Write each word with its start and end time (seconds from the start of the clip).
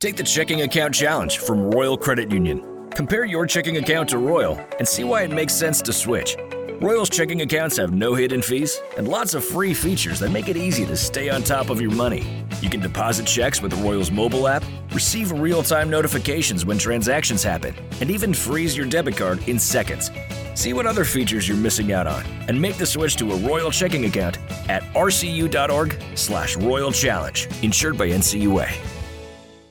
Take 0.00 0.14
the 0.14 0.22
checking 0.22 0.62
account 0.62 0.94
challenge 0.94 1.38
from 1.38 1.72
Royal 1.72 1.98
Credit 1.98 2.30
Union. 2.30 2.88
Compare 2.90 3.24
your 3.24 3.48
checking 3.48 3.78
account 3.78 4.08
to 4.10 4.18
Royal 4.18 4.56
and 4.78 4.86
see 4.86 5.02
why 5.02 5.22
it 5.22 5.32
makes 5.32 5.52
sense 5.52 5.82
to 5.82 5.92
switch. 5.92 6.36
Royal's 6.80 7.10
checking 7.10 7.40
accounts 7.40 7.78
have 7.78 7.92
no 7.92 8.14
hidden 8.14 8.40
fees 8.40 8.80
and 8.96 9.08
lots 9.08 9.34
of 9.34 9.44
free 9.44 9.74
features 9.74 10.20
that 10.20 10.30
make 10.30 10.46
it 10.46 10.56
easy 10.56 10.86
to 10.86 10.96
stay 10.96 11.28
on 11.28 11.42
top 11.42 11.68
of 11.68 11.80
your 11.80 11.90
money. 11.90 12.44
You 12.60 12.70
can 12.70 12.78
deposit 12.78 13.26
checks 13.26 13.60
with 13.60 13.74
Royal's 13.82 14.12
mobile 14.12 14.46
app, 14.46 14.62
receive 14.92 15.32
real 15.32 15.64
time 15.64 15.90
notifications 15.90 16.64
when 16.64 16.78
transactions 16.78 17.42
happen, 17.42 17.74
and 18.00 18.08
even 18.08 18.32
freeze 18.32 18.76
your 18.76 18.86
debit 18.86 19.16
card 19.16 19.48
in 19.48 19.58
seconds. 19.58 20.12
See 20.54 20.74
what 20.74 20.86
other 20.86 21.04
features 21.04 21.48
you're 21.48 21.56
missing 21.56 21.90
out 21.90 22.06
on 22.06 22.24
and 22.46 22.62
make 22.62 22.76
the 22.76 22.86
switch 22.86 23.16
to 23.16 23.32
a 23.32 23.36
Royal 23.38 23.72
checking 23.72 24.04
account 24.04 24.38
at 24.68 24.84
rcu.org 24.94 26.00
slash 26.14 26.56
royal 26.56 26.92
challenge. 26.92 27.48
Insured 27.62 27.98
by 27.98 28.10
NCUA. 28.10 28.97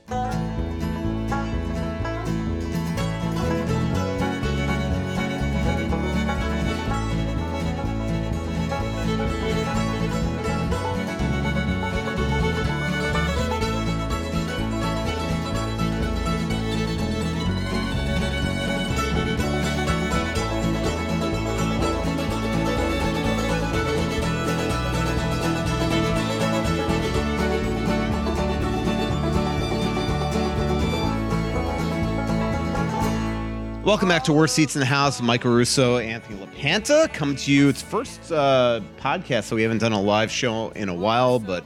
Bye. 0.08 0.46
Welcome 33.88 34.09
back 34.09 34.25
to 34.25 34.33
Worst 34.33 34.53
Seats 34.53 34.75
in 34.75 34.81
the 34.81 34.85
House. 34.85 35.21
Michael 35.21 35.53
Russo, 35.53 35.97
Anthony 35.97 36.38
LaPanta, 36.45 37.13
coming 37.13 37.38
to 37.38 37.53
you. 37.53 37.69
It's 37.69 37.81
first 37.81 38.33
uh, 38.33 38.81
podcast, 38.99 39.45
so 39.45 39.55
we 39.55 39.61
haven't 39.61 39.77
done 39.77 39.94
a 39.94 40.02
live 40.02 40.29
show 40.29 40.71
in 40.71 40.89
a 40.89 40.94
while, 40.94 41.39
but 41.39 41.63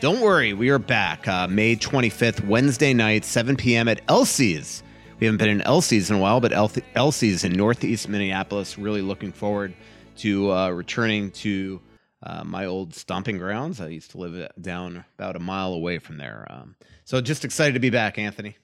don't 0.00 0.22
worry, 0.22 0.54
we 0.54 0.70
are 0.70 0.78
back. 0.78 1.28
Uh, 1.28 1.46
May 1.46 1.76
25th, 1.76 2.42
Wednesday 2.46 2.94
night, 2.94 3.26
7 3.26 3.54
p.m. 3.54 3.86
at 3.86 4.00
Elsie's. 4.08 4.82
We 5.20 5.26
haven't 5.26 5.36
been 5.36 5.50
in 5.50 5.60
Elsie's 5.60 6.08
in 6.08 6.16
a 6.16 6.18
while, 6.18 6.40
but 6.40 6.54
Elsie's 6.94 7.44
in 7.44 7.52
Northeast 7.52 8.08
Minneapolis. 8.08 8.78
Really 8.78 9.02
looking 9.02 9.30
forward 9.30 9.74
to 10.16 10.50
uh, 10.50 10.70
returning 10.70 11.32
to 11.32 11.82
uh, 12.22 12.44
my 12.44 12.64
old 12.64 12.94
stomping 12.94 13.36
grounds. 13.36 13.78
I 13.78 13.88
used 13.88 14.12
to 14.12 14.16
live 14.16 14.50
down 14.58 15.04
about 15.18 15.36
a 15.36 15.38
mile 15.38 15.74
away 15.74 15.98
from 15.98 16.16
there. 16.16 16.46
Um, 16.48 16.76
so 17.04 17.20
just 17.20 17.44
excited 17.44 17.74
to 17.74 17.80
be 17.80 17.90
back, 17.90 18.16
Anthony. 18.16 18.56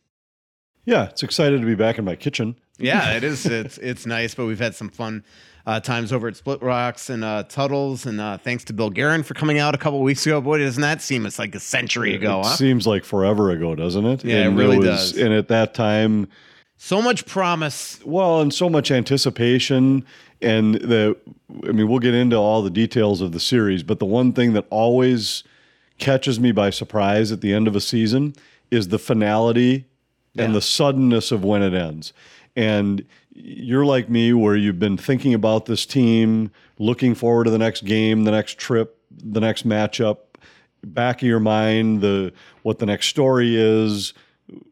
Yeah, 0.85 1.05
it's 1.05 1.23
excited 1.23 1.61
to 1.61 1.67
be 1.67 1.75
back 1.75 1.99
in 1.99 2.05
my 2.05 2.17
kitchen. 2.17 2.57
Yeah, 2.79 3.13
it 3.17 3.25
is. 3.25 3.47
It's 3.47 3.79
it's 3.79 4.07
nice, 4.07 4.35
but 4.35 4.47
we've 4.47 4.59
had 4.59 4.75
some 4.75 4.89
fun 4.89 5.25
uh, 5.67 5.81
times 5.81 6.13
over 6.13 6.29
at 6.29 6.37
Split 6.37 6.63
Rocks 6.63 7.09
and 7.09 7.25
uh, 7.25 7.45
Tuttles, 7.45 8.07
and 8.07 8.21
uh, 8.21 8.39
thanks 8.39 8.65
to 8.65 8.73
Bill 8.73 8.91
Guerin 8.91 9.23
for 9.23 9.35
coming 9.35 9.59
out 9.59 9.75
a 9.75 9.79
couple 9.79 10.01
weeks 10.03 10.27
ago. 10.27 10.41
Boy, 10.41 10.59
doesn't 10.59 10.83
that 10.83 11.01
seem 11.01 11.25
it's 11.27 11.39
like 11.39 11.55
a 11.55 11.61
century 11.61 12.15
ago? 12.15 12.41
It 12.41 12.47
huh? 12.47 12.57
seems 12.57 12.87
like 12.87 13.05
forever 13.05 13.51
ago, 13.51 13.75
doesn't 13.75 14.05
it? 14.05 14.25
Yeah, 14.25 14.43
and 14.43 14.55
it 14.55 14.63
really 14.63 14.77
it 14.77 14.81
was, 14.81 15.13
does. 15.13 15.19
And 15.19 15.33
at 15.33 15.49
that 15.49 15.75
time, 15.75 16.29
so 16.77 17.01
much 17.01 17.25
promise. 17.27 18.01
Well, 18.05 18.41
and 18.41 18.53
so 18.53 18.69
much 18.69 18.91
anticipation, 18.91 20.05
and 20.43 20.75
the 20.75 21.17
I 21.67 21.73
mean, 21.73 21.89
we'll 21.89 22.01
get 22.01 22.15
into 22.15 22.37
all 22.37 22.63
the 22.63 22.71
details 22.71 23.21
of 23.21 23.33
the 23.33 23.41
series, 23.41 23.83
but 23.83 24.01
the 24.01 24.07
one 24.07 24.33
thing 24.33 24.53
that 24.53 24.67
always 24.69 25.45
catches 25.99 26.41
me 26.41 26.53
by 26.53 26.71
surprise 26.71 27.31
at 27.31 27.41
the 27.41 27.55
end 27.55 27.69
of 27.69 27.77
a 27.77 27.81
season 27.81 28.35
is 28.71 28.89
the 28.89 28.99
finality 28.99 29.87
yeah. 30.35 30.45
and 30.45 30.55
the 30.55 30.61
suddenness 30.61 31.33
of 31.33 31.45
when 31.45 31.63
it 31.63 31.75
ends. 31.75 32.13
And 32.57 33.05
you're 33.35 33.85
like 33.85 34.09
me, 34.09 34.33
where 34.33 34.57
you've 34.57 34.79
been 34.79 34.97
thinking 34.97 35.35
about 35.35 35.67
this 35.67 35.85
team, 35.87 36.51
looking 36.79 37.15
forward 37.15 37.45
to 37.45 37.51
the 37.51 37.59
next 37.59 37.85
game, 37.85 38.25
the 38.25 38.31
next 38.31 38.59
trip, 38.59 38.99
the 39.11 39.41
next 39.41 39.67
matchup. 39.67 40.19
Back 40.85 41.23
of 41.23 41.29
your 41.29 41.41
mind, 41.41 42.01
the 42.01 42.33
what 42.63 42.79
the 42.79 42.87
next 42.87 43.07
story 43.07 43.57
is. 43.57 44.13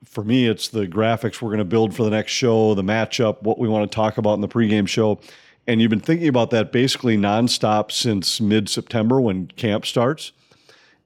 For 0.04 0.22
me, 0.22 0.46
it's 0.46 0.68
the 0.68 0.86
graphics 0.86 1.40
we're 1.40 1.48
going 1.48 1.58
to 1.58 1.64
build 1.64 1.94
for 1.96 2.04
the 2.04 2.10
next 2.10 2.32
show, 2.32 2.74
the 2.74 2.82
matchup, 2.82 3.42
what 3.42 3.58
we 3.58 3.66
want 3.66 3.90
to 3.90 3.94
talk 3.94 4.18
about 4.18 4.34
in 4.34 4.42
the 4.42 4.48
pregame 4.48 4.86
show. 4.86 5.18
And 5.66 5.80
you've 5.80 5.90
been 5.90 6.00
thinking 6.00 6.28
about 6.28 6.50
that 6.50 6.70
basically 6.70 7.16
nonstop 7.16 7.90
since 7.90 8.40
mid 8.40 8.68
September 8.68 9.20
when 9.20 9.46
camp 9.46 9.86
starts. 9.86 10.32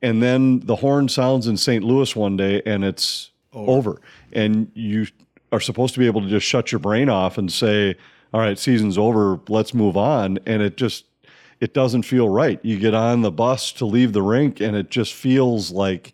And 0.03 0.23
then 0.23 0.61
the 0.61 0.77
horn 0.77 1.09
sounds 1.09 1.47
in 1.47 1.57
St. 1.57 1.85
Louis 1.85 2.15
one 2.17 2.37
day 2.37 2.63
and 2.67 2.85
it's 2.85 3.31
over. 3.57 3.91
over. 3.91 4.01
And 4.33 4.71
you 4.75 5.07
are 5.53 5.61
supposed 5.61 5.95
to 5.95 6.01
be 6.01 6.07
able 6.07 6.23
to 6.23 6.29
just 6.29 6.47
shut 6.47 6.73
your 6.73 6.79
brain 6.79 7.09
off 7.09 7.39
and 7.39 7.53
say, 7.53 7.97
all 8.33 8.41
right, 8.41 8.59
season's 8.59 8.99
over, 8.99 9.41
let's 9.49 9.73
move 9.73 9.97
on. 9.97 10.39
And 10.47 10.63
it 10.63 10.77
just, 10.77 11.05
it 11.61 11.73
doesn't 11.73 12.03
feel 12.03 12.29
right. 12.29 12.61
You 12.63 12.79
get 12.79 12.95
on 12.95 13.23
the 13.23 13.31
bus 13.31 13.73
to 13.73 13.87
leave 13.87 14.13
the 14.13 14.23
rink 14.23 14.61
and 14.61 14.77
it 14.77 14.91
just 14.91 15.15
feels 15.15 15.71
like 15.71 16.13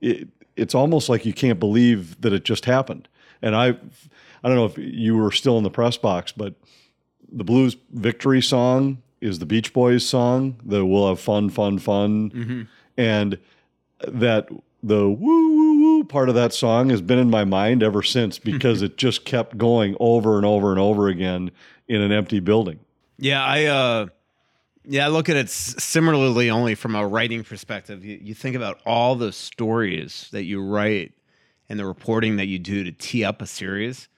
it, 0.00 0.28
it's 0.56 0.74
almost 0.74 1.08
like 1.08 1.24
you 1.24 1.32
can't 1.32 1.60
believe 1.60 2.20
that 2.20 2.32
it 2.32 2.44
just 2.44 2.64
happened. 2.64 3.08
And 3.42 3.54
I, 3.54 3.68
I 3.68 4.48
don't 4.48 4.56
know 4.56 4.66
if 4.66 4.78
you 4.78 5.16
were 5.16 5.32
still 5.32 5.58
in 5.58 5.64
the 5.64 5.70
press 5.70 5.96
box, 5.96 6.32
but 6.32 6.54
the 7.30 7.44
Blues 7.44 7.76
victory 7.92 8.42
song 8.42 9.02
is 9.20 9.38
the 9.38 9.46
Beach 9.46 9.72
Boys 9.72 10.06
song, 10.06 10.60
the 10.64 10.84
We'll 10.84 11.08
Have 11.08 11.20
Fun, 11.20 11.50
Fun, 11.50 11.78
Fun. 11.78 12.30
Mm-hmm. 12.30 12.62
And 12.98 13.38
that 14.06 14.48
the 14.82 15.08
woo 15.08 15.55
part 16.06 16.28
of 16.28 16.34
that 16.34 16.52
song 16.52 16.90
has 16.90 17.00
been 17.00 17.18
in 17.18 17.30
my 17.30 17.44
mind 17.44 17.82
ever 17.82 18.02
since 18.02 18.38
because 18.52 18.82
it 18.82 18.96
just 18.96 19.24
kept 19.24 19.58
going 19.58 19.96
over 20.00 20.36
and 20.36 20.46
over 20.46 20.70
and 20.70 20.80
over 20.80 21.08
again 21.08 21.50
in 21.88 22.00
an 22.00 22.12
empty 22.12 22.40
building. 22.40 22.80
Yeah, 23.18 23.44
I 23.44 23.64
uh 23.64 24.06
yeah, 24.88 25.06
I 25.06 25.08
look 25.08 25.28
at 25.28 25.36
it 25.36 25.50
similarly 25.50 26.48
only 26.48 26.76
from 26.76 26.94
a 26.94 27.06
writing 27.06 27.42
perspective. 27.42 28.04
You, 28.04 28.20
you 28.22 28.34
think 28.34 28.54
about 28.54 28.80
all 28.86 29.16
the 29.16 29.32
stories 29.32 30.28
that 30.30 30.44
you 30.44 30.62
write 30.62 31.12
and 31.68 31.78
the 31.78 31.86
reporting 31.86 32.36
that 32.36 32.46
you 32.46 32.58
do 32.58 32.84
to 32.84 32.92
tee 32.92 33.24
up 33.24 33.42
a 33.42 33.46
series 33.46 34.08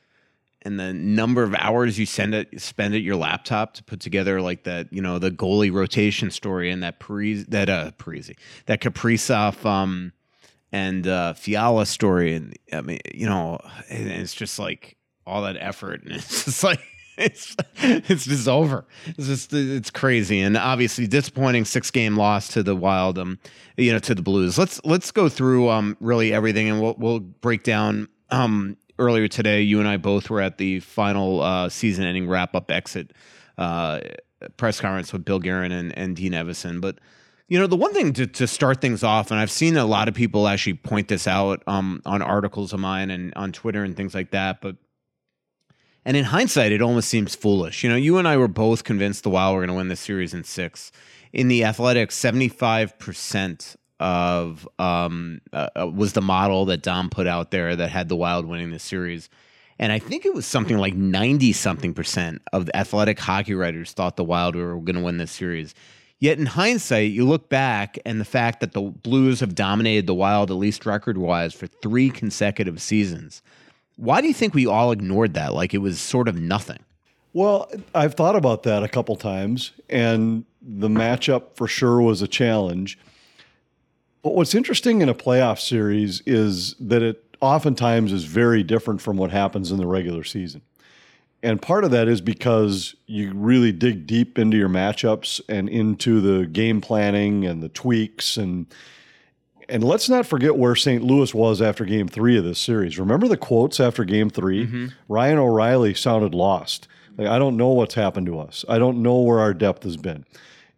and 0.62 0.78
the 0.78 0.92
number 0.92 1.42
of 1.42 1.54
hours 1.54 1.98
you 1.98 2.04
send 2.04 2.34
it 2.34 2.60
spend 2.60 2.94
at 2.94 3.00
your 3.00 3.16
laptop 3.16 3.74
to 3.74 3.84
put 3.84 4.00
together 4.00 4.42
like 4.42 4.64
that, 4.64 4.92
you 4.92 5.00
know, 5.00 5.18
the 5.18 5.30
goalie 5.30 5.72
rotation 5.72 6.30
story 6.30 6.70
and 6.70 6.82
that 6.82 7.00
Parise, 7.00 7.46
that 7.48 7.70
uh 7.70 7.92
Parise, 7.98 8.36
that 8.66 8.80
Kaprizov 8.80 9.64
um 9.64 10.12
and 10.72 11.06
uh, 11.06 11.34
Fiala 11.34 11.86
story, 11.86 12.34
and 12.34 12.54
I 12.72 12.80
mean, 12.80 13.00
you 13.14 13.26
know, 13.26 13.58
it's 13.88 14.34
just 14.34 14.58
like 14.58 14.96
all 15.26 15.42
that 15.42 15.56
effort, 15.58 16.02
and 16.02 16.12
it's 16.16 16.44
just 16.44 16.64
like 16.64 16.80
it's 17.16 17.56
it's 17.76 18.24
just 18.24 18.48
over. 18.48 18.86
It's 19.06 19.26
just 19.26 19.52
it's 19.52 19.90
crazy, 19.90 20.40
and 20.40 20.56
obviously 20.56 21.06
disappointing 21.06 21.64
six 21.64 21.90
game 21.90 22.16
loss 22.16 22.48
to 22.48 22.62
the 22.62 22.76
Wild, 22.76 23.18
um, 23.18 23.38
you 23.76 23.92
know, 23.92 23.98
to 24.00 24.14
the 24.14 24.22
Blues. 24.22 24.58
Let's 24.58 24.80
let's 24.84 25.10
go 25.10 25.28
through 25.28 25.68
um 25.70 25.96
really 26.00 26.32
everything, 26.32 26.68
and 26.68 26.80
we'll 26.80 26.94
we'll 26.98 27.20
break 27.20 27.62
down 27.62 28.08
um 28.30 28.76
earlier 28.98 29.28
today. 29.28 29.62
You 29.62 29.80
and 29.80 29.88
I 29.88 29.96
both 29.96 30.30
were 30.30 30.40
at 30.40 30.58
the 30.58 30.80
final 30.80 31.40
uh, 31.40 31.68
season 31.68 32.04
ending 32.04 32.28
wrap 32.28 32.54
up 32.54 32.70
exit 32.70 33.12
uh, 33.56 34.00
press 34.56 34.80
conference 34.80 35.12
with 35.12 35.24
Bill 35.24 35.40
Guerin 35.40 35.72
and, 35.72 35.96
and 35.98 36.16
Dean 36.16 36.32
Evason, 36.32 36.80
but 36.80 36.98
you 37.48 37.58
know, 37.58 37.66
the 37.66 37.76
one 37.76 37.94
thing 37.94 38.12
to, 38.12 38.26
to 38.26 38.46
start 38.46 38.80
things 38.80 39.02
off, 39.02 39.30
and 39.30 39.40
I've 39.40 39.50
seen 39.50 39.76
a 39.76 39.84
lot 39.84 40.06
of 40.08 40.14
people 40.14 40.46
actually 40.46 40.74
point 40.74 41.08
this 41.08 41.26
out 41.26 41.62
um, 41.66 42.02
on 42.04 42.20
articles 42.20 42.72
of 42.72 42.80
mine 42.80 43.10
and 43.10 43.32
on 43.34 43.52
Twitter 43.52 43.82
and 43.82 43.96
things 43.96 44.14
like 44.14 44.30
that, 44.32 44.60
but 44.60 44.76
and 46.04 46.16
in 46.16 46.24
hindsight, 46.24 46.72
it 46.72 46.80
almost 46.80 47.08
seems 47.08 47.34
foolish. 47.34 47.84
You 47.84 47.90
know, 47.90 47.96
you 47.96 48.16
and 48.16 48.26
I 48.26 48.38
were 48.38 48.48
both 48.48 48.82
convinced 48.82 49.24
the 49.24 49.30
Wild 49.30 49.54
were 49.54 49.60
going 49.60 49.68
to 49.68 49.74
win 49.74 49.88
this 49.88 50.00
series 50.00 50.32
in 50.32 50.42
six. 50.42 50.90
In 51.34 51.48
the 51.48 51.64
Athletics, 51.64 52.14
seventy-five 52.14 52.98
percent 52.98 53.76
of 54.00 54.66
um, 54.78 55.40
uh, 55.52 55.68
uh, 55.78 55.86
was 55.86 56.12
the 56.12 56.22
model 56.22 56.66
that 56.66 56.82
Dom 56.82 57.10
put 57.10 57.26
out 57.26 57.50
there 57.50 57.76
that 57.76 57.90
had 57.90 58.08
the 58.08 58.16
Wild 58.16 58.46
winning 58.46 58.70
the 58.70 58.78
series. 58.78 59.28
And 59.78 59.92
I 59.92 59.98
think 59.98 60.24
it 60.24 60.34
was 60.34 60.46
something 60.46 60.78
like 60.78 60.94
90 60.94 61.52
something 61.52 61.94
percent 61.94 62.42
of 62.52 62.66
the 62.66 62.76
athletic 62.76 63.18
hockey 63.18 63.54
writers 63.54 63.92
thought 63.92 64.16
the 64.16 64.24
Wild 64.24 64.56
were 64.56 64.74
going 64.80 64.96
to 64.96 65.02
win 65.02 65.18
this 65.18 65.30
series. 65.30 65.74
Yet 66.20 66.38
in 66.38 66.46
hindsight, 66.46 67.12
you 67.12 67.24
look 67.24 67.48
back 67.48 67.98
and 68.04 68.20
the 68.20 68.24
fact 68.24 68.60
that 68.60 68.72
the 68.72 68.80
Blues 68.80 69.40
have 69.40 69.54
dominated 69.54 70.06
the 70.06 70.14
Wild, 70.14 70.50
at 70.50 70.56
least 70.56 70.84
record 70.84 71.16
wise, 71.16 71.54
for 71.54 71.68
three 71.68 72.10
consecutive 72.10 72.82
seasons. 72.82 73.40
Why 73.96 74.20
do 74.20 74.26
you 74.26 74.34
think 74.34 74.54
we 74.54 74.66
all 74.66 74.90
ignored 74.90 75.34
that? 75.34 75.54
Like 75.54 75.74
it 75.74 75.78
was 75.78 76.00
sort 76.00 76.26
of 76.28 76.36
nothing. 76.36 76.80
Well, 77.32 77.70
I've 77.94 78.14
thought 78.14 78.34
about 78.34 78.64
that 78.64 78.82
a 78.82 78.88
couple 78.88 79.14
times, 79.14 79.72
and 79.88 80.44
the 80.60 80.88
matchup 80.88 81.54
for 81.54 81.68
sure 81.68 82.00
was 82.00 82.20
a 82.20 82.28
challenge. 82.28 82.98
But 84.22 84.34
what's 84.34 84.54
interesting 84.54 85.02
in 85.02 85.08
a 85.08 85.14
playoff 85.14 85.60
series 85.60 86.20
is 86.26 86.74
that 86.80 87.02
it 87.02 87.36
oftentimes 87.40 88.12
is 88.12 88.24
very 88.24 88.64
different 88.64 89.00
from 89.00 89.16
what 89.16 89.30
happens 89.30 89.70
in 89.70 89.78
the 89.78 89.86
regular 89.86 90.24
season. 90.24 90.62
And 91.42 91.62
part 91.62 91.84
of 91.84 91.90
that 91.92 92.08
is 92.08 92.20
because 92.20 92.96
you 93.06 93.32
really 93.34 93.70
dig 93.70 94.06
deep 94.06 94.38
into 94.38 94.56
your 94.56 94.68
matchups 94.68 95.40
and 95.48 95.68
into 95.68 96.20
the 96.20 96.46
game 96.46 96.80
planning 96.80 97.46
and 97.46 97.62
the 97.62 97.68
tweaks 97.68 98.36
and 98.36 98.66
And 99.68 99.84
let's 99.84 100.08
not 100.08 100.26
forget 100.26 100.56
where 100.56 100.74
St. 100.74 101.02
Louis 101.02 101.34
was 101.34 101.60
after 101.60 101.84
game 101.84 102.08
three 102.08 102.38
of 102.38 102.44
this 102.44 102.58
series. 102.58 102.98
Remember 102.98 103.28
the 103.28 103.36
quotes 103.36 103.78
after 103.80 104.04
game 104.04 104.30
3 104.30 104.66
Mm-hmm. 104.66 104.86
Ryan 105.08 105.38
O'Reilly 105.38 105.94
sounded 105.94 106.34
lost. 106.34 106.88
Like, 107.16 107.28
I 107.28 107.38
don't 107.38 107.56
know 107.56 107.68
what's 107.68 107.94
happened 107.94 108.26
to 108.26 108.38
us. 108.38 108.64
I 108.68 108.78
don't 108.78 109.02
know 109.02 109.20
where 109.20 109.40
our 109.40 109.52
depth 109.52 109.82
has 109.82 109.96
been. 109.96 110.24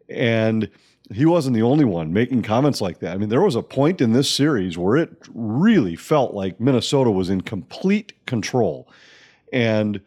And 0.09 0.69
he 1.13 1.25
wasn't 1.27 1.55
the 1.55 1.63
only 1.63 1.85
one 1.85 2.13
making 2.13 2.43
comments 2.43 2.81
like 2.81 2.99
that. 3.01 3.15
I 3.15 3.17
mean, 3.19 3.29
there 3.29 3.43
was 3.43 3.57
a 3.57 3.63
point 3.63 4.01
in 4.01 4.13
this 4.13 4.31
series 4.31 4.77
where 4.77 4.97
it 4.97 5.11
really 5.35 5.97
felt 5.97 6.35
like 6.35 6.61
Minnesota 6.61 7.11
was 7.11 7.31
in 7.31 7.43
complete 7.43 8.13
control. 8.27 8.89
And 9.53 10.01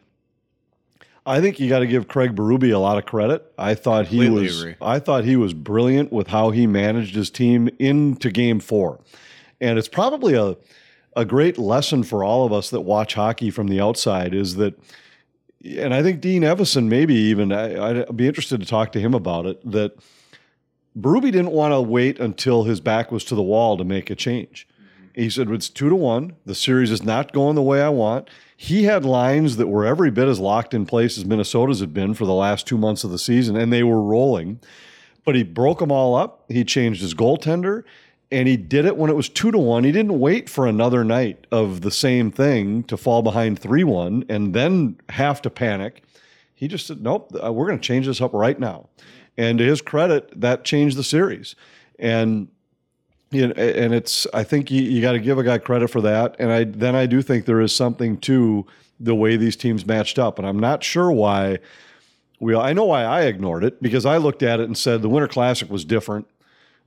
I 1.26 1.40
think 1.40 1.58
you 1.58 1.68
got 1.68 1.78
to 1.78 1.86
give 1.86 2.06
Craig 2.06 2.34
Berube 2.34 2.72
a 2.72 2.78
lot 2.78 2.98
of 2.98 3.06
credit. 3.06 3.50
I 3.56 3.74
thought 3.74 4.08
he 4.08 4.18
Completely 4.18 4.42
was 4.44 4.60
agree. 4.60 4.74
I 4.80 4.98
thought 4.98 5.24
he 5.24 5.36
was 5.36 5.54
brilliant 5.54 6.12
with 6.12 6.28
how 6.28 6.50
he 6.50 6.66
managed 6.66 7.14
his 7.14 7.30
team 7.30 7.70
into 7.78 8.30
game 8.30 8.60
4. 8.60 9.00
And 9.60 9.78
it's 9.78 9.88
probably 9.88 10.34
a 10.34 10.56
a 11.16 11.24
great 11.24 11.58
lesson 11.58 12.02
for 12.02 12.24
all 12.24 12.44
of 12.44 12.52
us 12.52 12.70
that 12.70 12.80
watch 12.80 13.14
hockey 13.14 13.50
from 13.50 13.68
the 13.68 13.80
outside 13.80 14.34
is 14.34 14.56
that 14.56 14.78
and 15.64 15.94
I 15.94 16.02
think 16.02 16.20
Dean 16.20 16.42
Evason 16.42 16.88
maybe 16.88 17.14
even 17.14 17.52
I, 17.52 18.00
I'd 18.00 18.16
be 18.16 18.26
interested 18.26 18.60
to 18.60 18.66
talk 18.66 18.92
to 18.92 19.00
him 19.00 19.14
about 19.14 19.46
it 19.46 19.70
that 19.70 19.96
Berube 20.98 21.32
didn't 21.32 21.52
want 21.52 21.72
to 21.72 21.80
wait 21.80 22.18
until 22.20 22.64
his 22.64 22.80
back 22.80 23.10
was 23.10 23.24
to 23.24 23.34
the 23.34 23.42
wall 23.42 23.76
to 23.76 23.84
make 23.84 24.10
a 24.10 24.14
change. 24.14 24.68
Mm-hmm. 24.72 25.22
He 25.22 25.30
said 25.30 25.50
it's 25.50 25.68
two 25.68 25.88
to 25.88 25.94
one. 25.94 26.36
The 26.44 26.54
series 26.54 26.90
is 26.90 27.02
not 27.02 27.32
going 27.32 27.54
the 27.54 27.62
way 27.62 27.82
I 27.82 27.88
want. 27.88 28.28
He 28.56 28.84
had 28.84 29.04
lines 29.04 29.56
that 29.56 29.66
were 29.66 29.84
every 29.84 30.10
bit 30.10 30.28
as 30.28 30.38
locked 30.38 30.74
in 30.74 30.86
place 30.86 31.18
as 31.18 31.24
Minnesota's 31.24 31.80
had 31.80 31.92
been 31.92 32.14
for 32.14 32.24
the 32.24 32.34
last 32.34 32.66
two 32.66 32.78
months 32.78 33.04
of 33.04 33.10
the 33.10 33.18
season, 33.18 33.56
and 33.56 33.72
they 33.72 33.82
were 33.82 34.00
rolling. 34.00 34.60
But 35.24 35.34
he 35.34 35.42
broke 35.42 35.80
them 35.80 35.90
all 35.90 36.14
up. 36.14 36.44
He 36.48 36.64
changed 36.64 37.00
his 37.00 37.14
goaltender, 37.14 37.82
and 38.30 38.46
he 38.46 38.56
did 38.56 38.84
it 38.84 38.96
when 38.96 39.10
it 39.10 39.16
was 39.16 39.28
two 39.28 39.50
to 39.50 39.58
one. 39.58 39.84
He 39.84 39.92
didn't 39.92 40.18
wait 40.18 40.48
for 40.48 40.66
another 40.66 41.04
night 41.04 41.46
of 41.50 41.80
the 41.80 41.90
same 41.90 42.30
thing 42.30 42.84
to 42.84 42.96
fall 42.96 43.22
behind 43.22 43.58
three 43.58 43.84
one 43.84 44.24
and 44.28 44.54
then 44.54 45.00
have 45.08 45.42
to 45.42 45.50
panic. 45.50 46.02
He 46.54 46.68
just 46.68 46.86
said, 46.86 47.02
"Nope, 47.02 47.32
uh, 47.42 47.52
we're 47.52 47.66
going 47.66 47.78
to 47.78 47.86
change 47.86 48.06
this 48.06 48.20
up 48.20 48.32
right 48.32 48.58
now." 48.58 48.88
And 49.36 49.58
to 49.58 49.64
his 49.64 49.82
credit, 49.82 50.40
that 50.40 50.64
changed 50.64 50.96
the 50.96 51.04
series. 51.04 51.56
And 51.98 52.48
you 53.30 53.48
know, 53.48 53.54
and 53.54 53.92
it's 53.94 54.26
I 54.32 54.44
think 54.44 54.70
you, 54.70 54.82
you 54.82 55.02
got 55.02 55.12
to 55.12 55.20
give 55.20 55.38
a 55.38 55.44
guy 55.44 55.58
credit 55.58 55.88
for 55.88 56.00
that. 56.02 56.36
And 56.38 56.52
I 56.52 56.64
then 56.64 56.94
I 56.94 57.06
do 57.06 57.22
think 57.22 57.46
there 57.46 57.60
is 57.60 57.74
something 57.74 58.18
to 58.18 58.66
the 59.00 59.14
way 59.14 59.36
these 59.36 59.56
teams 59.56 59.86
matched 59.86 60.18
up. 60.18 60.38
And 60.38 60.46
I'm 60.46 60.58
not 60.58 60.84
sure 60.84 61.10
why 61.10 61.58
we 62.40 62.54
I 62.54 62.72
know 62.72 62.84
why 62.84 63.04
I 63.04 63.22
ignored 63.22 63.64
it 63.64 63.82
because 63.82 64.06
I 64.06 64.18
looked 64.18 64.42
at 64.42 64.60
it 64.60 64.64
and 64.64 64.76
said 64.76 65.02
the 65.02 65.08
Winter 65.08 65.28
Classic 65.28 65.70
was 65.70 65.84
different. 65.84 66.26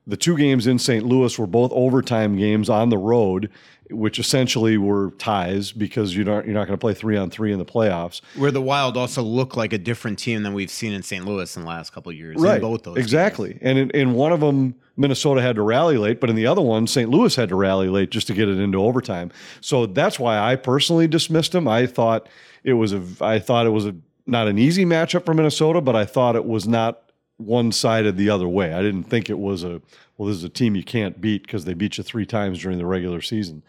The 0.06 0.18
two 0.18 0.38
games 0.38 0.68
in 0.68 0.80
St. 0.80 1.06
Louis 1.06 1.38
were 1.38 1.48
both 1.48 1.70
overtime 1.74 2.38
games 2.38 2.70
on 2.70 2.88
the 2.88 2.98
road, 2.98 3.50
which 3.92 4.20
essentially 4.20 4.78
were 4.78 5.12
ties 5.18 5.74
because 5.74 6.16
you 6.16 6.24
don't 6.24 6.46
you're 6.46 6.54
not 6.54 6.68
going 6.68 6.78
to 6.78 6.82
play 6.82 6.94
three 6.94 7.18
on 7.18 7.30
three 7.30 7.52
in 7.52 7.60
the 7.60 7.66
playoffs. 7.66 8.22
Where 8.36 8.52
the 8.52 8.62
Wild 8.62 8.96
also 8.96 9.22
look 9.22 9.58
like 9.58 9.74
a 9.74 9.78
different 9.78 10.18
team 10.18 10.44
than 10.44 10.54
we've 10.54 10.72
seen 10.72 10.94
in 10.94 11.04
St. 11.04 11.26
Louis 11.26 11.54
in 11.58 11.64
the 11.64 11.68
last 11.68 11.92
couple 11.92 12.10
of 12.10 12.18
years. 12.18 12.42
in 12.42 12.62
both 12.62 12.84
those. 12.84 12.98
exactly. 12.98 13.58
And 13.62 13.78
in, 13.78 13.90
in 13.92 14.14
one 14.14 14.32
of 14.32 14.40
them, 14.40 14.76
Minnesota 14.98 15.42
had 15.42 15.56
to 15.56 15.62
rally 15.62 15.98
late, 15.98 16.20
but 16.20 16.30
in 16.30 16.36
the 16.36 16.48
other 16.48 16.62
one, 16.62 16.88
St. 16.88 17.10
Louis 17.10 17.36
had 17.36 17.50
to 17.50 17.56
rally 17.56 17.88
late 17.88 18.10
just 18.10 18.28
to 18.28 18.34
get 18.34 18.50
it 18.50 18.58
into 18.58 18.84
overtime. 18.84 19.32
So 19.62 19.86
that's 19.86 20.20
why 20.20 20.40
I 20.40 20.56
personally 20.56 21.08
dismissed 21.08 21.54
him. 21.54 21.68
I 21.68 21.86
thought 21.86 22.28
it 22.64 22.74
was 22.74 22.94
a 22.94 23.04
I 23.22 23.40
thought 23.40 23.68
it 23.68 23.72
was 23.72 23.86
a 23.86 23.96
not 24.26 24.48
an 24.48 24.58
easy 24.58 24.86
matchup 24.86 25.26
for 25.26 25.34
Minnesota, 25.34 25.80
but 25.80 25.96
I 25.96 26.06
thought 26.06 26.36
it 26.36 26.46
was 26.46 26.68
not 26.68 27.12
one 27.38 27.72
sided 27.72 28.18
the 28.18 28.32
other 28.32 28.48
way. 28.48 28.74
I 28.74 28.82
didn't 28.82 29.04
think 29.04 29.30
it 29.30 29.38
was 29.38 29.64
a 29.64 29.82
well, 30.18 30.28
this 30.28 30.38
is 30.38 30.44
a 30.44 30.50
team 30.50 30.76
you 30.76 30.84
can't 30.84 31.22
beat 31.22 31.44
because 31.44 31.66
they 31.66 31.76
beat 31.76 31.98
you 31.98 32.04
three 32.04 32.26
times 32.26 32.60
during 32.60 32.80
the 32.80 32.86
regular 32.86 33.22
season. 33.22 33.62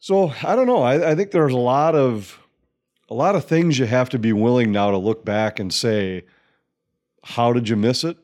So 0.00 0.32
I 0.42 0.56
don't 0.56 0.66
know. 0.66 0.82
I, 0.82 1.12
I 1.12 1.14
think 1.14 1.30
there's 1.30 1.52
a 1.52 1.58
lot 1.58 1.94
of 1.94 2.40
a 3.08 3.14
lot 3.14 3.36
of 3.36 3.44
things 3.44 3.78
you 3.78 3.86
have 3.86 4.08
to 4.10 4.18
be 4.18 4.32
willing 4.32 4.72
now 4.72 4.90
to 4.90 4.98
look 4.98 5.24
back 5.24 5.60
and 5.60 5.72
say, 5.72 6.24
how 7.22 7.52
did 7.52 7.68
you 7.68 7.76
miss 7.76 8.02
it? 8.02 8.16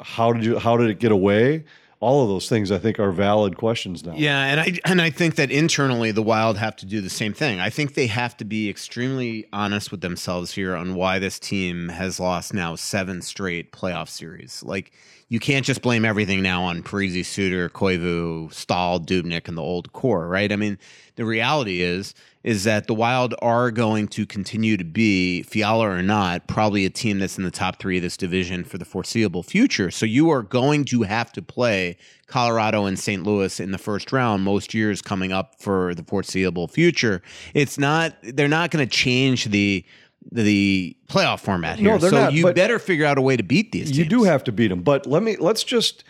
How 0.00 0.32
did 0.32 0.44
you 0.44 0.58
how 0.58 0.76
did 0.76 0.90
it 0.90 0.98
get 0.98 1.12
away? 1.12 1.64
All 2.00 2.22
of 2.22 2.28
those 2.28 2.48
things 2.50 2.70
I 2.70 2.76
think 2.76 3.00
are 3.00 3.12
valid 3.12 3.56
questions 3.56 4.04
now. 4.04 4.14
Yeah, 4.14 4.44
and 4.44 4.60
I 4.60 4.78
and 4.84 5.00
I 5.00 5.10
think 5.10 5.36
that 5.36 5.50
internally 5.50 6.10
the 6.10 6.22
Wild 6.22 6.58
have 6.58 6.76
to 6.76 6.86
do 6.86 7.00
the 7.00 7.08
same 7.08 7.32
thing. 7.32 7.60
I 7.60 7.70
think 7.70 7.94
they 7.94 8.08
have 8.08 8.36
to 8.38 8.44
be 8.44 8.68
extremely 8.68 9.46
honest 9.52 9.90
with 9.90 10.02
themselves 10.02 10.52
here 10.52 10.74
on 10.74 10.94
why 10.96 11.18
this 11.18 11.38
team 11.38 11.88
has 11.88 12.20
lost 12.20 12.52
now 12.52 12.74
seven 12.74 13.22
straight 13.22 13.72
playoff 13.72 14.08
series. 14.08 14.62
Like 14.62 14.92
you 15.28 15.40
can't 15.40 15.64
just 15.64 15.80
blame 15.80 16.04
everything 16.04 16.42
now 16.42 16.64
on 16.64 16.82
Parise, 16.82 17.24
Suter, 17.24 17.70
Koivu, 17.70 18.52
Staal, 18.52 19.00
Dubnyk, 19.00 19.48
and 19.48 19.56
the 19.56 19.62
old 19.62 19.92
core, 19.92 20.28
right? 20.28 20.52
I 20.52 20.56
mean, 20.56 20.78
the 21.16 21.24
reality 21.24 21.80
is 21.80 22.14
is 22.44 22.64
that 22.64 22.86
the 22.86 22.94
Wild 22.94 23.34
are 23.40 23.70
going 23.70 24.06
to 24.08 24.26
continue 24.26 24.76
to 24.76 24.84
be, 24.84 25.42
Fiala 25.42 25.88
or 25.88 26.02
not, 26.02 26.46
probably 26.46 26.84
a 26.84 26.90
team 26.90 27.18
that's 27.18 27.38
in 27.38 27.44
the 27.44 27.50
top 27.50 27.80
three 27.80 27.96
of 27.96 28.02
this 28.02 28.18
division 28.18 28.64
for 28.64 28.76
the 28.76 28.84
foreseeable 28.84 29.42
future. 29.42 29.90
So 29.90 30.04
you 30.04 30.30
are 30.30 30.42
going 30.42 30.84
to 30.86 31.02
have 31.02 31.32
to 31.32 31.42
play 31.42 31.96
Colorado 32.26 32.84
and 32.84 32.98
St. 32.98 33.22
Louis 33.22 33.58
in 33.58 33.70
the 33.70 33.78
first 33.78 34.12
round 34.12 34.44
most 34.44 34.74
years 34.74 35.00
coming 35.00 35.32
up 35.32 35.54
for 35.58 35.94
the 35.94 36.04
foreseeable 36.04 36.68
future. 36.68 37.22
It's 37.54 37.78
not, 37.78 38.14
they're 38.22 38.46
not 38.46 38.70
going 38.70 38.86
to 38.86 38.94
change 38.94 39.46
the 39.46 39.84
the 40.32 40.96
playoff 41.06 41.40
format 41.40 41.78
here. 41.78 41.92
No, 41.92 41.98
they're 41.98 42.10
so 42.10 42.22
not, 42.22 42.32
you 42.32 42.50
better 42.54 42.78
figure 42.78 43.04
out 43.04 43.18
a 43.18 43.22
way 43.22 43.36
to 43.36 43.42
beat 43.42 43.72
these 43.72 43.88
teams. 43.88 43.98
You 43.98 44.06
do 44.06 44.22
have 44.24 44.42
to 44.44 44.52
beat 44.52 44.68
them, 44.68 44.82
but 44.82 45.06
let 45.06 45.22
me 45.22 45.36
let's 45.36 45.62
just. 45.62 46.02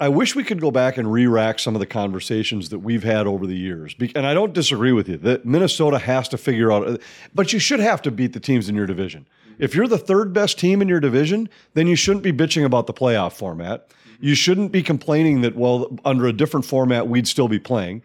I 0.00 0.08
wish 0.08 0.34
we 0.34 0.44
could 0.44 0.62
go 0.62 0.70
back 0.70 0.96
and 0.96 1.12
re-rack 1.12 1.58
some 1.58 1.76
of 1.76 1.80
the 1.80 1.86
conversations 1.86 2.70
that 2.70 2.78
we've 2.78 3.04
had 3.04 3.26
over 3.26 3.46
the 3.46 3.54
years, 3.54 3.94
and 4.14 4.26
I 4.26 4.32
don't 4.32 4.54
disagree 4.54 4.92
with 4.92 5.10
you 5.10 5.18
that 5.18 5.44
Minnesota 5.44 5.98
has 5.98 6.26
to 6.30 6.38
figure 6.38 6.72
out, 6.72 7.00
but 7.34 7.52
you 7.52 7.58
should 7.58 7.80
have 7.80 8.00
to 8.02 8.10
beat 8.10 8.32
the 8.32 8.40
teams 8.40 8.70
in 8.70 8.74
your 8.74 8.86
division. 8.86 9.26
If 9.58 9.74
you're 9.74 9.86
the 9.86 9.98
third 9.98 10.32
best 10.32 10.58
team 10.58 10.80
in 10.80 10.88
your 10.88 11.00
division, 11.00 11.50
then 11.74 11.86
you 11.86 11.96
shouldn't 11.96 12.22
be 12.22 12.32
bitching 12.32 12.64
about 12.64 12.86
the 12.86 12.94
playoff 12.94 13.34
format. 13.34 13.90
You 14.20 14.34
shouldn't 14.34 14.72
be 14.72 14.82
complaining 14.82 15.42
that 15.42 15.54
well, 15.54 15.94
under 16.06 16.26
a 16.26 16.32
different 16.32 16.64
format, 16.64 17.06
we'd 17.06 17.28
still 17.28 17.48
be 17.48 17.58
playing. 17.58 18.02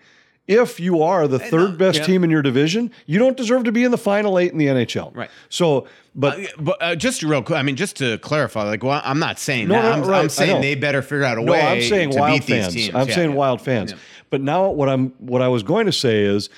If 0.48 0.80
you 0.80 1.02
are 1.02 1.28
the 1.28 1.40
third 1.40 1.78
best 1.80 2.00
yeah. 2.00 2.06
team 2.06 2.24
in 2.24 2.30
your 2.30 2.44
division, 2.44 2.92
you 3.08 3.18
don't 3.18 3.36
deserve 3.36 3.64
to 3.64 3.72
be 3.72 3.84
in 3.84 3.90
the 3.90 3.98
final 3.98 4.38
eight 4.38 4.52
in 4.52 4.60
the 4.60 4.68
NHL. 4.68 5.16
Right. 5.16 5.30
So, 5.50 5.88
but 6.14 6.40
Uh, 6.40 6.46
but 6.60 6.78
uh, 6.82 6.96
just 6.96 7.24
real 7.24 7.42
quick, 7.42 7.58
I 7.58 7.64
mean, 7.64 7.76
just 7.76 7.96
to 7.98 8.20
clarify, 8.20 8.62
like, 8.64 8.84
well, 8.84 9.02
I'm 9.04 9.18
not 9.18 9.40
saying 9.40 9.68
No, 9.70 9.74
that. 9.74 9.82
no, 9.82 9.92
I'm, 9.92 10.04
right, 10.04 10.20
I'm 10.20 10.30
saying 10.30 10.62
they 10.62 10.76
better 10.76 11.02
figure 11.02 11.24
out 11.24 11.40
a 11.40 11.42
No, 11.44 11.52
way 11.52 11.62
I'm 11.62 11.82
saying 11.82 12.12
to 12.12 12.20
wild 12.20 12.42
beat 12.42 12.46
these 12.46 12.62
fans. 12.64 12.74
teams. 12.76 12.96
I'm 12.96 13.08
Yeah, 13.08 13.16
saying 13.16 13.30
yeah. 13.32 13.36
wild 13.36 13.62
fans. 13.62 13.96
But 14.30 14.42
now 14.42 14.70
what 14.70 14.88
I'm 14.88 15.10
what 15.18 15.42
I 15.42 15.48
was 15.48 15.64
going 15.64 15.88
to 15.88 15.92
say 15.92 16.24
is 16.24 16.50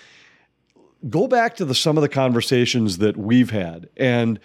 go 1.10 1.28
back 1.28 1.56
to 1.56 1.64
the 1.66 1.74
some 1.76 1.96
of 1.98 2.02
the 2.02 2.10
conversations 2.10 2.98
that 2.98 3.16
we've 3.16 3.52
had 3.52 3.88
and 3.96 4.38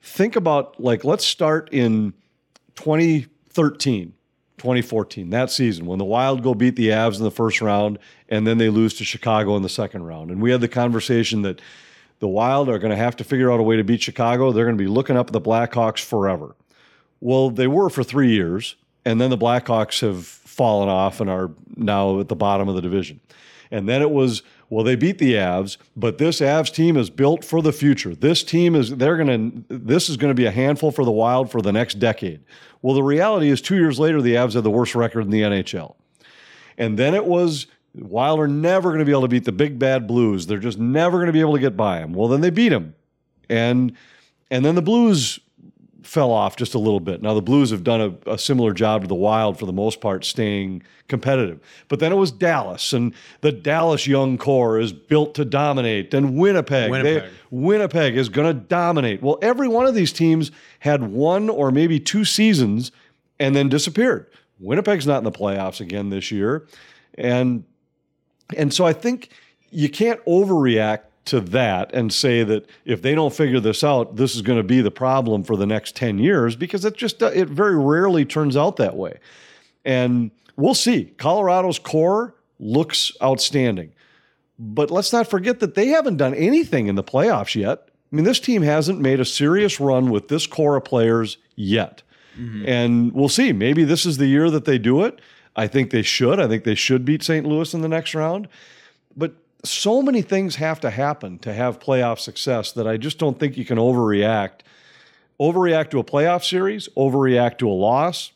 think 0.00 0.34
about 0.36 0.80
like 0.80 1.04
let's 1.04 1.26
start 1.26 1.68
in 1.72 2.14
2013 2.76 4.14
2014 4.58 5.30
that 5.30 5.50
season 5.50 5.86
when 5.86 5.98
the 5.98 6.04
wild 6.04 6.42
go 6.42 6.54
beat 6.54 6.76
the 6.76 6.88
avs 6.88 7.18
in 7.18 7.24
the 7.24 7.30
first 7.30 7.60
round 7.60 7.98
and 8.28 8.46
then 8.46 8.58
they 8.58 8.68
lose 8.68 8.94
to 8.94 9.04
chicago 9.04 9.56
in 9.56 9.62
the 9.62 9.68
second 9.68 10.04
round. 10.04 10.30
And 10.30 10.40
we 10.42 10.50
had 10.50 10.60
the 10.60 10.68
conversation 10.68 11.42
that 11.42 11.60
the 12.20 12.28
wild 12.28 12.68
are 12.68 12.78
going 12.78 12.90
to 12.90 12.96
have 12.96 13.16
to 13.16 13.24
figure 13.24 13.50
out 13.50 13.60
a 13.60 13.62
way 13.62 13.76
to 13.76 13.84
beat 13.84 14.02
chicago. 14.02 14.52
They're 14.52 14.64
going 14.64 14.76
to 14.76 14.82
be 14.82 14.88
looking 14.88 15.16
up 15.16 15.28
at 15.28 15.32
the 15.32 15.40
blackhawks 15.40 16.00
forever. 16.00 16.54
Well, 17.20 17.50
they 17.50 17.66
were 17.66 17.90
for 17.90 18.04
three 18.04 18.30
years, 18.30 18.76
and 19.04 19.20
then 19.20 19.30
the 19.30 19.38
Blackhawks 19.38 20.00
have 20.00 20.26
fallen 20.26 20.88
off 20.88 21.20
and 21.20 21.28
are 21.28 21.50
now 21.76 22.20
at 22.20 22.28
the 22.28 22.36
bottom 22.36 22.68
of 22.68 22.74
the 22.74 22.82
division. 22.82 23.20
And 23.70 23.88
then 23.88 24.02
it 24.02 24.10
was, 24.10 24.42
well, 24.70 24.84
they 24.84 24.96
beat 24.96 25.18
the 25.18 25.34
Avs, 25.34 25.78
but 25.96 26.18
this 26.18 26.40
Avs 26.40 26.72
team 26.72 26.96
is 26.96 27.08
built 27.08 27.44
for 27.44 27.62
the 27.62 27.72
future. 27.72 28.14
This 28.14 28.42
team 28.42 28.74
is, 28.74 28.96
they're 28.96 29.16
going 29.16 29.64
to, 29.68 29.78
this 29.78 30.10
is 30.10 30.18
going 30.18 30.30
to 30.30 30.34
be 30.34 30.44
a 30.44 30.50
handful 30.50 30.90
for 30.90 31.04
the 31.04 31.10
Wild 31.10 31.50
for 31.50 31.62
the 31.62 31.72
next 31.72 31.94
decade. 31.94 32.40
Well, 32.82 32.94
the 32.94 33.02
reality 33.02 33.48
is, 33.48 33.62
two 33.62 33.76
years 33.76 33.98
later, 33.98 34.20
the 34.20 34.34
Avs 34.34 34.52
had 34.52 34.64
the 34.64 34.70
worst 34.70 34.94
record 34.94 35.22
in 35.22 35.30
the 35.30 35.40
NHL. 35.40 35.94
And 36.76 36.98
then 36.98 37.14
it 37.14 37.24
was, 37.24 37.66
Wild 37.94 38.40
are 38.40 38.48
never 38.48 38.90
going 38.90 38.98
to 39.00 39.06
be 39.06 39.10
able 39.10 39.22
to 39.22 39.28
beat 39.28 39.44
the 39.44 39.52
big 39.52 39.78
bad 39.78 40.06
Blues. 40.06 40.46
They're 40.46 40.58
just 40.58 40.78
never 40.78 41.16
going 41.16 41.28
to 41.28 41.32
be 41.32 41.40
able 41.40 41.54
to 41.54 41.60
get 41.60 41.76
by 41.76 42.00
them. 42.00 42.12
Well, 42.12 42.28
then 42.28 42.42
they 42.42 42.50
beat 42.50 42.68
them. 42.68 42.94
And, 43.48 43.96
and 44.50 44.64
then 44.64 44.74
the 44.74 44.82
Blues 44.82 45.40
fell 46.08 46.32
off 46.32 46.56
just 46.56 46.74
a 46.74 46.78
little 46.78 47.00
bit. 47.00 47.20
Now 47.20 47.34
the 47.34 47.42
Blues 47.42 47.70
have 47.70 47.84
done 47.84 48.00
a, 48.00 48.32
a, 48.32 48.38
similar 48.38 48.72
job 48.72 49.02
to 49.02 49.06
the 49.06 49.14
Wild 49.14 49.58
for 49.58 49.66
the 49.66 49.74
most 49.74 50.00
part, 50.00 50.24
staying 50.24 50.82
competitive. 51.06 51.60
But 51.88 52.00
then 52.00 52.12
it 52.12 52.14
was 52.14 52.32
Dallas, 52.32 52.94
and 52.94 53.12
the 53.42 53.52
Dallas 53.52 54.06
young 54.06 54.38
core 54.38 54.80
is 54.80 54.90
built 54.90 55.34
to 55.34 55.44
dominate. 55.44 56.14
And 56.14 56.38
Winnipeg, 56.38 56.90
Winnipeg. 56.90 57.24
They, 57.24 57.30
Winnipeg 57.50 58.16
is 58.16 58.30
going 58.30 58.46
to 58.46 58.58
dominate. 58.58 59.22
Well, 59.22 59.38
every 59.42 59.68
one 59.68 59.84
of 59.84 59.94
these 59.94 60.10
teams 60.10 60.50
had 60.78 61.02
one 61.02 61.50
or 61.50 61.70
maybe 61.70 62.00
two 62.00 62.24
seasons 62.24 62.90
and 63.38 63.54
then 63.54 63.68
disappeared. 63.68 64.28
Winnipeg's 64.58 65.06
not 65.06 65.18
in 65.18 65.24
the 65.24 65.30
playoffs 65.30 65.78
again 65.78 66.08
this 66.08 66.30
year, 66.30 66.66
and 67.18 67.64
and 68.56 68.72
so 68.72 68.86
I 68.86 68.94
think 68.94 69.28
you 69.70 69.90
can't 69.90 70.24
overreact 70.24 71.00
to 71.28 71.40
that 71.40 71.92
and 71.94 72.12
say 72.12 72.42
that 72.44 72.68
if 72.84 73.02
they 73.02 73.14
don't 73.14 73.32
figure 73.32 73.60
this 73.60 73.84
out, 73.84 74.16
this 74.16 74.34
is 74.34 74.42
going 74.42 74.58
to 74.58 74.64
be 74.64 74.80
the 74.80 74.90
problem 74.90 75.44
for 75.44 75.56
the 75.56 75.66
next 75.66 75.96
10 75.96 76.18
years 76.18 76.56
because 76.56 76.84
it 76.84 76.96
just 76.96 77.22
it 77.22 77.48
very 77.48 77.76
rarely 77.76 78.24
turns 78.24 78.56
out 78.56 78.76
that 78.76 78.96
way. 78.96 79.18
And 79.84 80.30
we'll 80.56 80.74
see. 80.74 81.06
Colorado's 81.16 81.78
core 81.78 82.34
looks 82.58 83.12
outstanding. 83.22 83.92
But 84.58 84.90
let's 84.90 85.12
not 85.12 85.28
forget 85.28 85.60
that 85.60 85.74
they 85.74 85.88
haven't 85.88 86.16
done 86.16 86.34
anything 86.34 86.88
in 86.88 86.96
the 86.96 87.04
playoffs 87.04 87.54
yet. 87.54 87.88
I 88.12 88.16
mean, 88.16 88.24
this 88.24 88.40
team 88.40 88.62
hasn't 88.62 89.00
made 89.00 89.20
a 89.20 89.24
serious 89.24 89.78
run 89.78 90.10
with 90.10 90.28
this 90.28 90.46
core 90.46 90.76
of 90.76 90.84
players 90.84 91.38
yet. 91.54 92.02
Mm-hmm. 92.38 92.64
And 92.66 93.12
we'll 93.12 93.28
see. 93.28 93.52
Maybe 93.52 93.84
this 93.84 94.04
is 94.04 94.16
the 94.16 94.26
year 94.26 94.50
that 94.50 94.64
they 94.64 94.78
do 94.78 95.04
it. 95.04 95.20
I 95.54 95.66
think 95.66 95.90
they 95.90 96.02
should. 96.02 96.40
I 96.40 96.48
think 96.48 96.64
they 96.64 96.74
should 96.74 97.04
beat 97.04 97.22
St. 97.22 97.46
Louis 97.46 97.72
in 97.74 97.80
the 97.80 97.88
next 97.88 98.14
round. 98.14 98.48
But 99.16 99.34
so 99.64 100.02
many 100.02 100.22
things 100.22 100.56
have 100.56 100.80
to 100.80 100.90
happen 100.90 101.38
to 101.40 101.52
have 101.52 101.78
playoff 101.78 102.18
success 102.18 102.72
that 102.72 102.86
I 102.86 102.96
just 102.96 103.18
don't 103.18 103.38
think 103.38 103.56
you 103.56 103.64
can 103.64 103.78
overreact. 103.78 104.60
Overreact 105.40 105.90
to 105.90 105.98
a 105.98 106.04
playoff 106.04 106.44
series, 106.44 106.88
overreact 106.96 107.58
to 107.58 107.68
a 107.68 107.72
loss, 107.72 108.32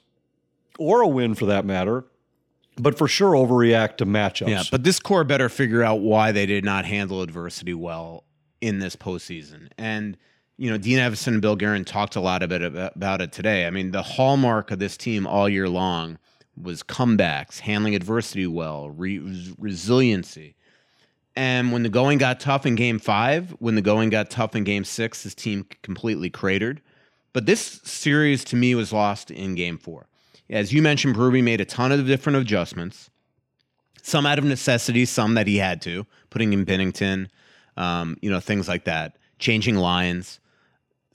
or 0.78 1.00
a 1.00 1.08
win 1.08 1.34
for 1.34 1.46
that 1.46 1.64
matter, 1.64 2.04
but 2.76 2.96
for 2.96 3.08
sure 3.08 3.32
overreact 3.32 3.98
to 3.98 4.06
matchups. 4.06 4.48
Yeah, 4.48 4.62
but 4.70 4.84
this 4.84 4.98
core 4.98 5.24
better 5.24 5.48
figure 5.48 5.82
out 5.82 6.00
why 6.00 6.32
they 6.32 6.46
did 6.46 6.64
not 6.64 6.84
handle 6.84 7.22
adversity 7.22 7.74
well 7.74 8.24
in 8.60 8.78
this 8.78 8.96
postseason. 8.96 9.68
And 9.76 10.16
you 10.56 10.70
know, 10.70 10.78
Dean 10.78 10.98
Evason 10.98 11.28
and 11.28 11.42
Bill 11.42 11.56
Guerin 11.56 11.84
talked 11.84 12.14
a 12.14 12.20
lot 12.20 12.42
about 12.42 12.62
it, 12.62 12.92
about 12.94 13.20
it 13.20 13.32
today. 13.32 13.66
I 13.66 13.70
mean, 13.70 13.90
the 13.90 14.02
hallmark 14.02 14.70
of 14.70 14.78
this 14.78 14.96
team 14.96 15.26
all 15.26 15.48
year 15.48 15.68
long 15.68 16.18
was 16.60 16.82
comebacks, 16.82 17.58
handling 17.58 17.94
adversity 17.94 18.46
well, 18.46 18.90
re- 18.90 19.54
resiliency. 19.58 20.54
And 21.34 21.72
when 21.72 21.82
the 21.82 21.88
going 21.88 22.18
got 22.18 22.40
tough 22.40 22.66
in 22.66 22.74
game 22.74 22.98
five, 22.98 23.50
when 23.58 23.74
the 23.74 23.82
going 23.82 24.10
got 24.10 24.30
tough 24.30 24.54
in 24.54 24.64
game 24.64 24.84
six, 24.84 25.22
his 25.22 25.34
team 25.34 25.66
completely 25.82 26.28
cratered. 26.28 26.82
But 27.32 27.46
this 27.46 27.80
series 27.84 28.44
to 28.44 28.56
me 28.56 28.74
was 28.74 28.92
lost 28.92 29.30
in 29.30 29.54
game 29.54 29.78
four. 29.78 30.06
As 30.50 30.72
you 30.72 30.82
mentioned, 30.82 31.16
Berube 31.16 31.42
made 31.42 31.62
a 31.62 31.64
ton 31.64 31.92
of 31.92 32.06
different 32.06 32.36
adjustments, 32.36 33.08
some 34.02 34.26
out 34.26 34.38
of 34.38 34.44
necessity, 34.44 35.06
some 35.06 35.34
that 35.34 35.46
he 35.46 35.56
had 35.56 35.80
to, 35.82 36.06
putting 36.28 36.52
in 36.52 36.66
Binnington, 36.66 37.28
um, 37.78 38.18
you 38.20 38.30
know, 38.30 38.40
things 38.40 38.68
like 38.68 38.84
that, 38.84 39.16
changing 39.38 39.76
lines, 39.76 40.40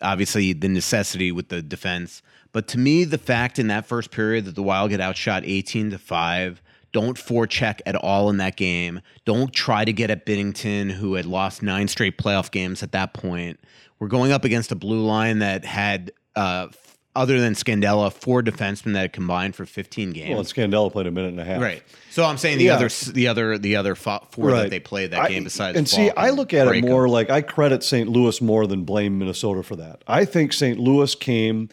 obviously 0.01 0.53
the 0.53 0.67
necessity 0.67 1.31
with 1.31 1.49
the 1.49 1.61
defense. 1.61 2.23
But 2.51 2.67
to 2.69 2.79
me, 2.79 3.03
the 3.03 3.19
fact 3.19 3.59
in 3.59 3.67
that 3.67 3.85
first 3.85 4.09
period 4.09 4.45
that 4.45 4.55
the 4.55 4.63
Wild 4.63 4.89
get 4.89 5.01
outshot 5.01 5.43
18 5.45 5.91
to 5.91 5.99
5, 5.99 6.61
don't 6.97 7.15
forecheck 7.15 7.79
at 7.85 7.95
all 7.95 8.27
in 8.31 8.37
that 8.37 8.55
game. 8.55 9.01
Don't 9.23 9.53
try 9.53 9.85
to 9.85 9.93
get 9.93 10.09
at 10.09 10.25
Binnington, 10.25 10.89
who 10.89 11.13
had 11.13 11.27
lost 11.27 11.61
nine 11.61 11.87
straight 11.87 12.17
playoff 12.17 12.49
games 12.49 12.81
at 12.81 12.91
that 12.93 13.13
point. 13.13 13.59
We're 13.99 14.07
going 14.07 14.31
up 14.31 14.43
against 14.43 14.71
a 14.71 14.75
blue 14.75 15.05
line 15.05 15.37
that 15.37 15.63
had 15.63 16.11
uh, 16.35 16.69
other 17.15 17.39
than 17.39 17.53
Scandella, 17.53 18.11
four 18.11 18.41
defensemen 18.41 18.93
that 18.93 19.01
had 19.01 19.13
combined 19.13 19.55
for 19.55 19.63
15 19.63 20.09
games. 20.09 20.33
Well, 20.33 20.43
Scandella 20.43 20.91
played 20.91 21.05
a 21.05 21.11
minute 21.11 21.27
and 21.27 21.39
a 21.39 21.45
half. 21.45 21.61
Right. 21.61 21.83
So 22.09 22.25
I'm 22.25 22.39
saying 22.39 22.57
the 22.57 22.63
yeah. 22.63 22.75
other, 22.77 22.89
the 22.89 23.27
other, 23.27 23.59
the 23.59 23.75
other 23.75 23.93
four 23.93 24.19
right. 24.37 24.63
that 24.63 24.69
they 24.71 24.79
played 24.79 25.11
that 25.11 25.29
game 25.29 25.43
besides. 25.43 25.77
And 25.77 25.87
see, 25.87 26.09
I 26.09 26.31
look 26.31 26.51
at 26.55 26.67
it 26.67 26.83
more 26.83 27.07
like 27.07 27.29
I 27.29 27.43
credit 27.43 27.83
St. 27.83 28.09
Louis 28.09 28.41
more 28.41 28.65
than 28.65 28.85
blame 28.85 29.19
Minnesota 29.19 29.61
for 29.61 29.75
that. 29.75 30.03
I 30.07 30.25
think 30.25 30.51
St. 30.51 30.79
Louis 30.79 31.13
came. 31.13 31.69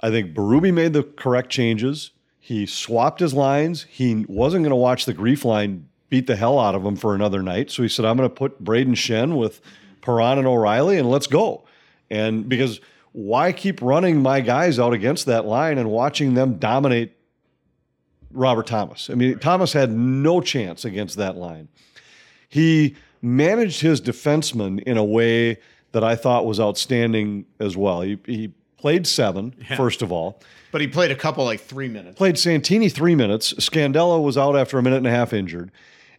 I 0.00 0.08
think 0.08 0.32
Berube 0.32 0.72
made 0.72 0.94
the 0.94 1.02
correct 1.02 1.50
changes. 1.50 2.12
He 2.46 2.64
swapped 2.64 3.18
his 3.18 3.34
lines. 3.34 3.86
He 3.90 4.24
wasn't 4.28 4.62
going 4.62 4.70
to 4.70 4.76
watch 4.76 5.04
the 5.04 5.12
grief 5.12 5.44
line 5.44 5.88
beat 6.08 6.28
the 6.28 6.36
hell 6.36 6.60
out 6.60 6.76
of 6.76 6.86
him 6.86 6.94
for 6.94 7.12
another 7.12 7.42
night. 7.42 7.72
So 7.72 7.82
he 7.82 7.88
said, 7.88 8.04
"I'm 8.04 8.16
going 8.16 8.28
to 8.28 8.32
put 8.32 8.62
Brayden 8.62 8.94
Schenn 8.94 9.36
with 9.36 9.60
Perron 10.00 10.38
and 10.38 10.46
O'Reilly, 10.46 10.96
and 10.96 11.10
let's 11.10 11.26
go." 11.26 11.64
And 12.08 12.48
because 12.48 12.80
why 13.10 13.50
keep 13.50 13.82
running 13.82 14.22
my 14.22 14.40
guys 14.40 14.78
out 14.78 14.92
against 14.92 15.26
that 15.26 15.44
line 15.44 15.76
and 15.76 15.90
watching 15.90 16.34
them 16.34 16.58
dominate 16.58 17.16
Robert 18.30 18.68
Thomas? 18.68 19.10
I 19.10 19.14
mean, 19.14 19.40
Thomas 19.40 19.72
had 19.72 19.90
no 19.90 20.40
chance 20.40 20.84
against 20.84 21.16
that 21.16 21.36
line. 21.36 21.66
He 22.48 22.94
managed 23.22 23.80
his 23.80 24.00
defensemen 24.00 24.84
in 24.84 24.96
a 24.96 25.04
way 25.04 25.58
that 25.90 26.04
I 26.04 26.14
thought 26.14 26.46
was 26.46 26.60
outstanding 26.60 27.46
as 27.58 27.76
well. 27.76 28.02
He, 28.02 28.20
he 28.24 28.52
played 28.76 29.06
seven, 29.06 29.54
yeah. 29.58 29.76
first 29.76 30.02
of 30.02 30.12
all. 30.12 30.40
But 30.72 30.80
he 30.80 30.88
played 30.88 31.10
a 31.10 31.16
couple 31.16 31.44
like 31.44 31.60
three 31.60 31.88
minutes. 31.88 32.16
Played 32.16 32.38
Santini 32.38 32.88
three 32.88 33.14
minutes. 33.14 33.54
Scandella 33.54 34.22
was 34.22 34.36
out 34.36 34.56
after 34.56 34.78
a 34.78 34.82
minute 34.82 34.98
and 34.98 35.06
a 35.06 35.10
half 35.10 35.32
injured. 35.32 35.70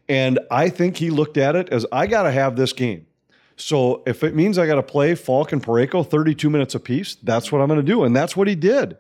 And 0.10 0.40
I 0.50 0.70
think 0.70 0.98
he 0.98 1.10
looked 1.10 1.38
at 1.38 1.56
it 1.56 1.70
as 1.70 1.86
I 1.92 2.08
got 2.08 2.24
to 2.24 2.32
have 2.32 2.56
this 2.56 2.74
game. 2.74 3.06
So 3.58 4.04
if 4.06 4.24
it 4.24 4.36
means 4.36 4.58
I 4.58 4.68
got 4.68 4.76
to 4.76 4.84
play 4.84 5.16
Faulk 5.16 5.52
and 5.52 5.64
Parayko 5.64 6.08
32 6.08 6.50
minutes 6.50 6.76
apiece, 6.76 7.16
that's 7.16 7.52
what 7.52 7.60
I'm 7.62 7.68
going 7.68 7.80
to 7.80 7.86
do. 7.86 8.04
And 8.04 8.16
that's 8.16 8.38
what 8.38 8.48
he 8.48 8.56
did. 8.56 8.98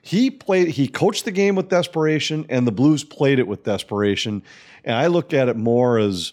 He 0.00 0.30
played, 0.30 0.68
he 0.68 0.86
coached 0.86 1.24
the 1.24 1.32
game 1.32 1.56
with 1.56 1.68
desperation, 1.68 2.46
and 2.48 2.64
the 2.64 2.72
Blues 2.72 3.02
played 3.02 3.40
it 3.40 3.48
with 3.48 3.64
desperation. 3.64 4.44
And 4.84 4.94
I 4.94 5.08
looked 5.08 5.34
at 5.34 5.48
it 5.48 5.56
more 5.56 5.98
as 5.98 6.32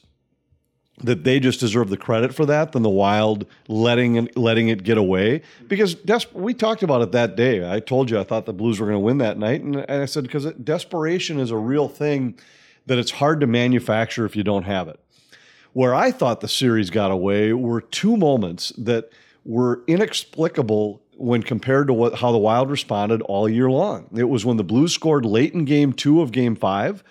that 1.04 1.24
they 1.24 1.40
just 1.40 1.60
deserve 1.60 1.90
the 1.90 1.98
credit 1.98 2.34
for 2.34 2.46
that 2.46 2.72
than 2.72 2.82
the 2.82 2.90
Wild 2.90 3.46
letting 3.68 4.16
it, 4.16 4.38
letting 4.38 4.70
it 4.70 4.84
get 4.84 4.98
away. 4.98 5.42
Because 5.68 5.94
des- 5.96 6.28
we 6.34 6.54
talked 6.54 6.82
about 6.82 7.02
it 7.02 7.12
that 7.12 7.36
day. 7.36 7.70
I 7.70 7.80
told 7.80 8.10
you 8.10 8.20
I 8.20 8.24
thought 8.24 8.46
the 8.46 8.54
Blues 8.54 8.80
were 8.80 8.88
going 8.88 8.96
to 8.96 9.00
win 9.00 9.18
that 9.20 9.38
night, 9.38 9.62
and 9.62 9.86
I 9.90 10.06
said 10.06 10.24
because 10.24 10.46
desperation 10.54 11.40
is 11.40 11.52
a 11.52 11.58
real 11.58 11.88
thing 11.88 12.36
that 12.86 12.98
it's 12.98 13.12
hard 13.12 13.42
to 13.42 13.48
manufacture 13.48 14.26
if 14.26 14.36
you 14.36 14.44
don't 14.44 14.64
have 14.64 14.88
it. 14.88 15.00
Where 15.74 15.94
I 15.94 16.12
thought 16.12 16.42
the 16.42 16.48
series 16.48 16.90
got 16.90 17.12
away 17.12 17.54
were 17.54 17.82
two 17.82 18.16
moments 18.16 18.72
that 18.78 19.10
were 19.44 19.84
inexplicable 19.88 21.02
when 21.16 21.44
compared 21.44 21.88
to 21.88 21.94
what 21.94 22.16
how 22.16 22.32
the 22.32 22.38
Wild 22.38 22.70
responded 22.70 23.22
all 23.24 23.50
year 23.50 23.70
long. 23.70 24.10
It 24.16 24.30
was 24.30 24.46
when 24.46 24.58
the 24.58 24.64
Blues 24.64 24.94
scored 24.94 25.26
late 25.26 25.54
in 25.54 25.66
game 25.66 25.94
two 25.94 26.22
of 26.22 26.32
game 26.32 26.56
five. 26.56 27.04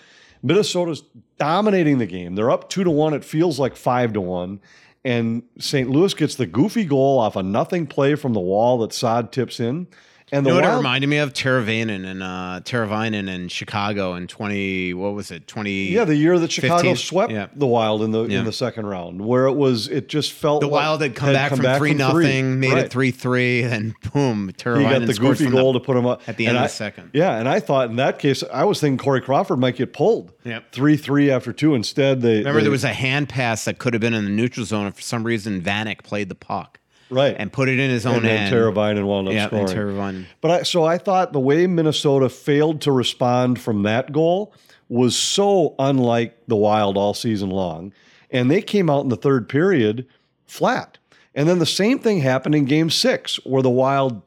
Minnesota's 0.42 1.02
dominating 1.38 1.98
the 1.98 2.06
game. 2.06 2.34
They're 2.34 2.50
up 2.50 2.68
two 2.68 2.84
to 2.84 2.90
one. 2.90 3.14
It 3.14 3.24
feels 3.24 3.58
like 3.58 3.76
five 3.76 4.12
to 4.14 4.20
one. 4.20 4.60
And 5.04 5.42
St. 5.58 5.90
Louis 5.90 6.14
gets 6.14 6.36
the 6.36 6.46
goofy 6.46 6.84
goal 6.84 7.18
off 7.18 7.36
a 7.36 7.42
nothing 7.42 7.86
play 7.86 8.14
from 8.14 8.34
the 8.34 8.40
wall 8.40 8.78
that 8.78 8.92
Saad 8.92 9.32
tips 9.32 9.58
in. 9.58 9.88
And 10.32 10.46
you 10.46 10.50
know 10.50 10.56
what 10.56 10.64
Wild, 10.64 10.74
it 10.74 10.76
reminded 10.78 11.06
me 11.08 11.18
of? 11.18 11.34
Teravainen 11.34 12.06
and 12.06 12.22
uh, 12.22 12.60
Teravainen 12.64 13.28
in 13.28 13.48
Chicago 13.48 14.14
in 14.14 14.26
twenty. 14.26 14.94
What 14.94 15.12
was 15.12 15.30
it? 15.30 15.46
Twenty. 15.46 15.90
Yeah, 15.90 16.04
the 16.04 16.16
year 16.16 16.38
that 16.38 16.50
Chicago 16.50 16.94
swept 16.94 17.30
yeah. 17.30 17.48
the 17.54 17.66
Wild 17.66 18.02
in 18.02 18.12
the 18.12 18.24
yeah. 18.24 18.38
in 18.38 18.46
the 18.46 18.52
second 18.52 18.86
round, 18.86 19.20
where 19.20 19.46
it 19.46 19.52
was 19.52 19.88
it 19.88 20.08
just 20.08 20.32
felt 20.32 20.62
the 20.62 20.68
like 20.68 20.80
Wild 20.80 21.02
had 21.02 21.14
come 21.14 21.26
had 21.26 21.34
back 21.34 21.48
come 21.50 21.58
from 21.58 21.64
back 21.64 21.78
three 21.78 21.90
from 21.90 21.98
nothing, 21.98 22.60
made 22.60 22.72
right. 22.72 22.86
it 22.86 22.90
three 22.90 23.10
three, 23.10 23.62
and 23.62 23.94
boom, 24.14 24.50
Teravainen 24.56 24.78
he 24.78 24.98
got 25.00 25.06
the 25.06 25.14
goofy 25.14 25.50
goal 25.50 25.74
the, 25.74 25.80
to 25.80 25.84
put 25.84 25.98
him 25.98 26.06
up 26.06 26.26
at 26.26 26.38
the 26.38 26.46
end 26.46 26.56
of 26.56 26.62
the 26.62 26.68
second. 26.68 27.10
Yeah, 27.12 27.36
and 27.36 27.46
I 27.46 27.60
thought 27.60 27.90
in 27.90 27.96
that 27.96 28.18
case, 28.18 28.42
I 28.50 28.64
was 28.64 28.80
thinking 28.80 28.96
Corey 28.96 29.20
Crawford 29.20 29.58
might 29.58 29.76
get 29.76 29.92
pulled. 29.92 30.32
Yep. 30.44 30.72
three 30.72 30.96
three 30.96 31.30
after 31.30 31.52
two. 31.52 31.74
Instead, 31.74 32.22
they 32.22 32.38
remember 32.38 32.60
they, 32.60 32.64
there 32.64 32.70
was 32.70 32.84
a 32.84 32.94
hand 32.94 33.28
pass 33.28 33.66
that 33.66 33.78
could 33.78 33.92
have 33.92 34.00
been 34.00 34.14
in 34.14 34.24
the 34.24 34.30
neutral 34.30 34.64
zone, 34.64 34.86
and 34.86 34.96
for 34.96 35.02
some 35.02 35.24
reason 35.24 35.60
Vanek 35.60 36.02
played 36.02 36.30
the 36.30 36.34
puck 36.34 36.78
right, 37.12 37.36
and 37.38 37.52
put 37.52 37.68
it 37.68 37.78
in 37.78 37.90
his 37.90 38.06
own 38.06 38.16
and 38.16 38.26
end. 38.26 38.54
Teravainen 38.54 39.04
wound 39.06 39.28
up 39.28 39.34
yeah, 39.34 39.46
scoring. 39.46 39.68
And 39.68 39.78
Teravainen. 39.78 40.26
But 40.40 40.50
I, 40.50 40.62
so 40.62 40.84
I 40.84 40.98
thought 40.98 41.32
the 41.32 41.40
way 41.40 41.66
Minnesota 41.66 42.28
failed 42.28 42.80
to 42.82 42.92
respond 42.92 43.60
from 43.60 43.82
that 43.82 44.12
goal 44.12 44.54
was 44.88 45.16
so 45.16 45.74
unlike 45.78 46.36
the 46.48 46.56
Wild 46.56 46.96
all 46.96 47.14
season 47.14 47.50
long, 47.50 47.92
and 48.30 48.50
they 48.50 48.62
came 48.62 48.90
out 48.90 49.02
in 49.02 49.08
the 49.08 49.16
third 49.16 49.48
period 49.48 50.06
flat. 50.44 50.98
And 51.34 51.48
then 51.48 51.58
the 51.58 51.66
same 51.66 51.98
thing 51.98 52.20
happened 52.20 52.54
in 52.54 52.66
Game 52.66 52.90
Six, 52.90 53.36
where 53.44 53.62
the 53.62 53.70
Wild 53.70 54.22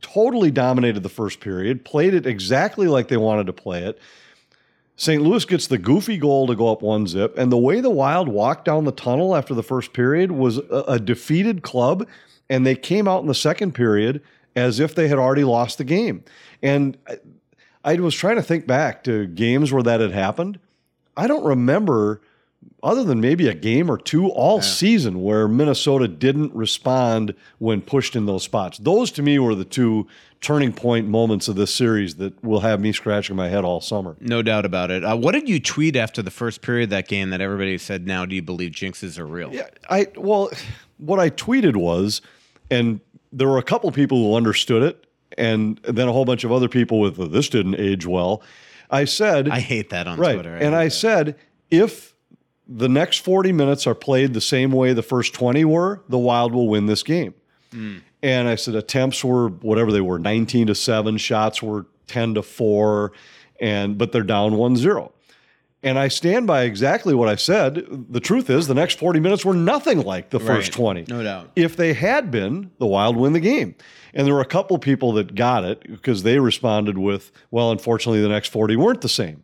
totally 0.00 0.50
dominated 0.50 1.02
the 1.02 1.08
first 1.08 1.40
period, 1.40 1.84
played 1.84 2.14
it 2.14 2.26
exactly 2.26 2.86
like 2.86 3.08
they 3.08 3.16
wanted 3.16 3.46
to 3.46 3.52
play 3.52 3.82
it. 3.82 3.98
St. 4.96 5.22
Louis 5.22 5.44
gets 5.44 5.66
the 5.66 5.76
goofy 5.78 6.16
goal 6.16 6.46
to 6.46 6.56
go 6.56 6.72
up 6.72 6.80
one 6.80 7.06
zip, 7.06 7.36
and 7.36 7.52
the 7.52 7.58
way 7.58 7.80
the 7.80 7.90
Wild 7.90 8.28
walked 8.28 8.64
down 8.64 8.84
the 8.84 8.92
tunnel 8.92 9.36
after 9.36 9.54
the 9.54 9.62
first 9.62 9.92
period 9.92 10.32
was 10.32 10.56
a, 10.58 10.84
a 10.88 10.98
defeated 10.98 11.62
club, 11.62 12.08
and 12.48 12.66
they 12.66 12.74
came 12.74 13.06
out 13.06 13.20
in 13.20 13.26
the 13.26 13.34
second 13.34 13.72
period 13.72 14.22
as 14.54 14.80
if 14.80 14.94
they 14.94 15.08
had 15.08 15.18
already 15.18 15.44
lost 15.44 15.76
the 15.76 15.84
game. 15.84 16.24
And 16.62 16.96
I, 17.06 17.18
I 17.84 17.94
was 17.96 18.14
trying 18.14 18.36
to 18.36 18.42
think 18.42 18.66
back 18.66 19.04
to 19.04 19.26
games 19.26 19.70
where 19.70 19.82
that 19.82 20.00
had 20.00 20.12
happened. 20.12 20.58
I 21.14 21.26
don't 21.26 21.44
remember 21.44 22.22
other 22.82 23.02
than 23.02 23.20
maybe 23.20 23.48
a 23.48 23.54
game 23.54 23.90
or 23.90 23.98
two 23.98 24.28
all 24.28 24.56
yeah. 24.56 24.62
season 24.62 25.22
where 25.22 25.48
Minnesota 25.48 26.06
didn't 26.08 26.54
respond 26.54 27.34
when 27.58 27.80
pushed 27.80 28.14
in 28.14 28.26
those 28.26 28.42
spots. 28.42 28.78
Those 28.78 29.10
to 29.12 29.22
me 29.22 29.38
were 29.38 29.54
the 29.54 29.64
two 29.64 30.06
turning 30.40 30.72
point 30.72 31.08
moments 31.08 31.48
of 31.48 31.56
this 31.56 31.74
series 31.74 32.16
that 32.16 32.44
will 32.44 32.60
have 32.60 32.80
me 32.80 32.92
scratching 32.92 33.34
my 33.34 33.48
head 33.48 33.64
all 33.64 33.80
summer. 33.80 34.16
No 34.20 34.42
doubt 34.42 34.64
about 34.64 34.90
it. 34.90 35.02
Uh, 35.02 35.16
what 35.16 35.32
did 35.32 35.48
you 35.48 35.58
tweet 35.58 35.96
after 35.96 36.22
the 36.22 36.30
first 36.30 36.62
period 36.62 36.84
of 36.84 36.90
that 36.90 37.08
game 37.08 37.30
that 37.30 37.40
everybody 37.40 37.78
said, 37.78 38.06
now 38.06 38.24
do 38.26 38.34
you 38.34 38.42
believe 38.42 38.72
jinxes 38.72 39.18
are 39.18 39.26
real? 39.26 39.52
Yeah, 39.52 39.68
I, 39.88 40.06
well, 40.16 40.50
what 40.98 41.18
I 41.18 41.30
tweeted 41.30 41.76
was, 41.76 42.20
and 42.70 43.00
there 43.32 43.48
were 43.48 43.58
a 43.58 43.62
couple 43.62 43.90
people 43.92 44.18
who 44.18 44.36
understood 44.36 44.82
it, 44.82 45.06
and 45.36 45.78
then 45.84 46.06
a 46.08 46.12
whole 46.12 46.24
bunch 46.24 46.44
of 46.44 46.52
other 46.52 46.68
people 46.68 47.00
with, 47.00 47.32
this 47.32 47.48
didn't 47.48 47.76
age 47.76 48.06
well. 48.06 48.42
I 48.90 49.04
said, 49.04 49.48
I 49.48 49.60
hate 49.60 49.90
that 49.90 50.06
on 50.06 50.18
right, 50.18 50.34
Twitter. 50.34 50.54
I 50.54 50.58
and 50.60 50.74
I 50.74 50.84
that. 50.84 50.90
said, 50.90 51.36
if 51.70 52.14
the 52.68 52.88
next 52.88 53.18
40 53.18 53.52
minutes 53.52 53.86
are 53.86 53.94
played 53.94 54.34
the 54.34 54.40
same 54.40 54.72
way 54.72 54.92
the 54.92 55.02
first 55.02 55.34
20 55.34 55.64
were, 55.64 56.02
the 56.08 56.18
Wild 56.18 56.52
will 56.52 56.68
win 56.68 56.86
this 56.86 57.02
game. 57.02 57.34
Mm. 57.72 58.02
And 58.22 58.48
I 58.48 58.56
said 58.56 58.74
attempts 58.74 59.22
were 59.24 59.48
whatever 59.48 59.92
they 59.92 60.00
were, 60.00 60.18
19 60.18 60.68
to 60.68 60.74
7, 60.74 61.16
shots 61.18 61.62
were 61.62 61.86
10 62.08 62.34
to 62.34 62.42
4. 62.42 63.12
and 63.60 63.96
but 63.96 64.12
they're 64.12 64.22
down 64.22 64.52
1-0. 64.52 65.12
And 65.82 65.98
I 65.98 66.08
stand 66.08 66.46
by 66.46 66.62
exactly 66.62 67.14
what 67.14 67.28
I 67.28 67.36
said. 67.36 67.86
The 68.10 68.18
truth 68.18 68.50
is, 68.50 68.66
the 68.66 68.74
next 68.74 68.98
40 68.98 69.20
minutes 69.20 69.44
were 69.44 69.54
nothing 69.54 70.02
like 70.02 70.30
the 70.30 70.40
first 70.40 70.70
Right. 70.70 71.04
20. 71.04 71.04
No 71.08 71.22
doubt. 71.22 71.50
If 71.54 71.76
they 71.76 71.92
had 71.92 72.30
been, 72.30 72.72
the 72.78 72.86
Wild 72.86 73.16
win 73.16 73.34
the 73.34 73.40
game. 73.40 73.76
And 74.12 74.26
there 74.26 74.34
were 74.34 74.40
a 74.40 74.46
couple 74.46 74.76
people 74.78 75.12
that 75.12 75.34
got 75.34 75.62
it 75.64 75.82
because 75.88 76.22
they 76.22 76.38
responded 76.40 76.98
with, 76.98 77.30
well, 77.50 77.70
unfortunately, 77.70 78.20
the 78.20 78.28
next 78.28 78.48
40 78.48 78.74
weren't 78.76 79.02
the 79.02 79.08
same. 79.08 79.42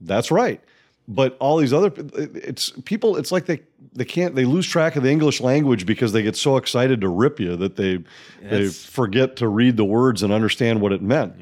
That's 0.00 0.30
right. 0.30 0.62
But 1.08 1.36
all 1.40 1.56
these 1.56 1.72
other, 1.72 1.92
it's 2.14 2.70
people, 2.84 3.16
it's 3.16 3.32
like 3.32 3.46
they, 3.46 3.62
they 3.94 4.04
can't, 4.04 4.36
they 4.36 4.44
lose 4.44 4.64
track 4.66 4.94
of 4.94 5.02
the 5.02 5.10
English 5.10 5.40
language 5.40 5.84
because 5.84 6.12
they 6.12 6.22
get 6.22 6.36
so 6.36 6.56
excited 6.56 7.00
to 7.00 7.08
rip 7.08 7.40
you 7.40 7.56
that 7.56 7.74
they, 7.74 8.04
they 8.42 8.68
forget 8.68 9.34
to 9.36 9.48
read 9.48 9.76
the 9.76 9.84
words 9.84 10.22
and 10.22 10.32
understand 10.32 10.80
what 10.80 10.92
it 10.92 11.02
meant. 11.02 11.34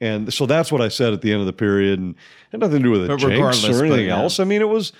And 0.00 0.34
so 0.34 0.46
that's 0.46 0.72
what 0.72 0.80
I 0.80 0.88
said 0.88 1.12
at 1.12 1.20
the 1.22 1.30
end 1.30 1.38
of 1.40 1.46
the 1.46 1.52
period 1.52 2.00
and 2.00 2.16
had 2.50 2.60
nothing 2.60 2.78
to 2.78 2.82
do 2.82 2.90
with 2.90 3.02
the 3.02 3.08
jinx 3.16 3.22
regardless, 3.24 3.80
or 3.80 3.84
anything 3.84 4.06
yeah. 4.06 4.18
else. 4.18 4.40
I 4.40 4.44
mean, 4.44 4.60
it 4.60 4.68
was, 4.68 4.92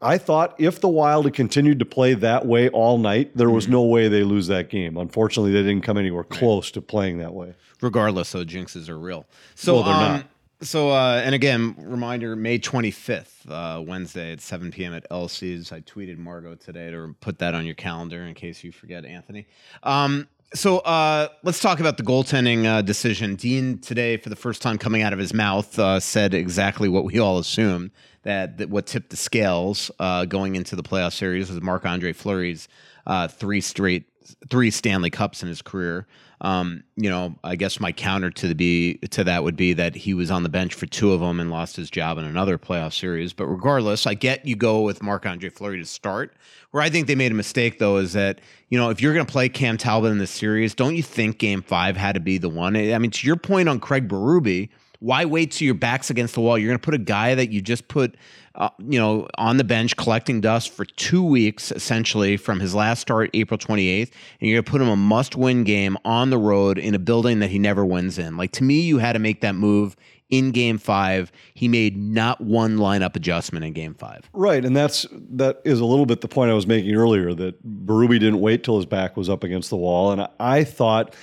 I 0.00 0.18
thought 0.18 0.54
if 0.60 0.80
the 0.80 0.88
Wild 0.88 1.24
had 1.24 1.34
continued 1.34 1.80
to 1.80 1.84
play 1.84 2.14
that 2.14 2.46
way 2.46 2.68
all 2.68 2.98
night, 2.98 3.36
there 3.36 3.48
Mm-hmm. 3.48 3.54
was 3.56 3.66
no 3.66 3.82
way 3.82 4.06
they 4.06 4.22
lose 4.22 4.46
that 4.46 4.70
game. 4.70 4.96
Unfortunately, 4.96 5.50
they 5.50 5.62
didn't 5.62 5.82
come 5.82 5.98
anywhere 5.98 6.22
close 6.22 6.70
to 6.72 6.80
playing 6.80 7.18
that 7.18 7.34
way. 7.34 7.54
regardless 7.80 8.30
though 8.30 8.44
jinxes 8.44 8.88
are 8.88 8.96
real 8.98 9.26
so 9.56 9.74
Well, 9.74 9.82
they're 9.82 9.94
um, 9.94 10.00
not. 10.00 10.26
So 10.62 10.90
uh 10.90 11.20
and 11.24 11.34
again 11.34 11.74
reminder 11.76 12.36
may 12.36 12.58
25th 12.58 13.50
uh 13.50 13.82
wednesday 13.82 14.32
at 14.32 14.40
7 14.40 14.70
p.m 14.70 14.94
at 14.94 15.04
Elsie's 15.10 15.72
i 15.72 15.80
tweeted 15.80 16.18
margot 16.18 16.54
today 16.54 16.90
to 16.90 17.16
put 17.20 17.38
that 17.40 17.54
on 17.54 17.66
your 17.66 17.74
calendar 17.74 18.22
in 18.22 18.34
case 18.34 18.62
you 18.62 18.70
forget 18.70 19.04
anthony 19.04 19.46
um 19.82 20.28
so 20.54 20.80
uh, 20.80 21.28
let's 21.42 21.60
talk 21.60 21.80
about 21.80 21.96
the 21.96 22.02
goaltending 22.02 22.66
uh, 22.66 22.82
decision. 22.82 23.36
Dean 23.36 23.78
today, 23.78 24.18
for 24.18 24.28
the 24.28 24.36
first 24.36 24.60
time 24.60 24.76
coming 24.76 25.00
out 25.00 25.14
of 25.14 25.18
his 25.18 25.32
mouth, 25.32 25.78
uh, 25.78 25.98
said 25.98 26.34
exactly 26.34 26.90
what 26.90 27.04
we 27.04 27.18
all 27.18 27.38
assumed 27.38 27.90
that, 28.24 28.58
that 28.58 28.68
what 28.68 28.86
tipped 28.86 29.08
the 29.08 29.16
scales 29.16 29.90
uh, 29.98 30.26
going 30.26 30.54
into 30.54 30.76
the 30.76 30.82
playoff 30.82 31.14
series 31.14 31.50
was 31.50 31.62
Marc 31.62 31.86
Andre 31.86 32.12
Fleury's 32.12 32.68
uh, 33.06 33.28
three 33.28 33.62
straight, 33.62 34.04
three 34.50 34.70
Stanley 34.70 35.08
Cups 35.08 35.42
in 35.42 35.48
his 35.48 35.62
career. 35.62 36.06
Um, 36.42 36.82
you 36.96 37.08
know, 37.08 37.36
I 37.44 37.54
guess 37.54 37.78
my 37.78 37.92
counter 37.92 38.28
to 38.28 38.48
the 38.48 38.54
be 38.54 38.94
to 39.10 39.22
that 39.22 39.44
would 39.44 39.54
be 39.54 39.74
that 39.74 39.94
he 39.94 40.12
was 40.12 40.28
on 40.28 40.42
the 40.42 40.48
bench 40.48 40.74
for 40.74 40.86
two 40.86 41.12
of 41.12 41.20
them 41.20 41.38
and 41.38 41.52
lost 41.52 41.76
his 41.76 41.88
job 41.88 42.18
in 42.18 42.24
another 42.24 42.58
playoff 42.58 42.92
series. 42.92 43.32
But 43.32 43.46
regardless, 43.46 44.08
I 44.08 44.14
get 44.14 44.44
you 44.44 44.56
go 44.56 44.80
with 44.80 45.04
Marc 45.04 45.24
Andre 45.24 45.50
Fleury 45.50 45.78
to 45.78 45.86
start. 45.86 46.34
Where 46.72 46.82
I 46.82 46.90
think 46.90 47.06
they 47.06 47.14
made 47.14 47.30
a 47.30 47.36
mistake 47.36 47.78
though 47.78 47.98
is 47.98 48.12
that 48.14 48.40
you 48.70 48.78
know 48.78 48.90
if 48.90 49.00
you're 49.00 49.14
going 49.14 49.24
to 49.24 49.32
play 49.32 49.48
Cam 49.48 49.76
Talbot 49.78 50.10
in 50.10 50.18
this 50.18 50.32
series, 50.32 50.74
don't 50.74 50.96
you 50.96 51.02
think 51.04 51.38
Game 51.38 51.62
Five 51.62 51.96
had 51.96 52.16
to 52.16 52.20
be 52.20 52.38
the 52.38 52.48
one? 52.48 52.76
I 52.76 52.98
mean, 52.98 53.12
to 53.12 53.26
your 53.26 53.36
point 53.36 53.68
on 53.68 53.78
Craig 53.78 54.08
Berube, 54.08 54.68
why 55.02 55.24
wait 55.24 55.50
till 55.50 55.66
your 55.66 55.74
back's 55.74 56.10
against 56.10 56.34
the 56.34 56.40
wall? 56.40 56.56
You're 56.56 56.68
going 56.68 56.78
to 56.78 56.84
put 56.84 56.94
a 56.94 56.98
guy 56.98 57.34
that 57.34 57.50
you 57.50 57.60
just 57.60 57.88
put, 57.88 58.14
uh, 58.54 58.68
you 58.78 59.00
know, 59.00 59.26
on 59.36 59.56
the 59.56 59.64
bench 59.64 59.96
collecting 59.96 60.40
dust 60.40 60.72
for 60.72 60.84
two 60.84 61.24
weeks, 61.24 61.72
essentially 61.72 62.36
from 62.36 62.60
his 62.60 62.72
last 62.72 63.00
start, 63.00 63.30
April 63.34 63.58
28th, 63.58 64.12
and 64.40 64.48
you're 64.48 64.56
going 64.56 64.64
to 64.64 64.70
put 64.70 64.80
him 64.80 64.88
a 64.88 64.96
must-win 64.96 65.64
game 65.64 65.98
on 66.04 66.30
the 66.30 66.38
road 66.38 66.78
in 66.78 66.94
a 66.94 67.00
building 67.00 67.40
that 67.40 67.50
he 67.50 67.58
never 67.58 67.84
wins 67.84 68.16
in. 68.16 68.36
Like 68.36 68.52
to 68.52 68.62
me, 68.64 68.80
you 68.80 68.98
had 68.98 69.14
to 69.14 69.18
make 69.18 69.40
that 69.40 69.56
move 69.56 69.96
in 70.30 70.52
Game 70.52 70.78
Five. 70.78 71.32
He 71.52 71.66
made 71.66 71.96
not 71.96 72.40
one 72.40 72.76
lineup 72.76 73.16
adjustment 73.16 73.64
in 73.64 73.72
Game 73.72 73.94
Five. 73.94 74.30
Right, 74.32 74.64
and 74.64 74.76
that's 74.76 75.04
that 75.30 75.62
is 75.64 75.80
a 75.80 75.84
little 75.84 76.06
bit 76.06 76.20
the 76.20 76.28
point 76.28 76.52
I 76.52 76.54
was 76.54 76.66
making 76.68 76.94
earlier 76.94 77.34
that 77.34 77.86
Berube 77.86 78.20
didn't 78.20 78.40
wait 78.40 78.62
till 78.62 78.76
his 78.76 78.86
back 78.86 79.16
was 79.16 79.28
up 79.28 79.42
against 79.42 79.68
the 79.68 79.76
wall, 79.76 80.12
and 80.12 80.28
I, 80.38 80.62
thought 80.62 81.16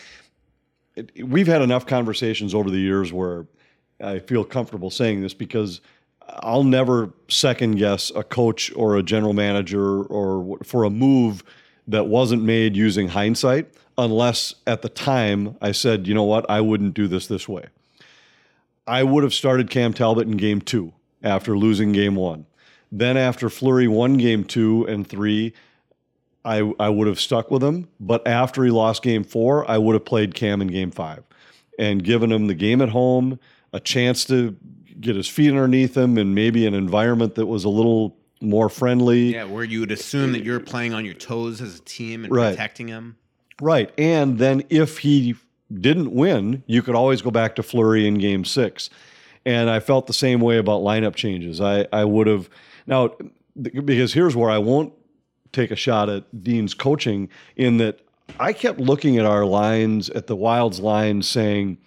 we've 1.24 1.48
had 1.48 1.62
enough 1.62 1.86
conversations 1.86 2.54
over 2.54 2.70
the 2.70 2.78
years 2.78 3.14
where 3.14 3.48
I 4.02 4.20
feel 4.20 4.44
comfortable 4.44 4.90
saying 4.90 5.22
this 5.22 5.34
because 5.34 5.82
I'll 6.28 6.64
never 6.64 7.12
second 7.28 7.76
guess 7.76 8.12
a 8.16 8.24
coach 8.24 8.72
or 8.76 8.98
a 8.98 9.04
general 9.04 9.34
manager 9.34 10.04
or 10.04 10.60
for 10.64 10.84
a 10.84 10.90
move 10.90 11.44
that 11.88 12.08
wasn't 12.08 12.44
made 12.44 12.76
using 12.76 13.10
hindsight 13.10 13.74
unless 13.98 14.56
at 14.66 14.82
the 14.82 14.90
time 14.90 15.58
I 15.62 15.72
said, 15.72 16.08
you 16.08 16.14
know 16.14 16.24
what, 16.24 16.50
I 16.50 16.62
wouldn't 16.62 16.94
do 16.94 17.08
this 17.08 17.28
this 17.28 17.50
way. 17.50 17.66
I 18.88 19.04
would 19.04 19.24
have 19.24 19.34
started 19.34 19.70
Cam 19.70 19.94
Talbot 19.94 20.28
in 20.28 20.38
game 20.38 20.62
two 20.62 20.94
after 21.22 21.58
losing 21.58 21.92
game 21.92 22.16
one. 22.16 22.46
Then 22.92 23.18
after 23.18 23.50
Fleury 23.50 23.88
won 23.88 24.18
game 24.18 24.44
two 24.44 24.86
and 24.86 25.06
three, 25.06 25.54
I, 26.46 26.74
I 26.80 26.90
would 26.90 27.08
have 27.08 27.20
stuck 27.20 27.52
with 27.52 27.64
him. 27.64 27.88
But 28.00 28.26
after 28.28 28.64
he 28.64 28.72
lost 28.72 29.04
game 29.04 29.24
four, 29.24 29.70
I 29.70 29.78
would 29.78 29.94
have 29.94 30.06
played 30.06 30.34
Cam 30.34 30.62
in 30.62 30.70
game 30.70 30.92
five 30.92 31.24
and 31.78 32.04
given 32.04 32.32
him 32.32 32.48
the 32.48 32.56
game 32.56 32.82
at 32.82 32.90
home, 32.90 33.40
a 33.74 33.80
chance 33.80 34.26
to 34.26 34.56
get 35.00 35.16
his 35.16 35.28
feet 35.28 35.50
underneath 35.50 35.96
him, 35.96 36.18
and 36.18 36.36
maybe 36.36 36.66
an 36.66 36.74
environment 36.74 37.36
that 37.36 37.46
was 37.46 37.64
a 37.64 37.70
little 37.70 38.18
more 38.42 38.70
friendly. 38.70 39.34
Yeah, 39.34 39.46
where 39.46 39.64
you 39.64 39.82
would 39.82 39.92
assume 39.92 40.32
that 40.34 40.44
you're 40.44 40.60
playing 40.60 40.94
on 40.94 41.06
your 41.06 41.14
toes 41.14 41.62
as 41.62 41.78
a 41.78 41.82
team 41.82 42.24
and 42.24 42.34
Right. 42.34 42.52
protecting 42.52 42.88
him. 42.88 43.16
Right. 43.62 43.92
And 43.98 44.38
then 44.38 44.64
if 44.70 45.00
he 45.00 45.36
didn't 45.74 46.12
win, 46.14 46.64
you 46.66 46.82
could 46.82 46.96
always 46.96 47.22
go 47.22 47.32
back 47.32 47.56
to 47.56 47.64
Fleury 47.64 48.08
in 48.08 48.16
game 48.16 48.46
six. 48.46 48.90
And 49.46 49.70
I 49.70 49.80
felt 49.80 50.08
the 50.08 50.14
same 50.14 50.40
way 50.42 50.58
about 50.58 50.82
lineup 50.82 51.16
changes. 51.16 51.60
I, 51.62 51.88
I 51.92 52.06
would 52.06 52.28
have 52.28 52.50
now 52.88 53.12
because 53.62 54.14
here's 54.14 54.36
where 54.36 54.50
I 54.50 54.58
won't 54.58 54.94
take 55.52 55.72
a 55.72 55.76
shot 55.76 56.10
at 56.10 56.44
Dean's 56.44 56.74
coaching 56.74 57.30
in 57.56 57.78
that 57.78 58.00
I 58.40 58.54
kept 58.54 58.80
looking 58.80 59.18
at 59.18 59.26
our 59.26 59.46
lines, 59.46 60.10
at 60.12 60.28
the 60.28 60.36
Wilds 60.36 60.80
lines, 60.80 61.28
saying 61.28 61.78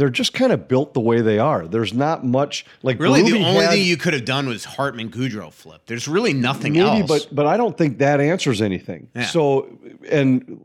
they're 0.00 0.08
just 0.08 0.32
kind 0.32 0.50
of 0.50 0.66
built 0.66 0.94
the 0.94 1.00
way 1.00 1.20
they 1.20 1.38
are. 1.38 1.66
There's 1.68 1.92
not 1.92 2.24
much 2.24 2.64
like 2.82 2.98
Really, 2.98 3.20
the 3.22 3.44
only 3.44 3.60
had- 3.60 3.70
thing 3.72 3.84
you 3.84 3.98
could 3.98 4.14
have 4.14 4.24
done 4.24 4.48
was 4.48 4.64
Hartman 4.64 5.10
Gaudreau 5.10 5.52
flip. 5.52 5.82
There's 5.84 6.08
really 6.08 6.32
nothing 6.32 6.72
maybe, 6.72 7.00
else. 7.02 7.06
but 7.26 7.28
but 7.34 7.46
I 7.46 7.58
don't 7.58 7.76
think 7.76 7.98
that 7.98 8.18
answers 8.18 8.62
anything. 8.62 9.08
Yeah. 9.14 9.26
So, 9.26 9.78
and 10.08 10.58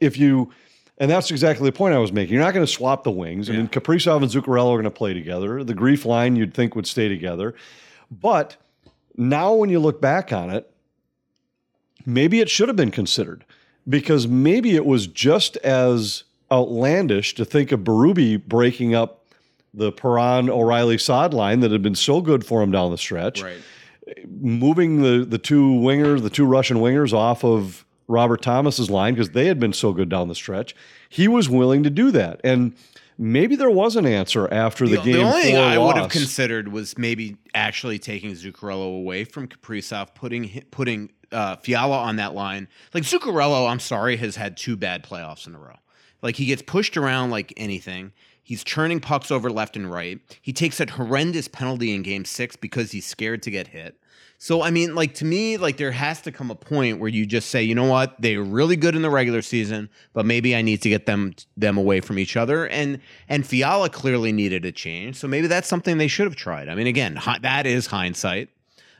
if 0.00 0.16
you, 0.18 0.50
and 0.96 1.10
that's 1.10 1.30
exactly 1.30 1.68
the 1.68 1.76
point 1.76 1.94
I 1.94 1.98
was 1.98 2.10
making. 2.10 2.32
You're 2.34 2.42
not 2.42 2.54
going 2.54 2.64
to 2.66 2.72
swap 2.72 3.04
the 3.04 3.10
wings. 3.10 3.50
I 3.50 3.52
mean, 3.52 3.68
Kaprizov 3.68 4.22
and 4.22 4.30
Zuccarello 4.30 4.70
are 4.70 4.76
going 4.76 4.84
to 4.84 4.90
play 4.90 5.12
together. 5.12 5.62
The 5.62 5.74
grief 5.74 6.06
line 6.06 6.34
you'd 6.34 6.54
think 6.54 6.74
would 6.74 6.86
stay 6.86 7.08
together, 7.08 7.54
but 8.10 8.56
now 9.16 9.52
when 9.52 9.68
you 9.68 9.78
look 9.78 10.00
back 10.00 10.32
on 10.32 10.48
it, 10.48 10.70
maybe 12.06 12.40
it 12.40 12.48
should 12.48 12.68
have 12.68 12.76
been 12.76 12.90
considered 12.90 13.44
because 13.88 14.26
maybe 14.26 14.74
it 14.74 14.86
was 14.86 15.06
just 15.06 15.56
as 15.58 16.24
outlandish 16.50 17.34
to 17.34 17.44
think 17.44 17.72
of 17.72 17.80
Berube 17.80 18.46
breaking 18.46 18.94
up 18.94 19.24
the 19.72 19.90
Perron 19.90 20.48
O'Reilly 20.48 20.98
Saad 20.98 21.34
line 21.34 21.60
that 21.60 21.72
had 21.72 21.82
been 21.82 21.94
so 21.96 22.20
good 22.20 22.46
for 22.46 22.62
him 22.62 22.70
down 22.70 22.90
the 22.90 22.98
stretch 22.98 23.42
right. 23.42 23.58
moving 24.28 25.02
the 25.02 25.24
the 25.24 25.38
two 25.38 25.70
wingers, 25.70 26.22
the 26.22 26.30
two 26.30 26.46
Russian 26.46 26.78
wingers 26.78 27.12
off 27.12 27.44
of 27.44 27.84
Robert 28.06 28.42
Thomas's 28.42 28.90
line 28.90 29.14
because 29.14 29.30
they 29.30 29.46
had 29.46 29.58
been 29.58 29.72
so 29.72 29.92
good 29.92 30.08
down 30.08 30.28
the 30.28 30.34
stretch. 30.34 30.76
He 31.08 31.26
was 31.28 31.48
willing 31.48 31.82
to 31.82 31.90
do 31.90 32.10
that, 32.10 32.40
and 32.44 32.74
maybe 33.18 33.56
there 33.56 33.70
was 33.70 33.96
an 33.96 34.06
answer 34.06 34.52
after 34.52 34.86
the, 34.86 34.96
The, 34.96 35.02
game. 35.02 35.12
the 35.14 35.22
only 35.22 35.42
thing 35.42 35.56
I 35.56 35.78
would 35.78 35.96
have 35.96 36.10
considered 36.10 36.68
was 36.68 36.98
maybe 36.98 37.36
actually 37.54 37.98
taking 37.98 38.32
Zuccarello 38.32 38.96
away 38.96 39.24
from 39.24 39.48
Kaprizov, 39.48 40.14
putting 40.14 40.62
putting 40.70 41.10
uh, 41.32 41.56
Fiala 41.56 41.98
on 41.98 42.16
that 42.16 42.34
line. 42.34 42.68
Like 42.92 43.04
Zuccarello, 43.04 43.68
I'm 43.68 43.80
sorry, 43.80 44.16
has 44.18 44.36
had 44.36 44.56
two 44.56 44.76
bad 44.76 45.04
playoffs 45.04 45.46
in 45.46 45.54
a 45.54 45.58
row. 45.58 45.76
Like 46.24 46.36
he 46.36 46.46
gets 46.46 46.62
pushed 46.62 46.96
around 46.96 47.30
like 47.30 47.52
anything. 47.58 48.12
He's 48.42 48.64
churning 48.64 48.98
pucks 48.98 49.30
over 49.30 49.50
left 49.50 49.76
and 49.76 49.90
right. 49.90 50.18
He 50.40 50.54
takes 50.54 50.78
that 50.78 50.90
horrendous 50.90 51.48
penalty 51.48 51.94
in 51.94 52.02
game 52.02 52.24
six 52.24 52.56
because 52.56 52.92
he's 52.92 53.06
scared 53.06 53.42
to 53.42 53.50
get 53.50 53.68
hit. 53.68 53.96
So 54.38 54.62
I 54.62 54.70
mean, 54.70 54.94
like 54.94 55.14
to 55.16 55.26
me, 55.26 55.58
like 55.58 55.76
there 55.76 55.92
has 55.92 56.22
to 56.22 56.32
come 56.32 56.50
a 56.50 56.54
point 56.54 56.98
where 56.98 57.10
you 57.10 57.26
just 57.26 57.50
say, 57.50 57.62
you 57.62 57.74
know 57.74 57.84
what, 57.84 58.16
they're 58.18 58.42
really 58.42 58.74
good 58.74 58.96
in 58.96 59.02
the 59.02 59.10
regular 59.10 59.42
season, 59.42 59.90
but 60.14 60.24
maybe 60.24 60.56
I 60.56 60.62
need 60.62 60.80
to 60.82 60.88
get 60.88 61.04
them 61.04 61.34
them 61.58 61.76
away 61.76 62.00
from 62.00 62.18
each 62.18 62.38
other. 62.38 62.66
And 62.68 63.00
and 63.28 63.46
Fiala 63.46 63.90
clearly 63.90 64.32
needed 64.32 64.64
a 64.64 64.72
change, 64.72 65.16
so 65.16 65.28
maybe 65.28 65.46
that's 65.46 65.68
something 65.68 65.98
they 65.98 66.08
should 66.08 66.26
have 66.26 66.36
tried. 66.36 66.70
I 66.70 66.74
mean, 66.74 66.86
again, 66.86 67.20
that 67.42 67.66
is 67.66 67.86
hindsight. 67.86 68.48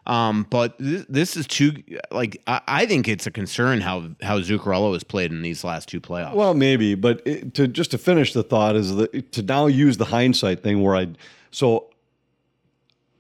Um, 0.07 0.47
but 0.51 0.79
th- 0.79 1.07
this 1.09 1.37
is 1.37 1.47
too 1.47 1.83
like 2.11 2.43
I, 2.47 2.61
I 2.67 2.87
think 2.87 3.09
it's 3.09 3.27
a 3.27 3.31
concern 3.31 3.81
how 3.81 4.11
how 4.23 4.39
Zuccarello 4.41 4.93
has 4.93 5.03
played 5.03 5.31
in 5.33 5.43
these 5.43 5.65
last 5.65 5.89
two 5.89 6.01
playoffs. 6.01 6.35
Well, 6.35 6.53
maybe, 6.55 6.95
but 6.95 7.23
it, 7.27 7.55
to 7.55 7.67
just 7.67 7.91
to 7.93 7.99
finish 7.99 8.33
the 8.33 8.43
thought 8.43 8.77
is 8.77 8.95
that 8.97 9.33
to 9.33 9.43
now 9.43 9.67
use 9.67 9.97
the 9.97 10.05
hindsight 10.07 10.63
thing 10.63 10.83
where 10.83 10.95
I 10.95 11.09
so 11.51 11.87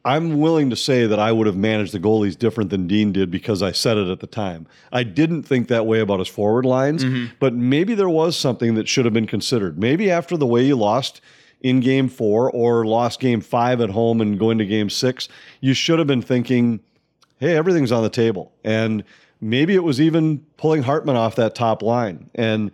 I'm 0.04 0.38
willing 0.38 0.68
to 0.68 0.76
say 0.76 1.06
that 1.06 1.18
I 1.18 1.32
would 1.32 1.46
have 1.46 1.56
managed 1.56 1.92
the 1.94 2.00
goalies 2.00 2.38
different 2.38 2.68
than 2.68 2.86
Dean 2.86 3.10
did 3.12 3.30
because 3.30 3.62
I 3.62 3.72
said 3.72 3.96
it 3.96 4.08
at 4.08 4.20
the 4.20 4.26
time. 4.26 4.66
I 4.92 5.02
didn't 5.02 5.44
think 5.44 5.68
that 5.68 5.86
way 5.86 6.00
about 6.00 6.18
his 6.18 6.28
forward 6.28 6.66
lines, 6.66 7.02
but 7.40 7.54
maybe 7.54 7.94
there 7.94 8.10
was 8.10 8.36
something 8.36 8.74
that 8.74 8.86
should 8.86 9.06
have 9.06 9.14
been 9.14 9.26
considered. 9.26 9.78
Maybe 9.78 10.10
after 10.10 10.36
the 10.36 10.46
way 10.46 10.62
you 10.66 10.76
lost 10.76 11.22
in 11.60 11.80
game 11.80 12.08
4 12.08 12.50
or 12.50 12.84
lost 12.84 13.20
game 13.20 13.40
5 13.40 13.80
at 13.80 13.90
home 13.90 14.20
and 14.20 14.38
going 14.38 14.58
to 14.58 14.66
game 14.66 14.90
6, 14.90 15.28
you 15.60 15.74
should 15.74 15.98
have 15.98 16.08
been 16.08 16.22
thinking, 16.22 16.80
"Hey, 17.38 17.56
everything's 17.56 17.92
on 17.92 18.02
the 18.02 18.10
table." 18.10 18.52
And 18.64 19.04
maybe 19.40 19.74
it 19.74 19.84
was 19.84 20.00
even 20.00 20.44
pulling 20.56 20.82
Hartman 20.82 21.16
off 21.16 21.36
that 21.36 21.54
top 21.54 21.82
line. 21.82 22.30
And 22.34 22.70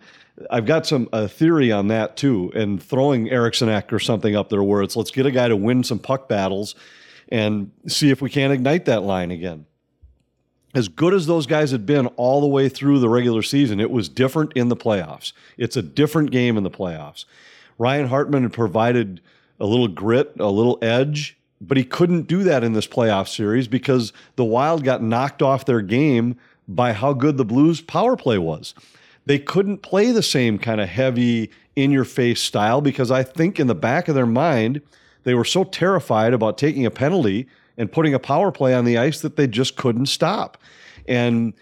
I've 0.49 0.65
got 0.65 0.87
some 0.87 1.09
a 1.13 1.27
theory 1.27 1.71
on 1.71 1.87
that 1.89 2.17
too, 2.17 2.51
and 2.55 2.81
throwing 2.81 3.29
Eriksson 3.29 3.69
Ek 3.69 3.91
or 3.93 3.99
something 3.99 4.35
up 4.35 4.49
there 4.49 4.63
where 4.63 4.81
it's 4.81 4.95
let's 4.95 5.11
get 5.11 5.25
a 5.25 5.31
guy 5.31 5.47
to 5.47 5.55
win 5.55 5.83
some 5.83 5.99
puck 5.99 6.27
battles 6.27 6.75
and 7.29 7.71
see 7.87 8.09
if 8.09 8.21
we 8.21 8.29
can't 8.29 8.53
ignite 8.53 8.85
that 8.85 9.03
line 9.03 9.31
again. 9.31 9.65
As 10.73 10.87
good 10.87 11.13
as 11.13 11.27
those 11.27 11.47
guys 11.47 11.71
had 11.71 11.85
been 11.85 12.07
all 12.07 12.39
the 12.39 12.47
way 12.47 12.69
through 12.69 12.99
the 12.99 13.09
regular 13.09 13.41
season, 13.41 13.79
it 13.79 13.91
was 13.91 14.07
different 14.07 14.53
in 14.53 14.69
the 14.69 14.75
playoffs. 14.75 15.33
It's 15.57 15.75
a 15.75 15.81
different 15.81 16.31
game 16.31 16.57
in 16.57 16.63
the 16.63 16.71
playoffs. 16.71 17.25
Ryan 17.77 18.07
Hartman 18.07 18.43
had 18.43 18.53
provided 18.53 19.21
a 19.59 19.65
little 19.65 19.87
grit, 19.87 20.33
a 20.39 20.49
little 20.49 20.77
edge, 20.81 21.37
but 21.59 21.77
he 21.77 21.83
couldn't 21.83 22.23
do 22.23 22.43
that 22.43 22.63
in 22.63 22.73
this 22.73 22.87
playoff 22.87 23.27
series 23.27 23.67
because 23.67 24.13
the 24.35 24.45
Wild 24.45 24.83
got 24.83 25.03
knocked 25.03 25.41
off 25.41 25.65
their 25.65 25.81
game 25.81 26.35
by 26.67 26.93
how 26.93 27.13
good 27.13 27.37
the 27.37 27.45
Blues 27.45 27.81
power 27.81 28.15
play 28.15 28.37
was. 28.37 28.73
They 29.25 29.37
couldn't 29.37 29.79
play 29.79 30.11
the 30.11 30.23
same 30.23 30.57
kind 30.57 30.81
of 30.81 30.89
heavy, 30.89 31.51
in 31.75 31.91
your 31.91 32.05
face 32.05 32.41
style 32.41 32.81
because 32.81 33.11
I 33.11 33.23
think 33.23 33.59
in 33.59 33.67
the 33.67 33.75
back 33.75 34.07
of 34.07 34.15
their 34.15 34.25
mind, 34.25 34.81
they 35.23 35.33
were 35.33 35.45
so 35.45 35.63
terrified 35.63 36.33
about 36.33 36.57
taking 36.57 36.85
a 36.85 36.91
penalty 36.91 37.47
and 37.77 37.91
putting 37.91 38.13
a 38.13 38.19
power 38.19 38.51
play 38.51 38.73
on 38.73 38.85
the 38.85 38.97
ice 38.97 39.21
that 39.21 39.35
they 39.35 39.47
just 39.47 39.75
couldn't 39.75 40.07
stop. 40.07 40.57
And 41.07 41.53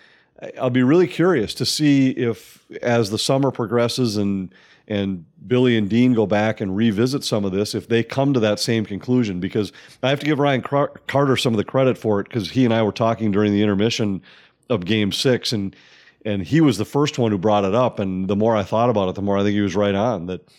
I'll 0.59 0.69
be 0.69 0.83
really 0.83 1.07
curious 1.07 1.53
to 1.55 1.65
see 1.65 2.11
if, 2.11 2.65
as 2.81 3.09
the 3.09 3.17
summer 3.17 3.51
progresses 3.51 4.17
and 4.17 4.53
and 4.89 5.23
Billy 5.45 5.77
and 5.77 5.87
Dean 5.87 6.13
go 6.13 6.25
back 6.25 6.59
and 6.59 6.75
revisit 6.75 7.23
some 7.23 7.45
of 7.45 7.51
this, 7.51 7.75
if 7.75 7.87
they 7.87 8.03
come 8.03 8.33
to 8.33 8.39
that 8.39 8.59
same 8.59 8.85
conclusion, 8.85 9.39
because 9.39 9.71
I 10.01 10.09
have 10.09 10.19
to 10.19 10.25
give 10.25 10.39
Ryan 10.39 10.61
Carter 10.61 11.37
some 11.37 11.53
of 11.53 11.57
the 11.57 11.63
credit 11.63 11.97
for 11.97 12.19
it 12.19 12.23
because 12.23 12.49
he 12.49 12.65
and 12.65 12.73
I 12.73 12.81
were 12.81 12.91
talking 12.91 13.31
during 13.31 13.53
the 13.53 13.61
intermission 13.61 14.21
of 14.69 14.85
Game 14.85 15.11
Six, 15.11 15.53
and 15.53 15.75
and 16.25 16.41
he 16.41 16.59
was 16.59 16.77
the 16.77 16.85
first 16.85 17.17
one 17.17 17.31
who 17.31 17.37
brought 17.37 17.63
it 17.63 17.73
up. 17.73 17.99
And 17.99 18.27
the 18.27 18.35
more 18.35 18.55
I 18.55 18.63
thought 18.63 18.89
about 18.89 19.07
it, 19.09 19.15
the 19.15 19.21
more 19.21 19.37
I 19.37 19.43
think 19.43 19.53
he 19.53 19.61
was 19.61 19.75
right 19.75 19.95
on 19.95 20.25
that 20.25 20.49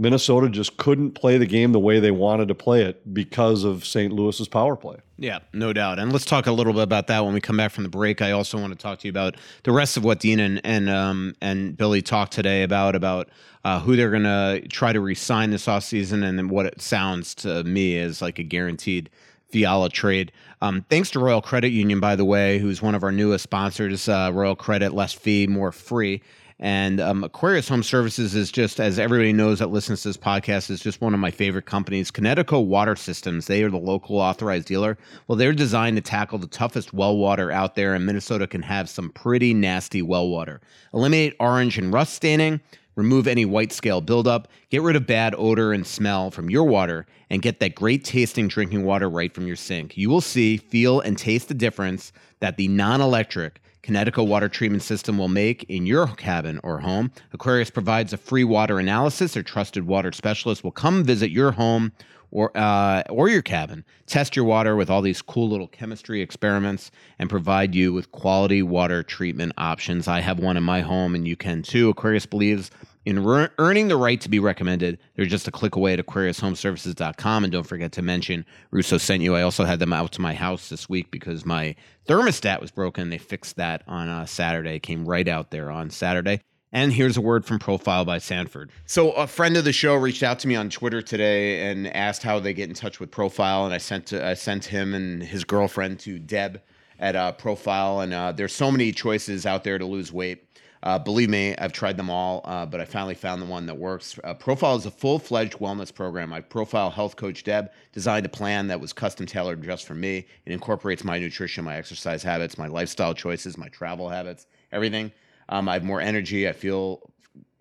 Minnesota 0.00 0.48
just 0.48 0.78
couldn't 0.78 1.10
play 1.10 1.36
the 1.36 1.44
game 1.44 1.72
the 1.72 1.78
way 1.78 2.00
they 2.00 2.10
wanted 2.10 2.48
to 2.48 2.54
play 2.54 2.84
it 2.84 3.12
because 3.12 3.64
of 3.64 3.84
St. 3.84 4.10
Louis's 4.10 4.48
power 4.48 4.74
play. 4.74 4.96
Yeah, 5.18 5.40
no 5.52 5.74
doubt. 5.74 5.98
And 5.98 6.10
let's 6.10 6.24
talk 6.24 6.46
a 6.46 6.52
little 6.52 6.72
bit 6.72 6.84
about 6.84 7.06
that 7.08 7.22
when 7.22 7.34
we 7.34 7.40
come 7.42 7.58
back 7.58 7.70
from 7.70 7.84
the 7.84 7.90
break. 7.90 8.22
I 8.22 8.30
also 8.30 8.58
want 8.58 8.72
to 8.72 8.78
talk 8.78 9.00
to 9.00 9.06
you 9.06 9.10
about 9.10 9.36
the 9.64 9.72
rest 9.72 9.98
of 9.98 10.04
what 10.04 10.18
Dean 10.18 10.40
and 10.40 10.58
and 10.64 10.88
um, 10.88 11.34
and 11.42 11.76
Billy 11.76 12.00
talked 12.00 12.32
today 12.32 12.62
about 12.62 12.94
about 12.94 13.28
uh, 13.62 13.78
who 13.78 13.94
they're 13.94 14.10
going 14.10 14.22
to 14.22 14.66
try 14.68 14.90
to 14.94 15.00
re-sign 15.00 15.50
this 15.50 15.66
offseason 15.66 16.24
and 16.24 16.38
then 16.38 16.48
what 16.48 16.64
it 16.64 16.80
sounds 16.80 17.34
to 17.34 17.62
me 17.64 17.96
is 17.96 18.22
like 18.22 18.38
a 18.38 18.42
guaranteed 18.42 19.10
Fiala 19.50 19.90
trade. 19.90 20.32
Um, 20.62 20.86
thanks 20.88 21.10
to 21.10 21.18
Royal 21.18 21.42
Credit 21.42 21.72
Union, 21.72 22.00
by 22.00 22.16
the 22.16 22.24
way, 22.24 22.58
who's 22.58 22.80
one 22.80 22.94
of 22.94 23.02
our 23.02 23.12
newest 23.12 23.42
sponsors. 23.42 24.08
Uh, 24.08 24.30
Royal 24.32 24.56
Credit, 24.56 24.94
less 24.94 25.12
fee, 25.12 25.46
more 25.46 25.72
free. 25.72 26.22
And 26.62 27.00
um, 27.00 27.24
Aquarius 27.24 27.70
Home 27.70 27.82
Services 27.82 28.34
is 28.34 28.52
just, 28.52 28.80
as 28.80 28.98
everybody 28.98 29.32
knows 29.32 29.60
that 29.60 29.70
listens 29.70 30.02
to 30.02 30.08
this 30.08 30.18
podcast, 30.18 30.68
is 30.68 30.80
just 30.80 31.00
one 31.00 31.14
of 31.14 31.20
my 31.20 31.30
favorite 31.30 31.64
companies. 31.64 32.10
Kinetico 32.10 32.62
Water 32.62 32.94
Systems, 32.96 33.46
they 33.46 33.62
are 33.62 33.70
the 33.70 33.78
local 33.78 34.18
authorized 34.18 34.66
dealer. 34.66 34.98
Well, 35.26 35.36
they're 35.36 35.54
designed 35.54 35.96
to 35.96 36.02
tackle 36.02 36.36
the 36.36 36.46
toughest 36.46 36.92
well 36.92 37.16
water 37.16 37.50
out 37.50 37.76
there, 37.76 37.94
and 37.94 38.04
Minnesota 38.04 38.46
can 38.46 38.60
have 38.60 38.90
some 38.90 39.08
pretty 39.08 39.54
nasty 39.54 40.02
well 40.02 40.28
water. 40.28 40.60
Eliminate 40.92 41.34
orange 41.40 41.78
and 41.78 41.94
rust 41.94 42.12
staining, 42.12 42.60
remove 42.94 43.26
any 43.26 43.46
white 43.46 43.72
scale 43.72 44.02
buildup, 44.02 44.46
get 44.68 44.82
rid 44.82 44.96
of 44.96 45.06
bad 45.06 45.34
odor 45.38 45.72
and 45.72 45.86
smell 45.86 46.30
from 46.30 46.50
your 46.50 46.64
water, 46.64 47.06
and 47.30 47.40
get 47.40 47.60
that 47.60 47.74
great 47.74 48.04
tasting 48.04 48.48
drinking 48.48 48.84
water 48.84 49.08
right 49.08 49.32
from 49.32 49.46
your 49.46 49.56
sink. 49.56 49.96
You 49.96 50.10
will 50.10 50.20
see, 50.20 50.58
feel, 50.58 51.00
and 51.00 51.16
taste 51.16 51.48
the 51.48 51.54
difference 51.54 52.12
that 52.40 52.58
the 52.58 52.68
non 52.68 53.00
electric 53.00 53.62
Kinetico 53.82 54.26
water 54.26 54.48
treatment 54.48 54.82
system 54.82 55.16
will 55.16 55.28
make 55.28 55.64
in 55.64 55.86
your 55.86 56.06
cabin 56.08 56.60
or 56.62 56.80
home. 56.80 57.10
Aquarius 57.32 57.70
provides 57.70 58.12
a 58.12 58.16
free 58.16 58.44
water 58.44 58.78
analysis. 58.78 59.34
Their 59.34 59.42
trusted 59.42 59.86
water 59.86 60.12
specialist 60.12 60.62
will 60.62 60.70
come 60.70 61.04
visit 61.04 61.30
your 61.30 61.52
home 61.52 61.92
or 62.30 62.56
uh, 62.56 63.02
or 63.10 63.28
your 63.28 63.42
cabin, 63.42 63.84
test 64.06 64.36
your 64.36 64.44
water 64.44 64.76
with 64.76 64.88
all 64.90 65.02
these 65.02 65.22
cool 65.22 65.48
little 65.48 65.66
chemistry 65.66 66.20
experiments, 66.20 66.90
and 67.18 67.28
provide 67.28 67.74
you 67.74 67.92
with 67.92 68.12
quality 68.12 68.62
water 68.62 69.02
treatment 69.02 69.52
options. 69.58 70.06
I 70.06 70.20
have 70.20 70.38
one 70.38 70.56
in 70.56 70.62
my 70.62 70.80
home, 70.80 71.14
and 71.14 71.26
you 71.26 71.36
can 71.36 71.62
too. 71.62 71.88
Aquarius 71.88 72.26
believes 72.26 72.70
in 73.04 73.24
re- 73.24 73.48
earning 73.58 73.88
the 73.88 73.96
right 73.96 74.20
to 74.20 74.28
be 74.28 74.38
recommended. 74.38 74.98
They're 75.14 75.26
just 75.26 75.48
a 75.48 75.50
click 75.50 75.76
away 75.76 75.94
at 75.94 75.98
AquariusHomeservices.com. 75.98 77.44
And 77.44 77.52
don't 77.52 77.66
forget 77.66 77.92
to 77.92 78.02
mention 78.02 78.44
Russo 78.70 78.98
sent 78.98 79.22
you. 79.22 79.34
I 79.34 79.42
also 79.42 79.64
had 79.64 79.78
them 79.78 79.92
out 79.92 80.12
to 80.12 80.20
my 80.20 80.34
house 80.34 80.68
this 80.68 80.88
week 80.88 81.10
because 81.10 81.46
my 81.46 81.76
thermostat 82.06 82.60
was 82.60 82.70
broken. 82.70 83.10
They 83.10 83.18
fixed 83.18 83.56
that 83.56 83.82
on 83.86 84.08
uh, 84.08 84.26
Saturday, 84.26 84.78
came 84.78 85.06
right 85.06 85.28
out 85.28 85.50
there 85.50 85.70
on 85.70 85.90
Saturday. 85.90 86.40
And 86.72 86.92
here's 86.92 87.16
a 87.16 87.20
word 87.20 87.44
from 87.44 87.58
Profile 87.58 88.04
by 88.04 88.18
Sanford. 88.18 88.70
So, 88.86 89.10
a 89.12 89.26
friend 89.26 89.56
of 89.56 89.64
the 89.64 89.72
show 89.72 89.96
reached 89.96 90.22
out 90.22 90.38
to 90.40 90.48
me 90.48 90.54
on 90.54 90.70
Twitter 90.70 91.02
today 91.02 91.68
and 91.68 91.88
asked 91.88 92.22
how 92.22 92.38
they 92.38 92.54
get 92.54 92.68
in 92.68 92.76
touch 92.76 93.00
with 93.00 93.10
Profile, 93.10 93.64
and 93.64 93.74
I 93.74 93.78
sent 93.78 94.06
to, 94.06 94.24
I 94.24 94.34
sent 94.34 94.66
him 94.66 94.94
and 94.94 95.20
his 95.20 95.42
girlfriend 95.42 95.98
to 96.00 96.20
Deb 96.20 96.62
at 97.00 97.16
uh, 97.16 97.32
Profile. 97.32 98.00
And 98.00 98.14
uh, 98.14 98.30
there's 98.30 98.54
so 98.54 98.70
many 98.70 98.92
choices 98.92 99.46
out 99.46 99.64
there 99.64 99.78
to 99.78 99.86
lose 99.86 100.12
weight. 100.12 100.44
Uh, 100.82 100.98
believe 100.98 101.28
me, 101.28 101.54
I've 101.58 101.72
tried 101.72 101.98
them 101.98 102.08
all, 102.08 102.40
uh, 102.44 102.64
but 102.64 102.80
I 102.80 102.86
finally 102.86 103.14
found 103.14 103.42
the 103.42 103.46
one 103.46 103.66
that 103.66 103.76
works. 103.76 104.18
Uh, 104.24 104.32
Profile 104.32 104.76
is 104.76 104.86
a 104.86 104.90
full 104.90 105.18
fledged 105.18 105.58
wellness 105.58 105.94
program. 105.94 106.30
My 106.30 106.40
Profile 106.40 106.90
health 106.90 107.16
coach, 107.16 107.44
Deb, 107.44 107.70
designed 107.92 108.24
a 108.24 108.30
plan 108.30 108.68
that 108.68 108.80
was 108.80 108.92
custom 108.92 109.26
tailored 109.26 109.62
just 109.62 109.86
for 109.86 109.94
me. 109.94 110.26
It 110.46 110.52
incorporates 110.52 111.04
my 111.04 111.18
nutrition, 111.18 111.64
my 111.64 111.76
exercise 111.76 112.22
habits, 112.22 112.56
my 112.56 112.66
lifestyle 112.66 113.12
choices, 113.12 113.58
my 113.58 113.68
travel 113.68 114.08
habits, 114.08 114.46
everything. 114.72 115.12
Um, 115.50 115.68
I 115.68 115.74
have 115.74 115.84
more 115.84 116.00
energy. 116.00 116.48
I 116.48 116.52
feel 116.52 117.10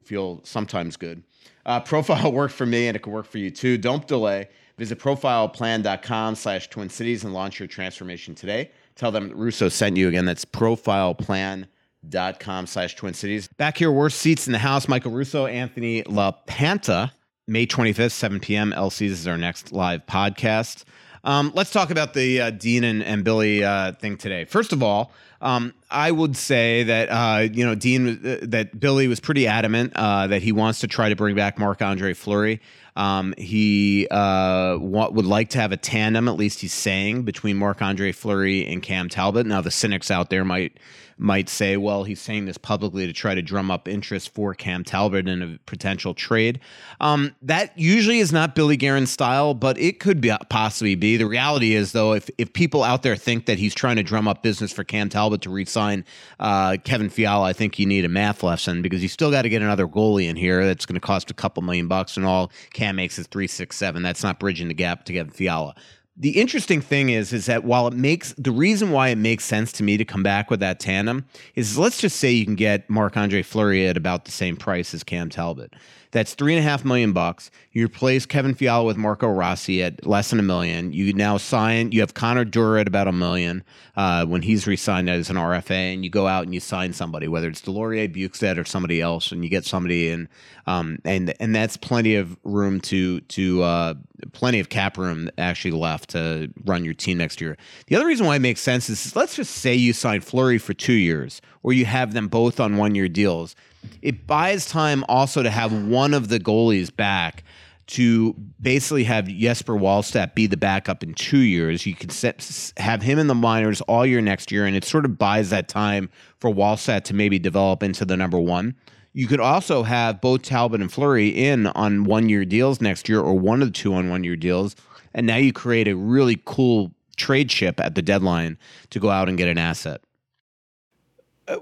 feel 0.05 0.39
sometimes 0.43 0.95
good. 0.95 1.21
Uh, 1.65 1.79
profile 1.81 2.31
worked 2.31 2.53
for 2.53 2.65
me, 2.65 2.87
and 2.87 2.95
it 2.95 3.03
can 3.03 3.11
work 3.11 3.25
for 3.25 3.37
you 3.37 3.51
too. 3.51 3.77
Don't 3.77 4.07
delay. 4.07 4.47
Visit 4.77 4.97
profileplan.com 4.97 6.35
slash 6.35 6.69
Twin 6.69 6.89
Cities 6.89 7.25
and 7.25 7.33
launch 7.33 7.59
your 7.59 7.67
transformation 7.67 8.33
today. 8.33 8.71
Tell 8.95 9.11
them 9.11 9.29
Russo 9.35 9.67
sent 9.67 9.97
you 9.97 10.07
again. 10.07 10.23
That's 10.23 10.45
profileplan.com 10.45 11.67
dot 12.07 12.39
com 12.39 12.67
slash 12.67 12.95
twin 12.95 13.13
cities. 13.13 13.47
Back 13.57 13.77
here 13.77 13.91
worst 13.91 14.19
seats 14.19 14.47
in 14.47 14.53
the 14.53 14.59
house. 14.59 14.87
Michael 14.87 15.11
russo 15.11 15.45
anthony 15.45 16.03
lapanta 16.03 17.11
may 17.47 17.65
25th 17.65 18.11
7 18.11 18.39
p.m 18.39 18.71
Elsie's 18.73 19.11
is 19.11 19.27
our 19.27 19.37
next 19.37 19.71
live 19.71 20.05
podcast. 20.05 20.83
Um, 21.23 21.51
let's 21.53 21.71
talk 21.71 21.89
about 21.89 22.13
the 22.13 22.39
uh, 22.39 22.49
dean 22.51 22.83
and, 22.83 23.03
and 23.03 23.23
billy 23.23 23.63
uh, 23.63 23.93
thing 23.93 24.17
today. 24.17 24.45
First 24.45 24.71
of 24.71 24.81
all 24.81 25.11
um, 25.41 25.73
I 25.89 26.11
would 26.11 26.35
say 26.35 26.83
that 26.83 27.09
uh, 27.09 27.47
you 27.51 27.65
know 27.65 27.75
Dean 27.75 28.25
uh, 28.25 28.39
that 28.43 28.79
Billy 28.79 29.07
was 29.07 29.19
pretty 29.19 29.47
adamant 29.47 29.93
uh, 29.95 30.27
that 30.27 30.41
he 30.41 30.51
wants 30.51 30.79
to 30.81 30.87
try 30.87 31.09
to 31.09 31.15
bring 31.15 31.35
back 31.35 31.57
Marc 31.57 31.81
Andre 31.81 32.13
Fleury. 32.13 32.61
Um, 32.95 33.33
he 33.37 34.07
uh, 34.11 34.77
would 34.79 35.25
like 35.25 35.49
to 35.51 35.57
have 35.59 35.71
a 35.71 35.77
tandem, 35.77 36.27
at 36.27 36.35
least 36.35 36.59
he's 36.59 36.73
saying, 36.73 37.23
between 37.23 37.55
Marc 37.55 37.81
Andre 37.81 38.11
Fleury 38.11 38.65
and 38.65 38.83
Cam 38.83 39.07
Talbot. 39.07 39.45
Now 39.45 39.61
the 39.61 39.71
cynics 39.71 40.11
out 40.11 40.29
there 40.29 40.43
might 40.43 40.77
might 41.19 41.49
say, 41.49 41.75
well, 41.75 42.05
he's 42.05 42.21
saying 42.21 42.45
this 42.45 42.57
publicly 42.57 43.05
to 43.05 43.11
try 43.11 43.35
to 43.35 43.41
drum 43.41 43.69
up 43.69 43.87
interest 43.87 44.33
for 44.33 44.53
Cam 44.53 44.85
Talbot 44.85 45.27
in 45.27 45.41
a 45.41 45.59
potential 45.65 46.13
trade. 46.13 46.59
Um, 47.01 47.35
that 47.41 47.77
usually 47.77 48.19
is 48.19 48.31
not 48.31 48.55
Billy 48.55 48.77
Guerin's 48.77 49.11
style, 49.11 49.53
but 49.53 49.77
it 49.77 49.99
could 49.99 50.21
be 50.21 50.31
possibly 50.49 50.95
be. 50.95 51.17
The 51.17 51.27
reality 51.27 51.73
is, 51.73 51.91
though, 51.91 52.13
if 52.13 52.29
if 52.37 52.53
people 52.53 52.83
out 52.83 53.03
there 53.03 53.17
think 53.17 53.45
that 53.47 53.59
he's 53.59 53.75
trying 53.75 53.97
to 53.97 54.03
drum 54.03 54.27
up 54.27 54.41
business 54.41 54.71
for 54.71 54.83
Cam 54.85 55.09
Talbot 55.09 55.41
to 55.41 55.49
re-sign 55.49 56.05
uh, 56.39 56.77
Kevin 56.83 57.09
Fiala, 57.09 57.47
I 57.47 57.53
think 57.53 57.77
you 57.77 57.85
need 57.85 58.05
a 58.05 58.09
math 58.09 58.41
lesson 58.41 58.81
because 58.81 59.03
you 59.03 59.09
still 59.09 59.29
got 59.29 59.41
to 59.41 59.49
get 59.49 59.61
another 59.61 59.87
goalie 59.87 60.29
in 60.29 60.37
here. 60.37 60.65
That's 60.65 60.85
going 60.85 60.95
to 60.95 61.05
cost 61.05 61.29
a 61.29 61.33
couple 61.33 61.61
million 61.63 61.89
bucks, 61.89 62.15
and 62.15 62.25
all 62.25 62.51
Cam 62.73 62.95
makes 62.95 63.19
is 63.19 63.27
three 63.27 63.47
six 63.47 63.75
seven. 63.75 64.03
That's 64.03 64.23
not 64.23 64.39
bridging 64.39 64.69
the 64.69 64.73
gap 64.73 65.03
to 65.05 65.13
Kevin 65.13 65.31
Fiala 65.31 65.75
the 66.19 66.31
interesting 66.31 66.81
thing 66.81 67.09
is 67.09 67.31
is 67.31 67.45
that 67.45 67.63
while 67.63 67.87
it 67.87 67.93
makes 67.93 68.33
the 68.37 68.51
reason 68.51 68.91
why 68.91 69.07
it 69.07 69.17
makes 69.17 69.45
sense 69.45 69.71
to 69.71 69.83
me 69.83 69.95
to 69.97 70.05
come 70.05 70.21
back 70.21 70.51
with 70.51 70.59
that 70.59 70.79
tandem 70.79 71.25
is 71.55 71.77
let's 71.77 71.99
just 71.99 72.17
say 72.17 72.29
you 72.29 72.45
can 72.45 72.55
get 72.55 72.89
Marc 72.89 73.15
Andre 73.15 73.41
Fleury 73.41 73.87
at 73.87 73.97
about 73.97 74.25
the 74.25 74.31
same 74.31 74.57
price 74.57 74.93
as 74.93 75.03
Cam 75.03 75.29
Talbot. 75.29 75.73
That's 76.11 76.33
three 76.33 76.55
and 76.55 76.65
a 76.65 76.67
half 76.67 76.83
million 76.83 77.13
bucks. 77.13 77.51
You 77.71 77.85
replace 77.85 78.25
Kevin 78.25 78.55
Fiala 78.55 78.83
with 78.83 78.97
Marco 78.97 79.27
Rossi 79.27 79.83
at 79.83 80.05
less 80.07 80.31
than 80.31 80.39
a 80.39 80.43
million. 80.43 80.91
You 80.91 81.13
now 81.13 81.37
sign. 81.37 81.91
You 81.91 81.99
have 81.99 82.15
Connor 82.15 82.45
Dewar 82.45 82.79
at 82.79 82.87
about 82.87 83.07
a 83.07 83.11
million 83.11 83.63
uh, 83.95 84.25
when 84.25 84.41
he's 84.41 84.65
re-signed 84.65 85.09
as 85.09 85.29
an 85.29 85.35
RFA, 85.35 85.93
and 85.93 86.03
you 86.03 86.09
go 86.09 86.25
out 86.25 86.45
and 86.45 86.53
you 86.53 86.59
sign 86.59 86.93
somebody, 86.93 87.27
whether 87.27 87.47
it's 87.47 87.61
Deslauriers, 87.61 88.15
Bjugstad, 88.15 88.57
or 88.57 88.65
somebody 88.65 89.01
else, 89.01 89.31
and 89.31 89.43
you 89.43 89.49
get 89.51 89.65
somebody 89.65 90.09
in, 90.09 90.27
um, 90.65 90.97
and 91.05 91.33
and 91.39 91.53
that's 91.53 91.77
plenty 91.77 92.15
of 92.15 92.37
room 92.43 92.81
to 92.81 93.19
to 93.21 93.61
uh, 93.61 93.93
plenty 94.31 94.59
of 94.59 94.69
cap 94.69 94.97
room 94.97 95.29
actually 95.37 95.71
left 95.71 96.09
to 96.11 96.51
run 96.65 96.83
your 96.83 96.93
team 96.95 97.19
next 97.19 97.39
year. 97.39 97.55
The 97.87 97.95
other 97.95 98.05
reason 98.05 98.25
why 98.25 98.37
it 98.37 98.39
makes 98.39 98.61
sense 98.61 98.89
is 98.89 99.15
let's 99.15 99.35
just 99.35 99.55
say 99.55 99.75
you 99.75 99.93
sign 99.93 100.21
Fleury 100.21 100.57
for 100.57 100.73
two 100.73 100.93
years, 100.93 101.41
or 101.63 101.73
you 101.73 101.85
have 101.85 102.13
them 102.13 102.27
both 102.27 102.59
on 102.59 102.77
one 102.77 102.95
year 102.95 103.09
deals 103.09 103.55
it 104.01 104.27
buys 104.27 104.65
time 104.65 105.03
also 105.07 105.43
to 105.43 105.49
have 105.49 105.71
one 105.87 106.13
of 106.13 106.29
the 106.29 106.39
goalies 106.39 106.93
back 106.95 107.43
to 107.87 108.35
basically 108.61 109.03
have 109.03 109.27
Jesper 109.27 109.73
Wallstedt 109.73 110.35
be 110.35 110.45
the 110.45 110.57
backup 110.57 111.01
in 111.01 111.15
two 111.15 111.39
years. 111.39 111.87
You 111.87 111.95
could 111.95 112.11
set, 112.11 112.71
have 112.77 113.01
him 113.01 113.17
in 113.17 113.25
the 113.25 113.35
minors 113.35 113.81
all 113.81 114.05
year 114.05 114.21
next 114.21 114.51
year, 114.51 114.65
and 114.67 114.75
it 114.75 114.83
sort 114.83 115.05
of 115.05 115.17
buys 115.17 115.49
that 115.49 115.67
time 115.67 116.09
for 116.37 116.51
Wallstedt 116.51 117.03
to 117.05 117.15
maybe 117.15 117.39
develop 117.39 117.81
into 117.81 118.05
the 118.05 118.15
number 118.15 118.39
one. 118.39 118.75
You 119.13 119.25
could 119.25 119.39
also 119.39 119.81
have 119.81 120.21
both 120.21 120.43
Talbot 120.43 120.81
and 120.81 120.93
Fleury 120.93 121.29
in 121.29 121.65
on 121.67 122.03
one 122.03 122.29
year 122.29 122.45
deals 122.45 122.79
next 122.79 123.09
year, 123.09 123.21
or 123.21 123.33
one 123.33 123.63
of 123.63 123.69
the 123.69 123.73
two 123.73 123.95
on 123.95 124.09
one 124.09 124.23
year 124.23 124.35
deals, 124.35 124.75
and 125.15 125.25
now 125.25 125.37
you 125.37 125.51
create 125.51 125.87
a 125.87 125.95
really 125.95 126.39
cool 126.45 126.91
trade 127.17 127.51
ship 127.51 127.79
at 127.79 127.95
the 127.95 128.03
deadline 128.03 128.59
to 128.91 128.99
go 128.99 129.09
out 129.09 129.27
and 129.27 129.37
get 129.37 129.47
an 129.47 129.57
asset. 129.57 130.01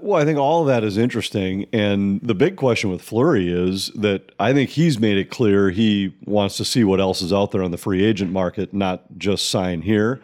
Well, 0.02 0.20
I 0.20 0.24
think 0.26 0.38
all 0.38 0.60
of 0.60 0.66
that 0.66 0.84
is 0.84 0.98
interesting. 0.98 1.66
And 1.72 2.20
the 2.20 2.34
big 2.34 2.56
question 2.56 2.90
with 2.90 3.00
Fleury 3.00 3.48
is 3.48 3.88
that 3.94 4.32
I 4.38 4.52
think 4.52 4.70
he's 4.70 4.98
made 4.98 5.16
it 5.16 5.30
clear 5.30 5.70
he 5.70 6.14
wants 6.26 6.58
to 6.58 6.64
see 6.64 6.84
what 6.84 7.00
else 7.00 7.22
is 7.22 7.32
out 7.32 7.52
there 7.52 7.62
on 7.62 7.70
the 7.70 7.78
free 7.78 8.04
agent 8.04 8.30
market, 8.30 8.74
not 8.74 9.04
just 9.16 9.48
sign 9.48 9.80
here. 9.80 10.20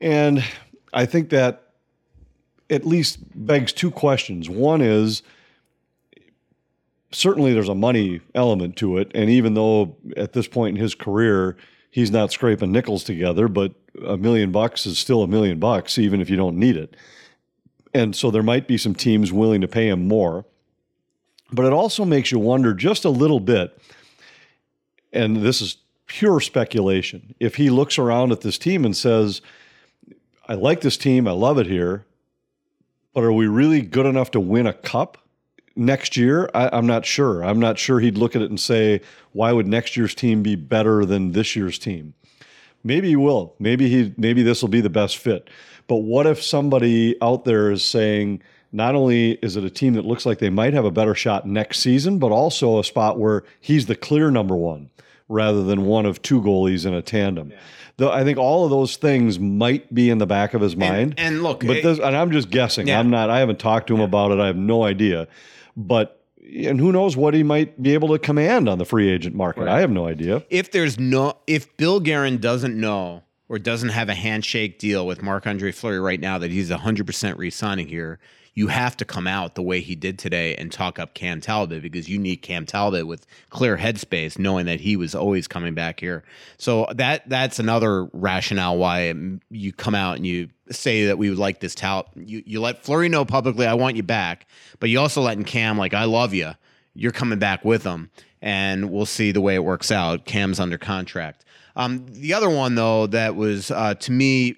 And 0.00 0.44
I 0.92 1.06
think 1.06 1.30
that 1.30 1.62
at 2.68 2.84
least 2.84 3.18
begs 3.34 3.72
two 3.72 3.90
questions. 3.90 4.50
One 4.50 4.82
is 4.82 5.22
certainly 7.12 7.54
there's 7.54 7.68
a 7.70 7.74
money 7.74 8.20
element 8.34 8.76
to 8.76 8.98
it. 8.98 9.10
And 9.14 9.30
even 9.30 9.54
though 9.54 9.96
at 10.16 10.34
this 10.34 10.46
point 10.46 10.76
in 10.76 10.82
his 10.82 10.94
career, 10.94 11.56
he's 11.90 12.10
not 12.10 12.32
scraping 12.32 12.72
nickels 12.72 13.04
together, 13.04 13.48
but 13.48 13.72
a 14.06 14.18
million 14.18 14.52
bucks 14.52 14.84
is 14.84 14.98
still 14.98 15.22
a 15.22 15.28
million 15.28 15.58
bucks, 15.58 15.98
even 15.98 16.20
if 16.20 16.28
you 16.28 16.36
don't 16.36 16.58
need 16.58 16.76
it. 16.76 16.96
And 17.96 18.14
so 18.14 18.30
there 18.30 18.42
might 18.42 18.68
be 18.68 18.76
some 18.76 18.94
teams 18.94 19.32
willing 19.32 19.62
to 19.62 19.68
pay 19.68 19.88
him 19.88 20.06
more. 20.06 20.44
But 21.50 21.64
it 21.64 21.72
also 21.72 22.04
makes 22.04 22.30
you 22.30 22.38
wonder 22.38 22.74
just 22.74 23.06
a 23.06 23.10
little 23.10 23.40
bit, 23.40 23.78
and 25.14 25.38
this 25.38 25.62
is 25.62 25.78
pure 26.06 26.40
speculation. 26.40 27.34
If 27.40 27.54
he 27.54 27.70
looks 27.70 27.98
around 27.98 28.32
at 28.32 28.42
this 28.42 28.58
team 28.58 28.84
and 28.84 28.94
says, 28.94 29.40
I 30.46 30.54
like 30.54 30.82
this 30.82 30.98
team, 30.98 31.26
I 31.26 31.30
love 31.30 31.58
it 31.58 31.66
here, 31.66 32.04
but 33.14 33.24
are 33.24 33.32
we 33.32 33.46
really 33.46 33.80
good 33.80 34.04
enough 34.04 34.30
to 34.32 34.40
win 34.40 34.66
a 34.66 34.74
cup 34.74 35.16
next 35.74 36.18
year? 36.18 36.50
I, 36.52 36.76
am 36.76 36.86
not 36.86 37.06
sure. 37.06 37.42
I'm 37.42 37.60
not 37.60 37.78
sure 37.78 38.00
he'd 38.00 38.18
look 38.18 38.36
at 38.36 38.42
it 38.42 38.50
and 38.50 38.60
say, 38.60 39.00
why 39.32 39.52
would 39.52 39.66
next 39.66 39.96
year's 39.96 40.14
team 40.14 40.42
be 40.42 40.54
better 40.54 41.06
than 41.06 41.32
this 41.32 41.56
year's 41.56 41.78
team? 41.78 42.12
Maybe 42.84 43.08
he 43.08 43.16
will. 43.16 43.54
Maybe 43.58 43.88
he 43.88 44.14
maybe 44.16 44.42
this 44.42 44.62
will 44.62 44.68
be 44.68 44.80
the 44.80 44.90
best 44.90 45.16
fit. 45.16 45.48
But 45.86 45.96
what 45.96 46.26
if 46.26 46.42
somebody 46.42 47.20
out 47.22 47.44
there 47.44 47.70
is 47.70 47.84
saying, 47.84 48.42
not 48.72 48.94
only 48.94 49.32
is 49.34 49.56
it 49.56 49.64
a 49.64 49.70
team 49.70 49.94
that 49.94 50.04
looks 50.04 50.26
like 50.26 50.38
they 50.38 50.50
might 50.50 50.74
have 50.74 50.84
a 50.84 50.90
better 50.90 51.14
shot 51.14 51.46
next 51.46 51.80
season, 51.80 52.18
but 52.18 52.32
also 52.32 52.78
a 52.78 52.84
spot 52.84 53.18
where 53.18 53.44
he's 53.60 53.86
the 53.86 53.96
clear 53.96 54.30
number 54.30 54.56
one 54.56 54.90
rather 55.28 55.62
than 55.62 55.86
one 55.86 56.06
of 56.06 56.22
two 56.22 56.40
goalies 56.40 56.86
in 56.86 56.94
a 56.94 57.02
tandem. 57.02 57.50
Yeah. 57.50 57.58
Though 57.98 58.12
I 58.12 58.24
think 58.24 58.36
all 58.36 58.64
of 58.64 58.70
those 58.70 58.96
things 58.96 59.38
might 59.38 59.92
be 59.94 60.10
in 60.10 60.18
the 60.18 60.26
back 60.26 60.52
of 60.52 60.60
his 60.60 60.76
mind. 60.76 61.14
And, 61.16 61.34
and 61.34 61.42
look, 61.42 61.60
but 61.60 61.82
this, 61.82 61.98
and 61.98 62.14
I'm 62.14 62.30
just 62.30 62.50
guessing. 62.50 62.88
Yeah. 62.88 63.00
I'm 63.00 63.08
not. 63.08 63.30
I 63.30 63.38
haven't 63.38 63.58
talked 63.58 63.86
to 63.86 63.94
him 63.94 64.00
yeah. 64.00 64.06
about 64.06 64.32
it. 64.32 64.38
I 64.38 64.46
have 64.46 64.56
no 64.56 64.84
idea. 64.84 65.28
But 65.76 66.22
and 66.54 66.78
who 66.78 66.92
knows 66.92 67.16
what 67.16 67.34
he 67.34 67.42
might 67.42 67.82
be 67.82 67.94
able 67.94 68.08
to 68.08 68.18
command 68.18 68.68
on 68.68 68.78
the 68.78 68.84
free 68.84 69.08
agent 69.08 69.34
market. 69.34 69.62
Right. 69.62 69.76
I 69.76 69.80
have 69.80 69.90
no 69.90 70.06
idea. 70.06 70.44
If 70.50 70.70
there's 70.70 70.98
no, 70.98 71.38
if 71.46 71.74
Bill 71.76 72.00
Guerin 72.00 72.38
doesn't 72.38 72.78
know 72.78 73.22
or 73.48 73.58
doesn't 73.58 73.90
have 73.90 74.08
a 74.08 74.14
handshake 74.14 74.78
deal 74.78 75.06
with 75.06 75.22
Marc 75.22 75.46
Andre 75.46 75.72
Fleury 75.72 76.00
right 76.00 76.20
now 76.20 76.38
that 76.38 76.50
he's 76.50 76.70
100% 76.70 77.38
re 77.38 77.50
signing 77.50 77.88
here, 77.88 78.18
you 78.56 78.68
have 78.68 78.96
to 78.96 79.04
come 79.04 79.26
out 79.26 79.54
the 79.54 79.62
way 79.62 79.80
he 79.80 79.94
did 79.94 80.18
today 80.18 80.56
and 80.56 80.72
talk 80.72 80.98
up 80.98 81.12
Cam 81.12 81.42
Talbot 81.42 81.82
because 81.82 82.08
you 82.08 82.18
need 82.18 82.36
Cam 82.36 82.64
Talbot 82.64 83.06
with 83.06 83.26
clear 83.50 83.76
headspace, 83.76 84.38
knowing 84.38 84.64
that 84.64 84.80
he 84.80 84.96
was 84.96 85.14
always 85.14 85.46
coming 85.46 85.74
back 85.74 86.00
here. 86.00 86.24
So 86.56 86.88
that 86.94 87.28
that's 87.28 87.58
another 87.58 88.06
rationale 88.14 88.78
why 88.78 89.14
you 89.50 89.72
come 89.74 89.94
out 89.94 90.16
and 90.16 90.26
you 90.26 90.48
say 90.70 91.06
that 91.06 91.18
we 91.18 91.28
would 91.28 91.38
like 91.38 91.60
this 91.60 91.74
Talbot. 91.74 92.10
You 92.16 92.42
you 92.46 92.60
let 92.62 92.82
Fleury 92.82 93.10
know 93.10 93.26
publicly, 93.26 93.66
I 93.66 93.74
want 93.74 93.96
you 93.96 94.02
back, 94.02 94.46
but 94.80 94.88
you 94.88 94.98
also 95.00 95.20
letting 95.20 95.44
Cam 95.44 95.76
like 95.76 95.92
I 95.92 96.04
love 96.04 96.32
you. 96.32 96.52
You're 96.94 97.12
coming 97.12 97.38
back 97.38 97.62
with 97.62 97.84
him, 97.84 98.10
and 98.42 98.90
we'll 98.90 99.06
see 99.06 99.32
the 99.32 99.40
way 99.40 99.54
it 99.54 99.64
works 99.64 99.90
out. 99.90 100.24
Cam's 100.24 100.60
under 100.60 100.78
contract. 100.78 101.44
Um, 101.74 102.06
the 102.08 102.34
other 102.34 102.48
one, 102.48 102.74
though, 102.74 103.06
that 103.08 103.36
was 103.36 103.70
uh, 103.70 103.94
to 103.94 104.12
me, 104.12 104.56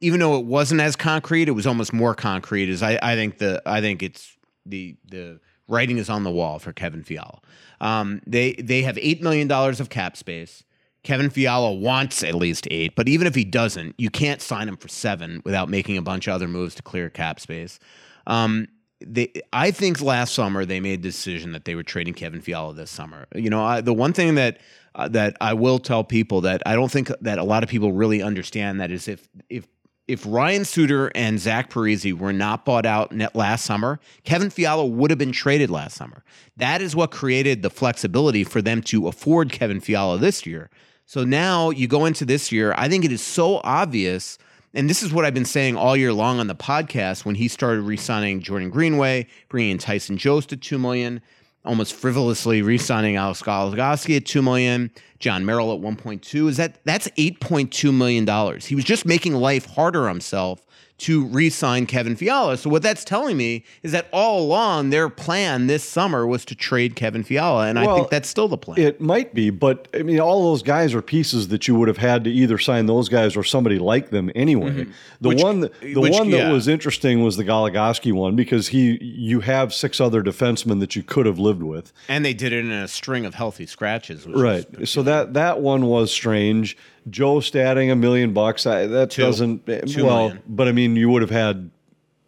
even 0.00 0.20
though 0.20 0.38
it 0.38 0.44
wasn't 0.44 0.80
as 0.80 0.96
concrete, 0.96 1.48
it 1.48 1.52
was 1.52 1.66
almost 1.66 1.92
more 1.92 2.14
concrete. 2.14 2.68
Is 2.68 2.82
I, 2.82 2.98
I 3.02 3.14
think 3.14 3.38
the 3.38 3.62
I 3.66 3.80
think 3.80 4.02
it's 4.02 4.36
the 4.66 4.96
the 5.04 5.40
writing 5.68 5.98
is 5.98 6.08
on 6.10 6.24
the 6.24 6.30
wall 6.30 6.58
for 6.58 6.72
Kevin 6.72 7.02
Fiala. 7.02 7.40
Um, 7.80 8.20
they 8.26 8.52
they 8.54 8.82
have 8.82 8.98
eight 8.98 9.22
million 9.22 9.48
dollars 9.48 9.80
of 9.80 9.88
cap 9.88 10.16
space. 10.16 10.64
Kevin 11.02 11.30
Fiala 11.30 11.72
wants 11.72 12.22
at 12.22 12.34
least 12.36 12.68
eight, 12.70 12.94
but 12.94 13.08
even 13.08 13.26
if 13.26 13.34
he 13.34 13.44
doesn't, 13.44 13.96
you 13.98 14.08
can't 14.08 14.40
sign 14.40 14.68
him 14.68 14.76
for 14.76 14.86
seven 14.86 15.42
without 15.44 15.68
making 15.68 15.96
a 15.96 16.02
bunch 16.02 16.28
of 16.28 16.34
other 16.34 16.46
moves 16.46 16.76
to 16.76 16.82
clear 16.82 17.10
cap 17.10 17.40
space. 17.40 17.80
Um, 18.28 18.68
they, 19.06 19.32
I 19.52 19.70
think 19.70 20.00
last 20.00 20.34
summer 20.34 20.64
they 20.64 20.80
made 20.80 21.00
a 21.00 21.02
decision 21.02 21.52
that 21.52 21.64
they 21.64 21.74
were 21.74 21.82
trading 21.82 22.14
Kevin 22.14 22.40
Fiala 22.40 22.74
this 22.74 22.90
summer. 22.90 23.26
You 23.34 23.50
know, 23.50 23.62
I, 23.64 23.80
the 23.80 23.94
one 23.94 24.12
thing 24.12 24.34
that 24.36 24.58
uh, 24.94 25.08
that 25.08 25.36
I 25.40 25.54
will 25.54 25.78
tell 25.78 26.04
people 26.04 26.42
that 26.42 26.62
I 26.66 26.74
don't 26.74 26.90
think 26.90 27.10
that 27.20 27.38
a 27.38 27.44
lot 27.44 27.62
of 27.62 27.68
people 27.68 27.92
really 27.92 28.22
understand 28.22 28.80
that 28.80 28.90
is 28.90 29.08
if 29.08 29.28
if 29.48 29.66
if 30.08 30.26
Ryan 30.26 30.64
Suter 30.64 31.10
and 31.14 31.38
Zach 31.38 31.70
Parise 31.70 32.12
were 32.12 32.32
not 32.32 32.64
bought 32.64 32.84
out 32.84 33.14
last 33.34 33.64
summer, 33.64 34.00
Kevin 34.24 34.50
Fiala 34.50 34.84
would 34.84 35.10
have 35.10 35.18
been 35.18 35.32
traded 35.32 35.70
last 35.70 35.96
summer. 35.96 36.24
That 36.56 36.82
is 36.82 36.96
what 36.96 37.10
created 37.10 37.62
the 37.62 37.70
flexibility 37.70 38.44
for 38.44 38.60
them 38.60 38.82
to 38.82 39.06
afford 39.06 39.52
Kevin 39.52 39.80
Fiala 39.80 40.18
this 40.18 40.44
year. 40.44 40.70
So 41.06 41.24
now 41.24 41.70
you 41.70 41.86
go 41.88 42.04
into 42.04 42.24
this 42.24 42.50
year, 42.50 42.74
I 42.76 42.88
think 42.88 43.04
it 43.04 43.12
is 43.12 43.22
so 43.22 43.60
obvious. 43.64 44.38
And 44.74 44.88
this 44.88 45.02
is 45.02 45.12
what 45.12 45.24
I've 45.24 45.34
been 45.34 45.44
saying 45.44 45.76
all 45.76 45.96
year 45.96 46.12
long 46.12 46.40
on 46.40 46.46
the 46.46 46.54
podcast 46.54 47.24
when 47.24 47.34
he 47.34 47.48
started 47.48 47.82
re 47.82 47.96
signing 47.96 48.40
Jordan 48.40 48.70
Greenway, 48.70 49.26
bringing 49.48 49.72
in 49.72 49.78
Tyson 49.78 50.16
Jost 50.16 50.48
to 50.50 50.56
2 50.56 50.78
million 50.78 51.20
almost 51.64 51.94
frivolously 51.94 52.62
re-signing 52.62 53.16
Alex 53.16 53.42
Goligoski 53.42 54.16
at 54.16 54.26
two 54.26 54.42
million, 54.42 54.90
Jon 55.18 55.44
Merrill 55.44 55.72
at 55.72 55.80
one 55.80 55.96
point 55.96 56.22
two. 56.22 56.48
Is 56.48 56.56
that 56.56 56.84
that's 56.84 57.08
eight 57.16 57.40
point 57.40 57.72
two 57.72 57.92
million 57.92 58.24
dollars? 58.24 58.66
He 58.66 58.74
was 58.74 58.84
just 58.84 59.06
making 59.06 59.34
life 59.34 59.66
harder 59.66 60.02
on 60.02 60.16
himself 60.16 60.64
to 61.02 61.24
re-sign 61.24 61.86
Kevin 61.86 62.14
Fiala. 62.14 62.56
So 62.56 62.70
what 62.70 62.82
that's 62.82 63.04
telling 63.04 63.36
me 63.36 63.64
is 63.82 63.90
that 63.92 64.06
all 64.12 64.40
along 64.42 64.90
their 64.90 65.08
plan 65.08 65.66
this 65.66 65.82
summer 65.82 66.26
was 66.26 66.44
to 66.46 66.54
trade 66.54 66.94
Kevin 66.94 67.24
Fiala, 67.24 67.66
and 67.66 67.78
well, 67.78 67.90
I 67.90 67.96
think 67.96 68.10
that's 68.10 68.28
still 68.28 68.46
the 68.46 68.56
plan. 68.56 68.78
It 68.78 69.00
might 69.00 69.34
be, 69.34 69.50
but 69.50 69.88
I 69.94 70.02
mean, 70.02 70.20
all 70.20 70.44
those 70.44 70.62
guys 70.62 70.94
are 70.94 71.02
pieces 71.02 71.48
that 71.48 71.66
you 71.66 71.74
would 71.74 71.88
have 71.88 71.96
had 71.96 72.24
to 72.24 72.30
either 72.30 72.56
sign 72.56 72.86
those 72.86 73.08
guys 73.08 73.36
or 73.36 73.42
somebody 73.42 73.78
like 73.78 74.10
them 74.10 74.30
anyway. 74.34 74.70
Mm-hmm. 74.70 74.92
The 75.20 75.28
which, 75.28 75.42
one, 75.42 75.60
that, 75.60 75.80
the 75.80 75.96
which, 75.96 76.12
one 76.12 76.30
that 76.30 76.36
yeah. 76.36 76.52
was 76.52 76.68
interesting 76.68 77.22
was 77.22 77.36
the 77.36 77.44
Goligoski 77.44 78.12
one 78.12 78.36
because 78.36 78.68
he, 78.68 78.98
you 79.02 79.40
have 79.40 79.74
six 79.74 80.00
other 80.00 80.22
defensemen 80.22 80.78
that 80.80 80.94
you 80.94 81.02
could 81.02 81.26
have 81.26 81.38
lived 81.38 81.62
with, 81.62 81.92
and 82.08 82.24
they 82.24 82.34
did 82.34 82.52
it 82.52 82.64
in 82.64 82.70
a 82.70 82.86
string 82.86 83.26
of 83.26 83.34
healthy 83.34 83.66
scratches. 83.66 84.26
right. 84.26 84.64
So 84.86 85.02
that 85.02 85.34
that 85.34 85.60
one 85.60 85.86
was 85.86 86.12
strange. 86.12 86.76
Jost 87.10 87.56
adding 87.56 87.90
a 87.90 87.96
million 87.96 88.32
bucks. 88.32 88.66
I, 88.66 88.86
that 88.86 89.10
Two. 89.10 89.22
doesn't 89.22 89.66
Two 89.88 90.04
well, 90.04 90.28
million. 90.28 90.42
but 90.46 90.68
I 90.68 90.72
mean, 90.72 90.96
you 90.96 91.08
would 91.10 91.22
have 91.22 91.30
had 91.30 91.70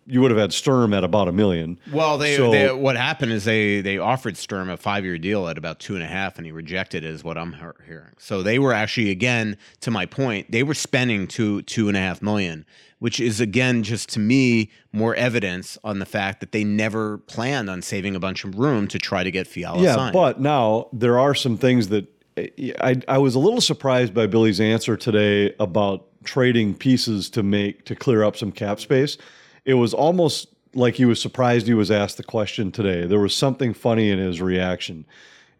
you 0.06 0.20
would 0.20 0.30
have 0.30 0.38
had 0.38 0.52
Sturm 0.52 0.92
at 0.92 1.04
about 1.04 1.28
a 1.28 1.32
million. 1.32 1.78
Well, 1.92 2.18
they, 2.18 2.36
so, 2.36 2.50
they, 2.50 2.70
what 2.72 2.96
happened 2.96 3.32
is 3.32 3.44
they 3.44 3.80
they 3.80 3.98
offered 3.98 4.36
Sturm 4.36 4.68
a 4.68 4.76
five 4.76 5.04
year 5.04 5.18
deal 5.18 5.48
at 5.48 5.56
about 5.56 5.78
two 5.78 5.94
and 5.94 6.02
a 6.02 6.06
half, 6.06 6.36
and 6.36 6.46
he 6.46 6.52
rejected 6.52 7.04
it. 7.04 7.10
Is 7.10 7.24
what 7.24 7.38
I'm 7.38 7.56
hearing. 7.86 8.12
So 8.18 8.42
they 8.42 8.58
were 8.58 8.72
actually 8.72 9.10
again 9.10 9.56
to 9.80 9.90
my 9.90 10.06
point, 10.06 10.50
they 10.50 10.62
were 10.62 10.74
spending 10.74 11.26
two 11.26 11.62
two 11.62 11.88
and 11.88 11.96
a 11.96 12.00
half 12.00 12.20
million, 12.20 12.66
which 12.98 13.20
is 13.20 13.40
again 13.40 13.82
just 13.82 14.08
to 14.10 14.20
me 14.20 14.70
more 14.92 15.14
evidence 15.14 15.78
on 15.84 15.98
the 15.98 16.06
fact 16.06 16.40
that 16.40 16.52
they 16.52 16.64
never 16.64 17.18
planned 17.18 17.70
on 17.70 17.80
saving 17.80 18.14
a 18.14 18.20
bunch 18.20 18.44
of 18.44 18.58
room 18.58 18.88
to 18.88 18.98
try 18.98 19.24
to 19.24 19.30
get 19.30 19.46
Fiala 19.46 19.82
yeah, 19.82 19.94
signed. 19.94 20.12
but 20.12 20.40
now 20.40 20.88
there 20.92 21.18
are 21.18 21.34
some 21.34 21.56
things 21.56 21.88
that 21.88 22.06
I, 22.36 23.00
I 23.06 23.18
was 23.18 23.34
a 23.34 23.38
little 23.38 23.60
surprised 23.60 24.14
by 24.14 24.26
Billy's 24.26 24.60
answer 24.60 24.96
today 24.96 25.54
about 25.60 26.06
trading 26.24 26.74
pieces 26.74 27.30
to 27.30 27.42
make 27.42 27.84
to 27.84 27.94
clear 27.94 28.24
up 28.24 28.36
some 28.36 28.50
cap 28.50 28.80
space. 28.80 29.18
It 29.64 29.74
was 29.74 29.94
almost 29.94 30.48
like 30.74 30.94
he 30.94 31.04
was 31.04 31.20
surprised 31.20 31.66
he 31.66 31.74
was 31.74 31.90
asked 31.90 32.16
the 32.16 32.24
question 32.24 32.72
today. 32.72 33.06
There 33.06 33.20
was 33.20 33.34
something 33.34 33.72
funny 33.74 34.10
in 34.10 34.18
his 34.18 34.40
reaction. 34.40 35.06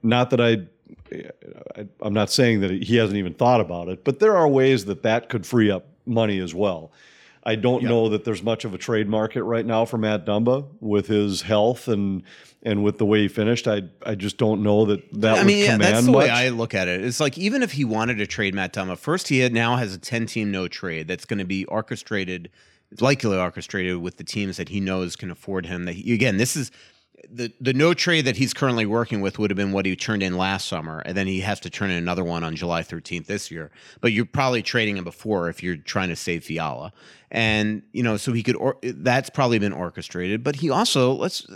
Not 0.02 0.30
that 0.30 0.40
I, 0.40 0.62
I 1.76 1.86
I'm 2.00 2.14
not 2.14 2.30
saying 2.30 2.60
that 2.60 2.70
he 2.70 2.96
hasn't 2.96 3.18
even 3.18 3.34
thought 3.34 3.60
about 3.60 3.88
it, 3.88 4.04
but 4.04 4.18
there 4.18 4.36
are 4.36 4.48
ways 4.48 4.84
that 4.86 5.02
that 5.02 5.28
could 5.28 5.46
free 5.46 5.70
up 5.70 5.86
money 6.06 6.40
as 6.40 6.54
well. 6.54 6.92
I 7.46 7.56
don't 7.56 7.82
yep. 7.82 7.90
know 7.90 8.08
that 8.08 8.24
there's 8.24 8.42
much 8.42 8.64
of 8.64 8.72
a 8.72 8.78
trade 8.78 9.08
market 9.08 9.42
right 9.44 9.66
now 9.66 9.84
for 9.84 9.98
Matt 9.98 10.24
Dumba 10.24 10.66
with 10.80 11.06
his 11.08 11.42
health 11.42 11.88
and 11.88 12.22
and 12.62 12.82
with 12.82 12.96
the 12.96 13.04
way 13.04 13.20
he 13.20 13.28
finished. 13.28 13.68
I 13.68 13.82
I 14.04 14.14
just 14.14 14.38
don't 14.38 14.62
know 14.62 14.86
that 14.86 15.02
that. 15.20 15.38
I 15.38 15.44
mean, 15.44 15.64
yeah, 15.64 15.76
that's 15.76 16.06
the 16.06 16.12
much. 16.12 16.24
way 16.24 16.30
I 16.30 16.48
look 16.48 16.74
at 16.74 16.88
it. 16.88 17.04
It's 17.04 17.20
like 17.20 17.36
even 17.36 17.62
if 17.62 17.72
he 17.72 17.84
wanted 17.84 18.18
to 18.18 18.26
trade 18.26 18.54
Matt 18.54 18.72
Dumba, 18.72 18.96
first 18.96 19.28
he 19.28 19.40
had, 19.40 19.52
now 19.52 19.76
has 19.76 19.94
a 19.94 19.98
ten 19.98 20.26
team 20.26 20.50
no 20.50 20.68
trade 20.68 21.06
that's 21.06 21.26
going 21.26 21.38
to 21.38 21.44
be 21.44 21.66
orchestrated, 21.66 22.50
likely 23.00 23.36
orchestrated 23.36 23.98
with 23.98 24.16
the 24.16 24.24
teams 24.24 24.56
that 24.56 24.70
he 24.70 24.80
knows 24.80 25.14
can 25.14 25.30
afford 25.30 25.66
him. 25.66 25.84
That 25.84 25.92
he, 25.92 26.14
again, 26.14 26.38
this 26.38 26.56
is 26.56 26.70
the 27.32 27.52
the 27.60 27.72
no 27.72 27.94
trade 27.94 28.24
that 28.24 28.36
he's 28.36 28.54
currently 28.54 28.86
working 28.86 29.20
with 29.20 29.38
would 29.38 29.50
have 29.50 29.56
been 29.56 29.72
what 29.72 29.86
he 29.86 29.96
turned 29.96 30.22
in 30.22 30.36
last 30.36 30.68
summer, 30.68 31.00
and 31.00 31.16
then 31.16 31.26
he 31.26 31.40
has 31.40 31.60
to 31.60 31.70
turn 31.70 31.90
in 31.90 31.96
another 31.96 32.24
one 32.24 32.44
on 32.44 32.56
July 32.56 32.82
13th 32.82 33.26
this 33.26 33.50
year. 33.50 33.70
But 34.00 34.12
you're 34.12 34.24
probably 34.24 34.62
trading 34.62 34.96
him 34.96 35.04
before 35.04 35.48
if 35.48 35.62
you're 35.62 35.76
trying 35.76 36.08
to 36.08 36.16
save 36.16 36.44
Fiala, 36.44 36.92
and 37.30 37.82
you 37.92 38.02
know 38.02 38.16
so 38.16 38.32
he 38.32 38.42
could. 38.42 38.56
Or, 38.56 38.76
that's 38.82 39.30
probably 39.30 39.58
been 39.58 39.72
orchestrated. 39.72 40.42
But 40.42 40.56
he 40.56 40.70
also 40.70 41.12
let's 41.12 41.46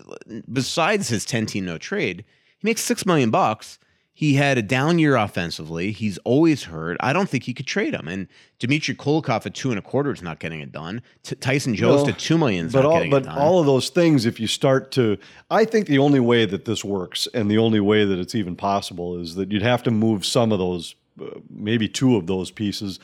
besides 0.52 1.08
his 1.08 1.24
10 1.24 1.46
team 1.46 1.64
no 1.64 1.78
trade, 1.78 2.24
he 2.58 2.66
makes 2.66 2.82
six 2.82 3.06
million 3.06 3.30
bucks 3.30 3.78
he 4.18 4.34
had 4.34 4.58
a 4.58 4.62
down 4.62 4.98
year 4.98 5.14
offensively. 5.14 5.92
He's 5.92 6.18
always 6.24 6.64
hurt. 6.64 6.96
I 6.98 7.12
don't 7.12 7.28
think 7.28 7.44
he 7.44 7.54
could 7.54 7.68
trade 7.68 7.94
him. 7.94 8.08
And 8.08 8.26
Dmitry 8.58 8.96
Kulikov 8.96 9.46
at 9.46 9.54
two 9.54 9.70
and 9.70 9.78
a 9.78 9.80
quarter 9.80 10.10
is 10.10 10.22
not 10.22 10.40
getting 10.40 10.60
it 10.60 10.72
done. 10.72 11.02
T- 11.22 11.36
Tyson 11.36 11.76
Jost 11.76 12.06
well, 12.06 12.14
at 12.14 12.18
two 12.18 12.36
million 12.36 12.66
is 12.66 12.72
but 12.72 12.82
not 12.82 12.88
all, 12.88 12.94
getting 12.96 13.10
but 13.12 13.22
it 13.22 13.26
done. 13.26 13.38
all 13.38 13.60
of 13.60 13.66
those 13.66 13.90
things, 13.90 14.26
if 14.26 14.40
you 14.40 14.48
start 14.48 14.90
to, 14.90 15.18
I 15.52 15.64
think 15.64 15.86
the 15.86 16.00
only 16.00 16.18
way 16.18 16.46
that 16.46 16.64
this 16.64 16.84
works 16.84 17.28
and 17.32 17.48
the 17.48 17.58
only 17.58 17.78
way 17.78 18.04
that 18.04 18.18
it's 18.18 18.34
even 18.34 18.56
possible 18.56 19.16
is 19.20 19.36
that 19.36 19.52
you'd 19.52 19.62
have 19.62 19.84
to 19.84 19.92
move 19.92 20.26
some 20.26 20.50
of 20.50 20.58
those, 20.58 20.96
uh, 21.22 21.38
maybe 21.48 21.88
two 21.88 22.16
of 22.16 22.26
those 22.26 22.50
pieces, 22.50 22.98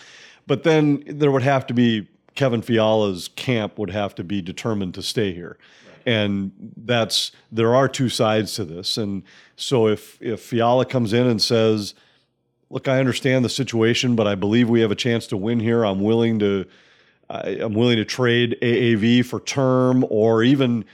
but 0.48 0.64
then 0.64 1.04
there 1.06 1.30
would 1.30 1.44
have 1.44 1.64
to 1.68 1.74
be 1.74 2.08
Kevin 2.34 2.60
Fiala's 2.60 3.28
camp 3.36 3.78
would 3.78 3.90
have 3.90 4.16
to 4.16 4.24
be 4.24 4.42
determined 4.42 4.94
to 4.94 5.02
stay 5.02 5.32
here 5.32 5.58
and 6.06 6.52
that's 6.76 7.32
there 7.50 7.74
are 7.74 7.88
two 7.88 8.08
sides 8.08 8.54
to 8.54 8.64
this. 8.64 8.96
And 8.96 9.22
so 9.56 9.88
if 9.88 10.20
if 10.20 10.40
Fiala 10.40 10.84
comes 10.84 11.12
in 11.12 11.26
and 11.26 11.40
says, 11.40 11.94
"Look, 12.70 12.88
I 12.88 12.98
understand 12.98 13.44
the 13.44 13.48
situation, 13.48 14.16
but 14.16 14.26
I 14.26 14.34
believe 14.34 14.68
we 14.68 14.80
have 14.80 14.90
a 14.90 14.96
chance 14.96 15.26
to 15.28 15.36
win 15.36 15.60
here. 15.60 15.84
I'm 15.84 16.00
willing 16.00 16.38
to 16.40 16.66
I, 17.30 17.50
am 17.60 17.74
willing 17.74 17.96
to 17.96 18.04
trade 18.04 18.58
AAV 18.62 19.24
for 19.24 19.40
term, 19.40 20.04
or 20.10 20.42
even 20.42 20.84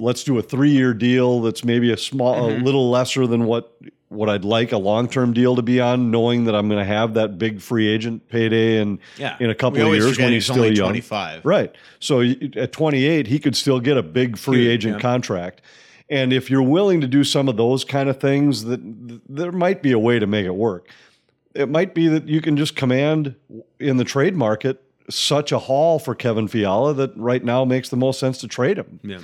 let's 0.00 0.24
do 0.24 0.38
a 0.38 0.42
three 0.42 0.70
year 0.70 0.94
deal 0.94 1.40
that's 1.40 1.64
maybe 1.64 1.92
a 1.92 1.96
small, 1.96 2.48
mm-hmm. 2.48 2.60
a 2.60 2.64
little 2.64 2.90
lesser 2.90 3.26
than 3.26 3.44
what 3.44 3.76
what 4.08 4.28
I'd 4.28 4.44
like 4.44 4.72
a 4.72 4.76
long 4.76 5.08
term 5.08 5.32
deal 5.32 5.54
to 5.54 5.62
be 5.62 5.80
on, 5.80 6.10
knowing 6.10 6.44
that 6.44 6.54
I'm 6.54 6.68
going 6.68 6.80
to 6.80 6.84
have 6.84 7.14
that 7.14 7.38
big 7.38 7.60
free 7.60 7.86
agent 7.86 8.28
payday 8.28 8.78
and 8.78 8.98
yeah. 9.16 9.36
in 9.38 9.50
a 9.50 9.54
couple 9.54 9.80
of 9.80 9.94
years 9.94 10.18
when 10.18 10.32
he's, 10.32 10.46
he's 10.46 10.52
still 10.52 10.66
young. 10.66 10.88
25. 10.88 11.44
Right. 11.44 11.74
So 12.00 12.20
at 12.20 12.72
28, 12.72 13.28
he 13.28 13.38
could 13.38 13.56
still 13.56 13.78
get 13.78 13.96
a 13.96 14.02
big 14.02 14.36
free 14.36 14.66
agent 14.66 14.96
yeah. 14.96 15.00
contract. 15.00 15.62
And 16.08 16.32
if 16.32 16.50
you're 16.50 16.62
willing 16.62 17.00
to 17.02 17.06
do 17.06 17.22
some 17.22 17.48
of 17.48 17.56
those 17.56 17.84
kind 17.84 18.08
of 18.08 18.20
things, 18.20 18.64
that 18.64 18.80
there 19.28 19.52
might 19.52 19.80
be 19.80 19.92
a 19.92 19.98
way 19.98 20.18
to 20.18 20.26
make 20.26 20.44
it 20.44 20.56
work. 20.56 20.88
It 21.54 21.68
might 21.68 21.94
be 21.94 22.08
that 22.08 22.28
you 22.28 22.40
can 22.40 22.56
just 22.56 22.74
command 22.74 23.36
in 23.78 23.96
the 23.96 24.04
trade 24.04 24.34
market 24.34 24.82
such 25.08 25.52
a 25.52 25.58
haul 25.58 25.98
for 26.00 26.16
Kevin 26.16 26.48
Fiala 26.48 26.94
that 26.94 27.16
right 27.16 27.44
now 27.44 27.64
makes 27.64 27.88
the 27.88 27.96
most 27.96 28.18
sense 28.18 28.38
to 28.38 28.48
trade 28.48 28.78
him. 28.78 29.00
Yeah. 29.02 29.18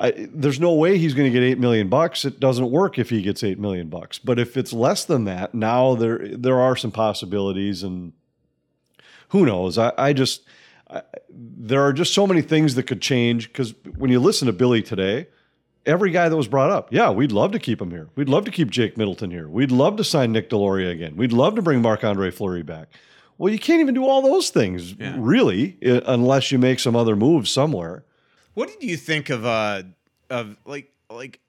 I, 0.00 0.28
there's 0.32 0.58
no 0.58 0.72
way 0.72 0.96
he's 0.96 1.12
going 1.12 1.30
to 1.30 1.38
get 1.38 1.46
eight 1.46 1.58
million 1.58 1.90
bucks. 1.90 2.24
It 2.24 2.40
doesn't 2.40 2.70
work 2.70 2.98
if 2.98 3.10
he 3.10 3.20
gets 3.20 3.44
eight 3.44 3.58
million 3.58 3.88
bucks. 3.90 4.18
But 4.18 4.38
if 4.38 4.56
it's 4.56 4.72
less 4.72 5.04
than 5.04 5.24
that, 5.24 5.54
now 5.54 5.94
there 5.94 6.18
there 6.18 6.58
are 6.58 6.74
some 6.74 6.90
possibilities, 6.90 7.82
and 7.82 8.14
who 9.28 9.44
knows? 9.44 9.76
I, 9.76 9.92
I 9.98 10.12
just 10.14 10.46
I, 10.88 11.02
there 11.28 11.82
are 11.82 11.92
just 11.92 12.14
so 12.14 12.26
many 12.26 12.40
things 12.40 12.76
that 12.76 12.84
could 12.84 13.02
change 13.02 13.48
because 13.48 13.74
when 13.98 14.10
you 14.10 14.20
listen 14.20 14.46
to 14.46 14.54
Billy 14.54 14.82
today, 14.82 15.28
every 15.84 16.10
guy 16.10 16.30
that 16.30 16.36
was 16.36 16.48
brought 16.48 16.70
up, 16.70 16.90
yeah, 16.90 17.10
we'd 17.10 17.32
love 17.32 17.52
to 17.52 17.58
keep 17.58 17.80
him 17.80 17.90
here. 17.90 18.08
We'd 18.14 18.30
love 18.30 18.46
to 18.46 18.50
keep 18.50 18.70
Jake 18.70 18.96
Middleton 18.96 19.30
here. 19.30 19.48
We'd 19.48 19.70
love 19.70 19.96
to 19.96 20.04
sign 20.04 20.32
Nick 20.32 20.48
Deslauriers 20.48 20.92
again. 20.92 21.16
We'd 21.16 21.32
love 21.32 21.56
to 21.56 21.62
bring 21.62 21.82
Marc 21.82 22.04
Andre 22.04 22.30
Fleury 22.30 22.62
back. 22.62 22.88
Well, 23.36 23.52
you 23.52 23.58
can't 23.58 23.80
even 23.80 23.94
do 23.94 24.06
all 24.06 24.22
those 24.22 24.48
things 24.48 24.94
yeah. 24.94 25.14
really, 25.18 25.76
unless 25.82 26.50
you 26.50 26.58
make 26.58 26.78
some 26.78 26.96
other 26.96 27.16
moves 27.16 27.50
somewhere. 27.50 28.04
What 28.54 28.68
did 28.68 28.82
you 28.82 28.96
think 28.96 29.30
of 29.30 29.44
uh 29.44 29.82
of 30.28 30.56
like 30.64 30.92
like 31.10 31.40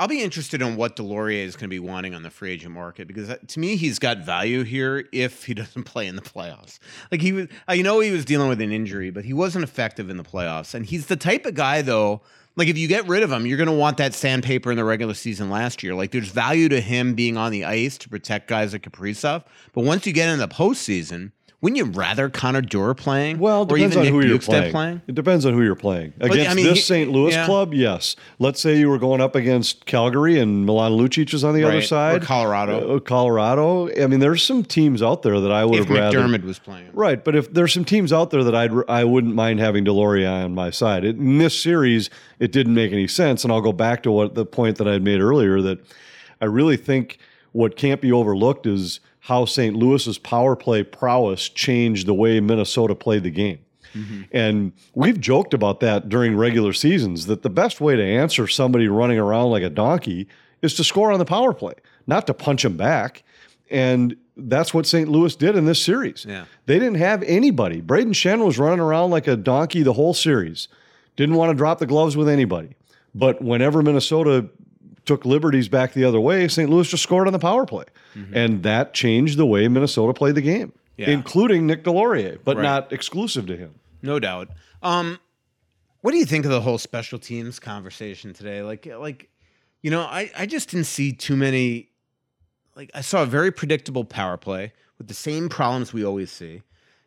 I'll 0.00 0.08
be 0.08 0.22
interested 0.22 0.62
in 0.62 0.76
what 0.76 0.96
Deslauriers 0.96 1.44
is 1.44 1.56
going 1.56 1.68
to 1.68 1.68
be 1.68 1.78
wanting 1.78 2.14
on 2.14 2.22
the 2.22 2.30
free 2.30 2.52
agent 2.52 2.72
market 2.72 3.06
because 3.06 3.28
uh, 3.28 3.36
to 3.48 3.60
me 3.60 3.76
he's 3.76 3.98
got 3.98 4.24
value 4.24 4.62
here 4.62 5.06
if 5.12 5.44
he 5.44 5.52
doesn't 5.62 5.84
play 5.84 6.06
in 6.06 6.16
the 6.16 6.22
playoffs. 6.22 6.78
Like 7.12 7.20
he 7.20 7.32
was, 7.32 7.48
I 7.68 7.82
know 7.82 8.00
he 8.00 8.10
was 8.10 8.24
dealing 8.24 8.48
with 8.48 8.62
an 8.62 8.72
injury, 8.72 9.10
but 9.10 9.26
he 9.26 9.34
wasn't 9.34 9.62
effective 9.62 10.08
in 10.08 10.16
the 10.16 10.24
playoffs. 10.24 10.72
And 10.72 10.86
he's 10.86 11.06
the 11.06 11.16
type 11.16 11.44
of 11.44 11.54
guy 11.54 11.82
though. 11.82 12.22
Like 12.56 12.68
if 12.68 12.78
you 12.78 12.88
get 12.88 13.06
rid 13.08 13.22
of 13.22 13.30
him, 13.30 13.44
you're 13.44 13.58
going 13.58 13.68
to 13.68 13.74
want 13.74 13.98
that 13.98 14.14
sandpaper 14.14 14.70
in 14.70 14.78
the 14.78 14.84
regular 14.84 15.12
season 15.12 15.50
last 15.50 15.82
year. 15.82 15.94
Like 15.94 16.12
there's 16.12 16.30
value 16.30 16.70
to 16.70 16.80
him 16.80 17.14
being 17.14 17.36
on 17.36 17.52
the 17.52 17.66
ice 17.66 17.98
to 17.98 18.08
protect 18.08 18.48
guys 18.48 18.72
like 18.72 18.82
Kaprizov. 18.82 19.44
But 19.74 19.84
once 19.84 20.06
you 20.06 20.14
get 20.14 20.30
in 20.30 20.38
the 20.38 20.48
postseason, 20.48 21.32
wouldn't 21.62 21.76
you 21.76 21.84
rather 21.84 22.30
Connor 22.30 22.62
Dewar 22.62 22.94
playing? 22.94 23.38
Well, 23.38 23.62
it 23.62 23.68
depends 23.68 23.94
on 23.94 24.04
Nick 24.04 24.12
who 24.12 24.26
you're 24.26 24.38
playing. 24.38 24.72
playing. 24.72 25.02
It 25.06 25.14
depends 25.14 25.44
on 25.44 25.52
who 25.52 25.62
you're 25.62 25.74
playing. 25.74 26.14
Against 26.18 26.50
I 26.50 26.54
mean, 26.54 26.64
this 26.64 26.86
St. 26.86 27.10
Louis 27.10 27.34
yeah. 27.34 27.44
club, 27.44 27.74
yes. 27.74 28.16
Let's 28.38 28.60
say 28.60 28.78
you 28.78 28.88
were 28.88 28.98
going 28.98 29.20
up 29.20 29.34
against 29.34 29.84
Calgary 29.84 30.38
and 30.38 30.64
Milan 30.64 30.92
Lucic 30.92 31.34
is 31.34 31.44
on 31.44 31.54
the 31.54 31.64
right. 31.64 31.72
other 31.72 31.82
side. 31.82 32.22
Or 32.22 32.24
Colorado. 32.24 32.96
Uh, 32.96 33.00
Colorado. 33.00 33.90
I 34.02 34.06
mean, 34.06 34.20
there's 34.20 34.42
some 34.42 34.64
teams 34.64 35.02
out 35.02 35.22
there 35.22 35.38
that 35.38 35.52
I 35.52 35.66
would 35.66 35.80
if 35.80 35.88
have 35.88 35.96
rather. 35.96 36.20
MacDermid 36.20 36.44
was 36.44 36.58
playing. 36.58 36.90
Right, 36.94 37.22
but 37.22 37.36
if 37.36 37.52
there's 37.52 37.74
some 37.74 37.84
teams 37.84 38.10
out 38.10 38.30
there 38.30 38.42
that 38.42 38.54
I'd 38.54 38.72
I 38.88 39.04
wouldn't 39.04 39.34
mind 39.34 39.60
having 39.60 39.84
Deslauriers 39.84 40.44
on 40.44 40.54
my 40.54 40.70
side. 40.70 41.04
It, 41.04 41.16
in 41.16 41.36
this 41.36 41.60
series, 41.60 42.08
it 42.38 42.52
didn't 42.52 42.72
make 42.72 42.90
any 42.90 43.06
sense, 43.06 43.44
and 43.44 43.52
I'll 43.52 43.60
go 43.60 43.72
back 43.72 44.02
to 44.04 44.10
what 44.10 44.34
the 44.34 44.46
point 44.46 44.78
that 44.78 44.88
I 44.88 44.98
made 44.98 45.20
earlier 45.20 45.60
that 45.60 45.78
I 46.40 46.46
really 46.46 46.78
think 46.78 47.18
what 47.52 47.76
can't 47.76 48.00
be 48.00 48.12
overlooked 48.12 48.66
is 48.66 49.00
how 49.20 49.44
St. 49.44 49.76
Louis's 49.76 50.18
power 50.18 50.56
play 50.56 50.82
prowess 50.82 51.48
changed 51.48 52.06
the 52.06 52.14
way 52.14 52.40
Minnesota 52.40 52.94
played 52.94 53.22
the 53.22 53.30
game. 53.30 53.58
Mm-hmm. 53.94 54.22
And 54.32 54.72
we've 54.94 55.20
joked 55.20 55.52
about 55.52 55.80
that 55.80 56.08
during 56.08 56.36
regular 56.36 56.72
seasons 56.72 57.26
that 57.26 57.42
the 57.42 57.50
best 57.50 57.80
way 57.80 57.96
to 57.96 58.02
answer 58.02 58.46
somebody 58.46 58.88
running 58.88 59.18
around 59.18 59.50
like 59.50 59.62
a 59.62 59.70
donkey 59.70 60.28
is 60.62 60.74
to 60.74 60.84
score 60.84 61.10
on 61.12 61.18
the 61.18 61.24
power 61.24 61.52
play, 61.52 61.74
not 62.06 62.26
to 62.28 62.34
punch 62.34 62.62
them 62.62 62.76
back. 62.76 63.22
And 63.70 64.16
that's 64.36 64.72
what 64.72 64.86
St. 64.86 65.08
Louis 65.08 65.34
did 65.36 65.56
in 65.56 65.64
this 65.64 65.82
series. 65.82 66.24
Yeah. 66.28 66.44
They 66.66 66.78
didn't 66.78 66.96
have 66.96 67.22
anybody. 67.24 67.82
Brayden 67.82 68.14
Schenn 68.14 68.44
was 68.44 68.58
running 68.58 68.80
around 68.80 69.10
like 69.10 69.26
a 69.26 69.36
donkey 69.36 69.82
the 69.82 69.92
whole 69.92 70.14
series. 70.14 70.68
Didn't 71.16 71.34
want 71.34 71.50
to 71.50 71.54
drop 71.54 71.78
the 71.78 71.86
gloves 71.86 72.16
with 72.16 72.28
anybody. 72.28 72.76
But 73.14 73.42
whenever 73.42 73.82
Minnesota 73.82 74.48
took 75.04 75.24
liberties 75.24 75.68
back 75.68 75.92
the 75.92 76.04
other 76.04 76.20
way, 76.20 76.48
St. 76.48 76.68
Louis 76.68 76.88
just 76.88 77.02
scored 77.02 77.26
on 77.26 77.32
the 77.32 77.38
power 77.38 77.66
play. 77.66 77.84
Mm-hmm. 78.14 78.36
And 78.36 78.62
that 78.62 78.94
changed 78.94 79.38
the 79.38 79.46
way 79.46 79.66
Minnesota 79.68 80.12
played 80.12 80.34
the 80.34 80.42
game, 80.42 80.72
yeah. 80.96 81.10
including 81.10 81.66
Nick 81.66 81.84
Deslauriers, 81.84 82.38
but 82.44 82.56
right. 82.56 82.62
not 82.62 82.92
exclusive 82.92 83.46
to 83.46 83.56
him. 83.56 83.74
No 84.02 84.18
doubt. 84.18 84.48
Um, 84.82 85.18
what 86.00 86.12
do 86.12 86.18
you 86.18 86.24
think 86.24 86.44
of 86.44 86.50
the 86.50 86.60
whole 86.60 86.78
special 86.78 87.18
teams 87.18 87.58
conversation 87.58 88.32
today? 88.32 88.62
Like, 88.62 88.86
like, 88.86 89.28
you 89.82 89.90
know, 89.90 90.02
I, 90.02 90.30
I 90.36 90.46
just 90.46 90.70
didn't 90.70 90.86
see 90.86 91.12
too 91.12 91.36
many. 91.36 91.90
Like, 92.76 92.90
I 92.94 93.02
saw 93.02 93.22
a 93.22 93.26
very 93.26 93.50
predictable 93.50 94.04
power 94.04 94.36
play 94.36 94.72
with 94.98 95.08
the 95.08 95.14
same 95.14 95.48
problems 95.48 95.92
we 95.92 96.04
always 96.04 96.30
see. 96.30 96.62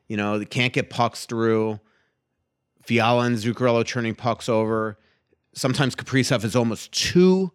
You 0.08 0.18
know, 0.18 0.38
they 0.38 0.46
can't 0.46 0.74
get 0.74 0.90
pucks 0.90 1.26
through. 1.26 1.80
Fiala 2.84 3.26
and 3.26 3.38
Zuccarello 3.38 3.86
turning 3.86 4.14
pucks 4.14 4.50
over. 4.50 5.00
Sometimes 5.54 5.96
Kaprizov 5.96 6.44
is 6.44 6.56
almost 6.56 6.92
too 6.92 7.52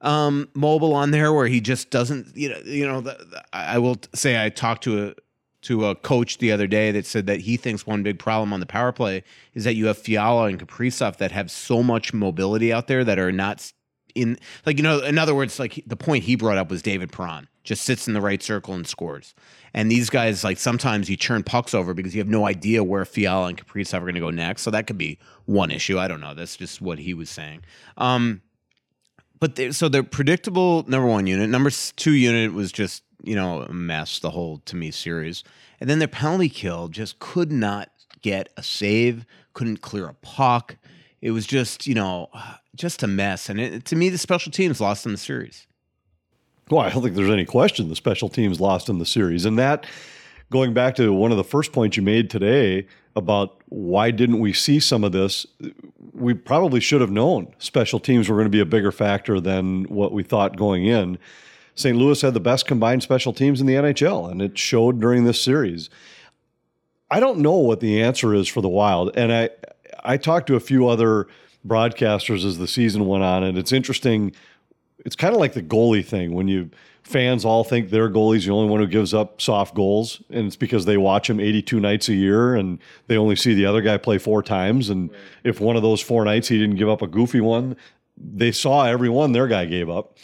um, 0.00 0.48
mobile 0.54 0.94
on 0.94 1.10
there 1.10 1.32
where 1.32 1.46
he 1.46 1.60
just 1.60 1.90
doesn't. 1.90 2.36
You 2.36 2.50
know, 2.50 2.58
you 2.64 2.86
know. 2.86 3.00
The, 3.00 3.16
the, 3.30 3.44
I 3.52 3.78
will 3.78 3.96
say 4.14 4.42
I 4.42 4.48
talked 4.48 4.84
to 4.84 5.08
a 5.08 5.14
to 5.62 5.86
a 5.86 5.94
coach 5.94 6.38
the 6.38 6.52
other 6.52 6.66
day 6.66 6.92
that 6.92 7.04
said 7.04 7.26
that 7.26 7.40
he 7.40 7.56
thinks 7.56 7.86
one 7.86 8.02
big 8.02 8.18
problem 8.18 8.52
on 8.52 8.60
the 8.60 8.66
power 8.66 8.92
play 8.92 9.24
is 9.54 9.64
that 9.64 9.74
you 9.74 9.86
have 9.86 9.98
Fiala 9.98 10.44
and 10.44 10.58
Kaprizov 10.58 11.16
that 11.16 11.32
have 11.32 11.50
so 11.50 11.82
much 11.82 12.14
mobility 12.14 12.72
out 12.72 12.86
there 12.86 13.02
that 13.04 13.18
are 13.18 13.32
not 13.32 13.72
in 14.14 14.38
like 14.64 14.78
you 14.78 14.82
know 14.82 15.00
in 15.00 15.18
other 15.18 15.34
words 15.34 15.58
like 15.58 15.82
the 15.86 15.96
point 15.96 16.24
he 16.24 16.36
brought 16.36 16.58
up 16.58 16.70
was 16.70 16.80
David 16.80 17.12
Perron 17.12 17.48
just 17.68 17.84
sits 17.84 18.08
in 18.08 18.14
the 18.14 18.20
right 18.22 18.42
circle 18.42 18.72
and 18.72 18.86
scores. 18.86 19.34
And 19.74 19.90
these 19.90 20.08
guys 20.08 20.42
like 20.42 20.56
sometimes 20.56 21.10
you 21.10 21.16
turn 21.16 21.42
pucks 21.42 21.74
over 21.74 21.92
because 21.92 22.14
you 22.14 22.20
have 22.20 22.28
no 22.28 22.46
idea 22.46 22.82
where 22.82 23.04
Fiala 23.04 23.48
and 23.48 23.58
Kaprizov 23.62 23.98
are 23.98 24.00
going 24.00 24.14
to 24.14 24.20
go 24.20 24.30
next. 24.30 24.62
So 24.62 24.70
that 24.70 24.86
could 24.86 24.96
be 24.96 25.18
one 25.44 25.70
issue. 25.70 25.98
I 25.98 26.08
don't 26.08 26.20
know. 26.20 26.32
That's 26.32 26.56
just 26.56 26.80
what 26.80 26.98
he 26.98 27.12
was 27.12 27.28
saying. 27.28 27.62
Um, 27.98 28.40
but 29.40 29.56
they, 29.56 29.72
so 29.72 29.88
they're 29.88 30.02
predictable 30.02 30.84
number 30.88 31.06
one 31.06 31.26
unit. 31.26 31.48
Number 31.50 31.70
two 31.70 32.12
unit 32.12 32.52
was 32.52 32.72
just 32.72 33.02
you 33.22 33.34
know 33.34 33.62
a 33.62 33.72
mess 33.72 34.18
the 34.18 34.30
whole 34.30 34.58
to 34.66 34.76
me 34.76 34.90
series, 34.90 35.44
and 35.80 35.88
then 35.88 35.98
their 35.98 36.08
penalty 36.08 36.48
kill 36.48 36.88
just 36.88 37.18
could 37.18 37.52
not 37.52 37.90
get 38.22 38.48
a 38.56 38.62
save, 38.62 39.24
couldn't 39.52 39.80
clear 39.80 40.06
a 40.06 40.14
puck. 40.14 40.76
It 41.20 41.30
was 41.32 41.46
just 41.46 41.86
you 41.86 41.94
know 41.94 42.28
just 42.74 43.02
a 43.02 43.06
mess, 43.06 43.48
and 43.48 43.60
it, 43.60 43.84
to 43.86 43.96
me 43.96 44.08
the 44.08 44.18
special 44.18 44.52
teams 44.52 44.80
lost 44.80 45.06
in 45.06 45.12
the 45.12 45.18
series. 45.18 45.66
Well, 46.70 46.80
I 46.80 46.90
don't 46.90 47.02
think 47.02 47.14
there's 47.14 47.30
any 47.30 47.46
question 47.46 47.88
the 47.88 47.96
special 47.96 48.28
teams 48.28 48.60
lost 48.60 48.88
in 48.88 48.98
the 48.98 49.06
series, 49.06 49.44
and 49.44 49.58
that 49.58 49.86
going 50.50 50.72
back 50.72 50.94
to 50.96 51.12
one 51.12 51.30
of 51.30 51.36
the 51.36 51.44
first 51.44 51.72
points 51.72 51.96
you 51.96 52.02
made 52.02 52.30
today 52.30 52.86
about 53.16 53.60
why 53.68 54.10
didn't 54.10 54.38
we 54.38 54.52
see 54.52 54.80
some 54.80 55.04
of 55.04 55.12
this, 55.12 55.46
we 56.12 56.34
probably 56.34 56.80
should 56.80 57.00
have 57.00 57.10
known 57.10 57.52
special 57.58 58.00
teams 58.00 58.28
were 58.28 58.36
going 58.36 58.46
to 58.46 58.50
be 58.50 58.60
a 58.60 58.66
bigger 58.66 58.92
factor 58.92 59.40
than 59.40 59.84
what 59.84 60.12
we 60.12 60.22
thought 60.22 60.56
going 60.56 60.86
in. 60.86 61.18
St. 61.74 61.96
Louis 61.96 62.20
had 62.20 62.34
the 62.34 62.40
best 62.40 62.66
combined 62.66 63.02
special 63.02 63.32
teams 63.32 63.60
in 63.60 63.66
the 63.66 63.74
NHL, 63.74 64.30
and 64.30 64.42
it 64.42 64.58
showed 64.58 65.00
during 65.00 65.24
this 65.24 65.40
series. 65.40 65.90
I 67.10 67.20
don't 67.20 67.38
know 67.38 67.56
what 67.56 67.80
the 67.80 68.02
answer 68.02 68.34
is 68.34 68.48
for 68.48 68.60
the 68.60 68.68
Wild, 68.68 69.16
and 69.16 69.32
I 69.32 69.50
I 70.04 70.16
talked 70.16 70.46
to 70.48 70.56
a 70.56 70.60
few 70.60 70.88
other 70.88 71.26
broadcasters 71.66 72.44
as 72.44 72.58
the 72.58 72.66
season 72.66 73.06
went 73.06 73.24
on, 73.24 73.42
and 73.42 73.58
it's 73.58 73.72
interesting. 73.72 74.32
It's 75.04 75.16
kind 75.16 75.34
of 75.34 75.40
like 75.40 75.52
the 75.52 75.62
goalie 75.62 76.04
thing 76.04 76.34
when 76.34 76.48
you 76.48 76.70
fans 77.08 77.44
all 77.44 77.64
think 77.64 77.90
their 77.90 78.10
goalie's 78.10 78.44
the 78.44 78.52
only 78.52 78.68
one 78.68 78.80
who 78.80 78.86
gives 78.86 79.14
up 79.14 79.40
soft 79.40 79.74
goals, 79.74 80.22
and 80.30 80.46
it's 80.46 80.56
because 80.56 80.84
they 80.84 80.96
watch 80.96 81.30
him 81.30 81.40
82 81.40 81.80
nights 81.80 82.08
a 82.08 82.14
year 82.14 82.54
and 82.54 82.78
they 83.06 83.16
only 83.16 83.34
see 83.34 83.54
the 83.54 83.66
other 83.66 83.80
guy 83.80 83.96
play 83.96 84.18
four 84.18 84.42
times. 84.42 84.90
And 84.90 85.10
if 85.42 85.60
one 85.60 85.76
of 85.76 85.82
those 85.82 86.02
four 86.02 86.24
nights 86.24 86.48
he 86.48 86.58
didn't 86.58 86.76
give 86.76 86.88
up 86.88 87.00
a 87.00 87.06
goofy 87.06 87.40
one, 87.40 87.76
they 88.16 88.52
saw 88.52 88.84
every 88.84 89.08
one 89.08 89.32
their 89.32 89.48
guy 89.48 89.64
gave 89.64 89.88
up. 89.88 90.18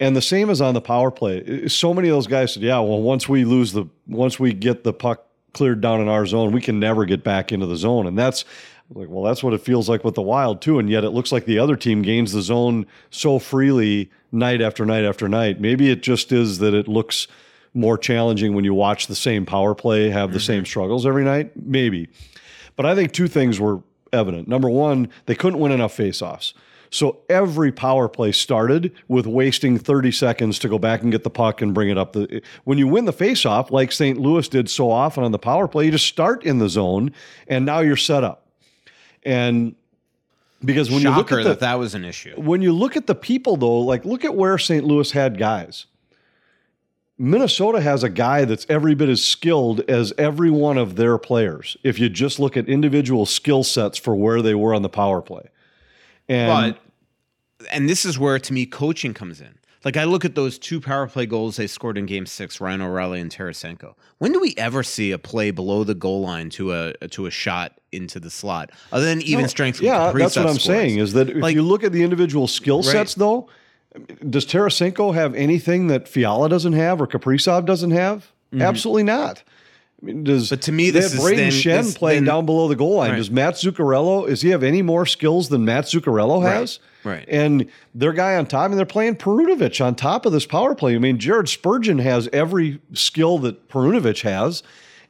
And 0.00 0.14
the 0.14 0.22
same 0.22 0.50
is 0.50 0.60
on 0.60 0.74
the 0.74 0.80
power 0.80 1.10
play. 1.10 1.66
So 1.68 1.92
many 1.92 2.08
of 2.08 2.14
those 2.14 2.28
guys 2.28 2.54
said, 2.54 2.62
"Yeah, 2.62 2.78
well, 2.80 3.00
once 3.00 3.28
we 3.28 3.44
lose 3.44 3.72
the, 3.72 3.86
once 4.06 4.38
we 4.38 4.52
get 4.52 4.84
the 4.84 4.92
puck 4.92 5.24
cleared 5.54 5.80
down 5.80 6.00
in 6.00 6.08
our 6.08 6.24
zone, 6.24 6.52
we 6.52 6.60
can 6.60 6.78
never 6.78 7.04
get 7.04 7.24
back 7.24 7.50
into 7.50 7.66
the 7.66 7.76
zone." 7.76 8.06
And 8.06 8.16
that's 8.16 8.44
like, 8.90 9.08
well, 9.08 9.22
that's 9.22 9.42
what 9.42 9.52
it 9.52 9.60
feels 9.60 9.88
like 9.88 10.04
with 10.04 10.14
the 10.14 10.22
Wild 10.22 10.62
too. 10.62 10.78
And 10.78 10.88
yet, 10.88 11.04
it 11.04 11.10
looks 11.10 11.32
like 11.32 11.44
the 11.44 11.58
other 11.58 11.76
team 11.76 12.02
gains 12.02 12.32
the 12.32 12.42
zone 12.42 12.86
so 13.10 13.38
freely 13.38 14.10
night 14.32 14.62
after 14.62 14.86
night 14.86 15.04
after 15.04 15.28
night. 15.28 15.60
Maybe 15.60 15.90
it 15.90 16.02
just 16.02 16.32
is 16.32 16.58
that 16.58 16.74
it 16.74 16.88
looks 16.88 17.26
more 17.74 17.98
challenging 17.98 18.54
when 18.54 18.64
you 18.64 18.74
watch 18.74 19.06
the 19.06 19.14
same 19.14 19.44
power 19.44 19.74
play 19.74 20.08
have 20.08 20.32
the 20.32 20.38
mm-hmm. 20.38 20.46
same 20.46 20.64
struggles 20.64 21.06
every 21.06 21.24
night. 21.24 21.52
Maybe, 21.56 22.08
but 22.76 22.86
I 22.86 22.94
think 22.94 23.12
two 23.12 23.28
things 23.28 23.60
were 23.60 23.82
evident. 24.12 24.48
Number 24.48 24.70
one, 24.70 25.08
they 25.26 25.34
couldn't 25.34 25.58
win 25.58 25.72
enough 25.72 25.96
faceoffs. 25.96 26.54
So 26.90 27.18
every 27.28 27.70
power 27.70 28.08
play 28.08 28.32
started 28.32 28.92
with 29.08 29.26
wasting 29.26 29.78
30 29.78 30.10
seconds 30.10 30.58
to 30.60 30.68
go 30.70 30.78
back 30.78 31.02
and 31.02 31.12
get 31.12 31.22
the 31.22 31.30
puck 31.30 31.60
and 31.60 31.74
bring 31.74 31.90
it 31.90 31.98
up. 31.98 32.14
The, 32.14 32.42
when 32.64 32.78
you 32.78 32.88
win 32.88 33.04
the 33.04 33.12
faceoff, 33.12 33.70
like 33.70 33.92
St. 33.92 34.18
Louis 34.18 34.48
did 34.48 34.70
so 34.70 34.90
often 34.90 35.22
on 35.22 35.32
the 35.32 35.38
power 35.38 35.68
play, 35.68 35.84
you 35.84 35.90
just 35.90 36.06
start 36.06 36.44
in 36.44 36.58
the 36.58 36.68
zone 36.70 37.12
and 37.46 37.66
now 37.66 37.80
you're 37.80 37.96
set 37.96 38.24
up. 38.24 38.47
And 39.24 39.74
because 40.64 40.90
when 40.90 41.00
Shocker 41.00 41.12
you 41.12 41.18
look 41.18 41.32
at 41.32 41.36
the, 41.44 41.48
that 41.50 41.60
that 41.60 41.78
was 41.78 41.94
an 41.94 42.04
issue. 42.04 42.34
When 42.36 42.62
you 42.62 42.72
look 42.72 42.96
at 42.96 43.06
the 43.06 43.14
people 43.14 43.56
though, 43.56 43.80
like 43.80 44.04
look 44.04 44.24
at 44.24 44.34
where 44.34 44.58
St. 44.58 44.84
Louis 44.84 45.10
had 45.10 45.38
guys. 45.38 45.86
Minnesota 47.20 47.80
has 47.80 48.04
a 48.04 48.08
guy 48.08 48.44
that's 48.44 48.64
every 48.68 48.94
bit 48.94 49.08
as 49.08 49.24
skilled 49.24 49.80
as 49.90 50.12
every 50.16 50.50
one 50.50 50.78
of 50.78 50.94
their 50.94 51.18
players. 51.18 51.76
If 51.82 51.98
you 51.98 52.08
just 52.08 52.38
look 52.38 52.56
at 52.56 52.68
individual 52.68 53.26
skill 53.26 53.64
sets 53.64 53.98
for 53.98 54.14
where 54.14 54.40
they 54.40 54.54
were 54.54 54.72
on 54.72 54.82
the 54.82 54.88
power 54.88 55.20
play. 55.20 55.48
And 56.28 56.74
but 56.74 57.66
and 57.72 57.88
this 57.88 58.04
is 58.04 58.18
where 58.18 58.38
to 58.38 58.52
me 58.52 58.66
coaching 58.66 59.14
comes 59.14 59.40
in. 59.40 59.58
Like 59.84 59.96
I 59.96 60.04
look 60.04 60.24
at 60.24 60.34
those 60.34 60.58
two 60.58 60.80
power 60.80 61.06
play 61.06 61.26
goals 61.26 61.56
they 61.56 61.66
scored 61.66 61.96
in 61.96 62.06
Game 62.06 62.26
Six, 62.26 62.60
Ryan 62.60 62.82
O'Reilly 62.82 63.20
and 63.20 63.30
Tarasenko. 63.30 63.94
When 64.18 64.32
do 64.32 64.40
we 64.40 64.54
ever 64.56 64.82
see 64.82 65.12
a 65.12 65.18
play 65.18 65.50
below 65.50 65.84
the 65.84 65.94
goal 65.94 66.22
line 66.22 66.50
to 66.50 66.72
a 66.72 66.92
to 67.08 67.26
a 67.26 67.30
shot 67.30 67.80
into 67.92 68.18
the 68.18 68.30
slot, 68.30 68.70
other 68.92 69.04
than 69.04 69.22
even 69.22 69.42
no, 69.42 69.48
strength? 69.48 69.80
Yeah, 69.80 70.12
that's 70.12 70.36
what 70.36 70.46
I'm 70.46 70.54
scores. 70.54 70.64
saying. 70.64 70.98
Is 70.98 71.12
that 71.12 71.30
if 71.30 71.36
like, 71.36 71.54
you 71.54 71.62
look 71.62 71.84
at 71.84 71.92
the 71.92 72.02
individual 72.02 72.48
skill 72.48 72.82
sets, 72.82 73.16
right. 73.16 73.20
though, 73.20 73.48
does 74.28 74.44
Tarasenko 74.46 75.14
have 75.14 75.34
anything 75.34 75.86
that 75.86 76.08
Fiala 76.08 76.48
doesn't 76.48 76.72
have 76.74 77.00
or 77.00 77.06
Kaprizov 77.06 77.64
doesn't 77.64 77.92
have? 77.92 78.32
Mm-hmm. 78.52 78.62
Absolutely 78.62 79.04
not. 79.04 79.42
I 80.02 80.06
mean, 80.06 80.24
does 80.24 80.50
but 80.50 80.62
to 80.62 80.72
me 80.72 80.90
this 80.90 81.12
is 81.12 81.20
Brayden 81.20 81.36
then, 81.36 81.50
Schenn 81.50 81.96
playing 81.96 82.24
then, 82.24 82.34
down 82.34 82.46
below 82.46 82.68
the 82.68 82.76
goal 82.76 82.96
line? 82.96 83.10
Right. 83.10 83.16
Does 83.16 83.30
Matt 83.30 83.54
Zuccarello? 83.54 84.28
Does 84.28 84.42
he 84.42 84.50
have 84.50 84.62
any 84.62 84.82
more 84.82 85.06
skills 85.06 85.48
than 85.48 85.64
Matt 85.64 85.84
Zuccarello 85.84 86.42
has? 86.42 86.78
Right. 86.78 86.87
Right. 87.04 87.24
And 87.28 87.68
their 87.94 88.12
guy 88.12 88.36
on 88.36 88.46
top, 88.46 88.70
and 88.70 88.78
they're 88.78 88.86
playing 88.86 89.16
Perunovich 89.16 89.84
on 89.84 89.94
top 89.94 90.26
of 90.26 90.32
this 90.32 90.46
power 90.46 90.74
play. 90.74 90.94
I 90.94 90.98
mean, 90.98 91.18
Jared 91.18 91.48
Spurgeon 91.48 91.98
has 91.98 92.28
every 92.32 92.80
skill 92.92 93.38
that 93.38 93.68
Perunovich 93.68 94.22
has, 94.22 94.62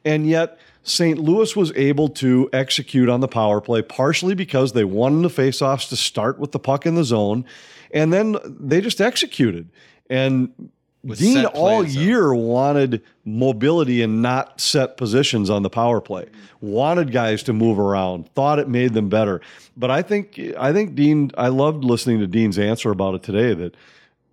and 0.05 0.27
yet 0.27 0.57
St. 0.83 1.19
Louis 1.19 1.55
was 1.55 1.71
able 1.75 2.09
to 2.09 2.49
execute 2.53 3.09
on 3.09 3.19
the 3.19 3.27
power 3.27 3.61
play 3.61 3.81
partially 3.81 4.33
because 4.33 4.73
they 4.73 4.83
won 4.83 5.21
the 5.21 5.29
faceoffs 5.29 5.89
to 5.89 5.95
start 5.95 6.39
with 6.39 6.51
the 6.51 6.59
puck 6.59 6.85
in 6.85 6.95
the 6.95 7.03
zone, 7.03 7.45
and 7.91 8.13
then 8.13 8.37
they 8.45 8.81
just 8.81 9.01
executed. 9.01 9.69
And 10.09 10.71
Dean 11.17 11.45
all 11.45 11.85
year 11.85 12.33
wanted 12.33 13.01
mobility 13.25 14.01
and 14.01 14.21
not 14.21 14.59
set 14.59 14.97
positions 14.97 15.49
on 15.49 15.63
the 15.63 15.69
power 15.69 16.01
play. 16.01 16.27
Wanted 16.61 17.11
guys 17.11 17.43
to 17.43 17.53
move 17.53 17.79
around. 17.79 18.29
Thought 18.33 18.59
it 18.59 18.67
made 18.67 18.93
them 18.93 19.09
better. 19.09 19.41
But 19.77 19.91
I 19.91 20.01
think 20.01 20.39
I 20.57 20.73
think 20.73 20.95
Dean. 20.95 21.31
I 21.37 21.47
loved 21.47 21.83
listening 21.83 22.19
to 22.19 22.27
Dean's 22.27 22.59
answer 22.59 22.91
about 22.91 23.15
it 23.15 23.23
today. 23.23 23.53
That 23.53 23.75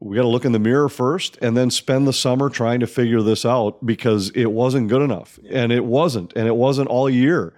we 0.01 0.17
got 0.17 0.23
to 0.23 0.29
look 0.29 0.45
in 0.45 0.53
the 0.53 0.59
mirror 0.59 0.89
first 0.89 1.39
and 1.41 1.57
then 1.57 1.71
spend 1.71 2.07
the 2.07 2.13
summer 2.13 2.51
trying 2.51 2.81
to 2.81 2.87
figure 2.87 3.23
this 3.23 3.45
out 3.45 3.85
because 3.85 4.31
it 4.31 4.47
wasn't 4.53 4.89
good 4.89 5.03
enough, 5.03 5.39
and 5.49 5.73
it 5.73 5.85
wasn't, 5.85 6.33
and 6.35 6.47
it 6.47 6.57
wasn't 6.57 6.89
all 6.89 7.09
year. 7.09 7.53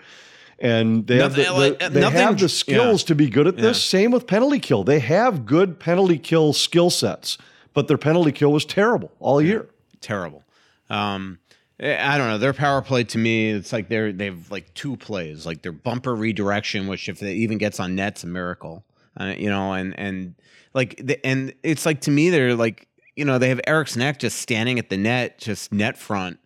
And 0.61 1.07
they 1.07 1.19
nothing, 1.19 1.45
have 1.45 1.57
the, 1.57 1.77
the 1.79 1.89
they 1.91 2.01
nothing, 2.01 2.19
have 2.19 2.39
the 2.39 2.49
skills 2.49 3.03
yeah. 3.03 3.07
to 3.09 3.15
be 3.15 3.31
good 3.31 3.47
at 3.47 3.57
this. 3.57 3.79
Yeah. 3.79 4.01
Same 4.01 4.11
with 4.11 4.27
penalty 4.27 4.59
kill. 4.59 4.83
They 4.83 4.99
have 4.99 5.47
good 5.47 5.79
penalty 5.79 6.19
kill 6.19 6.53
skill 6.53 6.91
sets 6.91 7.39
but 7.79 7.87
their 7.87 7.97
penalty 7.97 8.33
kill 8.33 8.51
was 8.51 8.65
terrible 8.65 9.13
all 9.21 9.41
year. 9.41 9.69
Terrible. 10.01 10.43
Um, 10.91 11.39
I 11.79 12.19
don't 12.19 12.27
know. 12.27 12.37
Their 12.37 12.53
power 12.53 12.83
play 12.83 13.05
to 13.05 13.19
me, 13.19 13.51
it's 13.51 13.73
like 13.73 13.89
they're 13.89 14.11
they've 14.11 14.51
like 14.51 14.75
two 14.75 14.97
plays, 14.97 15.47
like 15.47 15.63
their 15.63 15.71
bumper 15.71 16.13
redirection, 16.13 16.89
which 16.89 17.09
if 17.09 17.23
it 17.23 17.35
even 17.35 17.57
gets 17.57 17.79
on 17.79 17.95
net's 17.95 18.25
a 18.25 18.27
miracle. 18.27 18.83
Uh, 19.17 19.33
you 19.39 19.49
know, 19.49 19.75
and 19.75 19.97
and 19.97 20.35
like 20.75 20.97
the, 20.97 21.25
and 21.25 21.55
it's 21.63 21.87
like 21.87 22.01
to 22.01 22.11
me 22.11 22.31
they're 22.31 22.57
like 22.57 22.89
you 23.15 23.25
know 23.25 23.39
they 23.39 23.49
have 23.49 23.61
Eriksson 23.65 24.03
Ek 24.03 24.19
just 24.19 24.41
standing 24.41 24.81
at 24.81 24.91
the 24.91 24.97
net, 24.97 25.39
just 25.39 25.73
net 25.73 25.97
front, 25.97 26.41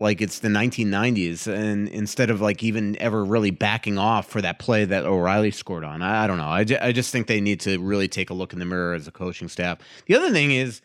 like 0.00 0.20
it's 0.20 0.38
the 0.38 0.48
1990s 0.48 1.46
and 1.52 1.88
instead 1.88 2.30
of 2.30 2.40
like 2.40 2.62
even 2.62 2.96
ever 3.00 3.24
really 3.24 3.50
backing 3.50 3.98
off 3.98 4.28
for 4.28 4.40
that 4.40 4.58
play 4.58 4.84
that 4.84 5.04
O'Reilly 5.04 5.50
scored 5.50 5.84
on. 5.84 6.02
I, 6.02 6.24
I 6.24 6.26
don't 6.26 6.38
know. 6.38 6.48
I, 6.48 6.64
ju- 6.64 6.78
I 6.80 6.92
just 6.92 7.10
think 7.10 7.26
they 7.26 7.40
need 7.40 7.60
to 7.60 7.78
really 7.78 8.06
take 8.08 8.30
a 8.30 8.34
look 8.34 8.52
in 8.52 8.58
the 8.60 8.64
mirror 8.64 8.94
as 8.94 9.08
a 9.08 9.10
coaching 9.10 9.48
staff. 9.48 9.78
The 10.06 10.14
other 10.14 10.30
thing 10.30 10.52
is 10.52 10.80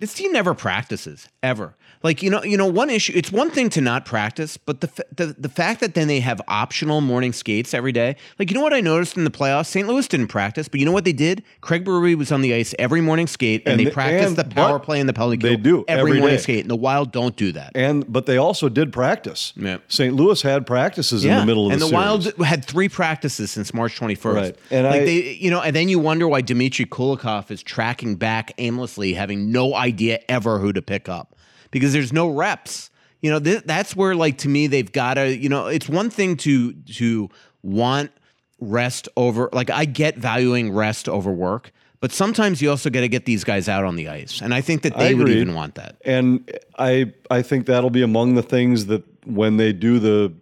this 0.00 0.14
team 0.14 0.32
never 0.32 0.54
practices 0.54 1.28
ever. 1.42 1.76
Like 2.02 2.22
you 2.22 2.30
know, 2.30 2.42
you 2.44 2.56
know, 2.56 2.66
one 2.66 2.90
issue. 2.90 3.12
It's 3.16 3.32
one 3.32 3.50
thing 3.50 3.70
to 3.70 3.80
not 3.80 4.04
practice, 4.04 4.56
but 4.56 4.80
the 4.80 5.04
the 5.14 5.34
the 5.38 5.48
fact 5.48 5.80
that 5.80 5.94
then 5.94 6.06
they 6.06 6.20
have 6.20 6.40
optional 6.46 7.00
morning 7.00 7.32
skates 7.32 7.74
every 7.74 7.92
day. 7.92 8.16
Like 8.38 8.50
you 8.50 8.54
know 8.54 8.62
what 8.62 8.72
I 8.72 8.80
noticed 8.80 9.16
in 9.16 9.24
the 9.24 9.30
playoffs, 9.30 9.66
St. 9.66 9.86
Louis 9.88 10.06
didn't 10.06 10.28
practice, 10.28 10.68
but 10.68 10.78
you 10.78 10.86
know 10.86 10.92
what 10.92 11.04
they 11.04 11.12
did? 11.12 11.42
Craig 11.60 11.84
Berube 11.84 12.16
was 12.16 12.30
on 12.30 12.42
the 12.42 12.54
ice 12.54 12.74
every 12.78 13.00
morning 13.00 13.26
skate, 13.26 13.62
and, 13.66 13.80
and 13.80 13.86
they 13.86 13.90
practiced 13.90 14.36
the 14.36 14.44
power 14.44 14.78
play 14.78 15.00
and 15.00 15.08
the 15.08 15.12
penalty 15.12 15.36
They 15.38 15.56
do 15.56 15.84
every, 15.88 16.10
every 16.10 16.20
morning 16.20 16.36
day. 16.36 16.42
skate. 16.42 16.60
And 16.60 16.70
the 16.70 16.76
Wild 16.76 17.10
don't 17.10 17.34
do 17.36 17.52
that. 17.52 17.72
And 17.74 18.10
but 18.10 18.26
they 18.26 18.36
also 18.36 18.68
did 18.68 18.92
practice. 18.92 19.52
Yeah. 19.56 19.78
St. 19.88 20.14
Louis 20.14 20.40
had 20.40 20.66
practices 20.66 21.24
yeah. 21.24 21.34
in 21.34 21.40
the 21.40 21.46
middle 21.46 21.66
of 21.66 21.72
the 21.72 21.84
season. 21.84 21.96
and 21.96 22.22
the, 22.22 22.30
the 22.30 22.36
Wild 22.36 22.48
had 22.48 22.64
three 22.64 22.88
practices 22.88 23.50
since 23.50 23.74
March 23.74 23.96
twenty 23.96 24.14
first. 24.14 24.36
Right. 24.36 24.56
And 24.70 24.86
like 24.86 25.02
I, 25.02 25.04
they, 25.04 25.32
you 25.32 25.50
know, 25.50 25.60
and 25.60 25.74
then 25.74 25.88
you 25.88 25.98
wonder 25.98 26.28
why 26.28 26.42
Dmitry 26.42 26.86
Kulikov 26.86 27.50
is 27.50 27.62
tracking 27.62 28.16
back 28.16 28.52
aimlessly, 28.58 29.14
having 29.14 29.50
no 29.50 29.74
idea 29.74 30.20
ever 30.28 30.58
who 30.58 30.72
to 30.72 30.82
pick 30.82 31.08
up 31.08 31.34
because 31.70 31.92
there's 31.92 32.12
no 32.12 32.28
reps. 32.28 32.90
You 33.20 33.30
know, 33.30 33.40
th- 33.40 33.64
that's 33.64 33.96
where 33.96 34.14
like 34.14 34.38
to 34.38 34.48
me 34.48 34.66
they've 34.66 34.90
got 34.90 35.14
to, 35.14 35.36
you 35.36 35.48
know, 35.48 35.66
it's 35.66 35.88
one 35.88 36.10
thing 36.10 36.36
to 36.38 36.72
to 36.72 37.28
want 37.62 38.12
rest 38.60 39.08
over 39.16 39.48
like 39.52 39.70
I 39.70 39.84
get 39.84 40.16
valuing 40.16 40.72
rest 40.72 41.08
over 41.08 41.32
work, 41.32 41.72
but 42.00 42.12
sometimes 42.12 42.62
you 42.62 42.70
also 42.70 42.90
got 42.90 43.00
to 43.00 43.08
get 43.08 43.24
these 43.24 43.44
guys 43.44 43.68
out 43.68 43.84
on 43.84 43.96
the 43.96 44.08
ice. 44.08 44.40
And 44.40 44.54
I 44.54 44.60
think 44.60 44.82
that 44.82 44.96
they 44.96 45.14
would 45.14 45.28
even 45.28 45.54
want 45.54 45.74
that. 45.74 45.96
And 46.04 46.48
I 46.78 47.12
I 47.30 47.42
think 47.42 47.66
that'll 47.66 47.90
be 47.90 48.02
among 48.02 48.34
the 48.34 48.42
things 48.42 48.86
that 48.86 49.04
when 49.26 49.56
they 49.56 49.72
do 49.72 49.98
the 49.98 50.32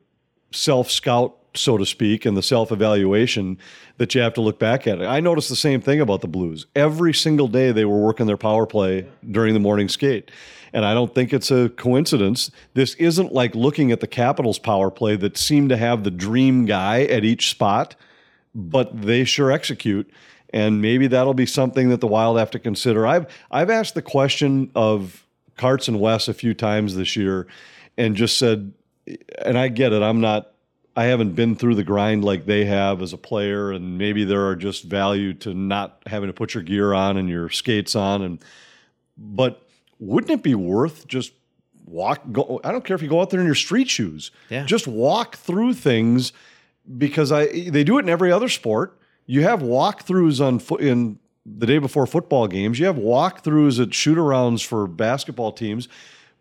self 0.53 0.91
scout 0.91 1.37
so 1.59 1.77
to 1.77 1.87
speak, 1.87 2.25
and 2.25 2.37
the 2.37 2.43
self 2.43 2.71
evaluation 2.71 3.59
that 3.99 4.15
you 4.15 4.21
have 4.21 4.35
to 4.35 4.41
look 4.41 4.59
back 4.59 4.87
at 4.87 5.01
it. 5.01 5.07
I 5.07 5.21
noticed 5.21 5.49
the 5.49 5.57
same 5.57 5.81
thing 5.81 6.01
about 6.01 6.21
the 6.21 6.29
Blues. 6.29 6.67
Every 6.75 7.15
single 7.15 7.49
day 7.49 7.73
they 7.73 7.85
were 7.85 7.99
working 7.99 8.27
their 8.27 8.37
power 8.37 8.67
play 8.67 9.07
during 9.31 9.55
the 9.55 9.61
morning 9.61 9.89
skate. 9.89 10.31
And 10.77 10.85
I 10.85 10.93
don't 10.93 11.15
think 11.15 11.33
it's 11.33 11.51
a 11.51 11.71
coincidence. 11.71 12.51
This 12.75 12.93
isn't 12.97 13.33
like 13.33 13.55
looking 13.55 13.93
at 13.93 14.01
the 14.01 14.07
Capitals 14.07 14.59
power 14.59 14.91
play 14.91 15.17
that 15.17 15.39
seemed 15.39 15.71
to 15.71 15.77
have 15.79 16.05
the 16.05 16.11
dream 16.11 16.67
guy 16.67 17.05
at 17.05 17.25
each 17.25 17.49
spot, 17.49 17.97
but 18.55 19.01
they 19.01 19.25
sure 19.25 19.51
execute. 19.51 20.11
And 20.51 20.83
maybe 20.83 21.07
that'll 21.07 21.33
be 21.33 21.47
something 21.47 21.89
that 21.89 22.03
the 22.03 22.07
Wild 22.07 22.39
have 22.39 22.51
to 22.51 22.59
consider. 22.59 23.07
I've 23.07 23.27
I've 23.51 23.71
asked 23.71 23.95
the 23.95 24.03
question 24.03 24.71
of 24.75 25.25
Carson 25.57 25.99
Wes 25.99 26.29
a 26.29 26.35
few 26.35 26.53
times 26.53 26.95
this 26.95 27.17
year 27.17 27.47
and 27.97 28.15
just 28.15 28.37
said, 28.37 28.75
and 29.47 29.57
I 29.57 29.69
get 29.69 29.95
it, 29.95 30.03
I'm 30.03 30.21
not 30.21 30.53
I 30.95 31.05
haven't 31.05 31.33
been 31.33 31.57
through 31.57 31.77
the 31.77 31.85
grind 31.85 32.23
like 32.23 32.45
they 32.45 32.67
have 32.67 33.01
as 33.01 33.15
a 33.15 33.19
player, 33.19 33.73
and 33.73 33.97
maybe 33.97 34.25
there 34.25 34.47
are 34.47 34.57
just 34.57 34.85
value 34.85 35.33
to 35.35 35.55
not 35.55 36.03
having 36.05 36.27
to 36.27 36.35
put 36.35 36.53
your 36.53 36.63
gear 36.63 36.93
on 36.93 37.17
and 37.17 37.31
your 37.31 37.49
skates 37.49 37.97
on. 37.97 38.21
And 38.21 38.45
but 39.17 39.66
wouldn't 39.99 40.31
it 40.31 40.43
be 40.43 40.55
worth 40.55 41.07
just 41.07 41.33
walk? 41.85 42.21
Go. 42.33 42.61
I 42.65 42.73
don't 42.73 42.85
care 42.85 42.97
if 42.97 43.03
you 43.03 43.09
go 43.09 43.21
out 43.21 43.31
there 43.31 43.41
in 43.41 43.47
your 43.47 43.55
street 43.55 43.89
shoes. 43.89 44.31
Yeah. 44.51 44.65
Just 44.65 44.87
walk 44.87 45.37
through 45.37 45.75
things 45.75 46.33
because 46.99 47.33
I 47.33 47.47
they 47.71 47.85
do 47.85 47.99
it 47.99 48.03
in 48.03 48.09
every 48.09 48.33
other 48.33 48.49
sport. 48.49 48.99
You 49.27 49.43
have 49.43 49.61
walkthroughs 49.61 50.45
on 50.45 50.59
foot 50.59 50.81
in 50.81 51.19
the 51.45 51.67
day 51.67 51.79
before 51.79 52.07
football 52.07 52.49
games. 52.49 52.79
You 52.79 52.87
have 52.87 52.97
walkthroughs 52.97 53.81
at 53.81 53.95
shoot 53.95 54.19
arounds 54.19 54.65
for 54.65 54.87
basketball 54.87 55.53
teams 55.53 55.89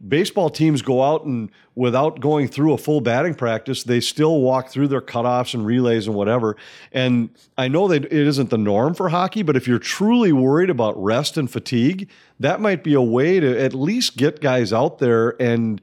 baseball 0.08 0.50
teams 0.50 0.82
go 0.82 1.04
out 1.04 1.26
and 1.26 1.50
without 1.76 2.20
going 2.20 2.48
through 2.48 2.74
a 2.74 2.78
full 2.78 3.02
batting 3.02 3.36
practice, 3.36 3.84
they 3.84 4.00
still 4.00 4.40
walk 4.40 4.70
through 4.70 4.88
their 4.88 5.02
cutoffs 5.02 5.54
and 5.54 5.66
relays 5.66 6.08
and 6.08 6.16
whatever. 6.16 6.56
And 6.92 7.30
I 7.58 7.68
know 7.68 7.88
that 7.88 8.06
it 8.06 8.14
isn't 8.14 8.50
the 8.50 8.58
norm 8.58 8.94
for 8.94 9.10
hockey, 9.10 9.42
but 9.42 9.56
if 9.56 9.68
you're 9.68 9.80
truly 9.80 10.32
worried 10.32 10.70
about 10.70 11.02
rest 11.02 11.38
and 11.38 11.50
fatigue, 11.50 12.10
that 12.40 12.62
might 12.62 12.84
be 12.84 12.94
a 12.94 13.02
way 13.02 13.40
to 13.40 13.60
at 13.60 13.74
least 13.74 14.18
get 14.18 14.42
guys 14.42 14.72
out 14.72 15.00
there 15.00 15.42
and 15.42 15.82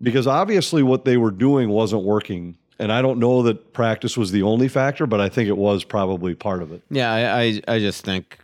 because 0.00 0.26
obviously 0.26 0.82
what 0.82 1.04
they 1.04 1.16
were 1.16 1.30
doing 1.30 1.68
wasn't 1.68 2.02
working. 2.02 2.56
And 2.78 2.90
I 2.92 3.00
don't 3.00 3.20
know 3.20 3.42
that 3.44 3.72
practice 3.72 4.16
was 4.16 4.32
the 4.32 4.42
only 4.42 4.66
factor, 4.66 5.06
but 5.06 5.20
I 5.20 5.28
think 5.28 5.48
it 5.48 5.56
was 5.56 5.84
probably 5.84 6.34
part 6.34 6.62
of 6.62 6.72
it. 6.72 6.82
Yeah, 6.90 7.12
I, 7.12 7.42
I, 7.42 7.62
I 7.68 7.78
just 7.78 8.04
think, 8.04 8.38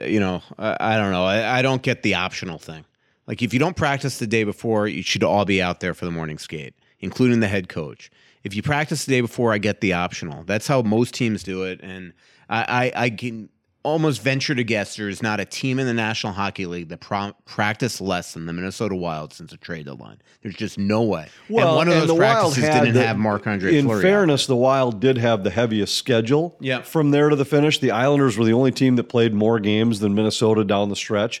you 0.00 0.18
know, 0.18 0.42
I, 0.58 0.76
I 0.80 0.96
don't 0.96 1.12
know. 1.12 1.24
I, 1.24 1.58
I 1.58 1.62
don't 1.62 1.82
get 1.82 2.02
the 2.02 2.14
optional 2.14 2.58
thing. 2.58 2.86
Like 3.32 3.40
if 3.40 3.54
you 3.54 3.58
don't 3.58 3.76
practice 3.76 4.18
the 4.18 4.26
day 4.26 4.44
before, 4.44 4.86
you 4.86 5.02
should 5.02 5.24
all 5.24 5.46
be 5.46 5.62
out 5.62 5.80
there 5.80 5.94
for 5.94 6.04
the 6.04 6.10
morning 6.10 6.36
skate, 6.36 6.74
including 7.00 7.40
the 7.40 7.48
head 7.48 7.66
coach. 7.66 8.10
If 8.44 8.54
you 8.54 8.60
practice 8.60 9.06
the 9.06 9.10
day 9.10 9.22
before, 9.22 9.54
I 9.54 9.56
get 9.56 9.80
the 9.80 9.94
optional. 9.94 10.44
That's 10.44 10.66
how 10.66 10.82
most 10.82 11.14
teams 11.14 11.42
do 11.42 11.62
it, 11.62 11.80
and 11.82 12.12
I, 12.50 12.92
I, 12.94 13.04
I 13.04 13.08
can 13.08 13.48
almost 13.84 14.20
venture 14.20 14.54
to 14.54 14.62
guess 14.62 14.96
there 14.96 15.08
is 15.08 15.22
not 15.22 15.40
a 15.40 15.46
team 15.46 15.78
in 15.78 15.86
the 15.86 15.94
National 15.94 16.34
Hockey 16.34 16.66
League 16.66 16.90
that 16.90 17.00
pro- 17.00 17.32
practiced 17.46 18.02
less 18.02 18.34
than 18.34 18.44
the 18.44 18.52
Minnesota 18.52 18.94
Wild 18.94 19.32
since 19.32 19.50
the 19.50 19.56
trade 19.56 19.86
deadline. 19.86 20.18
There's 20.42 20.54
just 20.54 20.76
no 20.76 21.02
way. 21.02 21.28
Well, 21.48 21.68
and 21.68 21.76
one 21.76 21.88
of 21.88 21.94
and 22.02 22.10
those 22.10 22.18
practices 22.18 22.64
didn't 22.64 22.92
the- 22.92 23.06
have 23.06 23.16
Marc 23.16 23.46
Andre 23.46 23.78
In 23.78 23.86
Fleury. 23.86 24.02
fairness, 24.02 24.44
the 24.46 24.56
Wild 24.56 25.00
did 25.00 25.16
have 25.16 25.42
the 25.42 25.50
heaviest 25.50 25.96
schedule. 25.96 26.54
Yeah. 26.60 26.82
From 26.82 27.12
there 27.12 27.30
to 27.30 27.36
the 27.36 27.46
finish, 27.46 27.78
the 27.78 27.92
Islanders 27.92 28.36
were 28.36 28.44
the 28.44 28.52
only 28.52 28.72
team 28.72 28.96
that 28.96 29.04
played 29.04 29.32
more 29.32 29.58
games 29.58 30.00
than 30.00 30.14
Minnesota 30.14 30.64
down 30.64 30.90
the 30.90 30.96
stretch, 30.96 31.40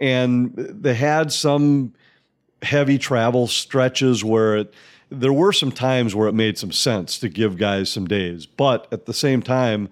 and 0.00 0.54
they 0.54 0.94
had 0.94 1.32
some 1.32 1.94
heavy 2.62 2.98
travel 2.98 3.46
stretches 3.46 4.24
where 4.24 4.56
it, 4.56 4.74
there 5.10 5.32
were 5.32 5.52
some 5.52 5.70
times 5.70 6.14
where 6.14 6.28
it 6.28 6.32
made 6.32 6.58
some 6.58 6.72
sense 6.72 7.18
to 7.18 7.28
give 7.28 7.56
guys 7.56 7.90
some 7.90 8.06
days, 8.06 8.46
but 8.46 8.88
at 8.92 9.06
the 9.06 9.14
same 9.14 9.42
time, 9.42 9.88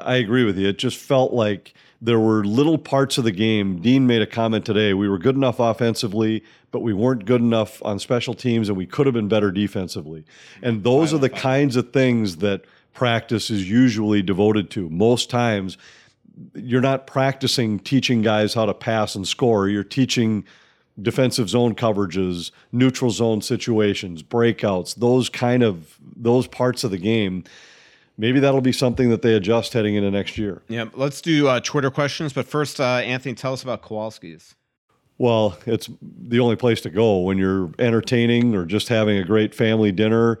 I 0.00 0.16
agree 0.16 0.44
with 0.44 0.58
you. 0.58 0.68
It 0.68 0.78
just 0.78 0.96
felt 0.96 1.32
like 1.32 1.74
there 2.02 2.18
were 2.18 2.44
little 2.44 2.78
parts 2.78 3.18
of 3.18 3.24
the 3.24 3.30
game. 3.30 3.80
Dean 3.80 4.06
made 4.06 4.22
a 4.22 4.26
comment 4.26 4.64
today. 4.64 4.94
We 4.94 5.08
were 5.08 5.18
good 5.18 5.36
enough 5.36 5.60
offensively, 5.60 6.42
but 6.70 6.80
we 6.80 6.94
weren't 6.94 7.26
good 7.26 7.42
enough 7.42 7.84
on 7.84 7.98
special 7.98 8.34
teams, 8.34 8.68
and 8.68 8.76
we 8.76 8.86
could 8.86 9.06
have 9.06 9.14
been 9.14 9.28
better 9.28 9.52
defensively. 9.52 10.24
And 10.62 10.82
those 10.82 11.12
are 11.12 11.18
the 11.18 11.28
kinds 11.28 11.76
of 11.76 11.92
things 11.92 12.38
that 12.38 12.62
practice 12.94 13.50
is 13.50 13.68
usually 13.70 14.22
devoted 14.22 14.70
to. 14.70 14.88
Most 14.88 15.30
times, 15.30 15.76
you're 16.54 16.80
not 16.80 17.06
practicing 17.06 17.78
teaching 17.78 18.22
guys 18.22 18.54
how 18.54 18.66
to 18.66 18.74
pass 18.74 19.14
and 19.14 19.26
score. 19.26 19.68
You're 19.68 19.84
teaching 19.84 20.44
defensive 21.00 21.48
zone 21.48 21.74
coverages, 21.74 22.50
neutral 22.72 23.10
zone 23.10 23.42
situations, 23.42 24.22
breakouts, 24.22 24.94
those 24.94 25.28
kind 25.28 25.62
of 25.62 25.98
those 26.16 26.46
parts 26.46 26.84
of 26.84 26.90
the 26.90 26.98
game. 26.98 27.44
Maybe 28.18 28.38
that'll 28.38 28.60
be 28.60 28.72
something 28.72 29.08
that 29.08 29.22
they 29.22 29.34
adjust 29.34 29.72
heading 29.72 29.94
into 29.94 30.10
next 30.10 30.36
year. 30.36 30.62
Yeah, 30.68 30.86
let's 30.94 31.22
do 31.22 31.48
uh, 31.48 31.60
Twitter 31.60 31.90
questions. 31.90 32.32
But 32.34 32.46
first, 32.46 32.78
uh, 32.78 32.84
Anthony, 32.84 33.34
tell 33.34 33.54
us 33.54 33.62
about 33.62 33.82
Kowalski's. 33.82 34.56
Well, 35.16 35.58
it's 35.66 35.88
the 36.00 36.40
only 36.40 36.56
place 36.56 36.80
to 36.82 36.90
go 36.90 37.20
when 37.20 37.36
you're 37.36 37.70
entertaining 37.78 38.54
or 38.54 38.64
just 38.64 38.88
having 38.88 39.18
a 39.18 39.24
great 39.24 39.54
family 39.54 39.92
dinner. 39.92 40.38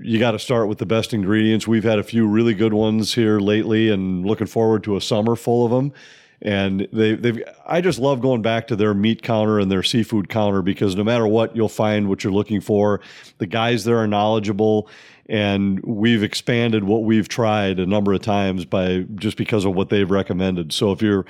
You 0.00 0.18
got 0.18 0.32
to 0.32 0.38
start 0.38 0.68
with 0.68 0.78
the 0.78 0.86
best 0.86 1.12
ingredients. 1.12 1.68
We've 1.68 1.84
had 1.84 1.98
a 1.98 2.02
few 2.02 2.26
really 2.26 2.54
good 2.54 2.72
ones 2.72 3.14
here 3.14 3.40
lately, 3.40 3.90
and 3.90 4.24
looking 4.24 4.46
forward 4.46 4.84
to 4.84 4.96
a 4.96 5.00
summer 5.00 5.36
full 5.36 5.64
of 5.64 5.70
them. 5.70 5.92
And 6.40 6.88
they, 6.92 7.14
they've. 7.14 7.42
I 7.66 7.80
just 7.80 7.98
love 7.98 8.20
going 8.20 8.42
back 8.42 8.66
to 8.68 8.76
their 8.76 8.94
meat 8.94 9.22
counter 9.22 9.60
and 9.60 9.70
their 9.70 9.82
seafood 9.82 10.28
counter 10.28 10.60
because 10.60 10.96
no 10.96 11.04
matter 11.04 11.26
what, 11.26 11.54
you'll 11.54 11.68
find 11.68 12.08
what 12.08 12.24
you're 12.24 12.32
looking 12.32 12.60
for. 12.60 13.00
The 13.38 13.46
guys 13.46 13.84
there 13.84 13.98
are 13.98 14.08
knowledgeable, 14.08 14.88
and 15.26 15.80
we've 15.84 16.22
expanded 16.22 16.82
what 16.84 17.04
we've 17.04 17.28
tried 17.28 17.78
a 17.78 17.86
number 17.86 18.12
of 18.12 18.22
times 18.22 18.64
by 18.64 19.06
just 19.14 19.36
because 19.36 19.64
of 19.64 19.74
what 19.74 19.88
they've 19.88 20.10
recommended. 20.10 20.72
So 20.72 20.90
if 20.90 21.00
you're 21.00 21.26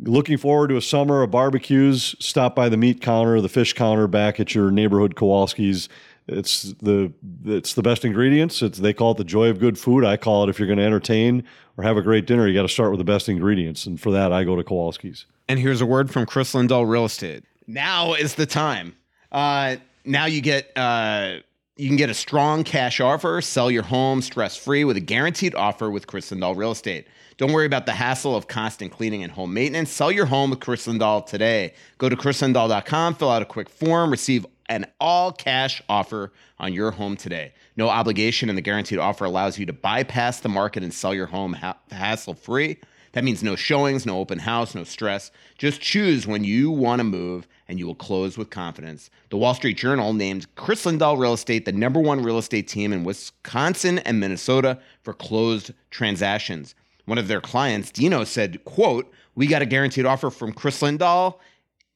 looking 0.00 0.38
forward 0.38 0.68
to 0.68 0.76
a 0.76 0.82
summer 0.82 1.22
of 1.22 1.30
barbecues, 1.30 2.14
stop 2.18 2.54
by 2.54 2.68
the 2.68 2.76
meat 2.76 3.00
counter, 3.02 3.40
the 3.40 3.48
fish 3.48 3.72
counter 3.74 4.06
back 4.06 4.40
at 4.40 4.54
your 4.54 4.70
neighborhood 4.70 5.16
Kowalski's. 5.16 5.88
It's 6.28 6.74
the 6.82 7.12
it's 7.44 7.74
the 7.74 7.82
best 7.82 8.04
ingredients. 8.04 8.60
It's 8.60 8.78
they 8.78 8.92
call 8.92 9.12
it 9.12 9.18
the 9.18 9.24
joy 9.24 9.48
of 9.48 9.60
good 9.60 9.78
food. 9.78 10.04
I 10.04 10.16
call 10.16 10.44
it 10.44 10.50
if 10.50 10.58
you're 10.58 10.66
going 10.66 10.78
to 10.78 10.84
entertain 10.84 11.44
or 11.76 11.84
have 11.84 11.96
a 11.96 12.02
great 12.02 12.26
dinner, 12.26 12.48
you 12.48 12.54
got 12.54 12.62
to 12.62 12.68
start 12.68 12.90
with 12.90 12.98
the 12.98 13.04
best 13.04 13.28
ingredients. 13.28 13.86
And 13.86 14.00
for 14.00 14.10
that, 14.10 14.32
I 14.32 14.42
go 14.42 14.56
to 14.56 14.64
Kowalski's. 14.64 15.26
And 15.48 15.60
here's 15.60 15.80
a 15.80 15.86
word 15.86 16.10
from 16.10 16.26
Kris 16.26 16.52
Lindahl 16.52 16.88
Real 16.88 17.04
Estate. 17.04 17.44
Now 17.68 18.14
is 18.14 18.34
the 18.34 18.46
time. 18.46 18.96
Uh, 19.30 19.76
now 20.04 20.26
you 20.26 20.40
get 20.40 20.76
uh, 20.76 21.36
you 21.76 21.88
can 21.88 21.96
get 21.96 22.10
a 22.10 22.14
strong 22.14 22.64
cash 22.64 23.00
offer, 23.00 23.40
sell 23.40 23.70
your 23.70 23.84
home 23.84 24.20
stress 24.20 24.56
free 24.56 24.84
with 24.84 24.96
a 24.96 25.00
guaranteed 25.00 25.54
offer 25.54 25.90
with 25.90 26.08
Kris 26.08 26.30
Lindahl 26.30 26.56
Real 26.56 26.72
Estate. 26.72 27.06
Don't 27.36 27.52
worry 27.52 27.66
about 27.66 27.84
the 27.84 27.92
hassle 27.92 28.34
of 28.34 28.48
constant 28.48 28.92
cleaning 28.92 29.22
and 29.22 29.30
home 29.30 29.52
maintenance. 29.52 29.90
Sell 29.90 30.10
your 30.10 30.24
home 30.24 30.50
with 30.50 30.60
Kris 30.60 30.86
Lindahl 30.86 31.26
today. 31.26 31.74
Go 31.98 32.08
to 32.08 32.16
krislindahl.com, 32.16 33.14
fill 33.14 33.30
out 33.30 33.42
a 33.42 33.44
quick 33.44 33.68
form, 33.68 34.10
receive 34.10 34.46
an 34.68 34.86
all 35.00 35.32
cash 35.32 35.82
offer 35.88 36.32
on 36.58 36.72
your 36.72 36.90
home 36.90 37.16
today. 37.16 37.52
No 37.76 37.88
obligation, 37.88 38.48
and 38.48 38.56
the 38.56 38.62
guaranteed 38.62 38.98
offer 38.98 39.24
allows 39.24 39.58
you 39.58 39.66
to 39.66 39.72
bypass 39.72 40.40
the 40.40 40.48
market 40.48 40.82
and 40.82 40.92
sell 40.92 41.14
your 41.14 41.26
home 41.26 41.52
ha- 41.52 41.78
hassle 41.90 42.34
free. 42.34 42.78
That 43.12 43.24
means 43.24 43.42
no 43.42 43.56
showings, 43.56 44.04
no 44.04 44.18
open 44.18 44.38
house, 44.38 44.74
no 44.74 44.84
stress. 44.84 45.30
Just 45.56 45.80
choose 45.80 46.26
when 46.26 46.44
you 46.44 46.70
want 46.70 47.00
to 47.00 47.04
move 47.04 47.48
and 47.66 47.78
you 47.78 47.86
will 47.86 47.94
close 47.94 48.36
with 48.36 48.50
confidence. 48.50 49.08
The 49.30 49.38
Wall 49.38 49.54
Street 49.54 49.78
Journal 49.78 50.12
named 50.12 50.54
Kris 50.54 50.84
Lindahl 50.84 51.18
Real 51.18 51.32
Estate 51.32 51.64
the 51.64 51.72
number 51.72 51.98
one 51.98 52.22
real 52.22 52.38
estate 52.38 52.68
team 52.68 52.92
in 52.92 53.04
Wisconsin 53.04 54.00
and 54.00 54.20
Minnesota 54.20 54.78
for 55.02 55.14
closed 55.14 55.72
transactions. 55.90 56.74
One 57.06 57.18
of 57.18 57.28
their 57.28 57.40
clients, 57.40 57.90
Dino, 57.90 58.24
said, 58.24 58.62
quote, 58.64 59.10
we 59.34 59.46
got 59.46 59.62
a 59.62 59.66
guaranteed 59.66 60.06
offer 60.06 60.28
from 60.28 60.52
Kris 60.52 60.82
Lindahl 60.82 61.38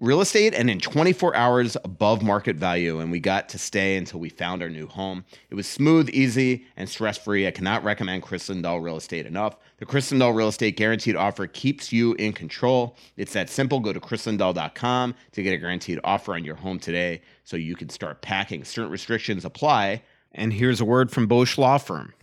real 0.00 0.22
estate 0.22 0.54
and 0.54 0.70
in 0.70 0.80
24 0.80 1.36
hours 1.36 1.76
above 1.84 2.22
market 2.22 2.56
value 2.56 3.00
and 3.00 3.10
we 3.10 3.20
got 3.20 3.50
to 3.50 3.58
stay 3.58 3.96
until 3.96 4.18
we 4.18 4.30
found 4.30 4.62
our 4.62 4.70
new 4.70 4.86
home. 4.86 5.24
It 5.50 5.54
was 5.54 5.66
smooth 5.66 6.08
easy 6.08 6.64
and 6.76 6.88
stress-free. 6.88 7.46
I 7.46 7.50
cannot 7.50 7.84
recommend 7.84 8.22
kris 8.22 8.48
lindahl 8.48 8.82
real 8.82 8.96
estate 8.96 9.26
enough. 9.26 9.56
The 9.76 9.84
kris 9.84 10.10
lindahl 10.10 10.34
real 10.34 10.48
estate 10.48 10.76
guaranteed 10.76 11.16
offer 11.16 11.46
keeps 11.46 11.92
you 11.92 12.14
in 12.14 12.32
control. 12.32 12.96
It's 13.18 13.34
that 13.34 13.50
simple. 13.50 13.78
Go 13.78 13.92
to 13.92 14.00
krislindahl.com 14.00 15.14
to 15.32 15.42
get 15.42 15.52
a 15.52 15.58
guaranteed 15.58 16.00
offer 16.02 16.34
on 16.34 16.44
your 16.44 16.56
home 16.56 16.78
today 16.78 17.20
so 17.44 17.58
you 17.58 17.76
can 17.76 17.90
start 17.90 18.22
packing. 18.22 18.64
Certain 18.64 18.90
restrictions 18.90 19.44
apply. 19.44 20.02
And 20.32 20.52
here's 20.52 20.80
a 20.80 20.84
word 20.84 21.10
from 21.10 21.26
bosch 21.26 21.58
law 21.58 21.76
firm 21.76 22.14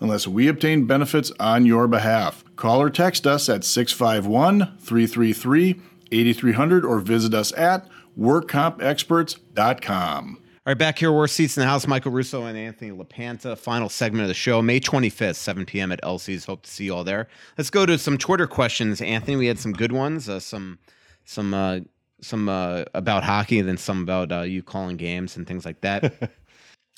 unless 0.00 0.26
we 0.26 0.48
obtain 0.48 0.86
benefits 0.86 1.30
on 1.38 1.66
your 1.66 1.86
behalf. 1.86 2.42
Call 2.56 2.82
or 2.82 2.90
text 2.90 3.24
us 3.26 3.48
at 3.48 3.62
651 3.64 4.76
333 4.78 5.80
8300 6.12 6.84
or 6.84 6.98
visit 6.98 7.32
us 7.34 7.52
at 7.56 7.86
WorkCompExperts.com. 8.18 10.36
All 10.36 10.72
right, 10.72 10.76
back 10.76 10.98
here, 10.98 11.10
worst 11.10 11.36
seats 11.36 11.56
in 11.56 11.62
the 11.62 11.66
house. 11.66 11.86
Michael 11.86 12.12
Russo 12.12 12.44
and 12.44 12.58
Anthony 12.58 12.90
LaPanta. 12.90 13.56
Final 13.56 13.88
segment 13.88 14.20
of 14.22 14.28
the 14.28 14.34
show, 14.34 14.60
May 14.60 14.78
25th, 14.78 15.36
7 15.36 15.64
p.m. 15.64 15.90
at 15.90 16.00
Elsie's. 16.02 16.44
Hope 16.44 16.60
to 16.62 16.70
see 16.70 16.84
you 16.84 16.94
all 16.94 17.02
there. 17.02 17.28
Let's 17.56 17.70
go 17.70 17.86
to 17.86 17.96
some 17.96 18.18
Twitter 18.18 18.46
questions. 18.46 19.00
Anthony, 19.00 19.36
we 19.36 19.46
had 19.46 19.58
some 19.58 19.72
good 19.72 19.92
ones. 19.92 20.28
Uh, 20.28 20.38
some, 20.38 20.78
some, 21.24 21.54
uh, 21.54 21.80
some 22.20 22.50
uh, 22.50 22.84
about 22.92 23.24
hockey, 23.24 23.58
and 23.58 23.66
then 23.66 23.78
some 23.78 24.02
about 24.02 24.30
uh, 24.30 24.42
you 24.42 24.62
calling 24.62 24.98
games 24.98 25.34
and 25.36 25.46
things 25.46 25.64
like 25.64 25.80
that. 25.80 26.30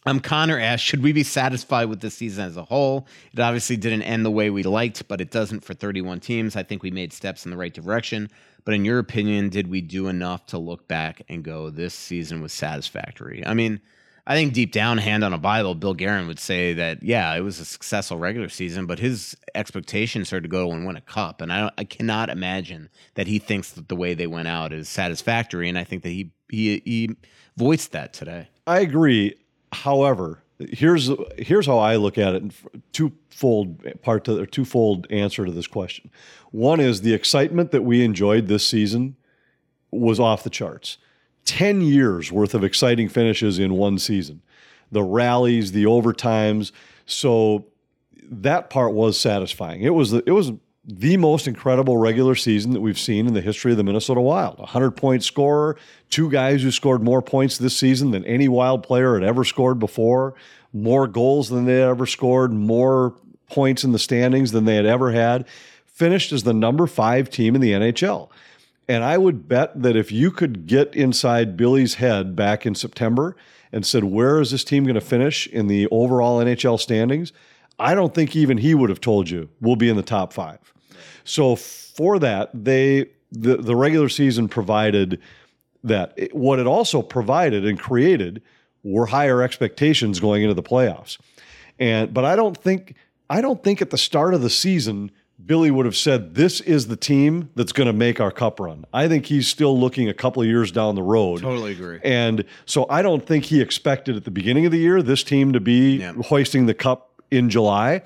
Um, 0.05 0.19
Connor 0.19 0.59
asked, 0.59 0.85
should 0.85 1.03
we 1.03 1.13
be 1.13 1.23
satisfied 1.23 1.85
with 1.85 2.01
this 2.01 2.15
season 2.15 2.45
as 2.45 2.57
a 2.57 2.65
whole? 2.65 3.07
It 3.33 3.39
obviously 3.39 3.77
didn't 3.77 4.03
end 4.03 4.25
the 4.25 4.31
way 4.31 4.51
we 4.51 4.65
liked, 4.65 5.07
but 5.07 5.21
it 5.21 5.31
doesn't 5.31 5.65
for 5.65 5.75
31 5.75 6.21
teams. 6.21 6.57
I 6.57 6.65
think 6.65 6.83
we 6.83 6.91
made 6.91 7.13
steps 7.13 7.45
in 7.45 7.51
the 7.51 7.57
right 7.57 7.73
direction. 7.73 8.29
But 8.65 8.75
in 8.75 8.85
your 8.85 8.99
opinion, 8.99 9.49
did 9.49 9.69
we 9.69 9.81
do 9.81 10.09
enough 10.09 10.47
to 10.47 10.59
look 10.59 10.89
back 10.89 11.23
and 11.29 11.45
go, 11.45 11.71
this 11.71 11.95
season 11.95 12.43
was 12.43 12.53
satisfactory? 12.53 13.45
I 13.47 13.55
mean, 13.55 13.81
I 14.27 14.35
think 14.35 14.53
deep 14.53 14.73
down, 14.73 14.99
hand 14.99 15.25
on 15.25 15.33
a 15.33 15.39
Bible, 15.39 15.75
Bill 15.75 15.95
Guerin 15.95 16.29
would 16.29 16.39
say 16.39 16.73
that, 16.75 17.03
yeah, 17.03 17.35
it 17.35 17.41
was 17.41 17.59
a 17.59 17.65
successful 17.65 18.19
regular 18.19 18.49
season, 18.49 18.87
but 18.87 19.01
his 19.01 19.37
expectations 19.55 20.33
are 20.33 20.41
to 20.41 20.47
go 20.49 20.71
and 20.71 20.87
win 20.87 20.97
a 20.97 21.01
cup. 21.01 21.41
And 21.41 21.53
I, 21.53 21.73
I 21.77 21.85
cannot 21.85 22.29
imagine 22.29 22.89
that 23.15 23.27
he 23.27 23.41
thinks 23.41 23.73
that 23.73 23.89
the 23.89 23.97
way 23.97 24.15
they 24.15 24.29
went 24.29 24.47
out 24.47 24.73
is 24.73 24.89
satisfactory. 24.89 25.69
And 25.69 25.77
I 25.77 25.83
think 25.83 26.05
that 26.05 26.11
he, 26.11 26.31
he, 26.49 26.83
he 26.85 27.17
voiced 27.57 27.91
that 27.93 28.13
today. 28.13 28.49
I 28.65 28.81
agree. 28.81 29.35
However, 29.73 30.43
here's 30.59 31.11
here's 31.39 31.67
how 31.67 31.79
I 31.79 31.97
look 31.97 32.19
at 32.19 32.35
it. 32.35 32.45
Twofold 32.93 34.03
part 34.03 34.25
to 34.25 34.41
or 34.41 34.47
twofold 34.47 35.07
answer 35.11 35.45
to 35.45 35.53
this 35.53 35.67
question. 35.67 36.11
One 36.51 36.81
is 36.81 37.01
the 37.01 37.15
excitement 37.15 37.71
that 37.71 37.83
we 37.83 38.05
enjoyed 38.05 38.47
this 38.47 38.67
season 38.67 39.17
was 39.91 40.21
off 40.21 40.45
the 40.45 40.51
charts. 40.51 40.99
Ten 41.45 41.81
years 41.81 42.31
worth 42.31 42.55
of 42.55 42.63
exciting 42.63 43.09
finishes 43.09 43.59
in 43.59 43.75
one 43.75 43.99
season. 43.99 44.43
The 44.91 45.03
rallies, 45.03 45.73
the 45.73 45.85
overtimes. 45.85 46.71
So 47.07 47.67
that 48.31 48.71
part 48.71 48.93
was 48.93 49.19
satisfying. 49.19 49.83
It 49.83 49.95
was 49.95 50.13
it 50.13 50.31
was 50.31 50.53
the 50.85 51.17
most 51.17 51.47
incredible 51.47 51.97
regular 51.97 52.35
season 52.35 52.73
that 52.73 52.81
we've 52.81 52.99
seen 52.99 53.27
in 53.29 53.35
the 53.35 53.41
history 53.41 53.71
of 53.71 53.77
the 53.77 53.85
Minnesota 53.85 54.21
Wild. 54.21 54.59
A 54.59 54.63
100 54.63 54.93
point 54.93 55.23
scorer, 55.23 55.77
two 56.11 56.31
guys 56.31 56.63
who 56.63 56.71
scored 56.73 57.03
more 57.03 57.23
points 57.23 57.57
this 57.57 57.77
season 57.77 58.11
than 58.11 58.25
any 58.25 58.49
Wild 58.49 58.83
player 58.83 59.15
had 59.15 59.23
ever 59.23 59.45
scored 59.45 59.79
before, 59.79 60.35
more 60.73 61.07
goals 61.07 61.51
than 61.51 61.67
they 61.67 61.83
ever 61.83 62.07
scored, 62.07 62.53
more 62.53 63.15
points 63.49 63.85
in 63.85 63.93
the 63.93 63.99
standings 63.99 64.51
than 64.51 64.65
they 64.65 64.77
had 64.77 64.87
ever 64.87 65.13
had, 65.13 65.47
finished 65.87 66.33
as 66.33 66.43
the 66.43 66.55
number 66.55 66.87
five 66.87 67.31
team 67.31 67.55
in 67.55 67.61
the 67.61 67.73
NHL. 67.73 68.29
And 68.89 69.05
I 69.05 69.19
would 69.19 69.47
bet 69.47 69.81
that 69.81 69.95
if 69.95 70.11
you 70.11 70.33
could 70.33 70.67
get 70.67 70.95
inside 70.97 71.57
Billy's 71.57 71.95
head 71.95 72.35
back 72.35 72.67
in 72.67 72.75
September 72.75 73.37
and 73.71 73.87
said, 73.87 74.05
where 74.05 74.41
is 74.41 74.51
this 74.51 74.65
team 74.65 74.85
going 74.85 74.95
to 74.95 75.01
finish 75.01 75.47
in 75.47 75.69
the 75.69 75.87
overall 75.93 76.41
NHL 76.41 76.81
standings? 76.81 77.33
I 77.83 77.95
don't 77.95 78.15
think 78.15 78.35
even 78.37 78.59
he 78.59 78.75
would 78.75 78.91
have 78.91 79.01
told 79.01 79.29
you 79.29 79.49
we'll 79.61 79.77
be 79.77 79.89
in 79.89 79.97
the 79.97 80.03
top 80.03 80.33
five. 80.33 80.59
So 81.25 81.57
for 81.57 82.19
that, 82.21 82.51
they 82.55 83.07
the 83.31 83.57
the 83.57 83.77
regular 83.77 84.09
season 84.09 84.49
provided 84.49 85.21
that. 85.85 86.17
What 86.33 86.59
it 86.59 86.67
also 86.67 87.03
provided 87.03 87.65
and 87.67 87.79
created 87.79 88.43
were 88.83 89.07
higher 89.07 89.43
expectations 89.43 90.21
going 90.21 90.43
into 90.43 90.55
the 90.55 90.63
playoffs. 90.63 91.19
And 91.79 92.13
but 92.13 92.25
I 92.25 92.37
don't 92.37 92.57
think 92.57 92.95
I 93.31 93.41
don't 93.41 93.63
think 93.63 93.81
at 93.83 93.91
the 93.91 93.99
start 93.99 94.35
of 94.35 94.43
the 94.43 94.51
season 94.51 95.11
Billy 95.45 95.71
would 95.73 95.87
have 95.87 95.97
said 95.97 96.35
this 96.37 96.61
is 96.61 96.87
the 96.87 96.97
team 96.97 97.51
that's 97.57 97.73
going 97.73 97.89
to 97.89 97.93
make 97.93 98.21
our 98.21 98.31
cup 98.31 98.61
run. 98.61 98.85
I 98.93 99.09
think 99.09 99.27
he's 99.27 99.49
still 99.49 99.79
looking 99.79 100.09
a 100.09 100.15
couple 100.15 100.41
of 100.43 100.47
years 100.49 100.71
down 100.71 100.95
the 100.95 101.03
road. 101.03 101.41
Totally 101.41 101.73
agree. 101.73 101.99
And 102.05 102.45
so 102.65 102.87
I 102.89 103.03
don't 103.03 103.27
think 103.27 103.47
he 103.47 103.61
expected 103.61 104.15
at 104.17 104.25
the 104.25 104.31
beginning 104.31 104.67
of 104.67 104.73
the 104.73 104.79
year 104.79 105.03
this 105.03 105.25
team 105.25 105.53
to 105.53 105.61
be 105.61 105.97
Yeah. 105.97 106.13
hoisting 106.13 106.67
the 106.67 106.75
cup 106.75 107.12
in 107.33 107.51
July. 107.51 108.03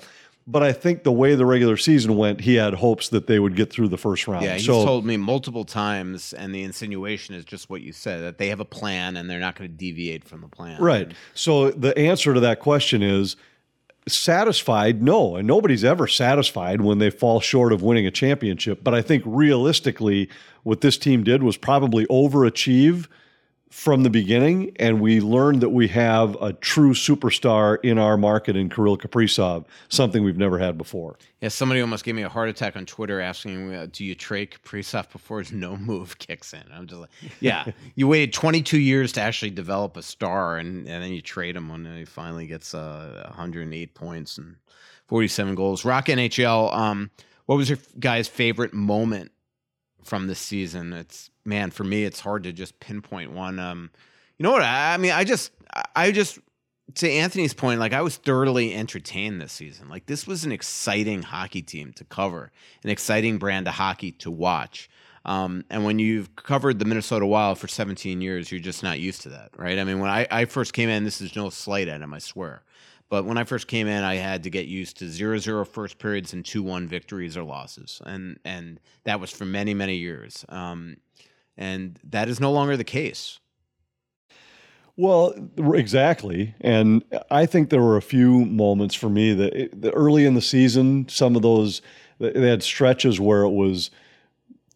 But 0.49 0.63
I 0.63 0.71
think 0.71 1.03
the 1.03 1.11
way 1.11 1.35
the 1.35 1.45
regular 1.45 1.75
season 1.75 2.15
went, 2.15 2.39
he 2.39 2.55
had 2.55 2.73
hopes 2.73 3.09
that 3.09 3.27
they 3.27 3.37
would 3.37 3.57
get 3.57 3.69
through 3.69 3.89
the 3.89 3.97
first 3.97 4.29
round. 4.29 4.45
Yeah, 4.45 4.53
he's 4.53 4.65
so 4.65 4.85
told 4.85 5.05
me 5.05 5.17
multiple 5.17 5.65
times, 5.65 6.31
and 6.31 6.55
the 6.55 6.63
insinuation 6.63 7.35
is 7.35 7.43
just 7.43 7.69
what 7.69 7.81
you 7.81 7.91
said 7.91 8.23
that 8.23 8.37
they 8.37 8.47
have 8.47 8.61
a 8.61 8.65
plan 8.65 9.17
and 9.17 9.29
they're 9.29 9.41
not 9.41 9.55
going 9.55 9.69
to 9.69 9.75
deviate 9.75 10.23
from 10.23 10.39
the 10.39 10.47
plan. 10.47 10.81
right. 10.81 11.11
So 11.33 11.71
the 11.71 11.95
answer 11.97 12.33
to 12.33 12.39
that 12.39 12.61
question 12.61 13.03
is 13.03 13.35
satisfied. 14.07 15.03
No, 15.03 15.35
and 15.35 15.45
nobody's 15.45 15.83
ever 15.83 16.07
satisfied 16.07 16.79
when 16.79 16.99
they 16.99 17.09
fall 17.09 17.41
short 17.41 17.73
of 17.73 17.81
winning 17.81 18.07
a 18.07 18.11
championship. 18.11 18.85
But 18.85 18.93
I 18.93 19.01
think 19.01 19.23
realistically, 19.25 20.29
what 20.63 20.79
this 20.79 20.97
team 20.97 21.25
did 21.25 21.43
was 21.43 21.57
probably 21.57 22.05
overachieve 22.05 23.07
from 23.69 24.03
the 24.03 24.09
beginning, 24.09 24.71
and 24.77 25.01
we 25.01 25.19
learned 25.19 25.61
that 25.61 25.69
we 25.69 25.89
have 25.89 26.35
a 26.41 26.53
true 26.53 26.93
superstar 26.93 27.77
in 27.83 27.97
our 27.97 28.15
market 28.15 28.55
in 28.55 28.69
Kirill 28.69 28.97
Kaprizov, 28.97 29.65
something 29.89 30.23
we've 30.23 30.37
never 30.37 30.57
had 30.57 30.77
before. 30.77 31.17
Yeah, 31.41 31.49
somebody 31.49 31.81
almost 31.81 32.05
gave 32.05 32.15
me 32.15 32.23
a 32.23 32.29
heart 32.29 32.47
attack 32.47 32.77
on 32.77 32.85
Twitter 32.85 33.19
asking, 33.19 33.73
uh, 33.73 33.87
"Do 33.91 34.05
you 34.05 34.15
trade 34.15 34.51
Kaprizov 34.51 35.11
before 35.11 35.39
his 35.39 35.51
no 35.51 35.75
move 35.75 36.17
kicks 36.19 36.53
in?" 36.53 36.63
I'm 36.71 36.87
just 36.87 37.01
like, 37.01 37.09
"Yeah, 37.39 37.71
you 37.95 38.07
waited 38.07 38.33
22 38.33 38.79
years 38.79 39.11
to 39.13 39.21
actually 39.21 39.51
develop 39.51 39.97
a 39.97 40.01
star, 40.01 40.57
and, 40.57 40.87
and 40.87 41.03
then 41.03 41.11
you 41.11 41.21
trade 41.21 41.55
him 41.55 41.69
when 41.69 41.85
he 41.85 42.05
finally 42.05 42.47
gets 42.47 42.73
uh, 42.73 43.23
108 43.27 43.93
points 43.93 44.37
and 44.37 44.55
47 45.07 45.55
goals." 45.55 45.83
Rock 45.83 46.05
NHL. 46.05 46.73
Um, 46.73 47.11
what 47.47 47.57
was 47.57 47.69
your 47.69 47.79
guy's 47.99 48.27
favorite 48.27 48.73
moment 48.73 49.31
from 50.03 50.27
this 50.27 50.39
season? 50.39 50.93
It's 50.93 51.29
man, 51.47 51.71
for 51.71 51.83
me, 51.83 52.03
it's 52.03 52.19
hard 52.19 52.43
to 52.43 52.51
just 52.51 52.79
pinpoint 52.79 53.31
one. 53.31 53.57
Um, 53.57 53.89
you 54.37 54.43
know 54.43 54.51
what? 54.51 54.61
I, 54.61 54.93
I 54.93 54.97
mean, 54.97 55.11
I 55.11 55.23
just, 55.23 55.51
I 55.95 56.11
just 56.11 56.39
to 56.95 57.09
Anthony's 57.09 57.53
point, 57.53 57.79
like 57.79 57.93
I 57.93 58.01
was 58.01 58.17
thoroughly 58.17 58.73
entertained 58.73 59.41
this 59.41 59.51
season. 59.51 59.89
Like 59.89 60.05
this 60.05 60.27
was 60.27 60.45
an 60.45 60.51
exciting 60.51 61.23
hockey 61.23 61.61
team 61.61 61.93
to 61.93 62.03
cover, 62.03 62.51
an 62.83 62.89
exciting 62.89 63.37
brand 63.37 63.67
of 63.67 63.75
hockey 63.75 64.11
to 64.13 64.31
watch. 64.31 64.89
Um, 65.25 65.65
and 65.69 65.83
when 65.83 65.99
you've 65.99 66.35
covered 66.37 66.79
the 66.79 66.85
Minnesota 66.85 67.25
Wild 67.25 67.57
for 67.57 67.67
17 67.67 68.21
years, 68.21 68.49
you're 68.49 68.61
just 68.61 68.81
not 68.81 68.99
used 68.99 69.23
to 69.23 69.29
that, 69.29 69.49
right? 69.57 69.77
I 69.77 69.83
mean, 69.83 69.99
when 69.99 70.09
I, 70.09 70.25
I 70.31 70.45
first 70.45 70.71
came 70.71 70.87
in, 70.87 71.03
this 71.03 71.19
is 71.19 71.35
no 71.35 71.49
slight 71.49 71.89
at 71.89 71.99
him, 71.99 72.13
I 72.13 72.19
swear. 72.19 72.63
But 73.09 73.25
when 73.25 73.37
I 73.37 73.43
first 73.43 73.67
came 73.67 73.87
in, 73.87 74.03
I 74.03 74.15
had 74.15 74.43
to 74.43 74.49
get 74.49 74.67
used 74.67 74.97
to 74.99 75.05
0-0 75.05 75.67
first 75.67 75.97
periods 75.97 76.33
and 76.33 76.43
2-1 76.43 76.87
victories 76.87 77.37
or 77.37 77.43
losses. 77.43 78.01
And 78.05 78.39
and 78.43 78.79
that 79.03 79.19
was 79.19 79.31
for 79.31 79.45
many, 79.45 79.73
many 79.73 79.95
years. 79.95 80.45
Um, 80.49 80.97
and 81.57 81.99
that 82.03 82.29
is 82.29 82.39
no 82.39 82.51
longer 82.51 82.77
the 82.77 82.83
case. 82.83 83.39
Well, 84.95 85.33
exactly. 85.75 86.55
And 86.59 87.03
I 87.29 87.45
think 87.45 87.69
there 87.69 87.81
were 87.83 87.97
a 87.97 88.01
few 88.01 88.45
moments 88.45 88.95
for 88.95 89.09
me 89.09 89.31
that, 89.33 89.55
eh, 89.55 89.67
that 89.73 89.91
early 89.91 90.25
in 90.25 90.33
the 90.33 90.41
season, 90.41 91.07
some 91.07 91.35
of 91.35 91.43
those, 91.43 91.83
they 92.19 92.47
had 92.49 92.63
stretches 92.63 93.19
where 93.19 93.43
it 93.43 93.51
was 93.51 93.91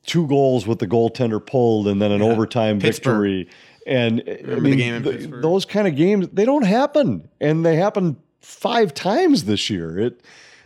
two 0.06 0.28
goals 0.28 0.68
with 0.68 0.78
the 0.78 0.86
goaltender 0.88 1.44
pulled 1.44 1.88
and 1.88 2.00
then 2.02 2.12
an 2.12 2.22
Yeah. 2.22 2.28
overtime 2.32 2.80
Pittsburgh. 2.80 3.48
victory. 3.48 3.50
And 3.88 4.22
eh, 4.28 4.34
I 4.34 4.42
Remember 4.42 4.56
the 4.56 4.62
mean, 4.62 4.78
game 4.78 4.94
in 4.96 5.04
th- 5.04 5.30
those 5.42 5.66
kind 5.66 5.88
of 5.88 5.96
games, 5.96 6.28
they 6.32 6.46
don't 6.46 6.66
happen. 6.66 7.28
And 7.40 7.66
they 7.66 7.76
happen 7.78 8.18
five 8.42 8.94
times 8.94 9.46
this 9.46 9.72
year. 9.72 9.98
It, 10.00 10.22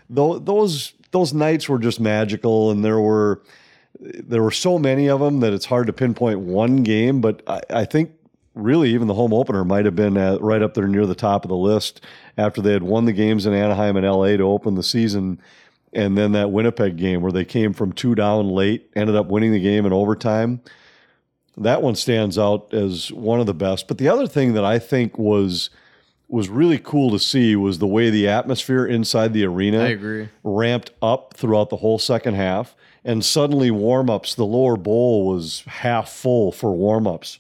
tho- 0.10 0.40
those, 0.40 0.92
those 1.12 1.34
nights 1.34 1.70
were 1.70 1.80
just 1.80 2.02
magical. 2.02 2.72
And 2.72 2.84
there 2.84 3.00
were, 3.00 3.42
there 4.00 4.44
were 4.44 4.52
so 4.52 4.78
many 4.78 5.10
of 5.10 5.20
them 5.20 5.40
that 5.40 5.54
it's 5.54 5.66
hard 5.66 5.88
to 5.88 5.94
pinpoint 5.94 6.40
one 6.40 6.84
game, 6.84 7.22
but 7.22 7.42
I, 7.48 7.62
I 7.70 7.86
think 7.86 8.12
really 8.54 8.92
even 8.94 9.08
the 9.08 9.14
home 9.14 9.34
opener 9.34 9.66
might 9.66 9.86
have 9.86 9.96
been 9.96 10.16
uh 10.18 10.38
right 10.40 10.62
up 10.62 10.74
there 10.74 10.88
near 10.88 11.06
the 11.06 11.16
top 11.16 11.44
of 11.44 11.50
the 11.50 11.56
list 11.56 12.00
after 12.38 12.62
they 12.62 12.72
had 12.72 12.84
won 12.84 13.04
the 13.04 13.12
games 13.12 13.46
in 13.46 13.54
Anaheim 13.54 13.98
and 13.98 14.06
LA 14.06 14.38
to 14.38 14.44
open 14.44 14.76
the 14.76 14.84
season. 14.84 15.42
And 15.94 16.18
then 16.18 16.34
that 16.34 16.52
Winnipeg 16.52 16.98
game 16.98 17.22
where 17.22 17.32
they 17.32 17.46
came 17.46 17.74
from 17.74 17.94
two 17.94 18.16
down 18.16 18.50
late, 18.50 18.90
ended 18.96 19.16
up 19.16 19.28
winning 19.28 19.54
the 19.54 19.62
game 19.62 19.86
in 19.86 19.94
overtime. 19.94 20.62
That 21.58 21.82
one 21.82 21.96
stands 21.96 22.38
out 22.38 22.74
as 22.74 23.14
one 23.14 23.40
of 23.40 23.46
the 23.46 23.54
best. 23.54 23.88
But 23.88 23.98
the 23.98 24.10
other 24.10 24.28
thing 24.28 24.54
that 24.54 24.66
I 24.66 24.78
think 24.78 25.18
was 25.18 25.70
was 26.28 26.50
really 26.50 26.80
cool 26.80 27.12
to 27.12 27.20
see 27.20 27.56
was 27.56 27.80
the 27.80 27.88
way 27.88 28.10
the 28.10 28.28
atmosphere 28.28 28.86
inside 28.86 29.32
the 29.32 29.46
arena 29.46 29.82
I 29.82 29.90
agree. 29.90 30.28
ramped 30.44 30.92
up 31.02 31.34
throughout 31.36 31.70
the 31.70 31.78
whole 31.78 32.00
second 32.00 32.34
half. 32.34 32.76
And 33.08 33.24
suddenly, 33.24 33.70
warm 33.70 34.10
ups, 34.10 34.34
the 34.34 34.46
lower 34.46 34.76
bowl 34.76 35.28
was 35.28 35.64
half 35.68 36.10
full 36.10 36.52
for 36.52 36.72
warm 36.72 37.06
ups. 37.06 37.40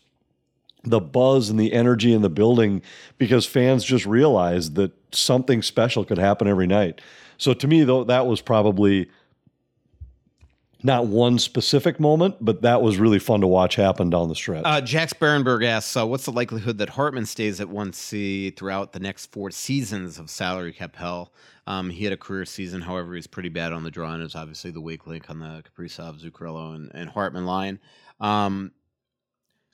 The 0.83 1.01
buzz 1.01 1.49
and 1.49 1.59
the 1.59 1.73
energy 1.73 2.13
in 2.13 2.21
the 2.21 2.29
building 2.29 2.83
because 3.17 3.47
fans 3.47 3.83
just 3.83 4.05
realized 4.05 4.75
that 4.75 4.91
something 5.11 5.63
special 5.63 6.05
could 6.05 6.19
happen 6.19 6.47
every 6.47 6.67
night. 6.67 7.01
So, 7.39 7.55
to 7.55 7.67
me, 7.67 7.83
though, 7.83 8.03
that 8.03 8.27
was 8.27 8.41
probably 8.41 9.09
not 10.83 11.07
one 11.07 11.39
specific 11.39 11.99
moment, 11.99 12.35
but 12.39 12.61
that 12.61 12.83
was 12.83 12.99
really 12.99 13.17
fun 13.17 13.41
to 13.41 13.47
watch 13.47 13.75
happen 13.75 14.11
down 14.11 14.29
the 14.29 14.35
stretch. 14.35 14.63
Uh, 14.63 14.79
Jax 14.81 15.13
Berenberg 15.13 15.65
asks, 15.65 15.97
uh, 15.97 16.05
"What's 16.05 16.25
the 16.25 16.31
likelihood 16.31 16.77
that 16.77 16.89
Hartman 16.89 17.25
stays 17.25 17.59
at 17.59 17.69
one 17.69 17.91
C 17.91 18.51
throughout 18.51 18.93
the 18.93 18.99
next 18.99 19.31
four 19.31 19.49
seasons 19.49 20.19
of 20.19 20.29
salary 20.29 20.73
cap 20.73 20.95
hell?" 20.95 21.31
Um, 21.67 21.89
he 21.89 22.03
had 22.03 22.13
a 22.13 22.17
career 22.17 22.45
season, 22.45 22.81
however, 22.81 23.15
he's 23.15 23.27
pretty 23.27 23.49
bad 23.49 23.73
on 23.73 23.83
the 23.83 23.91
draw, 23.91 24.13
and 24.13 24.21
is 24.21 24.35
obviously 24.35 24.71
the 24.71 24.81
weak 24.81 25.07
link 25.07 25.29
on 25.29 25.39
the 25.39 25.63
Kaprizov, 25.63 26.21
Zuccarello, 26.21 26.75
and, 26.75 26.91
and 26.93 27.09
Hartman 27.09 27.45
line. 27.45 27.79
Um, 28.19 28.71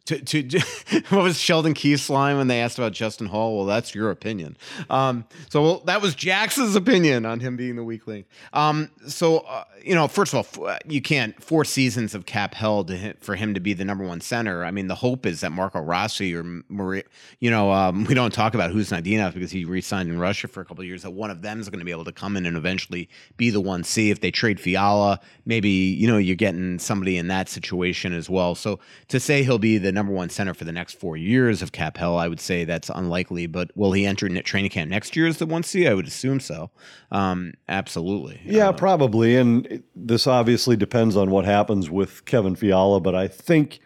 to, 0.06 0.43
to, 0.43 0.60
what 1.10 1.24
was 1.24 1.38
Sheldon 1.38 1.74
Keefe's 1.74 2.10
line 2.10 2.38
when 2.38 2.47
they 2.47 2.62
asked 2.62 2.78
about 2.78 2.91
Justin 2.91 3.28
Holl? 3.28 3.58
Well, 3.58 3.66
that's 3.66 3.93
your 3.93 4.12
opinion. 4.12 4.58
Um, 4.89 5.26
so 5.49 5.62
well, 5.62 5.80
that 5.86 6.02
was 6.02 6.16
Jax's 6.16 6.76
opinion 6.76 7.26
on 7.26 7.39
him 7.39 7.56
being 7.56 7.76
the 7.76 7.84
weak 7.84 8.08
link. 8.08 8.28
Um, 8.54 8.89
so 9.08 9.39
uh, 9.39 9.64
you 9.84 9.95
know, 9.95 10.08
first 10.08 10.34
of 10.34 10.58
all, 10.58 10.68
f- 10.68 10.80
you 10.88 11.02
can't 11.02 11.41
four 11.41 11.66
seasons 11.66 12.16
of 12.16 12.26
cap 12.26 12.56
hit, 12.56 13.24
for 13.24 13.36
him 13.36 13.54
to 13.54 13.60
be 13.60 13.74
the 13.74 13.86
number 13.86 14.04
one 14.04 14.22
center. 14.22 14.66
I 14.66 14.72
mean, 14.72 14.88
the 14.88 14.95
hope 14.95 15.26
is 15.26 15.41
that 15.41 15.52
Marco 15.52 15.80
Rossi 15.80 16.36
or 16.36 16.43
Maria, 16.70 17.04
you 17.39 17.49
know, 17.49 17.72
um, 17.72 18.06
we 18.06 18.14
don't 18.14 18.34
talk 18.34 18.54
about 18.54 18.72
Khusnutdinov 18.72 19.34
because 19.34 19.52
he 19.52 19.66
re-signed 19.66 20.10
in 20.10 20.20
Russia 20.20 20.47
for 20.47 20.62
a 20.62 20.66
couple 20.66 20.84
years. 20.84 21.04
That 21.04 21.12
one 21.12 21.32
of 21.32 21.41
them 21.41 21.60
is 21.60 21.70
going 21.70 21.80
to 21.80 21.86
be 21.86 21.91
able 21.91 22.06
to 22.06 22.12
come 22.12 22.38
in 22.38 22.45
and 22.45 22.58
eventually 22.58 23.10
be 23.38 23.49
the 23.49 23.62
one 23.62 23.84
C. 23.84 24.10
If 24.10 24.22
they 24.22 24.32
trade 24.32 24.60
Fiala, 24.60 25.20
maybe 25.45 25.70
you 25.70 26.08
know 26.08 26.18
you're 26.18 26.36
getting 26.36 26.80
somebody 26.80 27.18
in 27.18 27.28
that 27.28 27.49
situation 27.49 28.14
as 28.14 28.30
well. 28.30 28.56
So 28.56 28.80
to 29.10 29.20
say 29.20 29.43
he'll 29.43 29.60
be 29.60 29.78
the 29.78 29.90
number 29.91 30.13
one 30.13 30.29
center 30.29 30.53
for 30.53 30.65
the 30.65 30.71
next 30.71 30.99
four 30.99 31.17
years 31.17 31.61
of 31.61 31.71
cap 31.71 31.97
hell, 31.97 32.17
I 32.17 32.27
would 32.27 32.39
say 32.39 32.65
that's 32.65 32.89
unlikely. 32.89 33.47
But 33.47 33.71
will 33.75 33.91
he 33.91 34.05
enter 34.05 34.27
training 34.41 34.71
camp 34.71 34.89
next 34.89 35.15
year 35.15 35.27
as 35.27 35.37
the 35.37 35.45
one 35.45 35.63
C? 35.63 35.87
I 35.87 35.93
would 35.93 36.07
assume 36.07 36.39
so. 36.39 36.71
Um, 37.11 37.53
absolutely. 37.67 38.41
Yeah, 38.45 38.69
Uh, 38.69 38.73
probably. 38.73 39.35
And 39.35 39.83
this 39.95 40.27
obviously 40.27 40.75
depends 40.75 41.15
on 41.17 41.29
what 41.31 41.45
happens 41.45 41.89
with 41.89 42.25
Kevin 42.25 42.55
Fiala, 42.55 42.99
but 42.99 43.15
I 43.15 43.27
think 43.27 43.79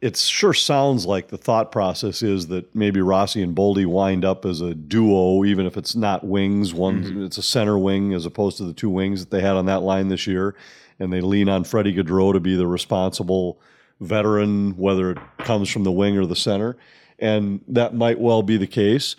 it 0.00 0.16
sure 0.16 0.54
sounds 0.54 1.04
like 1.04 1.28
the 1.28 1.36
thought 1.36 1.70
process 1.70 2.22
is 2.22 2.46
that 2.46 2.74
maybe 2.74 3.00
Rossi 3.00 3.42
and 3.42 3.54
Boldy 3.54 3.84
wind 3.84 4.24
up 4.24 4.46
as 4.46 4.60
a 4.60 4.74
duo, 4.74 5.44
even 5.44 5.66
if 5.66 5.76
it's 5.76 5.94
not 5.94 6.24
wings. 6.24 6.72
One, 6.72 7.04
mm-hmm. 7.04 7.24
it's 7.24 7.38
a 7.38 7.42
center 7.42 7.78
wing 7.78 8.14
as 8.14 8.24
opposed 8.24 8.56
to 8.58 8.64
the 8.64 8.72
two 8.72 8.88
wings 8.88 9.20
that 9.20 9.30
they 9.30 9.42
had 9.42 9.56
on 9.56 9.66
that 9.66 9.82
line 9.82 10.08
this 10.08 10.26
year, 10.26 10.54
and 10.98 11.12
they 11.12 11.20
lean 11.20 11.48
on 11.50 11.64
Freddie 11.64 11.94
Gaudreau 11.94 12.32
to 12.32 12.40
be 12.40 12.56
the 12.56 12.66
responsible 12.66 13.60
veteran, 14.00 14.76
whether 14.76 15.12
it 15.12 15.18
comes 15.38 15.68
from 15.68 15.84
the 15.84 15.92
wing 15.92 16.16
or 16.16 16.26
the 16.26 16.36
center, 16.36 16.76
and 17.18 17.60
that 17.68 17.94
might 17.94 18.18
well 18.18 18.42
be 18.42 18.56
the 18.56 18.66
case. 18.66 19.16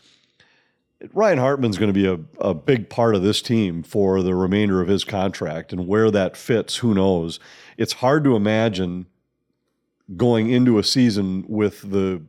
Ryan 1.13 1.39
Hartman's 1.39 1.77
going 1.77 1.93
to 1.93 1.93
be 1.93 2.05
a, 2.05 2.19
a 2.39 2.53
big 2.53 2.89
part 2.89 3.15
of 3.15 3.23
this 3.23 3.41
team 3.41 3.81
for 3.81 4.21
the 4.21 4.35
remainder 4.35 4.81
of 4.81 4.87
his 4.87 5.03
contract, 5.03 5.71
and 5.71 5.87
where 5.87 6.11
that 6.11 6.37
fits, 6.37 6.77
who 6.77 6.93
knows. 6.93 7.39
It's 7.77 7.93
hard 7.93 8.23
to 8.25 8.35
imagine 8.35 9.07
going 10.17 10.49
into 10.49 10.77
a 10.77 10.83
season 10.83 11.45
with 11.47 11.89
the 11.89 12.21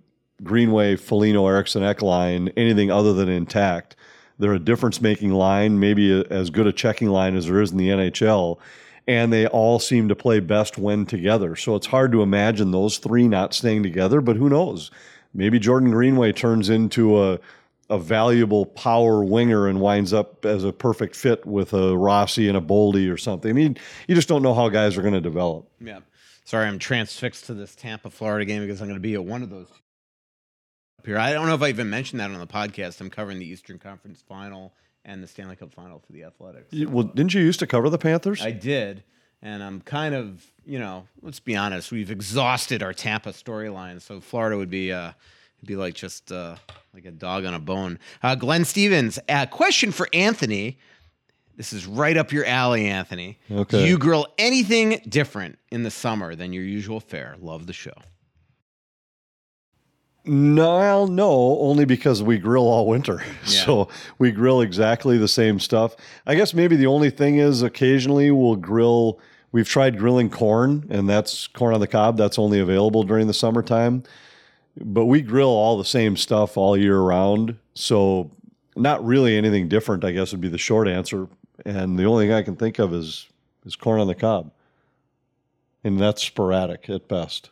Greenway, 0.43 0.97
Foligno, 0.97 1.47
Eriksson, 1.47 1.83
Ek 1.83 2.03
line 2.03 2.49
anything 2.57 2.91
other 2.91 3.13
than 3.13 3.29
intact. 3.29 3.97
They're 4.39 4.55
a 4.55 4.59
difference 4.59 5.01
making 5.01 5.31
line, 5.31 5.79
maybe 5.79 6.13
a, 6.13 6.25
as 6.25 6.51
good 6.51 6.67
a 6.67 6.73
checking 6.73 7.09
line 7.09 7.37
as 7.37 7.47
there 7.47 7.61
is 7.61 7.71
in 7.71 7.79
the 7.79 7.89
NHL. 7.91 8.59
And 9.07 9.33
they 9.33 9.47
all 9.47 9.79
seem 9.79 10.09
to 10.09 10.15
play 10.15 10.39
best 10.39 10.79
when 10.79 11.07
together. 11.07 11.57
So 11.57 11.75
it's 11.75 11.87
hard 11.87 12.13
to 12.13 12.23
imagine 12.23 12.71
those 12.71 12.99
three 12.99 13.27
not 13.27 13.53
staying 13.53 13.83
together, 13.83 14.21
but 14.21 14.37
who 14.37 14.49
knows? 14.49 14.91
Maybe 15.35 15.59
Jordan 15.59 15.91
Greenway 15.91 16.33
turns 16.33 16.69
into 16.69 17.21
a, 17.21 17.41
a 17.91 17.99
valuable 17.99 18.65
power 18.65 19.25
winger 19.25 19.67
and 19.67 19.81
winds 19.81 20.13
up 20.13 20.45
as 20.45 20.63
a 20.63 20.73
perfect 20.73 21.17
fit 21.17 21.45
with 21.45 21.73
a 21.73 21.97
Rossi 21.97 22.49
and 22.49 22.57
a 22.57 22.61
Boldy 22.61 23.13
or 23.13 23.17
something. 23.17 23.51
I 23.51 23.55
mean, 23.55 23.77
you 24.07 24.15
just 24.15 24.29
don't 24.29 24.43
know 24.43 24.55
how 24.55 24.69
guys 24.69 24.97
are 24.97 25.03
going 25.03 25.15
to 25.15 25.21
develop. 25.21 25.69
Yeah. 25.81 26.01
Sorry, 26.45 26.67
I'm 26.67 26.79
transfixed 26.79 27.47
to 27.47 27.55
this 27.55 27.75
Tampa, 27.75 28.11
Florida 28.11 28.45
game 28.45 28.63
because 28.63 28.81
I'm 28.81 28.89
going 28.89 28.97
to 28.97 29.01
be 29.01 29.15
at 29.15 29.25
one 29.25 29.43
of 29.43 29.51
those 29.51 29.69
up 30.99 31.07
here. 31.07 31.19
I 31.19 31.33
don't 31.33 31.47
know 31.47 31.55
if 31.55 31.63
I 31.63 31.69
even 31.69 31.91
mentioned 31.91 32.21
that 32.21 32.31
on 32.31 32.39
the 32.39 32.47
podcast. 32.47 33.01
I'm 33.01 33.11
covering 33.11 33.39
the 33.39 33.49
Eastern 33.49 33.79
Conference 33.79 34.23
Final 34.29 34.75
and 35.05 35.23
the 35.23 35.27
Stanley 35.27 35.57
Cup 35.57 35.73
Final 35.73 35.99
for 35.99 36.13
the 36.13 36.25
Athletics. 36.25 36.75
Well, 36.87 37.05
didn't 37.05 37.35
you 37.35 37.41
used 37.43 37.61
to 37.61 37.67
cover 37.67 37.91
the 37.91 37.99
Panthers? 37.99 38.43
I 38.43 38.53
did, 38.53 39.03
and 39.41 39.63
I'm 39.63 39.81
kind 39.81 40.15
of, 40.15 40.45
you 40.65 40.79
know, 40.79 41.07
let's 41.21 41.41
be 41.41 41.57
honest, 41.57 41.91
we've 41.93 42.11
exhausted 42.11 42.83
our 42.83 42.93
Tampa 42.93 43.31
storyline, 43.31 44.01
so 44.01 44.21
Florida 44.21 44.57
would 44.57 44.71
be. 44.71 44.93
Uh, 44.93 45.13
be 45.65 45.77
like 45.77 45.95
just 45.95 46.33
uh, 46.33 46.57
like 46.93 47.05
a 47.05 47.11
dog 47.11 47.45
on 47.45 47.55
a 47.55 47.59
bone. 47.61 47.99
Uh, 48.23 48.35
Glenn 48.35 48.65
Stevens, 48.65 49.19
a 49.29 49.47
question 49.47 49.93
for 49.93 50.09
Anthony. 50.13 50.79
This 51.57 51.73
is 51.73 51.87
right 51.87 52.17
up 52.17 52.33
your 52.33 52.45
alley, 52.47 52.89
Anthony. 52.89 53.39
Okay. 53.51 53.79
Do 53.79 53.87
you 53.87 53.99
grill 53.99 54.27
anything 54.39 55.01
different 55.09 55.59
in 55.71 55.83
the 55.83 55.91
summer 55.91 56.35
than 56.35 56.53
your 56.53 56.65
usual 56.65 56.99
fare? 56.99 57.37
Love 57.41 57.67
the 57.67 57.73
show. 57.73 57.93
No, 60.25 61.05
no, 61.05 61.59
only 61.59 61.85
because 61.85 62.23
we 62.23 62.39
grill 62.39 62.67
all 62.67 62.87
winter. 62.87 63.23
Yeah. 63.45 63.65
So 63.65 63.89
we 64.19 64.31
grill 64.31 64.61
exactly 64.61 65.19
the 65.19 65.29
same 65.29 65.59
stuff. 65.59 65.97
I 66.27 66.37
guess 66.37 66.55
maybe 66.55 66.77
the 66.77 66.87
only 66.87 67.11
thing 67.11 67.39
is 67.39 67.63
occasionally 67.63 68.31
we'll 68.31 68.57
grill. 68.57 69.19
We've 69.51 69.69
tried 69.69 69.99
grilling 69.99 70.31
corn, 70.31 70.87
and 70.91 71.09
that's 71.09 71.49
corn 71.49 71.75
on 71.75 71.81
the 71.81 71.89
cob. 71.89 72.17
That's 72.17 72.39
only 72.39 72.61
available 72.61 73.03
during 73.03 73.27
the 73.27 73.35
summertime. 73.35 74.05
But 74.81 75.07
we 75.07 75.21
grill 75.23 75.49
all 75.49 75.77
the 75.77 75.85
same 75.85 76.17
stuff 76.17 76.57
all 76.57 76.77
year 76.77 77.01
round. 77.01 77.57
So 77.75 78.31
not 78.77 79.05
really 79.05 79.37
anything 79.37 79.69
different, 79.69 80.05
I 80.05 80.13
guess 80.13 80.31
would 80.33 80.41
be 80.41 80.49
the 80.49 80.57
short 80.57 80.89
answer 80.89 81.29
and 81.65 81.99
the 81.99 82.05
only 82.05 82.27
thing 82.27 82.33
I 82.33 82.43
can 82.43 82.57
think 82.57 82.79
of 82.79 82.93
is 82.95 83.29
is 83.65 83.77
corn 83.77 84.01
on 84.01 84.09
the 84.09 84.15
cob, 84.15 84.51
and 85.85 86.01
that's 86.01 86.23
sporadic 86.23 86.91
at 86.91 87.07
best. 87.09 87.51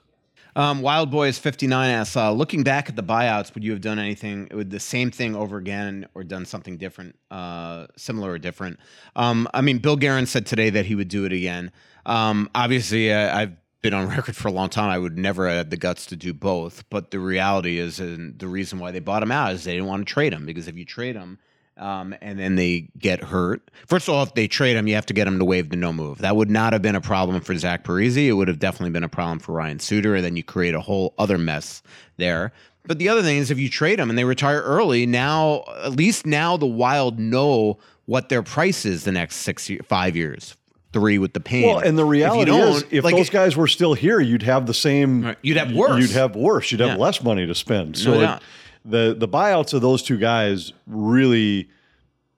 Um, 0.57 0.83
Wild 0.83 1.11
Boys 1.11 1.39
59 1.39 1.91
asks, 1.91 2.17
uh, 2.17 2.33
looking 2.33 2.63
back 2.63 2.89
at 2.89 2.97
the 2.97 3.03
buyouts, 3.03 3.55
would 3.55 3.65
you 3.65 3.71
have 3.71 3.81
done 3.81 3.99
anything, 3.99 4.49
would 4.53 4.71
the 4.71 4.81
same 4.81 5.11
thing 5.11 5.37
over 5.37 5.57
again 5.57 6.07
or 6.15 6.25
done 6.25 6.45
something 6.45 6.77
different, 6.77 7.17
uh, 7.31 7.87
similar 7.97 8.33
or 8.33 8.39
different? 8.39 8.79
Um, 9.17 9.49
I 9.55 9.61
mean, 9.61 9.79
Bill 9.79 9.97
Guerin 9.97 10.27
said 10.27 10.47
today 10.47 10.71
that 10.71 10.87
he 10.87 10.95
would 10.95 11.09
do 11.09 11.25
it 11.25 11.33
again. 11.33 11.71
Um, 12.07 12.51
obviously, 12.55 13.13
I've 13.13 13.57
been 13.83 13.95
on 13.95 14.09
record 14.17 14.37
for 14.37 14.49
a 14.49 14.53
long 14.53 14.69
time. 14.69 14.91
I 14.91 14.99
would 14.99 15.19
never 15.19 15.49
have 15.49 15.71
the 15.71 15.77
guts 15.77 16.07
to 16.07 16.17
do 16.17 16.35
both. 16.35 16.89
But 16.91 17.11
the 17.11 17.21
reality 17.21 17.79
is, 17.79 18.01
and 18.01 18.39
the 18.39 18.49
reason 18.49 18.79
why 18.79 18.91
they 18.91 19.01
bought 19.01 19.23
him 19.23 19.33
out 19.33 19.53
is 19.53 19.65
they 19.65 19.73
didn't 19.73 19.89
want 19.89 20.07
to 20.07 20.13
trade 20.13 20.33
him 20.33 20.47
because 20.47 20.69
if 20.69 20.77
you 20.77 20.85
trade 20.85 21.17
him, 21.17 21.39
um, 21.81 22.15
and 22.21 22.39
then 22.39 22.57
they 22.57 22.89
get 22.99 23.25
hurt. 23.25 23.71
First 23.87 24.07
of 24.07 24.15
all, 24.15 24.23
if 24.23 24.35
they 24.35 24.47
trade 24.47 24.77
him, 24.77 24.87
you 24.87 24.95
have 24.95 25.07
to 25.07 25.15
get 25.15 25.27
him 25.27 25.39
to 25.39 25.45
waive 25.45 25.71
the 25.71 25.77
no 25.77 25.93
move. 25.93 26.19
That 26.19 26.37
would 26.37 26.51
not 26.51 26.75
have 26.75 26.83
been 26.83 26.95
a 26.95 27.01
problem 27.01 27.41
for 27.41 27.57
Zach 27.57 27.85
Parise. 27.85 28.17
It 28.17 28.35
would 28.35 28.49
have 28.49 28.59
definitely 28.59 28.91
been 28.91 29.03
a 29.03 29.09
problem 29.09 29.39
for 29.39 29.53
Ryan 29.53 29.79
Suter. 29.79 30.15
And 30.15 30.25
then 30.25 30.37
you 30.37 30.45
create 30.45 30.75
a 30.75 30.81
whole 30.81 31.15
other 31.19 31.39
mess 31.39 31.83
there. 32.19 32.53
But 32.85 32.99
the 32.99 33.09
other 33.09 33.23
thing 33.23 33.39
is, 33.39 33.51
if 33.51 33.59
you 33.59 33.69
trade 33.69 33.99
them 33.99 34.11
and 34.11 34.19
they 34.19 34.25
retire 34.25 34.61
early, 34.61 35.07
now 35.07 35.65
at 35.83 35.93
least 35.93 36.27
now 36.27 36.57
the 36.57 36.67
Wild 36.67 37.19
know 37.19 37.79
what 38.05 38.29
their 38.29 38.43
price 38.43 38.85
is 38.85 39.05
the 39.05 39.13
next 39.13 39.37
six, 39.37 39.71
five 39.85 40.17
years, 40.17 40.57
three 40.93 41.19
with 41.19 41.33
the 41.33 41.41
pain. 41.41 41.67
Well, 41.67 41.79
and 41.79 41.97
the 41.97 42.05
reality 42.05 42.51
if 42.51 42.77
is, 42.77 42.85
if 42.91 43.05
like 43.05 43.17
those 43.17 43.31
guys 43.31 43.57
were 43.57 43.69
still 43.69 43.95
here, 43.95 44.21
you'd 44.21 44.43
have 44.43 44.67
the 44.67 44.75
same. 44.75 45.35
You'd 45.43 45.57
have 45.57 45.73
worse. 45.73 46.01
You'd 46.01 46.11
have 46.13 46.37
worse. 46.37 46.73
You'd 46.73 46.81
have 46.81 46.91
yeah. 46.91 46.97
less 46.97 47.23
money 47.23 47.47
to 47.47 47.55
spend. 47.55 47.97
So 47.97 48.15
no 48.15 48.35
it, 48.35 48.43
the 48.85 49.15
the 49.19 49.29
buyouts 49.29 49.75
of 49.75 49.83
those 49.83 50.03
two 50.03 50.17
guys 50.17 50.73
really 50.87 51.69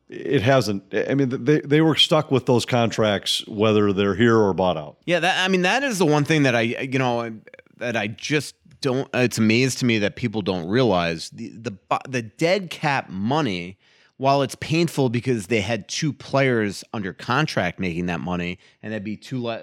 it 0.09 0.43
hasn't 0.43 0.83
i 1.09 1.15
mean 1.15 1.45
they, 1.45 1.61
they 1.61 1.81
were 1.81 1.97
stuck 1.97 2.31
with 2.31 2.47
those 2.47 2.65
contracts 2.67 3.47
whether 3.47 3.93
they're 3.93 4.15
here 4.15 4.37
or 4.37 4.53
bought 4.53 4.77
out. 4.77 4.99
Yeah 5.07 5.21
that 5.21 5.45
i 5.45 5.49
mean 5.49 5.63
that 5.63 5.83
is 5.83 5.99
the 5.99 6.07
one 6.07 6.25
thing 6.25 6.43
that 6.43 6.55
i 6.55 6.61
you 6.63 6.99
know 6.99 7.33
that 7.79 7.97
i 7.97 8.09
just 8.09 8.55
don't 8.81 9.09
it's 9.15 9.39
amazed 9.39 9.79
to 9.79 9.85
me 9.85 9.99
that 10.01 10.17
people 10.17 10.43
don't 10.43 10.67
realize 10.67 11.31
the 11.31 11.51
the 11.51 11.73
the 12.09 12.23
dead 12.23 12.71
cap 12.71 13.09
money 13.09 13.79
while 14.19 14.43
it's 14.43 14.55
painful 14.57 15.09
because 15.09 15.47
they 15.47 15.61
had 15.61 15.89
two 15.89 16.13
players 16.13 16.85
under 16.93 17.13
contract 17.13 17.79
making 17.79 18.07
that 18.07 18.21
money 18.21 18.59
and 18.83 18.93
that'd 18.93 19.05
be 19.05 19.17
two 19.17 19.43
le- 19.43 19.63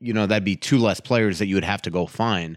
you 0.00 0.12
know 0.12 0.26
that'd 0.26 0.44
be 0.44 0.56
two 0.56 0.78
less 0.78 1.00
players 1.00 1.38
that 1.38 1.46
you 1.46 1.54
would 1.56 1.64
have 1.64 1.82
to 1.82 1.90
go 1.90 2.06
find 2.06 2.56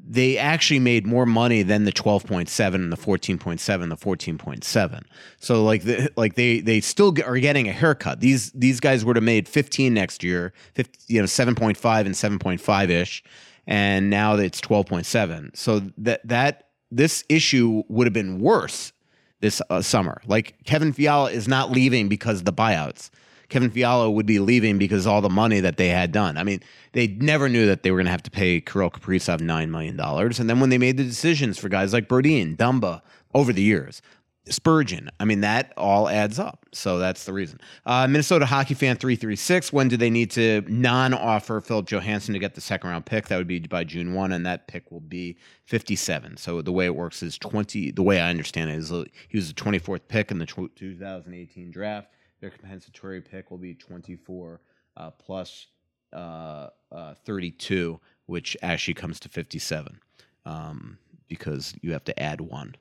they 0.00 0.38
actually 0.38 0.78
made 0.78 1.06
more 1.06 1.26
money 1.26 1.62
than 1.62 1.84
the 1.84 1.92
12.7 1.92 2.74
and 2.74 2.92
the 2.92 2.96
14.7 2.96 3.88
the 3.88 3.96
14.7 3.96 5.02
so 5.40 5.64
like 5.64 5.82
the, 5.82 6.10
like 6.16 6.34
they 6.34 6.60
they 6.60 6.80
still 6.80 7.14
are 7.24 7.38
getting 7.38 7.68
a 7.68 7.72
haircut. 7.72 8.20
These 8.20 8.52
these 8.52 8.80
guys 8.80 9.04
would 9.04 9.16
have 9.16 9.24
made 9.24 9.48
15 9.48 9.92
next 9.92 10.22
year 10.22 10.52
50, 10.74 11.12
you 11.12 11.20
know 11.20 11.26
7.5 11.26 12.06
and 12.06 12.14
7.5 12.14 12.90
ish 12.90 13.24
and 13.66 14.08
now 14.08 14.34
it's 14.36 14.60
12.7 14.60 15.56
so 15.56 15.80
that 15.98 16.26
that 16.26 16.68
this 16.90 17.24
issue 17.28 17.82
would 17.88 18.06
have 18.06 18.14
been 18.14 18.40
worse 18.40 18.92
this 19.40 19.62
uh, 19.70 19.80
summer. 19.82 20.20
Like 20.26 20.56
Kevin 20.64 20.92
Fiala 20.92 21.30
is 21.30 21.46
not 21.46 21.70
leaving 21.70 22.08
because 22.08 22.40
of 22.40 22.44
the 22.44 22.52
buyouts 22.52 23.10
Kevin 23.48 23.70
Fiala 23.70 24.10
would 24.10 24.26
be 24.26 24.38
leaving 24.38 24.78
because 24.78 25.06
all 25.06 25.20
the 25.20 25.30
money 25.30 25.60
that 25.60 25.76
they 25.76 25.88
had 25.88 26.12
done. 26.12 26.36
I 26.36 26.42
mean, 26.42 26.60
they 26.92 27.06
never 27.06 27.48
knew 27.48 27.66
that 27.66 27.82
they 27.82 27.90
were 27.90 27.98
going 27.98 28.06
to 28.06 28.10
have 28.10 28.22
to 28.24 28.30
pay 28.30 28.60
Kirill 28.60 28.90
Kaprizov 28.90 29.40
$9 29.40 29.70
million. 29.70 29.98
And 29.98 30.50
then 30.50 30.60
when 30.60 30.70
they 30.70 30.78
made 30.78 30.96
the 30.98 31.04
decisions 31.04 31.58
for 31.58 31.68
guys 31.68 31.92
like 31.92 32.08
Brodin, 32.08 32.56
Dumba 32.56 33.00
over 33.34 33.52
the 33.52 33.62
years, 33.62 34.02
Spurgeon. 34.50 35.10
I 35.20 35.24
mean, 35.24 35.42
that 35.42 35.72
all 35.76 36.08
adds 36.08 36.38
up. 36.38 36.66
So 36.72 36.98
that's 36.98 37.24
the 37.24 37.32
reason. 37.32 37.60
Uh, 37.84 38.06
Minnesota 38.06 38.46
Hockey 38.46 38.74
Fan 38.74 38.96
336. 38.96 39.72
When 39.72 39.88
do 39.88 39.96
they 39.96 40.10
need 40.10 40.30
to 40.32 40.62
non 40.68 41.14
offer 41.14 41.60
Filip 41.60 41.86
Johansson 41.86 42.34
to 42.34 42.38
get 42.38 42.54
the 42.54 42.60
second 42.60 42.90
round 42.90 43.06
pick? 43.06 43.28
That 43.28 43.36
would 43.36 43.46
be 43.46 43.60
by 43.60 43.84
June 43.84 44.14
1, 44.14 44.32
and 44.32 44.46
that 44.46 44.66
pick 44.66 44.90
will 44.90 45.00
be 45.00 45.36
57. 45.64 46.36
So 46.36 46.62
the 46.62 46.72
way 46.72 46.86
it 46.86 46.94
works 46.94 47.22
is 47.22 47.38
20, 47.38 47.92
the 47.92 48.02
way 48.02 48.20
I 48.20 48.30
understand 48.30 48.70
it 48.70 48.76
is 48.76 48.92
uh, 48.92 49.04
he 49.28 49.36
was 49.36 49.48
the 49.48 49.54
24th 49.54 50.08
pick 50.08 50.30
in 50.30 50.38
the 50.38 50.46
2018 50.46 51.70
draft. 51.70 52.08
Their 52.40 52.50
compensatory 52.50 53.20
pick 53.20 53.50
will 53.50 53.58
be 53.58 53.74
24 53.74 54.60
uh, 54.96 55.10
plus, 55.10 55.66
uh, 56.12 56.68
uh, 56.92 57.14
32, 57.24 58.00
which 58.26 58.56
actually 58.62 58.94
comes 58.94 59.20
to 59.20 59.28
57 59.28 60.00
um, 60.46 60.98
because 61.28 61.74
you 61.82 61.92
have 61.92 62.04
to 62.04 62.22
add 62.22 62.40
one. 62.40 62.74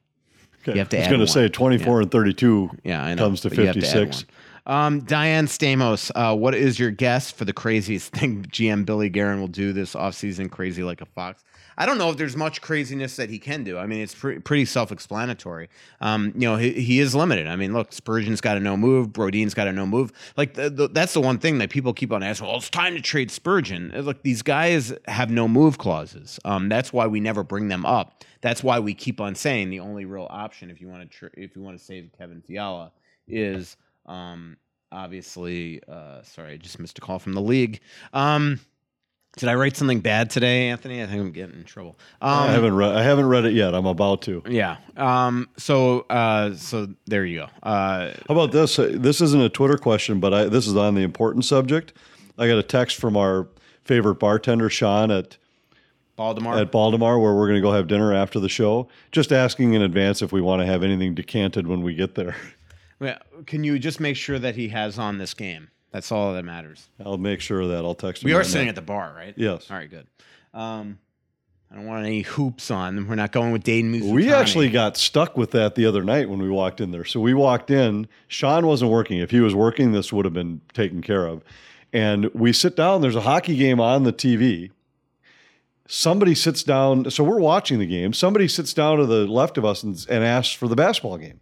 Okay. 0.61 0.73
You 0.73 0.79
have 0.79 0.89
to 0.89 0.97
I 0.97 1.01
was 1.01 1.07
going 1.07 1.19
to 1.21 1.27
say 1.27 1.49
24 1.49 1.85
yeah. 1.85 2.01
and 2.03 2.11
32 2.11 2.69
yeah, 2.83 3.15
comes 3.15 3.41
to 3.41 3.49
56. 3.49 4.25
Um, 4.67 4.99
Diane 4.99 5.47
Stamos, 5.47 6.11
uh, 6.13 6.35
what 6.35 6.53
is 6.53 6.77
your 6.77 6.91
guess 6.91 7.31
for 7.31 7.45
the 7.45 7.53
craziest 7.53 8.11
thing 8.13 8.43
GM 8.43 8.85
Billy 8.85 9.09
Guerin 9.09 9.39
will 9.39 9.47
do 9.47 9.71
this 9.71 9.95
offseason? 9.95 10.51
Crazy 10.51 10.83
like 10.83 10.99
a 10.99 11.05
fox. 11.05 11.43
I 11.79 11.85
don't 11.85 11.97
know 11.97 12.09
if 12.09 12.17
there's 12.17 12.35
much 12.35 12.61
craziness 12.61 13.15
that 13.17 13.29
he 13.29 13.39
can 13.39 13.63
do. 13.63 13.77
I 13.77 13.85
mean, 13.85 14.01
it's 14.01 14.15
pre- 14.15 14.39
pretty 14.39 14.65
self-explanatory. 14.65 15.69
Um, 16.01 16.33
you 16.35 16.41
know, 16.41 16.57
he, 16.57 16.73
he, 16.73 16.99
is 16.99 17.13
limited. 17.13 17.45
I 17.45 17.55
mean, 17.55 17.71
look, 17.71 17.93
Spurgeon's 17.93 18.41
got 18.41 18.57
a 18.57 18.59
no 18.59 18.75
move. 18.75 19.13
Brodin's 19.13 19.53
got 19.53 19.67
a 19.67 19.71
no 19.71 19.85
move. 19.85 20.11
Like 20.35 20.55
the, 20.55 20.71
the, 20.71 20.87
that's 20.89 21.13
the 21.13 21.21
one 21.21 21.37
thing 21.37 21.59
that 21.59 21.69
people 21.69 21.93
keep 21.93 22.11
on 22.11 22.23
asking. 22.23 22.47
Well, 22.47 22.57
it's 22.57 22.71
time 22.71 22.95
to 22.95 23.01
trade 23.01 23.29
Spurgeon. 23.29 23.93
Uh, 23.95 23.99
look, 23.99 24.23
these 24.23 24.41
guys 24.41 24.91
have 25.07 25.29
no 25.29 25.47
move 25.47 25.77
clauses. 25.77 26.39
Um, 26.43 26.67
that's 26.67 26.91
why 26.91 27.05
we 27.05 27.19
never 27.19 27.43
bring 27.43 27.67
them 27.67 27.85
up. 27.85 28.23
That's 28.41 28.63
why 28.63 28.79
we 28.79 28.95
keep 28.95 29.21
on 29.21 29.35
saying 29.35 29.69
the 29.69 29.79
only 29.79 30.05
real 30.05 30.27
option 30.29 30.71
if 30.71 30.81
you 30.81 30.87
want 30.87 31.09
to 31.09 31.17
tr- 31.17 31.33
if 31.35 31.55
you 31.55 31.61
want 31.61 31.77
to 31.77 31.83
save 31.83 32.09
Kevin 32.17 32.41
Fiala 32.41 32.91
is 33.27 33.77
um, 34.07 34.57
obviously. 34.91 35.81
Uh, 35.87 36.21
sorry, 36.23 36.53
I 36.53 36.57
just 36.57 36.79
missed 36.79 36.97
a 36.97 37.01
call 37.01 37.19
from 37.19 37.33
the 37.33 37.41
league. 37.41 37.79
Um, 38.13 38.59
Did 39.37 39.49
I 39.49 39.55
write 39.55 39.75
something 39.77 39.99
bad 39.99 40.29
today, 40.29 40.69
Anthony? 40.69 41.03
I 41.03 41.05
think 41.05 41.19
I'm 41.21 41.31
getting 41.31 41.57
in 41.57 41.63
trouble. 41.63 41.97
Um, 42.21 42.31
I 42.31 42.47
haven't 42.51 42.75
read. 42.75 42.95
I 42.95 43.03
haven't 43.03 43.27
read 43.27 43.45
it 43.45 43.53
yet. 43.53 43.75
I'm 43.75 43.85
about 43.85 44.21
to. 44.23 44.41
Yeah. 44.47 44.77
Um, 44.95 45.47
so 45.57 46.01
uh, 46.09 46.55
so 46.55 46.87
there 47.05 47.25
you 47.25 47.39
go. 47.39 47.47
Uh, 47.61 48.13
How 48.27 48.33
about 48.33 48.51
this? 48.51 48.79
Uh, 48.79 48.93
This 48.95 49.21
isn't 49.21 49.41
a 49.41 49.49
Twitter 49.49 49.77
question, 49.77 50.19
but 50.19 50.33
I, 50.33 50.45
this 50.45 50.65
is 50.67 50.75
on 50.75 50.95
the 50.95 51.01
important 51.03 51.45
subject. 51.45 51.93
I 52.37 52.47
got 52.47 52.57
a 52.57 52.63
text 52.63 52.97
from 52.99 53.15
our 53.17 53.47
favorite 53.83 54.15
bartender, 54.15 54.69
Sean 54.69 55.11
at 55.11 55.37
Baltimore. 56.15 56.55
at 56.57 56.71
Baltimore, 56.71 57.19
where 57.19 57.33
we're 57.35 57.47
going 57.47 57.57
to 57.57 57.61
go 57.61 57.71
have 57.73 57.87
dinner 57.87 58.13
after 58.13 58.39
the 58.39 58.49
show. 58.49 58.87
Just 59.11 59.31
asking 59.31 59.73
in 59.73 59.81
advance 59.81 60.21
if 60.21 60.31
we 60.31 60.41
want 60.41 60.61
to 60.61 60.65
have 60.65 60.81
anything 60.83 61.13
decanted 61.15 61.67
when 61.67 61.81
we 61.83 61.93
get 61.93 62.15
there. 62.15 62.35
Can 63.45 63.63
you 63.63 63.79
just 63.79 63.99
make 63.99 64.15
sure 64.15 64.39
that 64.39 64.55
he 64.55 64.69
has 64.69 64.97
on 64.97 65.17
this 65.17 65.33
game? 65.33 65.69
That's 65.91 66.11
all 66.11 66.33
that 66.33 66.43
matters. 66.43 66.89
I'll 67.03 67.17
make 67.17 67.41
sure 67.41 67.61
of 67.61 67.69
that 67.69 67.85
I'll 67.85 67.95
text 67.95 68.23
him. 68.23 68.27
We 68.27 68.33
are 68.33 68.37
right 68.37 68.45
sitting 68.45 68.65
now. 68.67 68.69
at 68.69 68.75
the 68.75 68.81
bar, 68.81 69.13
right? 69.15 69.33
Yes. 69.37 69.69
All 69.71 69.77
right, 69.77 69.89
good. 69.89 70.07
Um, 70.53 70.99
I 71.71 71.75
don't 71.75 71.85
want 71.85 72.05
any 72.05 72.21
hoops 72.21 72.71
on. 72.71 73.07
We're 73.07 73.15
not 73.15 73.31
going 73.31 73.51
with 73.51 73.63
Dane 73.63 73.91
Mizutani. 73.91 74.13
We 74.13 74.33
actually 74.33 74.69
got 74.69 74.95
stuck 74.95 75.37
with 75.37 75.51
that 75.51 75.75
the 75.75 75.85
other 75.85 76.03
night 76.03 76.29
when 76.29 76.39
we 76.39 76.49
walked 76.49 76.79
in 76.79 76.91
there. 76.91 77.03
So 77.03 77.19
we 77.19 77.33
walked 77.33 77.69
in. 77.71 78.07
Sean 78.27 78.65
wasn't 78.65 78.91
working. 78.91 79.19
If 79.19 79.31
he 79.31 79.41
was 79.41 79.53
working, 79.53 79.91
this 79.91 80.13
would 80.13 80.25
have 80.25 80.33
been 80.33 80.61
taken 80.73 81.01
care 81.01 81.25
of. 81.25 81.43
And 81.91 82.25
we 82.33 82.53
sit 82.53 82.75
down. 82.75 83.01
There's 83.01 83.15
a 83.15 83.21
hockey 83.21 83.57
game 83.57 83.79
on 83.79 84.03
the 84.03 84.13
TV. 84.13 84.71
Somebody 85.87 86.35
sits 86.35 86.63
down. 86.63 87.09
So 87.11 87.23
we're 87.23 87.39
watching 87.39 87.79
the 87.79 87.85
game. 87.85 88.13
Somebody 88.13 88.47
sits 88.47 88.73
down 88.73 88.97
to 88.97 89.05
the 89.05 89.25
left 89.27 89.57
of 89.57 89.65
us 89.65 89.83
and, 89.83 90.05
and 90.09 90.23
asks 90.23 90.53
for 90.53 90.67
the 90.67 90.75
basketball 90.75 91.17
game. 91.17 91.39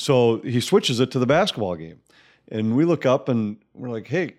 So 0.00 0.38
he 0.40 0.60
switches 0.60 0.98
it 0.98 1.10
to 1.10 1.18
the 1.18 1.26
basketball 1.26 1.76
game. 1.76 2.00
And 2.48 2.74
we 2.74 2.84
look 2.84 3.04
up 3.04 3.28
and 3.28 3.58
we're 3.74 3.90
like, 3.90 4.06
hey, 4.06 4.34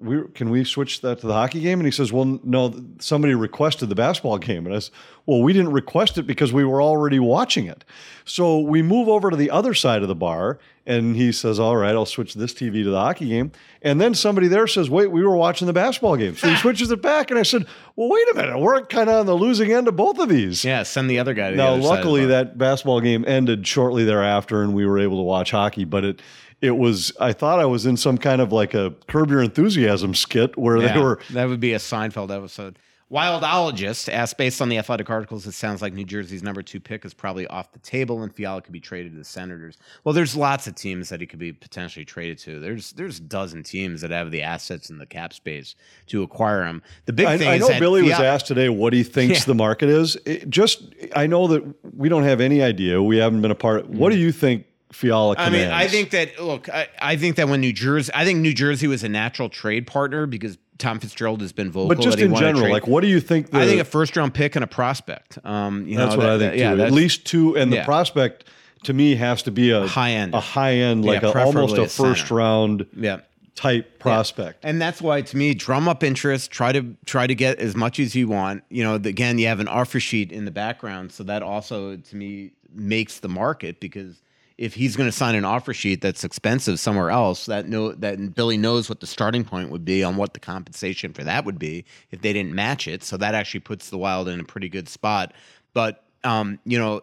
we, 0.00 0.22
can 0.34 0.50
we 0.50 0.64
switch 0.64 1.00
that 1.00 1.20
to 1.20 1.26
the 1.26 1.32
hockey 1.32 1.60
game? 1.60 1.80
And 1.80 1.86
he 1.86 1.90
says, 1.90 2.12
well, 2.12 2.38
no, 2.44 2.74
somebody 2.98 3.34
requested 3.34 3.88
the 3.88 3.94
basketball 3.94 4.38
game. 4.38 4.66
And 4.66 4.74
I 4.74 4.78
said, 4.80 4.94
well, 5.26 5.42
we 5.42 5.52
didn't 5.52 5.72
request 5.72 6.18
it 6.18 6.22
because 6.22 6.52
we 6.52 6.64
were 6.64 6.82
already 6.82 7.18
watching 7.18 7.66
it. 7.66 7.84
So 8.24 8.58
we 8.58 8.82
move 8.82 9.08
over 9.08 9.30
to 9.30 9.36
the 9.36 9.50
other 9.50 9.74
side 9.74 10.02
of 10.02 10.08
the 10.08 10.14
bar 10.14 10.58
and 10.86 11.16
he 11.16 11.32
says, 11.32 11.60
all 11.60 11.76
right, 11.76 11.94
I'll 11.94 12.06
switch 12.06 12.32
this 12.32 12.54
TV 12.54 12.82
to 12.82 12.90
the 12.90 12.98
hockey 12.98 13.28
game. 13.28 13.52
And 13.82 14.00
then 14.00 14.14
somebody 14.14 14.48
there 14.48 14.66
says, 14.66 14.88
wait, 14.88 15.08
we 15.08 15.22
were 15.22 15.36
watching 15.36 15.66
the 15.66 15.74
basketball 15.74 16.16
game. 16.16 16.34
So 16.34 16.48
he 16.48 16.56
switches 16.62 16.90
it 16.90 17.02
back. 17.02 17.30
And 17.30 17.38
I 17.38 17.42
said, 17.42 17.66
well, 17.94 18.08
wait 18.08 18.28
a 18.32 18.34
minute. 18.34 18.58
We're 18.58 18.80
kind 18.86 19.10
of 19.10 19.16
on 19.16 19.26
the 19.26 19.34
losing 19.34 19.70
end 19.70 19.86
of 19.86 19.96
both 19.96 20.18
of 20.18 20.30
these. 20.30 20.64
Yeah, 20.64 20.82
send 20.84 21.10
the 21.10 21.18
other 21.18 21.34
guy 21.34 21.50
to 21.50 21.56
Now, 21.56 21.74
other 21.74 21.82
side 21.82 21.84
of 21.84 21.84
the 21.84 21.88
luckily, 21.88 22.26
that 22.26 22.56
basketball 22.56 23.00
game 23.00 23.24
ended 23.26 23.66
shortly 23.66 24.04
thereafter, 24.04 24.62
and 24.62 24.72
we 24.72 24.86
were 24.86 24.98
able 24.98 25.18
to 25.18 25.24
watch 25.24 25.50
hockey. 25.50 25.84
But 25.84 26.04
it, 26.04 26.22
it 26.60 26.72
was. 26.72 27.12
I 27.20 27.32
thought 27.32 27.58
I 27.60 27.64
was 27.66 27.86
in 27.86 27.96
some 27.96 28.18
kind 28.18 28.40
of 28.40 28.52
like 28.52 28.74
a 28.74 28.94
Curb 29.06 29.30
Your 29.30 29.42
Enthusiasm 29.42 30.14
skit 30.14 30.56
where 30.56 30.80
they 30.80 30.98
were. 30.98 31.20
that 31.30 31.48
would 31.48 31.60
be 31.60 31.72
a 31.74 31.78
Seinfeld 31.78 32.34
episode. 32.36 32.78
Wildologist 33.10 34.12
asked, 34.12 34.36
based 34.36 34.60
on 34.60 34.68
the 34.68 34.76
athletic 34.76 35.08
articles, 35.08 35.46
it 35.46 35.52
sounds 35.52 35.80
like 35.80 35.94
New 35.94 36.04
Jersey's 36.04 36.42
number 36.42 36.60
two 36.62 36.78
pick 36.78 37.06
is 37.06 37.14
probably 37.14 37.46
off 37.46 37.72
the 37.72 37.78
table, 37.78 38.22
and 38.22 38.34
Fiala 38.34 38.60
could 38.60 38.72
be 38.72 38.80
traded 38.80 39.12
to 39.12 39.18
the 39.18 39.24
Senators. 39.24 39.78
Well, 40.04 40.12
there's 40.12 40.36
lots 40.36 40.66
of 40.66 40.74
teams 40.74 41.08
that 41.08 41.20
he 41.20 41.26
could 41.26 41.38
be 41.38 41.52
potentially 41.52 42.04
traded 42.04 42.36
to. 42.40 42.60
There's 42.60 42.92
there's 42.92 43.18
a 43.18 43.22
dozen 43.22 43.62
teams 43.62 44.02
that 44.02 44.10
have 44.10 44.30
the 44.30 44.42
assets 44.42 44.90
and 44.90 45.00
the 45.00 45.06
cap 45.06 45.32
space 45.32 45.74
to 46.08 46.22
acquire 46.22 46.64
him. 46.64 46.82
The 47.06 47.14
big 47.14 47.26
I, 47.26 47.38
thing 47.38 47.48
I 47.48 47.54
is 47.54 47.60
know 47.62 47.68
that 47.68 47.80
Billy 47.80 48.02
was 48.02 48.12
asked 48.12 48.46
today 48.46 48.68
what 48.68 48.92
he 48.92 49.02
thinks 49.02 49.38
Yeah. 49.40 49.44
the 49.46 49.54
market 49.54 49.88
is. 49.88 50.16
It 50.26 50.50
just, 50.50 50.82
I 51.16 51.26
know 51.26 51.46
that 51.48 51.64
we 51.96 52.10
don't 52.10 52.24
have 52.24 52.42
any 52.42 52.62
idea. 52.62 53.02
We 53.02 53.16
haven't 53.16 53.40
been 53.40 53.50
a 53.50 53.54
part. 53.54 53.80
of, 53.86 53.88
What 53.88 54.10
do 54.12 54.18
you 54.18 54.32
think 54.32 54.66
Fiala 54.92 55.34
I 55.38 55.50
mean, 55.50 55.68
I 55.68 55.86
think 55.86 56.10
that 56.10 56.42
look, 56.42 56.68
I, 56.68 56.88
I 57.00 57.16
think 57.16 57.36
that 57.36 57.48
when 57.48 57.60
New 57.60 57.72
Jersey, 57.72 58.10
I 58.14 58.24
think 58.24 58.40
New 58.40 58.54
Jersey 58.54 58.86
was 58.86 59.04
a 59.04 59.08
natural 59.08 59.48
trade 59.48 59.86
partner 59.86 60.26
because 60.26 60.56
Tom 60.78 60.98
Fitzgerald 61.00 61.40
has 61.42 61.52
been 61.52 61.70
vocal. 61.70 61.88
but 61.88 62.00
just 62.00 62.18
in 62.18 62.34
general, 62.34 62.70
like, 62.70 62.86
what 62.86 63.02
do 63.02 63.08
you 63.08 63.20
think? 63.20 63.50
The, 63.50 63.58
I 63.58 63.66
think 63.66 63.80
a 63.80 63.84
first 63.84 64.16
round 64.16 64.32
pick 64.32 64.54
and 64.56 64.62
a 64.64 64.68
prospect. 64.68 65.38
Um, 65.44 65.86
you 65.86 65.96
that's 65.98 66.12
know, 66.14 66.18
what 66.18 66.24
that- 66.24 66.32
I 66.34 66.38
think 66.38 66.60
that- 66.62 66.70
too. 66.74 66.78
Yeah, 66.78 66.86
At 66.86 66.92
least 66.92 67.24
two, 67.26 67.56
and 67.56 67.72
the 67.72 67.82
prospect 67.84 68.44
to 68.84 68.92
me 68.94 69.16
has 69.16 69.42
to 69.42 69.50
be 69.50 69.70
a 69.72 69.86
high 69.86 70.12
end. 70.12 70.34
a 70.34 70.40
high 70.40 70.74
end, 70.74 71.04
Yeah, 71.04 71.10
like 71.12 71.22
a, 71.24 71.38
almost 71.42 71.76
a 71.76 71.82
a 71.82 71.88
center. 71.88 72.10
first 72.14 72.30
round 72.30 72.86
yeah. 72.96 73.18
type 73.56 73.98
prospect. 73.98 74.64
And 74.64 74.80
that's 74.80 75.02
why, 75.02 75.20
to 75.20 75.36
me, 75.36 75.52
drum 75.52 75.88
up 75.88 76.04
interest. 76.04 76.50
Try 76.52 76.70
to 76.72 76.94
try 77.04 77.26
to 77.26 77.34
get 77.34 77.58
as 77.58 77.74
much 77.74 77.98
as 77.98 78.14
you 78.14 78.28
want. 78.28 78.62
You 78.70 78.84
know, 78.84 78.94
again, 78.94 79.38
you 79.38 79.48
have 79.48 79.58
an 79.60 79.66
offer 79.68 79.98
sheet 80.00 80.30
in 80.32 80.44
the 80.44 80.52
background, 80.52 81.10
so 81.12 81.24
that 81.24 81.42
also, 81.42 81.96
to 81.96 82.16
me, 82.16 82.52
makes 82.72 83.18
the 83.18 83.28
market 83.28 83.80
because 83.80 84.22
if 84.58 84.74
he's 84.74 84.96
going 84.96 85.08
to 85.08 85.16
sign 85.16 85.36
an 85.36 85.44
offer 85.44 85.72
sheet 85.72 86.00
that's 86.00 86.24
expensive 86.24 86.80
somewhere 86.80 87.10
else, 87.10 87.46
that 87.46 87.68
know 87.68 87.92
that 87.92 88.34
Billy 88.34 88.56
knows 88.56 88.88
what 88.88 88.98
the 88.98 89.06
starting 89.06 89.44
point 89.44 89.70
would 89.70 89.84
be 89.84 90.02
on 90.02 90.16
what 90.16 90.34
the 90.34 90.40
compensation 90.40 91.12
for 91.12 91.22
that 91.22 91.44
would 91.44 91.60
be 91.60 91.84
if 92.10 92.20
they 92.20 92.32
didn't 92.32 92.52
match 92.52 92.88
it. 92.88 93.04
So 93.04 93.16
that 93.16 93.34
actually 93.34 93.60
puts 93.60 93.88
the 93.88 93.98
Wild 93.98 94.28
in 94.28 94.40
a 94.40 94.44
pretty 94.44 94.68
good 94.68 94.88
spot. 94.88 95.32
But 95.72 96.04
um, 96.24 96.58
you 96.64 96.76
know, 96.76 97.02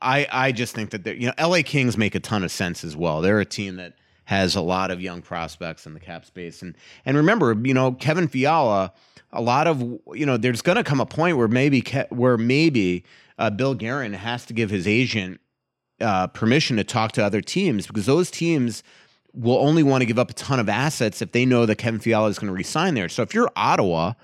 I 0.00 0.28
I 0.30 0.52
just 0.52 0.76
think 0.76 0.90
that 0.90 1.04
you 1.18 1.26
know, 1.26 1.48
LA 1.48 1.62
Kings 1.64 1.98
make 1.98 2.14
a 2.14 2.20
ton 2.20 2.44
of 2.44 2.52
sense 2.52 2.84
as 2.84 2.96
well. 2.96 3.20
They're 3.20 3.40
a 3.40 3.44
team 3.44 3.76
that 3.76 3.94
has 4.26 4.54
a 4.54 4.60
lot 4.60 4.90
of 4.92 5.00
young 5.00 5.22
prospects 5.22 5.86
in 5.86 5.94
the 5.94 6.00
cap 6.00 6.24
space. 6.24 6.62
And 6.62 6.76
and 7.04 7.16
remember, 7.16 7.56
you 7.64 7.74
know, 7.74 7.92
Kevin 7.92 8.28
Fiala, 8.28 8.92
a 9.32 9.42
lot 9.42 9.66
of 9.66 9.80
you 10.14 10.24
know, 10.24 10.36
there's 10.36 10.62
going 10.62 10.76
to 10.76 10.84
come 10.84 11.00
a 11.00 11.06
point 11.06 11.36
where 11.36 11.48
maybe 11.48 11.82
where 12.10 12.38
maybe 12.38 13.04
uh, 13.38 13.50
Bill 13.50 13.74
Guerin 13.74 14.12
has 14.12 14.46
to 14.46 14.52
give 14.52 14.70
his 14.70 14.86
agent 14.86 15.40
uh, 16.00 16.26
permission 16.28 16.76
to 16.76 16.84
talk 16.84 17.12
to 17.12 17.24
other 17.24 17.40
teams 17.40 17.86
because 17.86 18.06
those 18.06 18.30
teams 18.30 18.82
will 19.32 19.58
only 19.58 19.82
want 19.82 20.02
to 20.02 20.06
give 20.06 20.18
up 20.18 20.30
a 20.30 20.34
ton 20.34 20.58
of 20.58 20.68
assets 20.68 21.20
if 21.20 21.32
they 21.32 21.44
know 21.44 21.66
that 21.66 21.76
Kevin 21.76 22.00
Fiala 22.00 22.28
is 22.28 22.38
going 22.38 22.48
to 22.48 22.54
resign 22.56 22.94
there. 22.94 23.08
So 23.08 23.22
if 23.22 23.34
you're 23.34 23.50
Ottawa 23.54 24.14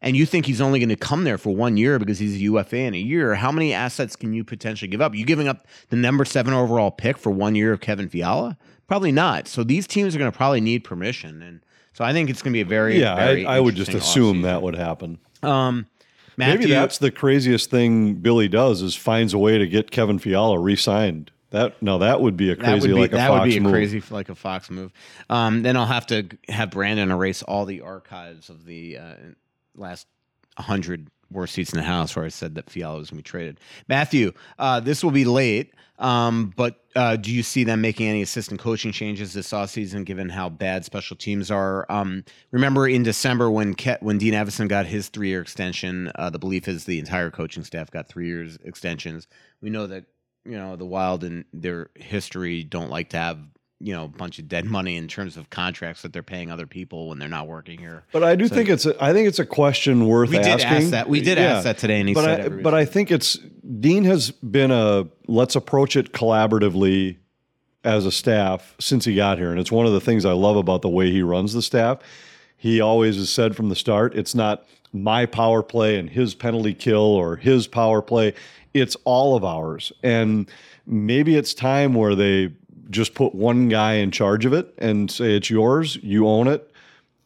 and 0.00 0.16
you 0.16 0.24
think 0.26 0.46
he's 0.46 0.60
only 0.60 0.78
going 0.78 0.88
to 0.88 0.96
come 0.96 1.24
there 1.24 1.38
for 1.38 1.54
one 1.54 1.76
year 1.76 1.98
because 1.98 2.18
he's 2.18 2.34
a 2.34 2.38
UFA 2.38 2.76
in 2.78 2.94
a 2.94 2.98
year, 2.98 3.34
how 3.34 3.52
many 3.52 3.72
assets 3.74 4.16
can 4.16 4.32
you 4.32 4.44
potentially 4.44 4.88
give 4.88 5.00
up? 5.00 5.14
You 5.14 5.24
giving 5.24 5.46
up 5.48 5.66
the 5.90 5.96
number 5.96 6.24
seven 6.24 6.54
overall 6.54 6.90
pick 6.90 7.18
for 7.18 7.30
one 7.30 7.54
year 7.54 7.72
of 7.72 7.80
Kevin 7.80 8.08
Fiala? 8.08 8.56
Probably 8.88 9.12
not. 9.12 9.46
So 9.46 9.62
these 9.62 9.86
teams 9.86 10.14
are 10.14 10.18
going 10.18 10.30
to 10.30 10.36
probably 10.36 10.60
need 10.60 10.84
permission, 10.84 11.40
and 11.42 11.60
so 11.94 12.04
I 12.04 12.12
think 12.12 12.28
it's 12.30 12.42
going 12.42 12.52
to 12.52 12.56
be 12.56 12.62
a 12.62 12.64
very 12.66 12.98
Yeah, 12.98 13.14
very 13.14 13.46
I, 13.46 13.56
I 13.56 13.60
would 13.60 13.74
just 13.74 13.94
assume 13.94 14.38
offseason. 14.40 14.42
that 14.44 14.62
would 14.62 14.74
happen. 14.74 15.18
Um, 15.42 15.86
Matthew, 16.36 16.58
Maybe 16.60 16.70
that's 16.72 16.98
the 16.98 17.10
craziest 17.10 17.70
thing 17.70 18.14
Billy 18.14 18.48
does 18.48 18.82
is 18.82 18.94
finds 18.94 19.34
a 19.34 19.38
way 19.38 19.58
to 19.58 19.66
get 19.66 19.90
Kevin 19.90 20.18
Fiala 20.18 20.58
re-signed. 20.58 21.30
That 21.50 21.80
no, 21.82 21.98
that 21.98 22.22
would 22.22 22.36
be 22.36 22.50
a 22.50 22.56
crazy 22.56 22.88
be, 22.88 22.94
like 22.94 23.12
a 23.12 23.16
that 23.16 23.28
Fox 23.28 23.40
would 23.40 23.50
be 23.50 23.56
a 23.58 23.60
move. 23.60 23.72
crazy 23.72 24.02
like 24.10 24.30
a 24.30 24.34
Fox 24.34 24.70
move. 24.70 24.90
Um, 25.28 25.62
then 25.62 25.76
I'll 25.76 25.86
have 25.86 26.06
to 26.06 26.26
have 26.48 26.70
Brandon 26.70 27.10
erase 27.10 27.42
all 27.42 27.66
the 27.66 27.82
archives 27.82 28.48
of 28.48 28.64
the 28.64 28.96
uh, 28.96 29.14
last 29.76 30.06
hundred 30.56 31.08
worst 31.30 31.54
seats 31.54 31.72
in 31.72 31.78
the 31.78 31.84
house 31.84 32.16
where 32.16 32.24
I 32.24 32.28
said 32.28 32.54
that 32.54 32.70
Fiala 32.70 32.98
was 32.98 33.10
going 33.10 33.18
to 33.18 33.22
be 33.22 33.28
traded. 33.28 33.60
Matthew, 33.86 34.32
uh, 34.58 34.80
this 34.80 35.04
will 35.04 35.10
be 35.10 35.24
late, 35.24 35.74
um, 35.98 36.52
but 36.56 36.80
uh, 36.96 37.16
do 37.16 37.32
you 37.32 37.42
see 37.42 37.64
them 37.64 37.80
making 37.80 38.08
any 38.08 38.22
assistant 38.22 38.60
coaching 38.60 38.92
changes 38.92 39.32
this 39.32 39.52
offseason 39.52 40.04
given 40.04 40.28
how 40.28 40.48
bad 40.48 40.84
special 40.84 41.16
teams 41.16 41.50
are? 41.50 41.86
Um, 41.90 42.24
remember 42.50 42.88
in 42.88 43.02
December 43.02 43.50
when 43.50 43.74
Ke- 43.74 44.00
when 44.00 44.18
Dean 44.18 44.34
Evason 44.34 44.68
got 44.68 44.86
his 44.86 45.08
three 45.08 45.28
year 45.28 45.40
extension, 45.40 46.10
uh, 46.16 46.30
the 46.30 46.38
belief 46.38 46.68
is 46.68 46.84
the 46.84 46.98
entire 46.98 47.30
coaching 47.30 47.64
staff 47.64 47.90
got 47.90 48.08
three 48.08 48.26
years 48.26 48.58
extensions. 48.64 49.26
We 49.60 49.70
know 49.70 49.86
that 49.86 50.04
you 50.44 50.56
know 50.56 50.76
the 50.76 50.86
Wild 50.86 51.24
and 51.24 51.44
their 51.52 51.90
history 51.94 52.64
don't 52.64 52.90
like 52.90 53.10
to 53.10 53.16
have 53.18 53.38
you 53.82 53.92
know 53.92 54.04
a 54.04 54.08
bunch 54.08 54.38
of 54.38 54.48
dead 54.48 54.64
money 54.64 54.96
in 54.96 55.08
terms 55.08 55.36
of 55.36 55.50
contracts 55.50 56.02
that 56.02 56.12
they're 56.12 56.22
paying 56.22 56.50
other 56.50 56.66
people 56.66 57.08
when 57.08 57.18
they're 57.18 57.28
not 57.28 57.48
working 57.48 57.78
here. 57.78 58.04
But 58.12 58.22
I 58.22 58.36
do 58.36 58.46
So- 58.46 58.54
think 58.54 58.68
it's 58.68 58.86
a, 58.86 58.94
I 59.02 59.12
think 59.12 59.26
it's 59.28 59.40
a 59.40 59.44
question 59.46 60.06
worth 60.06 60.30
We 60.30 60.36
did 60.38 60.46
ask 60.60 60.90
that. 60.90 61.08
We 61.08 61.20
did 61.20 61.38
ask 61.38 61.64
that 61.64 61.78
today, 61.78 61.98
and 62.00 62.08
he 62.08 62.14
but 62.14 62.24
said 62.24 62.40
I, 62.40 62.48
but 62.48 62.74
I 62.74 62.84
think 62.84 63.10
it's 63.10 63.38
Dean 63.80 64.04
has 64.04 64.30
been 64.30 64.70
a 64.70 65.06
let's 65.26 65.56
approach 65.56 65.96
it 65.96 66.12
collaboratively 66.12 67.16
as 67.84 68.06
a 68.06 68.12
staff 68.12 68.76
since 68.78 69.04
he 69.04 69.16
got 69.16 69.38
here, 69.38 69.50
and 69.50 69.58
it's 69.58 69.72
one 69.72 69.86
of 69.86 69.92
the 69.92 70.00
things 70.00 70.24
I 70.24 70.32
love 70.32 70.56
about 70.56 70.82
the 70.82 70.88
way 70.88 71.10
he 71.10 71.22
runs 71.22 71.52
the 71.52 71.62
staff. 71.62 71.98
He 72.56 72.80
always 72.80 73.16
has 73.16 73.28
said 73.28 73.56
from 73.56 73.68
the 73.70 73.74
start, 73.76 74.14
it's 74.14 74.36
not 74.36 74.64
my 74.92 75.26
power 75.26 75.64
play 75.64 75.98
and 75.98 76.08
his 76.08 76.32
penalty 76.34 76.74
kill 76.74 77.00
or 77.00 77.34
his 77.34 77.66
power 77.66 78.00
play. 78.00 78.34
It's 78.72 78.96
all 79.04 79.34
of 79.34 79.44
ours, 79.44 79.92
and 80.04 80.48
maybe 80.86 81.34
it's 81.34 81.54
time 81.54 81.94
where 81.94 82.14
they 82.14 82.52
just 82.92 83.14
put 83.14 83.34
one 83.34 83.68
guy 83.68 83.94
in 83.94 84.10
charge 84.10 84.44
of 84.44 84.52
it 84.52 84.74
and 84.78 85.10
say 85.10 85.36
it's 85.36 85.50
yours, 85.50 85.96
you 85.96 86.28
own 86.28 86.46
it, 86.46 86.70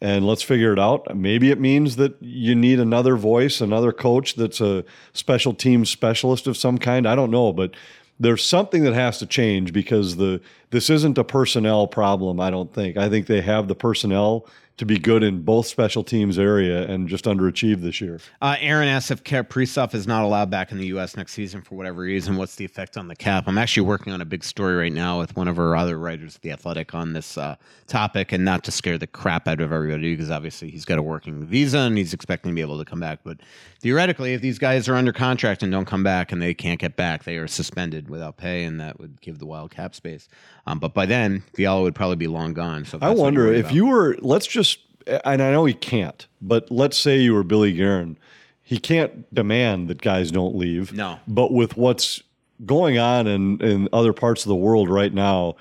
and 0.01 0.25
let's 0.25 0.41
figure 0.41 0.73
it 0.73 0.79
out. 0.79 1.15
Maybe 1.15 1.51
it 1.51 1.59
means 1.59 1.95
that 1.97 2.15
you 2.21 2.55
need 2.55 2.79
another 2.79 3.15
voice, 3.15 3.61
another 3.61 3.91
coach 3.91 4.35
that's 4.35 4.61
a 4.61 4.83
special 5.13 5.53
teams 5.53 5.89
specialist 5.89 6.47
of 6.47 6.57
some 6.57 6.77
kind. 6.77 7.07
I 7.07 7.15
don't 7.15 7.31
know, 7.31 7.51
but 7.53 7.71
there's 8.19 8.43
something 8.43 8.83
that 8.83 8.93
has 8.93 9.19
to 9.19 9.25
change 9.25 9.73
because 9.73 10.17
the 10.17 10.41
this 10.69 10.89
isn't 10.89 11.17
a 11.17 11.23
personnel 11.23 11.87
problem. 11.87 12.39
I 12.39 12.49
don't 12.49 12.73
think. 12.73 12.97
I 12.97 13.09
think 13.09 13.27
they 13.27 13.41
have 13.41 13.67
the 13.67 13.75
personnel 13.75 14.47
to 14.77 14.85
be 14.85 14.99
good 14.99 15.23
in 15.23 15.41
both 15.41 15.65
special 15.65 16.03
teams 16.03 16.37
area 16.37 16.87
and 16.87 17.09
just 17.09 17.25
underachieved 17.25 17.81
this 17.81 17.99
year. 17.99 18.19
Uh, 18.41 18.55
Aaron 18.59 18.87
asks 18.87 19.09
if 19.09 19.23
Kaprizov 19.23 19.95
is 19.95 20.05
not 20.05 20.23
allowed 20.23 20.51
back 20.51 20.71
in 20.71 20.77
the 20.77 20.85
U.S. 20.87 21.17
next 21.17 21.33
season 21.33 21.63
for 21.63 21.75
whatever 21.75 22.01
reason. 22.01 22.35
What's 22.35 22.55
the 22.55 22.65
effect 22.65 22.95
on 22.95 23.07
the 23.07 23.15
cap? 23.15 23.45
I'm 23.47 23.57
actually 23.57 23.87
working 23.87 24.13
on 24.13 24.21
a 24.21 24.25
big 24.25 24.43
story 24.43 24.75
right 24.75 24.93
now 24.93 25.17
with 25.17 25.35
one 25.35 25.47
of 25.47 25.57
our 25.57 25.75
other 25.75 25.97
writers 25.97 26.35
at 26.35 26.43
The 26.43 26.51
Athletic 26.51 26.93
on 26.93 27.13
this 27.13 27.37
uh, 27.39 27.55
topic, 27.87 28.31
and 28.31 28.45
not 28.45 28.63
to 28.65 28.71
scare 28.71 28.99
the 28.99 29.07
crap 29.07 29.47
out 29.47 29.59
of 29.61 29.71
everybody 29.71 30.13
because 30.13 30.29
obviously 30.29 30.69
he's 30.69 30.85
got 30.85 30.99
a 30.99 31.03
working 31.03 31.43
visa 31.43 31.79
and 31.79 31.97
he's 31.97 32.13
expecting 32.13 32.51
to 32.51 32.55
be 32.55 32.61
able 32.61 32.77
to 32.77 32.85
come 32.85 32.99
back. 32.99 33.19
But 33.23 33.39
theoretically, 33.79 34.35
if 34.35 34.41
these 34.41 34.59
guys 34.59 34.87
are 34.87 34.95
under 34.95 35.11
contract 35.11 35.63
and 35.63 35.71
don't 35.71 35.85
come 35.85 36.03
back 36.03 36.31
and 36.31 36.39
they 36.39 36.53
can't 36.53 36.79
get 36.79 36.95
back, 36.95 37.23
they 37.23 37.37
are 37.37 37.47
suspended 37.47 38.09
without 38.09 38.37
pay, 38.37 38.63
and 38.63 38.79
that 38.79 38.99
would 38.99 39.21
give 39.21 39.39
the 39.39 39.47
Wild 39.47 39.71
cap 39.71 39.95
space. 39.95 40.27
Um, 40.67 40.77
but 40.77 40.93
by 40.93 41.07
then, 41.07 41.43
Fiala 41.55 41.81
would 41.81 41.95
probably 41.95 42.17
be 42.17 42.27
long 42.27 42.53
gone. 42.53 42.85
So 42.85 42.99
I 43.01 43.09
wonder 43.11 43.51
if 43.51 43.71
you 43.71 43.87
were, 43.87 44.17
let's 44.19 44.45
just 44.45 44.66
and 45.07 45.41
I 45.41 45.51
know 45.51 45.65
he 45.65 45.73
can't, 45.73 46.27
but 46.41 46.69
let's 46.71 46.97
say 46.97 47.17
you 47.17 47.33
were 47.33 47.43
Billy 47.43 47.73
Guerin. 47.73 48.17
He 48.61 48.77
can't 48.79 49.33
demand 49.33 49.87
that 49.87 50.01
guys 50.01 50.31
don't 50.31 50.55
leave. 50.55 50.91
No. 50.93 51.19
But 51.27 51.53
with 51.53 51.77
what's 51.77 52.21
going 52.65 52.97
on 52.97 53.27
in, 53.27 53.61
in 53.61 53.89
other 53.93 54.13
parts 54.13 54.43
of 54.43 54.49
the 54.49 54.55
world 54.55 54.89
right 54.89 55.13
now, 55.13 55.55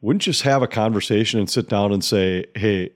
wouldn't 0.00 0.26
you 0.26 0.32
just 0.32 0.42
have 0.42 0.62
a 0.62 0.66
conversation 0.66 1.38
and 1.38 1.48
sit 1.50 1.68
down 1.68 1.92
and 1.92 2.02
say, 2.04 2.46
hey, 2.54 2.90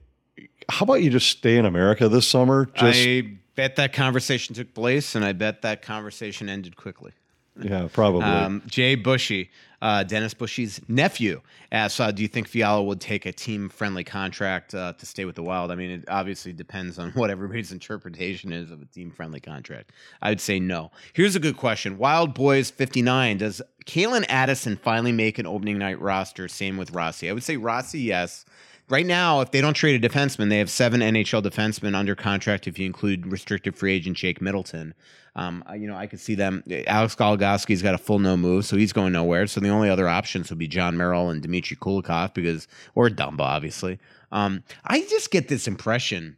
how 0.68 0.84
about 0.84 1.02
you 1.02 1.10
just 1.10 1.28
stay 1.28 1.56
in 1.56 1.66
America 1.66 2.08
this 2.08 2.26
summer? 2.26 2.66
Just, 2.74 2.98
I 2.98 3.36
bet 3.54 3.76
that 3.76 3.92
conversation 3.92 4.54
took 4.54 4.74
place, 4.74 5.14
and 5.14 5.24
I 5.24 5.32
bet 5.32 5.62
that 5.62 5.82
conversation 5.82 6.48
ended 6.48 6.76
quickly. 6.76 7.12
Yeah, 7.60 7.88
probably. 7.92 8.24
Um, 8.24 8.62
Jay 8.66 8.94
Bushy, 8.94 9.50
uh, 9.80 10.02
Dennis 10.02 10.34
Bushy's 10.34 10.80
nephew, 10.88 11.40
asks, 11.72 11.98
uh, 12.00 12.10
"Do 12.10 12.22
you 12.22 12.28
think 12.28 12.48
Fiala 12.48 12.82
would 12.82 13.00
take 13.00 13.26
a 13.26 13.32
team-friendly 13.32 14.04
contract 14.04 14.74
uh, 14.74 14.92
to 14.94 15.06
stay 15.06 15.24
with 15.24 15.36
the 15.36 15.42
Wild?" 15.42 15.70
I 15.70 15.74
mean, 15.74 15.90
it 15.90 16.04
obviously 16.08 16.52
depends 16.52 16.98
on 16.98 17.10
what 17.14 17.30
everybody's 17.30 17.72
interpretation 17.72 18.52
is 18.52 18.70
of 18.70 18.82
a 18.82 18.86
team-friendly 18.86 19.40
contract. 19.40 19.92
I 20.20 20.30
would 20.30 20.40
say 20.40 20.60
no. 20.60 20.90
Here's 21.12 21.36
a 21.36 21.40
good 21.40 21.56
question: 21.56 21.98
Wild 21.98 22.34
Boys 22.34 22.70
59. 22.70 23.38
Does 23.38 23.62
Calen 23.86 24.26
Addison 24.28 24.76
finally 24.76 25.12
make 25.12 25.38
an 25.38 25.46
opening 25.46 25.78
night 25.78 26.00
roster? 26.00 26.48
Same 26.48 26.76
with 26.76 26.90
Rossi. 26.90 27.30
I 27.30 27.32
would 27.32 27.44
say 27.44 27.56
Rossi, 27.56 28.00
yes. 28.00 28.44
Right 28.88 29.06
now, 29.06 29.40
if 29.40 29.50
they 29.50 29.60
don't 29.60 29.74
trade 29.74 30.04
a 30.04 30.08
defenseman, 30.08 30.48
they 30.48 30.58
have 30.58 30.70
seven 30.70 31.00
NHL 31.00 31.42
defensemen 31.42 31.96
under 31.96 32.14
contract. 32.14 32.68
If 32.68 32.78
you 32.78 32.86
include 32.86 33.26
restricted 33.26 33.74
free 33.74 33.92
agent 33.92 34.16
Jake 34.16 34.40
Middleton, 34.40 34.94
um, 35.34 35.64
you 35.76 35.88
know, 35.88 35.96
I 35.96 36.06
could 36.06 36.20
see 36.20 36.36
them. 36.36 36.62
Alex 36.86 37.16
Goligoski's 37.16 37.82
got 37.82 37.94
a 37.94 37.98
full 37.98 38.20
no 38.20 38.36
move, 38.36 38.64
so 38.64 38.76
he's 38.76 38.92
going 38.92 39.12
nowhere. 39.12 39.48
So 39.48 39.60
the 39.60 39.70
only 39.70 39.90
other 39.90 40.08
options 40.08 40.50
would 40.50 40.58
be 40.58 40.68
Jon 40.68 40.96
Merrill 40.96 41.30
and 41.30 41.42
Dmitry 41.42 41.76
Kulikov 41.76 42.32
because, 42.32 42.68
or 42.94 43.08
Dumba, 43.08 43.40
obviously. 43.40 43.98
Um, 44.30 44.62
I 44.84 45.00
just 45.02 45.32
get 45.32 45.48
this 45.48 45.66
impression 45.66 46.36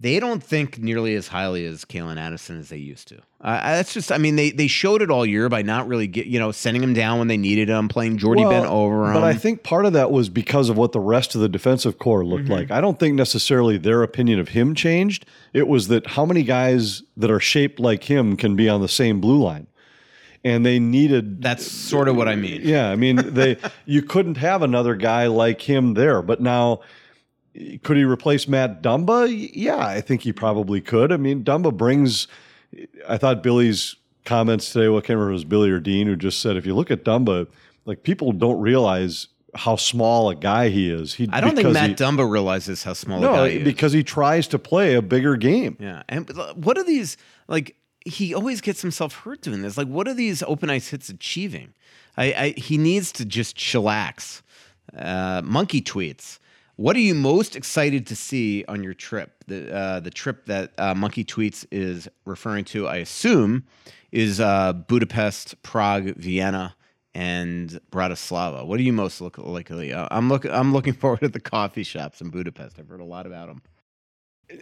they 0.00 0.18
don't 0.18 0.42
think 0.42 0.78
nearly 0.78 1.14
as 1.14 1.28
highly 1.28 1.66
as 1.66 1.84
Calen 1.84 2.16
Addison 2.16 2.58
as 2.58 2.70
they 2.70 2.78
used 2.78 3.08
to. 3.08 3.18
Uh, 3.38 3.60
that's 3.60 3.92
just, 3.92 4.10
I 4.10 4.16
mean, 4.16 4.36
they 4.36 4.50
they 4.50 4.66
showed 4.66 5.02
it 5.02 5.10
all 5.10 5.26
year 5.26 5.50
by 5.50 5.60
not 5.60 5.88
really 5.88 6.06
get, 6.06 6.26
you 6.26 6.38
know, 6.38 6.52
sending 6.52 6.82
him 6.82 6.94
down 6.94 7.18
when 7.18 7.28
they 7.28 7.36
needed 7.36 7.68
him, 7.68 7.88
playing 7.88 8.16
Jordie 8.16 8.42
well, 8.42 8.50
Benn 8.50 8.66
over 8.66 9.08
him. 9.08 9.14
But 9.14 9.24
I 9.24 9.34
think 9.34 9.62
part 9.62 9.84
of 9.84 9.92
that 9.92 10.10
was 10.10 10.30
because 10.30 10.70
of 10.70 10.78
what 10.78 10.92
the 10.92 11.00
rest 11.00 11.34
of 11.34 11.42
the 11.42 11.50
defensive 11.50 11.98
core 11.98 12.24
looked 12.24 12.44
mm-hmm. 12.44 12.52
like. 12.52 12.70
I 12.70 12.80
don't 12.80 12.98
think 12.98 13.14
necessarily 13.14 13.76
their 13.76 14.02
opinion 14.02 14.40
of 14.40 14.48
him 14.48 14.74
changed. 14.74 15.26
It 15.52 15.68
was 15.68 15.88
that 15.88 16.06
how 16.06 16.24
many 16.24 16.44
guys 16.44 17.02
that 17.18 17.30
are 17.30 17.40
shaped 17.40 17.78
like 17.78 18.04
him 18.04 18.38
can 18.38 18.56
be 18.56 18.70
on 18.70 18.80
the 18.80 18.88
same 18.88 19.20
blue 19.20 19.42
line 19.42 19.66
and 20.42 20.64
they 20.64 20.78
needed 20.78 21.42
that's 21.42 21.70
sort 21.70 22.08
of 22.08 22.16
what 22.16 22.26
i 22.26 22.34
mean 22.34 22.62
yeah 22.64 22.88
i 22.88 22.96
mean 22.96 23.16
they 23.16 23.58
you 23.84 24.00
couldn't 24.00 24.38
have 24.38 24.62
another 24.62 24.94
guy 24.94 25.26
like 25.26 25.60
him 25.60 25.92
there 25.92 26.22
but 26.22 26.40
now 26.40 26.80
could 27.82 27.96
he 27.96 28.04
replace 28.04 28.46
Matt 28.46 28.82
Dumba? 28.82 29.50
Yeah, 29.52 29.78
I 29.78 30.00
think 30.00 30.22
he 30.22 30.32
probably 30.32 30.80
could. 30.80 31.12
I 31.12 31.16
mean, 31.16 31.44
Dumba 31.44 31.76
brings. 31.76 32.28
I 33.08 33.18
thought 33.18 33.42
Billy's 33.42 33.96
comments 34.24 34.72
today. 34.72 34.88
What 34.88 34.92
well, 34.92 35.00
can't 35.02 35.16
remember 35.16 35.32
was 35.32 35.44
Billy 35.44 35.70
or 35.70 35.80
Dean 35.80 36.06
who 36.06 36.16
just 36.16 36.40
said, 36.40 36.56
if 36.56 36.66
you 36.66 36.74
look 36.74 36.90
at 36.90 37.04
Dumba, 37.04 37.48
like 37.84 38.02
people 38.02 38.32
don't 38.32 38.60
realize 38.60 39.28
how 39.54 39.76
small 39.76 40.30
a 40.30 40.36
guy 40.36 40.68
he 40.68 40.88
is. 40.90 41.14
He, 41.14 41.28
I 41.32 41.40
don't 41.40 41.56
think 41.56 41.72
Matt 41.72 41.90
he, 41.90 41.94
Dumba 41.96 42.30
realizes 42.30 42.84
how 42.84 42.92
small 42.92 43.20
no, 43.20 43.32
a 43.32 43.36
guy 43.36 43.50
he 43.50 43.56
is. 43.58 43.64
because 43.64 43.92
he 43.92 44.04
tries 44.04 44.46
to 44.48 44.58
play 44.58 44.94
a 44.94 45.02
bigger 45.02 45.36
game. 45.36 45.76
Yeah, 45.80 46.02
and 46.08 46.30
what 46.54 46.78
are 46.78 46.84
these 46.84 47.16
like? 47.48 47.76
He 48.06 48.32
always 48.32 48.60
gets 48.60 48.80
himself 48.80 49.14
hurt 49.14 49.42
doing 49.42 49.60
this. 49.62 49.76
Like, 49.76 49.88
what 49.88 50.08
are 50.08 50.14
these 50.14 50.42
open 50.44 50.70
ice 50.70 50.88
hits 50.88 51.08
achieving? 51.10 51.74
I, 52.16 52.24
I 52.32 52.54
he 52.56 52.78
needs 52.78 53.12
to 53.12 53.24
just 53.24 53.56
chillax. 53.56 54.42
Uh, 54.96 55.42
monkey 55.44 55.80
tweets. 55.80 56.38
What 56.80 56.96
are 56.96 57.00
you 57.00 57.14
most 57.14 57.56
excited 57.56 58.06
to 58.06 58.16
see 58.16 58.64
on 58.66 58.82
your 58.82 58.94
trip? 58.94 59.44
The 59.46 59.70
uh, 59.70 60.00
the 60.00 60.10
trip 60.10 60.46
that 60.46 60.72
uh, 60.78 60.94
Monkey 60.94 61.26
Tweets 61.26 61.66
is 61.70 62.08
referring 62.24 62.64
to, 62.64 62.88
I 62.88 62.96
assume, 62.96 63.66
is 64.12 64.40
uh, 64.40 64.72
Budapest, 64.72 65.62
Prague, 65.62 66.14
Vienna, 66.16 66.74
and 67.12 67.78
Bratislava. 67.92 68.66
What 68.66 68.80
are 68.80 68.82
you 68.82 68.94
most 68.94 69.20
look 69.20 69.36
likely? 69.36 69.92
Uh, 69.92 70.08
I'm 70.10 70.30
look 70.30 70.46
I'm 70.46 70.72
looking 70.72 70.94
forward 71.02 71.20
to 71.20 71.28
the 71.28 71.38
coffee 71.38 71.82
shops 71.82 72.22
in 72.22 72.30
Budapest. 72.30 72.78
I've 72.78 72.88
heard 72.88 73.00
a 73.00 73.04
lot 73.04 73.26
about 73.26 73.48
them. 73.48 73.60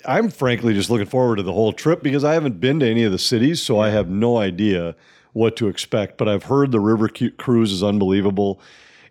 I'm 0.05 0.29
frankly 0.29 0.75
just 0.75 0.91
looking 0.91 1.07
forward 1.07 1.37
to 1.37 1.45
the 1.45 1.53
whole 1.53 1.73
trip 1.73 2.03
because 2.03 2.25
I 2.25 2.35
haven't 2.35 2.59
been 2.59 2.81
to 2.81 2.91
any 2.91 3.05
of 3.05 3.13
the 3.13 3.19
cities, 3.21 3.63
so 3.63 3.79
I 3.79 3.91
have 3.91 4.09
no 4.09 4.39
idea 4.39 4.97
what 5.35 5.55
to 5.59 5.69
expect. 5.69 6.19
But 6.19 6.29
I've 6.29 6.43
heard 6.43 6.73
the 6.73 6.81
river 6.81 7.09
cruise 7.09 7.71
is 7.71 7.85
unbelievable 7.85 8.61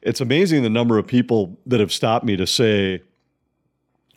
it's 0.07 0.21
amazing 0.21 0.63
the 0.63 0.69
number 0.69 0.97
of 0.97 1.05
people 1.05 1.59
that 1.65 1.81
have 1.81 1.91
stopped 1.91 2.25
me 2.25 2.37
to 2.37 2.47
say, 2.47 3.01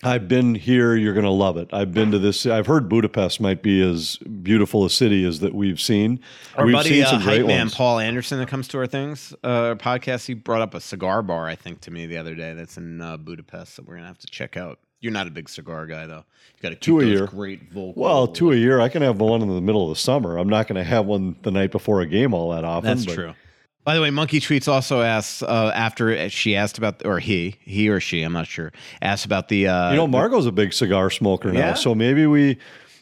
I've 0.03 0.28
been 0.28 0.55
here, 0.55 0.95
you're 0.95 1.12
going 1.12 1.26
to 1.26 1.30
love 1.30 1.57
it. 1.57 1.68
I've 1.72 1.93
been 1.93 2.12
to 2.12 2.18
this. 2.18 2.47
I've 2.47 2.66
heard 2.66 2.88
Budapest 2.88 3.41
might 3.41 3.61
be 3.61 3.82
as 3.82 4.16
beautiful 4.16 4.84
a 4.84 4.91
city 4.91 5.26
as 5.26 5.41
that 5.41 5.53
we've 5.53 5.80
seen. 5.80 6.20
Our 6.57 6.64
we've 6.64 6.74
buddy, 6.74 6.91
seen 6.91 7.07
some 7.07 7.16
uh, 7.16 7.24
hype 7.24 7.47
man 7.47 7.59
ones. 7.66 7.74
Paul 7.74 7.99
Anderson 7.99 8.38
that 8.38 8.49
comes 8.49 8.68
to 8.68 8.78
our 8.78 8.86
things, 8.86 9.34
uh, 9.43 9.74
podcast, 9.74 10.26
he 10.26 10.34
brought 10.34 10.62
up 10.62 10.74
a 10.74 10.80
cigar 10.80 11.22
bar, 11.22 11.49
I 11.49 11.57
think, 11.57 11.80
to 11.82 11.91
me 11.91 12.07
the 12.07 12.16
other 12.16 12.34
day 12.34 12.55
that's 12.55 12.78
in 12.78 13.01
uh, 13.01 13.16
Budapest 13.16 13.76
that 13.76 13.86
we're 13.86 13.95
going 13.95 14.05
to 14.05 14.09
have 14.09 14.18
to 14.18 14.28
check 14.28 14.57
out. 14.57 14.78
You're 15.01 15.12
not 15.12 15.26
a 15.26 15.30
big 15.30 15.49
cigar 15.49 15.86
guy, 15.86 16.07
though. 16.07 16.24
You 16.57 16.62
got 16.62 16.68
to 16.70 16.76
two 16.76 17.01
a 17.01 17.05
year. 17.05 17.26
Great 17.26 17.70
vocal. 17.72 17.95
Well, 18.01 18.26
two 18.28 18.53
a 18.53 18.57
year. 18.57 18.80
I 18.80 18.88
can 18.88 19.03
have 19.03 19.18
one 19.18 19.43
in 19.43 19.49
the 19.49 19.61
middle 19.61 19.82
of 19.82 19.97
the 19.97 20.01
summer. 20.01 20.38
I'm 20.38 20.49
not 20.49 20.68
going 20.68 20.76
to 20.76 20.84
have 20.84 21.05
one 21.07 21.36
the 21.43 21.51
night 21.51 21.72
before 21.72 22.01
a 22.01 22.07
game 22.07 22.32
all 22.32 22.51
that 22.53 22.64
often. 22.64 22.97
That's 22.97 23.05
true. 23.05 23.34
By 23.85 23.95
the 23.95 24.03
way, 24.03 24.11
Monkey 24.11 24.41
Tweets 24.41 24.68
also 24.68 25.01
asks 25.01 25.43
uh, 25.43 25.72
after 25.74 26.28
she 26.28 26.55
asked 26.55 26.76
about, 26.76 27.05
or 27.07 27.18
he, 27.18 27.57
he 27.61 27.89
or 27.89 27.99
she, 27.99 28.22
I'm 28.22 28.33
not 28.33 28.47
sure, 28.47 28.72
asked 29.01 29.24
about 29.24 29.49
the. 29.49 29.68
Uh, 29.68 29.91
you 29.91 29.97
know, 29.97 30.07
Margot's 30.07 30.47
a 30.47 30.53
big 30.53 30.72
cigar 30.72 31.09
smoker 31.11 31.51
now, 31.51 31.59
yeah. 31.61 31.74
so 31.74 31.95
maybe 31.95 32.26
we, 32.26 32.59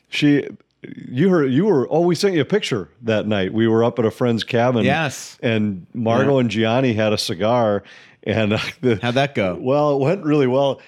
she, 0.08 0.46
you 0.82 1.30
heard, 1.30 1.52
you 1.52 1.66
were. 1.66 1.88
Oh, 1.90 2.02
we 2.02 2.14
sent 2.14 2.34
you 2.34 2.40
a 2.40 2.44
picture 2.44 2.88
that 3.02 3.26
night. 3.26 3.52
We 3.52 3.66
were 3.66 3.82
up 3.82 3.98
at 3.98 4.04
a 4.04 4.10
friend's 4.10 4.44
cabin. 4.44 4.84
Yes, 4.84 5.36
and 5.42 5.86
Margot 5.94 6.34
yeah. 6.34 6.40
and 6.40 6.50
Gianni 6.50 6.92
had 6.92 7.12
a 7.12 7.18
cigar, 7.18 7.82
and 8.22 8.52
uh, 8.52 8.58
the, 8.80 9.00
how'd 9.02 9.14
that 9.14 9.34
go? 9.34 9.58
Well, 9.60 9.96
it 9.96 9.98
went 10.04 10.24
really 10.24 10.46
well. 10.46 10.80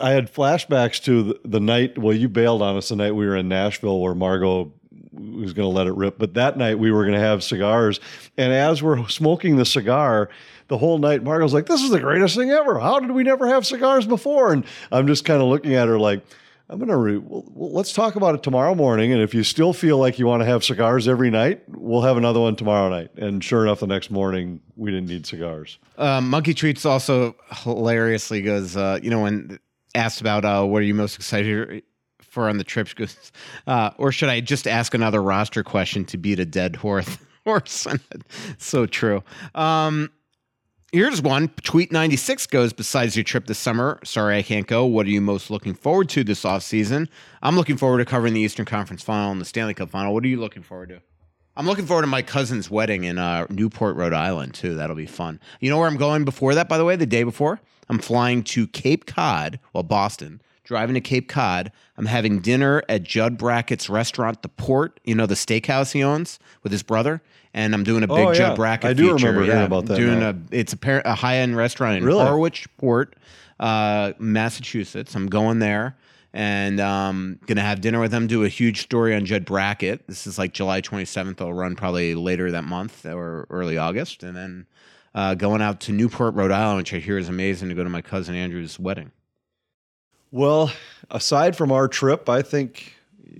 I 0.00 0.10
had 0.10 0.32
flashbacks 0.32 1.02
to 1.04 1.22
the, 1.22 1.40
the 1.44 1.60
night. 1.60 1.98
Well, 1.98 2.16
you 2.16 2.28
bailed 2.28 2.62
on 2.62 2.76
us 2.76 2.88
the 2.88 2.96
night 2.96 3.12
we 3.12 3.26
were 3.26 3.36
in 3.36 3.48
Nashville, 3.48 4.00
where 4.00 4.14
Margot 4.14 4.72
was 5.20 5.52
going 5.52 5.68
to 5.68 5.74
let 5.74 5.86
it 5.86 5.94
rip. 5.94 6.18
But 6.18 6.34
that 6.34 6.56
night 6.56 6.78
we 6.78 6.90
were 6.90 7.04
going 7.04 7.14
to 7.14 7.20
have 7.20 7.42
cigars. 7.42 8.00
And 8.36 8.52
as 8.52 8.82
we're 8.82 9.06
smoking 9.08 9.56
the 9.56 9.64
cigar, 9.64 10.30
the 10.68 10.78
whole 10.78 10.98
night, 10.98 11.22
Margot's 11.22 11.52
like, 11.52 11.66
this 11.66 11.82
is 11.82 11.90
the 11.90 12.00
greatest 12.00 12.36
thing 12.36 12.50
ever. 12.50 12.78
How 12.78 13.00
did 13.00 13.10
we 13.10 13.22
never 13.22 13.48
have 13.48 13.66
cigars 13.66 14.06
before? 14.06 14.52
And 14.52 14.64
I'm 14.92 15.06
just 15.06 15.24
kind 15.24 15.42
of 15.42 15.48
looking 15.48 15.74
at 15.74 15.88
her 15.88 15.98
like, 15.98 16.24
I'm 16.68 16.78
going 16.78 16.88
to, 16.88 16.96
re- 16.96 17.18
well, 17.18 17.72
let's 17.72 17.92
talk 17.92 18.14
about 18.14 18.36
it 18.36 18.44
tomorrow 18.44 18.76
morning. 18.76 19.12
And 19.12 19.20
if 19.20 19.34
you 19.34 19.42
still 19.42 19.72
feel 19.72 19.98
like 19.98 20.20
you 20.20 20.26
want 20.26 20.42
to 20.42 20.46
have 20.46 20.62
cigars 20.62 21.08
every 21.08 21.28
night, 21.28 21.62
we'll 21.66 22.02
have 22.02 22.16
another 22.16 22.38
one 22.38 22.54
tomorrow 22.54 22.88
night. 22.88 23.10
And 23.16 23.42
sure 23.42 23.64
enough, 23.64 23.80
the 23.80 23.88
next 23.88 24.12
morning, 24.12 24.60
we 24.76 24.92
didn't 24.92 25.08
need 25.08 25.26
cigars. 25.26 25.78
Um, 25.98 26.30
Monkey 26.30 26.54
Treats 26.54 26.86
also 26.86 27.34
hilariously 27.50 28.42
goes, 28.42 28.76
uh, 28.76 29.00
you 29.02 29.10
know, 29.10 29.22
when 29.22 29.58
asked 29.96 30.20
about 30.20 30.44
uh, 30.44 30.64
what 30.64 30.80
are 30.80 30.84
you 30.84 30.94
most 30.94 31.16
excited 31.16 31.82
for 32.30 32.48
on 32.48 32.56
the 32.56 32.64
trip. 32.64 32.94
goes, 32.94 33.32
uh, 33.66 33.90
or 33.98 34.12
should 34.12 34.30
I 34.30 34.40
just 34.40 34.66
ask 34.66 34.94
another 34.94 35.22
roster 35.22 35.62
question 35.62 36.04
to 36.06 36.16
beat 36.16 36.38
a 36.38 36.46
dead 36.46 36.76
horse? 36.76 37.18
horse. 37.44 37.86
so 38.58 38.86
true. 38.86 39.22
Um, 39.54 40.10
here's 40.92 41.20
one. 41.20 41.48
Tweet 41.64 41.92
96 41.92 42.46
goes, 42.46 42.72
besides 42.72 43.16
your 43.16 43.24
trip 43.24 43.46
this 43.46 43.58
summer, 43.58 43.98
sorry 44.04 44.36
I 44.36 44.42
can't 44.42 44.66
go. 44.66 44.86
What 44.86 45.06
are 45.06 45.10
you 45.10 45.20
most 45.20 45.50
looking 45.50 45.74
forward 45.74 46.08
to 46.10 46.24
this 46.24 46.44
offseason? 46.44 47.08
I'm 47.42 47.56
looking 47.56 47.76
forward 47.76 47.98
to 47.98 48.04
covering 48.04 48.34
the 48.34 48.40
Eastern 48.40 48.66
Conference 48.66 49.02
final 49.02 49.32
and 49.32 49.40
the 49.40 49.44
Stanley 49.44 49.74
Cup 49.74 49.90
final. 49.90 50.14
What 50.14 50.24
are 50.24 50.28
you 50.28 50.38
looking 50.40 50.62
forward 50.62 50.90
to? 50.90 51.02
I'm 51.56 51.66
looking 51.66 51.84
forward 51.84 52.02
to 52.02 52.06
my 52.06 52.22
cousin's 52.22 52.70
wedding 52.70 53.04
in 53.04 53.18
uh, 53.18 53.46
Newport, 53.50 53.96
Rhode 53.96 54.14
Island, 54.14 54.54
too. 54.54 54.76
That'll 54.76 54.96
be 54.96 55.06
fun. 55.06 55.40
You 55.58 55.68
know 55.68 55.78
where 55.78 55.88
I'm 55.88 55.96
going 55.96 56.24
before 56.24 56.54
that, 56.54 56.68
by 56.68 56.78
the 56.78 56.84
way, 56.84 56.94
the 56.94 57.06
day 57.06 57.24
before? 57.24 57.60
I'm 57.88 57.98
flying 57.98 58.44
to 58.44 58.68
Cape 58.68 59.06
Cod, 59.06 59.58
well, 59.72 59.82
Boston, 59.82 60.40
driving 60.70 60.94
to 60.94 61.00
Cape 61.00 61.28
Cod. 61.28 61.72
I'm 61.96 62.06
having 62.06 62.38
dinner 62.38 62.80
at 62.88 63.02
Judd 63.02 63.36
Brackett's 63.36 63.90
restaurant, 63.90 64.42
The 64.42 64.48
Port, 64.48 65.00
you 65.02 65.16
know, 65.16 65.26
the 65.26 65.34
steakhouse 65.34 65.90
he 65.90 66.04
owns 66.04 66.38
with 66.62 66.70
his 66.70 66.84
brother. 66.84 67.20
And 67.52 67.74
I'm 67.74 67.82
doing 67.82 68.04
a 68.04 68.06
big 68.06 68.18
oh, 68.18 68.30
yeah. 68.30 68.38
Judd 68.38 68.56
Brackett 68.56 68.90
I 68.90 68.92
do 68.92 69.14
feature. 69.14 69.26
remember 69.26 69.40
yeah, 69.40 69.52
hearing 69.54 69.66
about 69.66 69.86
that. 69.86 69.96
Doing 69.96 70.22
a, 70.22 70.36
it's 70.52 70.72
a, 70.72 71.02
a 71.04 71.16
high 71.16 71.38
end 71.38 71.56
restaurant 71.56 71.96
in 71.96 72.04
really? 72.04 72.24
Harwich 72.24 72.68
Port, 72.76 73.16
uh, 73.58 74.12
Massachusetts. 74.20 75.16
I'm 75.16 75.26
going 75.26 75.58
there. 75.58 75.96
and 76.32 76.78
um, 76.78 77.40
gonna 77.46 77.62
have 77.62 77.80
dinner 77.80 77.98
with 77.98 78.12
them. 78.12 78.28
Do 78.28 78.44
a 78.44 78.48
huge 78.48 78.82
story 78.82 79.16
on 79.16 79.26
Judd 79.26 79.44
Brackett. 79.44 80.06
This 80.06 80.24
is 80.28 80.38
like 80.38 80.52
July 80.52 80.80
27th. 80.80 81.40
I'll 81.40 81.52
run 81.52 81.74
probably 81.74 82.14
later 82.14 82.52
that 82.52 82.62
month 82.62 83.04
or 83.04 83.48
early 83.50 83.76
August, 83.76 84.22
and 84.22 84.36
then 84.36 84.66
uh, 85.16 85.34
going 85.34 85.62
out 85.62 85.80
to 85.80 85.92
Newport, 85.92 86.34
Rhode 86.34 86.52
Island, 86.52 86.78
which 86.78 86.94
I 86.94 86.98
hear 86.98 87.18
is 87.18 87.28
amazing 87.28 87.70
to 87.70 87.74
go 87.74 87.82
to 87.82 87.90
my 87.90 88.02
cousin 88.02 88.36
Andrew's 88.36 88.78
wedding. 88.78 89.10
Well, 90.32 90.72
aside 91.10 91.56
from 91.56 91.72
our 91.72 91.88
trip, 91.88 92.28
I 92.28 92.42
think 92.42 92.94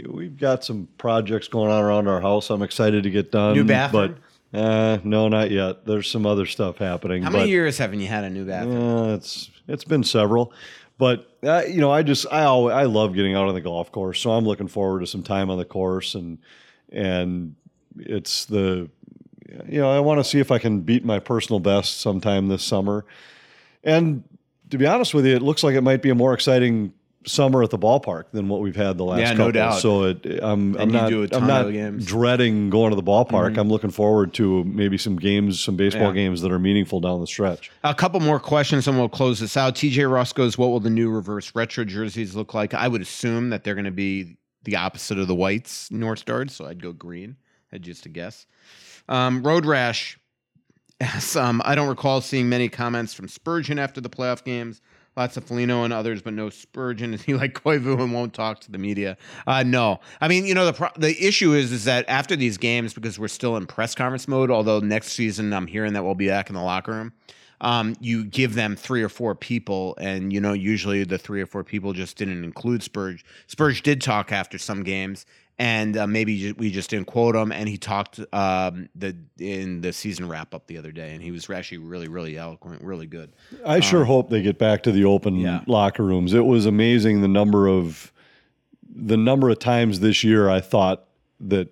we've 0.09 0.36
got 0.36 0.64
some 0.64 0.88
projects 0.99 1.49
going 1.49 1.70
on 1.70 1.82
around 1.82 2.09
our 2.09 2.20
house. 2.20 2.51
I'm 2.51 2.62
excited 2.62 3.05
to 3.05 3.11
get 3.11 3.30
done. 3.30 3.55
New 3.55 3.64
bathroom? 3.64 4.16
but 4.53 4.59
uh, 4.59 4.99
no, 5.05 5.28
not 5.28 5.51
yet. 5.51 5.86
There's 5.86 6.11
some 6.11 6.26
other 6.26 6.47
stuff 6.47 6.78
happening. 6.78 7.22
How 7.22 7.30
but, 7.30 7.38
many 7.38 7.51
years 7.51 7.78
haven't 7.78 8.01
you 8.01 8.09
had 8.09 8.24
a 8.24 8.30
new 8.30 8.45
bathroom? 8.45 9.09
Yeah, 9.09 9.14
it's 9.14 9.51
it's 9.68 9.84
been 9.84 10.03
several, 10.03 10.53
but 10.99 11.36
uh, 11.45 11.62
you 11.68 11.80
know, 11.80 11.93
I 11.93 12.03
just 12.03 12.26
I 12.32 12.45
always, 12.45 12.74
I 12.74 12.84
love 12.84 13.14
getting 13.14 13.34
out 13.36 13.49
on 13.49 13.55
the 13.55 13.61
golf 13.61 13.93
course, 13.93 14.20
so 14.20 14.32
I'm 14.32 14.45
looking 14.45 14.68
forward 14.68 15.01
to 15.01 15.07
some 15.07 15.22
time 15.22 15.51
on 15.51 15.59
the 15.59 15.64
course, 15.64 16.16
and 16.16 16.38
and 16.91 17.55
it's 17.97 18.47
the 18.47 18.91
you 19.68 19.80
know 19.80 19.91
I 19.91 20.01
want 20.01 20.18
to 20.18 20.24
see 20.24 20.41
if 20.41 20.51
I 20.51 20.59
can 20.59 20.80
beat 20.80 21.05
my 21.05 21.20
personal 21.20 21.61
best 21.61 22.01
sometime 22.01 22.49
this 22.49 22.64
summer, 22.64 23.05
and 23.84 24.24
to 24.71 24.79
be 24.79 24.87
honest 24.87 25.14
with 25.14 25.27
you, 25.27 25.35
it 25.37 25.43
looks 25.43 25.62
like 25.62 25.75
it 25.75 25.83
might 25.83 26.03
be 26.03 26.11
a 26.11 26.14
more 26.14 26.33
exciting 26.35 26.93
summer 27.27 27.62
at 27.62 27.68
the 27.68 27.79
ballpark 27.79 28.25
than 28.33 28.49
what 28.49 28.62
we've 28.62 28.77
had 28.77 28.97
the 28.97 29.05
last 29.05 29.21
Yeah, 29.21 29.33
no 29.33 29.37
couple. 29.49 29.53
doubt. 29.53 29.81
So 29.81 30.05
it, 30.05 30.25
I'm, 30.43 30.75
I'm 30.79 30.91
not 30.91 31.11
do 31.11 31.23
a 31.23 31.29
ton 31.29 31.43
I'm 31.43 31.49
not. 31.49 31.66
Mm-hmm. 31.66 31.99
dreading 31.99 32.71
going 32.71 32.91
to 32.91 32.97
the 32.97 33.03
ballpark. 33.03 33.59
I'm 33.59 33.68
looking 33.68 33.91
forward 33.91 34.33
to 34.35 34.64
maybe 34.64 34.97
some 34.97 35.16
games, 35.16 35.61
some 35.61 35.77
baseball 35.77 36.09
Yeah. 36.09 36.12
games 36.14 36.41
that 36.41 36.51
are 36.51 36.59
meaningful 36.59 36.99
down 37.01 37.21
the 37.21 37.27
stretch. 37.27 37.71
A 37.85 37.95
couple 37.95 38.21
more 38.21 38.41
questions 38.41 38.89
and 38.89 38.97
we'll 38.97 39.11
close 39.11 39.39
this 39.39 39.55
out. 39.59 39.75
TJ 39.75 40.11
Ross 40.11 40.33
goes, 40.33 40.57
What 40.57 40.68
will 40.68 40.81
the 40.81 40.89
new 40.89 41.11
reverse 41.11 41.55
retro 41.55 41.85
jerseys 41.85 42.35
look 42.35 42.55
like? 42.55 42.73
I 42.73 42.89
would 42.89 43.03
assume 43.03 43.51
that 43.51 43.64
they're 43.64 43.75
going 43.75 43.85
to 43.85 43.91
be 43.91 44.39
the 44.62 44.77
opposite 44.77 45.18
of 45.18 45.27
the 45.29 45.35
whites 45.35 45.91
North 45.91 46.21
Stars, 46.21 46.55
so 46.55 46.64
I'd 46.66 46.83
go 46.83 46.93
green. 46.93 47.37
I'd 47.73 47.83
just 47.83 48.07
a 48.07 48.09
guess. 48.09 48.47
Um, 49.11 49.43
Road 49.43 49.66
Rash 49.66 50.18
asks, 51.01 51.36
um, 51.36 51.62
I 51.64 51.74
don't 51.74 51.88
recall 51.88 52.20
seeing 52.20 52.48
many 52.48 52.68
comments 52.68 53.14
from 53.14 53.28
Spurgeon 53.28 53.78
after 53.78 54.01
the 54.01 54.11
playoff 54.11 54.44
games. 54.44 54.80
Lots 55.16 55.36
of 55.36 55.44
Foligno 55.44 55.82
and 55.82 55.92
others, 55.92 56.22
but 56.22 56.34
no 56.34 56.51
Spurgeon. 56.51 57.14
Is 57.14 57.22
he 57.24 57.34
like 57.34 57.55
Koivu 57.55 58.01
and 58.01 58.12
won't 58.12 58.32
talk 58.32 58.61
to 58.61 58.70
the 58.70 58.78
media? 58.78 59.16
Uh, 59.46 59.62
no. 59.62 60.01
I 60.20 60.28
mean, 60.28 60.46
you 60.46 60.55
know, 60.55 60.66
the 60.66 60.72
pro- 60.72 60.88
the 60.96 61.16
issue 61.20 61.53
is 61.53 61.72
is 61.72 61.84
that 61.84 62.05
after 62.09 62.36
these 62.36 62.59
games, 62.59 62.94
because 62.94 63.18
we're 63.18 63.28
still 63.28 63.57
in 63.57 63.66
press 63.66 63.94
conference 63.94 64.28
mode, 64.28 64.51
although 64.51 64.78
next 64.78 65.12
season 65.12 65.53
I'm 65.53 65.66
hearing 65.66 65.94
that 65.94 66.05
we'll 66.05 66.14
be 66.14 66.28
back 66.28 66.48
in 66.48 66.55
the 66.55 66.62
locker 66.62 66.92
room, 66.92 67.12
um, 67.61 67.96
you 68.01 68.24
give 68.24 68.55
them 68.55 68.76
three 68.76 69.03
or 69.03 69.09
four 69.09 69.34
people, 69.34 69.96
and 70.01 70.32
you 70.32 70.40
know, 70.40 70.53
usually 70.53 71.05
the 71.05 71.18
three 71.18 71.42
or 71.42 71.46
four 71.46 71.64
people 71.64 71.92
just 71.92 72.16
didn't 72.16 72.44
include 72.44 72.82
Spurge. 72.82 73.24
Spurge 73.46 73.82
did 73.82 74.01
talk 74.01 74.32
after 74.32 74.59
some 74.59 74.82
games, 74.82 75.26
and 75.61 75.95
uh, 75.97 76.07
maybe 76.07 76.53
we 76.55 76.71
just 76.71 76.89
didn't 76.89 77.07
quote 77.07 77.37
him. 77.37 77.53
And 77.53 77.69
he 77.69 77.77
talked 77.77 78.19
um, 78.33 78.89
the 78.95 79.15
in 79.39 79.83
the 79.83 79.93
season 79.93 80.27
wrap 80.29 80.55
up 80.55 80.67
the 80.67 80.79
other 80.79 80.91
day, 80.91 81.13
and 81.13 81.23
he 81.23 81.31
was 81.31 81.49
actually 81.51 81.79
really, 81.79 82.09
really 82.09 82.37
eloquent, 82.39 82.83
really 82.83 83.07
good. 83.07 83.31
I 83.67 83.81
sure 83.81 84.05
hope 84.07 84.31
they 84.31 84.41
get 84.43 84.59
back 84.59 84.83
to 84.85 84.93
the 84.93 85.05
open 85.05 85.35
Um, 85.35 85.41
yeah. 85.41 85.61
locker 85.67 86.03
rooms. 86.03 86.33
It 86.33 86.47
was 86.47 86.65
amazing 86.67 87.21
the 87.21 87.29
number 87.29 87.69
of 87.69 88.11
the 88.93 89.17
number 89.17 89.51
of 89.51 89.59
times 89.59 90.01
this 90.01 90.25
year 90.25 90.49
I 90.51 90.61
thought 90.61 91.05
that 91.41 91.69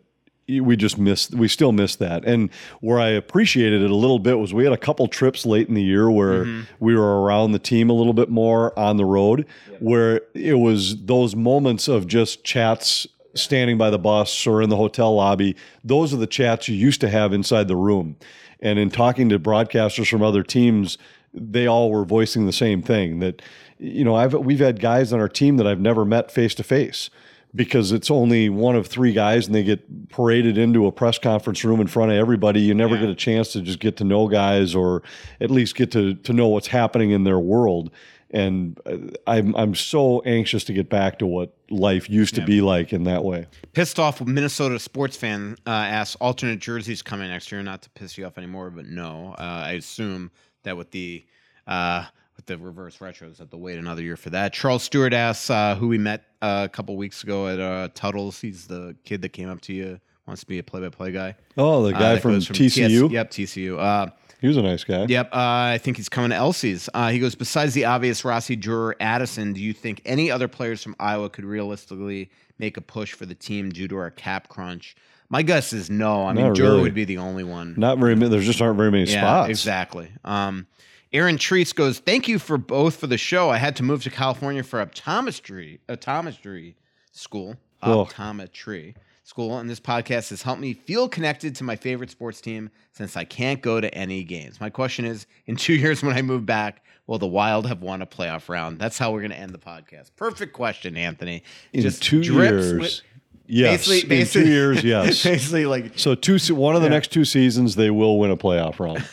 we 0.49 0.77
just 0.77 0.97
missed 0.99 1.35
we 1.35 1.49
still 1.49 1.73
missed 1.73 1.99
that. 1.99 2.25
And 2.25 2.51
where 2.81 2.99
I 3.01 3.09
appreciated 3.09 3.83
it 3.83 3.91
a 3.91 3.95
little 3.95 4.19
bit 4.19 4.39
was 4.39 4.55
we 4.55 4.65
had 4.65 4.73
a 4.73 4.79
couple 4.79 5.07
trips 5.09 5.45
late 5.45 5.69
in 5.69 5.75
the 5.75 5.83
year 5.83 6.11
where 6.11 6.45
Mm-hmm. 6.45 6.61
we 6.85 6.95
were 6.95 7.23
around 7.23 7.53
the 7.53 7.59
team 7.59 7.91
a 7.91 7.93
little 7.93 8.13
bit 8.15 8.29
more 8.31 8.79
on 8.79 8.97
the 8.99 9.05
road 9.05 9.47
where 9.81 10.23
it 10.35 10.55
was 10.59 11.05
those 11.07 11.35
moments 11.37 11.89
of 11.89 12.07
just 12.07 12.45
chats 12.45 13.07
standing 13.41 13.79
by 13.79 13.91
the 13.91 13.99
bus 13.99 14.47
or 14.47 14.63
in 14.63 14.71
the 14.71 14.77
hotel 14.77 15.15
lobby. 15.15 15.57
Those 15.85 16.13
are 16.13 16.19
the 16.19 16.27
chats 16.27 16.69
you 16.69 16.75
used 16.75 17.01
to 17.01 17.09
have 17.09 17.33
inside 17.33 17.69
the 17.69 17.77
room. 17.77 18.17
And 18.61 18.79
in 18.79 18.91
talking 18.91 19.29
to 19.29 19.39
broadcasters 19.39 20.11
from 20.11 20.23
other 20.23 20.43
teams, 20.43 20.99
they 21.33 21.67
all 21.67 21.91
were 21.91 22.05
voicing 22.05 22.47
the 22.47 22.53
same 22.53 22.83
thing 22.83 23.19
that 23.21 23.43
you 23.79 24.05
know 24.05 24.17
I've 24.17 24.35
we've 24.35 24.59
had 24.59 24.81
guys 24.81 25.13
on 25.13 25.21
our 25.21 25.29
team 25.29 25.57
that 25.59 25.67
I've 25.67 25.81
never 25.81 26.05
met 26.05 26.31
face 26.31 26.55
to 26.57 26.63
face 26.63 27.11
because 27.55 27.93
it's 27.93 28.11
only 28.11 28.49
one 28.49 28.77
of 28.77 28.87
three 28.87 29.13
guys 29.13 29.47
and 29.47 29.55
they 29.55 29.63
get 29.63 30.09
paraded 30.11 30.59
into 30.59 30.87
a 30.87 30.93
press 30.93 31.19
conference 31.19 31.65
room 31.65 31.81
in 31.81 31.87
front 31.87 32.13
of 32.13 32.19
everybody 32.19 32.61
you 32.61 32.75
never 32.75 32.97
get 32.97 33.09
a 33.09 33.15
chance 33.15 33.53
to 33.53 33.63
just 33.63 33.79
get 33.79 33.97
to 33.97 34.05
know 34.05 34.29
guys 34.29 34.75
or 34.75 35.03
at 35.41 35.51
least 35.51 35.75
get 35.75 35.91
to 35.93 36.15
to 36.15 36.33
know 36.33 36.49
what's 36.49 36.67
happening 36.67 37.11
in 37.11 37.25
their 37.25 37.39
world 37.39 37.91
and 38.31 38.79
uh, 38.87 38.97
I'm 39.27 39.55
I'm 39.57 39.75
so 39.75 40.21
anxious 40.23 40.65
to 40.65 40.73
get 40.73 40.89
back 40.89 41.19
to 41.21 41.27
what 41.27 41.57
life 41.71 42.09
used 42.11 42.35
to 42.35 42.45
be 42.45 42.61
like 42.61 42.93
in 42.93 43.05
that 43.05 43.25
way. 43.25 43.47
Pissed 43.73 43.99
off 43.99 44.21
Minnesota 44.21 44.79
sports 44.79 45.17
fan 45.17 45.57
uh, 45.67 45.71
asks 45.71 46.17
alternate 46.17 46.61
jerseys 46.61 47.03
coming 47.03 47.29
next 47.29 47.51
year. 47.51 47.63
Not 47.63 47.83
to 47.83 47.91
piss 47.91 48.19
you 48.19 48.27
off 48.27 48.39
anymore, 48.39 48.71
but 48.71 48.87
no. 48.87 49.35
Uh, 49.39 49.63
I 49.67 49.73
assume 49.73 50.31
that 50.65 50.77
with 50.77 50.91
the 50.91 51.25
uh, 51.67 52.05
with 52.37 52.47
the 52.47 52.59
reverse 52.59 52.99
retros, 52.99 53.39
that 53.39 53.51
they'll 53.51 53.61
wait 53.61 53.79
another 53.79 54.03
year 54.03 54.17
for 54.17 54.31
that. 54.31 54.53
Charles 54.53 54.83
Stewart 54.83 55.13
asks 55.13 55.51
uh, 55.51 55.75
who 55.77 55.89
we 55.89 55.99
met 55.99 56.25
uh, 56.43 56.63
a 56.65 56.69
couple 56.69 56.97
weeks 56.97 57.23
ago 57.23 57.49
at 57.49 57.61
uh, 57.61 57.89
Tuttle's. 57.95 58.41
He's 58.41 58.67
the 58.67 58.97
kid 59.05 59.23
that 59.23 59.31
came 59.31 59.49
up 59.49 59.61
to 59.63 59.73
you, 59.73 60.01
wants 60.27 60.41
to 60.43 60.47
be 60.47 60.59
a 60.59 60.63
play-by-play 60.63 61.13
guy. 61.13 61.35
Oh, 61.57 61.83
the 61.83 61.93
guy 61.93 62.19
from, 62.19 62.35
goes 62.35 62.49
TCU. 62.49 63.09
TS 63.09 63.13
yep, 63.13 63.31
TCU. 63.31 64.13
He 64.41 64.47
was 64.47 64.57
a 64.57 64.63
nice 64.63 64.85
guy. 64.85 65.07
Yep, 65.09 65.27
uh, 65.33 65.37
I 65.75 65.79
think 65.83 65.97
he's 65.97 66.09
coming 66.09 66.31
to 66.31 66.37
Elsie's. 66.37 66.89
Uh, 66.95 67.11
he 67.11 67.19
goes, 67.19 67.35
besides 67.35 67.75
the 67.75 67.85
obvious 67.87 68.25
Rossi, 68.25 68.55
Dewar, 68.57 68.95
Addison, 69.01 69.53
do 69.53 69.61
you 69.61 69.73
think 69.73 70.01
any 70.05 70.31
other 70.31 70.47
players 70.47 70.83
from 70.83 70.95
Iowa 71.01 71.29
could 71.29 71.45
realistically 71.45 72.31
make 72.59 72.77
a 72.77 72.81
push 72.81 73.13
for 73.15 73.27
the 73.27 73.35
team 73.35 73.71
due 73.71 73.89
to 73.89 73.97
our 73.97 74.11
cap 74.11 74.49
crunch? 74.49 74.95
My 75.29 75.43
guess 75.43 75.73
is 75.73 75.91
no. 75.91 76.25
I 76.27 76.33
mean, 76.33 76.47
Not 76.47 76.57
Dewar 76.57 76.71
really. 76.71 76.83
would 76.83 76.95
be 76.95 77.05
the 77.05 77.19
only 77.19 77.45
one. 77.45 77.75
Not 77.77 77.99
very 77.99 78.15
many. 78.15 78.31
There 78.31 78.41
just 78.41 78.63
aren't 78.63 78.77
very 78.77 78.91
many 78.91 79.11
yeah, 79.11 79.21
spots. 79.21 79.51
exactly. 79.51 80.09
Um, 80.25 80.67
Aaron 81.13 81.37
Treese 81.37 81.75
goes, 81.75 81.99
thank 81.99 82.29
you 82.29 82.39
for 82.39 82.59
both 82.59 82.97
for 82.97 83.07
the 83.07 83.19
show. 83.19 83.51
I 83.51 83.57
had 83.57 83.75
to 83.77 83.83
move 83.83 84.03
to 84.05 84.11
California 84.11 84.63
for 84.63 84.85
optometry, 84.85 85.81
optometry 85.89 86.75
school, 87.13 87.57
Cool. 87.83 88.07
optometry 88.07 88.95
school, 89.29 89.59
and 89.59 89.69
this 89.69 89.79
podcast 89.79 90.31
has 90.31 90.41
helped 90.41 90.61
me 90.61 90.73
feel 90.73 91.07
connected 91.07 91.55
to 91.57 91.63
my 91.65 91.77
favorite 91.77 92.11
sports 92.11 92.41
team 92.41 92.71
since 92.93 93.15
I 93.15 93.25
can't 93.25 93.61
go 93.61 93.79
to 93.79 93.93
any 93.95 94.25
games. 94.25 94.59
My 94.59 94.71
question 94.71 95.05
is, 95.05 95.27
in 95.47 95.57
two 95.57 95.75
years 95.75 96.03
when 96.03 96.17
I 96.17 96.23
move 96.23 96.47
back, 96.47 96.83
will 97.07 97.19
the 97.19 97.27
Wild 97.27 97.67
have 97.67 97.83
won 97.83 98.01
a 98.01 98.07
playoff 98.07 98.49
round? 98.49 98.79
That's 98.79 98.97
how 98.97 99.13
we're 99.13 99.21
going 99.21 99.31
to 99.33 99.39
end 99.39 99.53
the 99.53 99.59
podcast. 99.59 100.11
Perfect 100.17 100.55
question, 100.55 100.97
Anthony. 100.97 101.43
In 101.75 101.91
two 101.91 102.21
years, 102.21 102.73
with- 102.73 103.01
yes. 103.47 103.87
basically, 103.87 104.21
in 104.23 104.27
two 104.27 104.49
years, 104.51 104.83
yes. 104.83 105.23
basically, 105.25 105.67
like 105.67 105.99
So 105.99 106.15
two, 106.15 106.39
one 106.55 106.75
of 106.75 106.81
the 106.81 106.89
Yeah. 106.89 106.95
next 106.95 107.13
two 107.13 107.27
seasons, 107.27 107.77
they 107.77 107.91
will 107.91 108.19
win 108.19 108.31
a 108.31 108.37
playoff 108.37 108.81
round. 108.81 109.05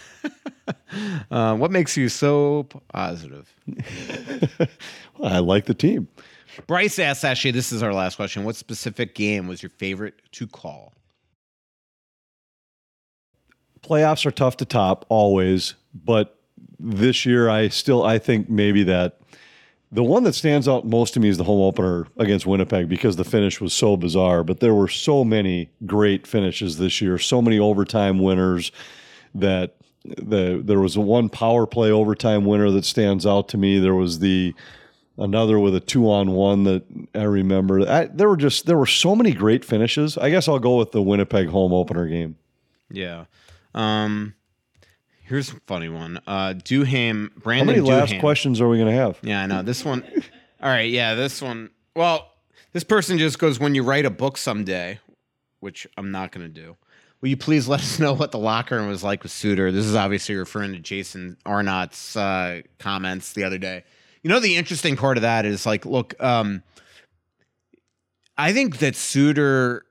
uh, 1.29 1.57
what 1.57 1.71
makes 1.71 1.97
you 1.97 2.07
so 2.07 2.63
positive? 2.87 3.53
I 5.21 5.39
like 5.39 5.65
the 5.65 5.73
team. 5.73 6.07
Bryce 6.67 6.99
asks, 6.99 7.23
actually, 7.23 7.51
this 7.51 7.71
is 7.71 7.83
our 7.83 7.93
last 7.93 8.15
question. 8.15 8.43
What 8.43 8.55
specific 8.55 9.15
game 9.15 9.47
was 9.47 9.61
your 9.61 9.69
favorite 9.69 10.15
to 10.33 10.47
call? 10.47 10.93
Playoffs 13.81 14.25
are 14.25 14.31
tough 14.31 14.57
to 14.57 14.65
top 14.65 15.05
always, 15.09 15.75
but 15.93 16.39
this 16.79 17.25
year 17.25 17.49
I 17.49 17.67
still 17.67 18.03
I 18.03 18.17
think 18.17 18.49
maybe 18.49 18.83
that 18.83 19.19
the 19.91 20.03
one 20.03 20.23
that 20.23 20.33
stands 20.33 20.67
out 20.67 20.85
most 20.85 21.13
to 21.13 21.19
me 21.19 21.29
is 21.29 21.37
the 21.37 21.43
home 21.43 21.61
opener 21.61 22.07
against 22.17 22.45
Winnipeg 22.45 22.89
because 22.89 23.15
the 23.15 23.23
finish 23.23 23.61
was 23.61 23.73
so 23.73 23.95
bizarre. 23.95 24.43
But 24.43 24.59
there 24.59 24.73
were 24.73 24.87
so 24.87 25.23
many 25.23 25.69
great 25.85 26.25
finishes 26.27 26.77
this 26.77 26.99
year, 26.99 27.17
so 27.17 27.41
many 27.41 27.59
overtime 27.59 28.19
winners 28.19 28.71
that 29.35 29.75
the 30.03 30.61
there 30.63 30.79
was 30.79 30.97
one 30.97 31.29
power 31.29 31.65
play 31.65 31.91
overtime 31.91 32.45
winner 32.45 32.69
that 32.71 32.85
stands 32.85 33.25
out 33.25 33.47
to 33.49 33.57
me. 33.57 33.79
There 33.79 33.95
was 33.95 34.19
the 34.19 34.53
another 35.17 35.59
with 35.59 35.75
a 35.75 35.79
two 35.79 36.09
on 36.09 36.31
one 36.31 36.63
that 36.63 36.83
I 37.13 37.23
remember. 37.23 37.89
I, 37.89 38.05
there 38.05 38.29
were 38.29 38.37
just 38.37 38.65
there 38.65 38.77
were 38.77 38.85
so 38.85 39.15
many 39.15 39.33
great 39.33 39.63
finishes. 39.63 40.17
I 40.17 40.29
guess 40.29 40.47
I'll 40.47 40.59
go 40.59 40.77
with 40.77 40.91
the 40.91 41.01
Winnipeg 41.01 41.49
home 41.49 41.73
opener 41.73 42.07
game. 42.07 42.37
Yeah. 42.89 43.25
Um, 43.73 44.35
here's 45.23 45.51
a 45.51 45.59
funny 45.67 45.89
one. 45.89 46.19
Uh, 46.27 46.53
Duham, 46.53 47.33
Brandon. 47.35 47.75
How 47.75 47.81
many 47.81 47.89
last 47.89 48.19
questions 48.19 48.61
are 48.61 48.69
we 48.69 48.77
going 48.77 48.89
to 48.89 48.95
have? 48.95 49.19
Yeah, 49.21 49.41
I 49.41 49.45
know. 49.45 49.61
This 49.63 49.83
one. 49.83 50.03
All 50.61 50.69
right. 50.69 50.89
Yeah, 50.89 51.15
this 51.15 51.41
one. 51.41 51.71
Well, 51.95 52.31
this 52.73 52.83
person 52.83 53.17
just 53.17 53.39
goes, 53.39 53.59
when 53.59 53.75
you 53.75 53.83
write 53.83 54.05
a 54.05 54.09
book 54.09 54.37
someday, 54.37 54.99
which 55.59 55.87
I'm 55.97 56.11
not 56.11 56.31
going 56.31 56.45
to 56.45 56.61
do, 56.61 56.77
will 57.21 57.29
you 57.29 57.37
please 57.37 57.67
let 57.67 57.79
us 57.79 57.99
know 57.99 58.13
what 58.13 58.31
the 58.31 58.37
locker 58.37 58.77
room 58.77 58.87
was 58.87 59.03
like 59.03 59.23
with 59.23 59.31
Suter? 59.31 59.71
This 59.71 59.85
is 59.85 59.95
obviously 59.95 60.35
referring 60.35 60.73
to 60.73 60.79
Jason 60.79 61.37
Arnott's 61.45 62.15
uh, 62.15 62.61
comments 62.77 63.33
the 63.33 63.43
other 63.43 63.57
day. 63.57 63.83
You 64.25 64.29
know, 64.29 64.39
the 64.39 64.55
interesting 64.55 64.97
part 64.97 65.17
of 65.17 65.21
that 65.21 65.45
is 65.45 65.67
like, 65.67 65.85
look, 65.85 66.15
um, 66.19 66.63
I 68.39 68.53
think 68.53 68.79
that 68.79 68.95
Suter 68.95 69.85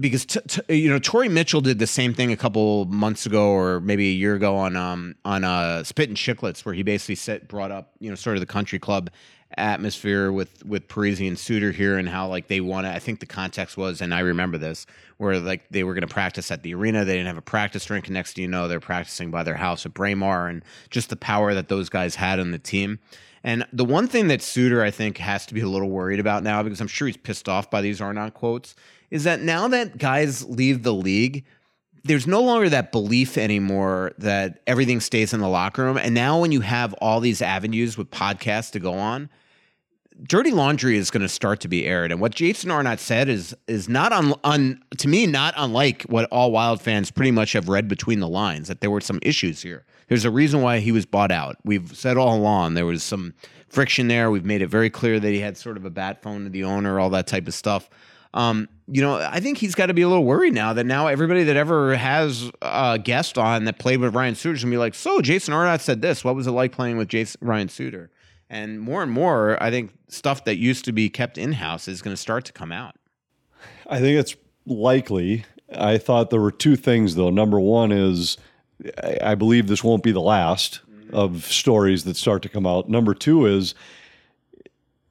because 0.00 0.26
t- 0.26 0.40
t- 0.48 0.74
you 0.74 0.90
know 0.90 0.98
Torrey 0.98 1.28
Mitchell 1.28 1.60
did 1.60 1.78
the 1.78 1.86
same 1.86 2.14
thing 2.14 2.32
a 2.32 2.36
couple 2.36 2.86
months 2.86 3.24
ago 3.24 3.50
or 3.50 3.80
maybe 3.80 4.08
a 4.08 4.12
year 4.12 4.34
ago 4.34 4.56
on 4.56 4.74
um 4.74 5.14
on 5.24 5.44
uh 5.44 5.84
Spit 5.84 6.08
and 6.08 6.18
Chicklets 6.18 6.64
where 6.64 6.74
he 6.74 6.82
basically 6.82 7.14
set 7.14 7.46
brought 7.46 7.70
up 7.70 7.92
you 8.00 8.10
know 8.10 8.16
sort 8.16 8.36
of 8.36 8.40
the 8.40 8.46
country 8.46 8.80
club 8.80 9.08
atmosphere 9.56 10.32
with 10.32 10.64
with 10.64 10.88
Parise 10.88 11.26
and 11.26 11.38
Suter 11.38 11.72
here 11.72 11.98
and 11.98 12.08
how 12.08 12.28
like 12.28 12.48
they 12.48 12.60
want 12.60 12.86
to 12.86 12.92
I 12.92 12.98
think 12.98 13.20
the 13.20 13.26
context 13.26 13.76
was 13.76 14.00
and 14.00 14.14
I 14.14 14.20
remember 14.20 14.58
this 14.58 14.86
where 15.18 15.38
like 15.38 15.68
they 15.70 15.84
were 15.84 15.94
going 15.94 16.06
to 16.06 16.12
practice 16.12 16.50
at 16.50 16.62
the 16.62 16.74
arena. 16.74 17.04
They 17.04 17.14
didn't 17.14 17.28
have 17.28 17.36
a 17.36 17.42
practice 17.42 17.88
rink. 17.90 18.06
And 18.06 18.14
next 18.14 18.34
to 18.34 18.42
you 18.42 18.48
know 18.48 18.68
they're 18.68 18.80
practicing 18.80 19.30
by 19.30 19.42
their 19.42 19.56
house 19.56 19.86
at 19.86 19.94
Braemar 19.94 20.48
and 20.48 20.64
just 20.90 21.10
the 21.10 21.16
power 21.16 21.54
that 21.54 21.68
those 21.68 21.88
guys 21.88 22.14
had 22.14 22.40
on 22.40 22.50
the 22.50 22.58
team. 22.58 22.98
And 23.44 23.66
the 23.72 23.84
one 23.84 24.06
thing 24.06 24.28
that 24.28 24.42
Suter 24.42 24.82
I 24.82 24.90
think 24.90 25.18
has 25.18 25.46
to 25.46 25.54
be 25.54 25.60
a 25.60 25.68
little 25.68 25.90
worried 25.90 26.20
about 26.20 26.42
now 26.42 26.62
because 26.62 26.80
I'm 26.80 26.88
sure 26.88 27.08
he's 27.08 27.16
pissed 27.16 27.48
off 27.48 27.70
by 27.70 27.80
these 27.80 28.00
Arnott 28.00 28.34
quotes 28.34 28.74
is 29.10 29.24
that 29.24 29.40
now 29.40 29.68
that 29.68 29.98
guys 29.98 30.44
leave 30.44 30.82
the 30.82 30.94
league 30.94 31.44
there's 32.04 32.26
no 32.26 32.42
longer 32.42 32.68
that 32.68 32.92
belief 32.92 33.38
anymore 33.38 34.12
that 34.18 34.60
everything 34.66 35.00
stays 35.00 35.32
in 35.32 35.40
the 35.40 35.48
locker 35.48 35.84
room. 35.84 35.96
And 35.96 36.14
now, 36.14 36.40
when 36.40 36.52
you 36.52 36.60
have 36.60 36.92
all 36.94 37.20
these 37.20 37.40
avenues 37.40 37.96
with 37.96 38.10
podcasts 38.10 38.72
to 38.72 38.80
go 38.80 38.94
on, 38.94 39.30
dirty 40.22 40.50
laundry 40.50 40.96
is 40.96 41.10
going 41.10 41.22
to 41.22 41.28
start 41.28 41.60
to 41.60 41.68
be 41.68 41.86
aired. 41.86 42.12
And 42.12 42.20
what 42.20 42.34
Jason 42.34 42.70
Arnott 42.70 43.00
said 43.00 43.28
is 43.28 43.54
is 43.66 43.88
not 43.88 44.12
on 44.12 44.34
un, 44.44 44.82
to 44.98 45.08
me 45.08 45.26
not 45.26 45.54
unlike 45.56 46.02
what 46.04 46.28
all 46.30 46.52
Wild 46.52 46.80
fans 46.80 47.10
pretty 47.10 47.30
much 47.30 47.52
have 47.52 47.68
read 47.68 47.88
between 47.88 48.20
the 48.20 48.28
lines 48.28 48.68
that 48.68 48.80
there 48.80 48.90
were 48.90 49.00
some 49.00 49.18
issues 49.22 49.62
here. 49.62 49.84
There's 50.08 50.24
a 50.24 50.30
reason 50.30 50.62
why 50.62 50.78
he 50.80 50.92
was 50.92 51.06
bought 51.06 51.32
out. 51.32 51.56
We've 51.64 51.96
said 51.96 52.16
all 52.16 52.36
along 52.36 52.74
there 52.74 52.86
was 52.86 53.02
some 53.02 53.34
friction 53.68 54.08
there. 54.08 54.30
We've 54.30 54.44
made 54.44 54.62
it 54.62 54.68
very 54.68 54.90
clear 54.90 55.18
that 55.18 55.30
he 55.30 55.40
had 55.40 55.56
sort 55.56 55.76
of 55.76 55.84
a 55.84 55.90
bat 55.90 56.22
phone 56.22 56.44
to 56.44 56.50
the 56.50 56.64
owner, 56.64 57.00
all 57.00 57.10
that 57.10 57.26
type 57.26 57.48
of 57.48 57.54
stuff. 57.54 57.88
Um, 58.34 58.68
you 58.86 59.02
know, 59.02 59.16
I 59.16 59.40
think 59.40 59.58
he's 59.58 59.74
got 59.74 59.86
to 59.86 59.94
be 59.94 60.02
a 60.02 60.08
little 60.08 60.24
worried 60.24 60.54
now 60.54 60.72
that 60.72 60.84
now 60.84 61.06
everybody 61.06 61.44
that 61.44 61.56
ever 61.56 61.94
has 61.94 62.50
a 62.62 62.98
guest 62.98 63.38
on 63.38 63.64
that 63.64 63.78
played 63.78 64.00
with 64.00 64.14
Ryan 64.14 64.34
Suter 64.34 64.54
is 64.54 64.62
gonna 64.62 64.72
be 64.72 64.78
like, 64.78 64.94
so 64.94 65.20
Jason 65.20 65.54
Arnott 65.54 65.80
said 65.80 66.02
this. 66.02 66.24
What 66.24 66.34
was 66.34 66.46
it 66.46 66.52
like 66.52 66.72
playing 66.72 66.96
with 66.96 67.08
Jason 67.08 67.38
Ryan 67.42 67.68
Suter? 67.68 68.10
And 68.52 68.82
more 68.82 69.02
and 69.02 69.10
more, 69.10 69.60
I 69.62 69.70
think 69.70 69.94
stuff 70.08 70.44
that 70.44 70.56
used 70.56 70.84
to 70.84 70.92
be 70.92 71.08
kept 71.08 71.38
in 71.38 71.52
house 71.52 71.88
is 71.88 72.02
going 72.02 72.12
to 72.14 72.20
start 72.20 72.44
to 72.44 72.52
come 72.52 72.70
out. 72.70 72.94
I 73.86 73.98
think 73.98 74.20
it's 74.20 74.36
likely. 74.66 75.46
I 75.74 75.96
thought 75.96 76.28
there 76.28 76.40
were 76.40 76.52
two 76.52 76.76
things, 76.76 77.14
though. 77.14 77.30
Number 77.30 77.58
one 77.58 77.92
is 77.92 78.36
I 79.22 79.36
believe 79.36 79.68
this 79.68 79.82
won't 79.82 80.02
be 80.02 80.12
the 80.12 80.20
last 80.20 80.82
mm-hmm. 80.86 81.14
of 81.14 81.46
stories 81.46 82.04
that 82.04 82.16
start 82.16 82.42
to 82.42 82.50
come 82.50 82.66
out. 82.66 82.90
Number 82.90 83.14
two 83.14 83.46
is 83.46 83.74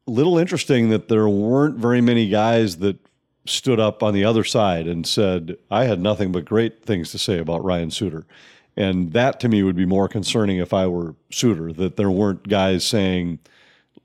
little 0.05 0.37
interesting 0.37 0.89
that 0.89 1.07
there 1.07 1.27
weren't 1.27 1.77
very 1.77 2.01
many 2.01 2.29
guys 2.29 2.77
that 2.77 2.97
stood 3.47 3.79
up 3.79 4.03
on 4.03 4.13
the 4.13 4.23
other 4.23 4.43
side 4.43 4.85
and 4.85 5.07
said, 5.07 5.57
I 5.71 5.85
had 5.85 5.99
nothing 5.99 6.31
but 6.31 6.45
great 6.45 6.85
things 6.85 7.09
to 7.11 7.17
say 7.17 7.39
about 7.39 7.63
Ryan 7.63 7.89
Suter. 7.89 8.27
And 8.77 9.11
that 9.13 9.39
to 9.41 9.49
me 9.49 9.63
would 9.63 9.75
be 9.75 9.85
more 9.85 10.07
concerning 10.07 10.57
if 10.57 10.73
I 10.73 10.87
were 10.87 11.15
Suter, 11.29 11.73
that 11.73 11.97
there 11.97 12.09
weren't 12.09 12.47
guys 12.47 12.85
saying, 12.85 13.39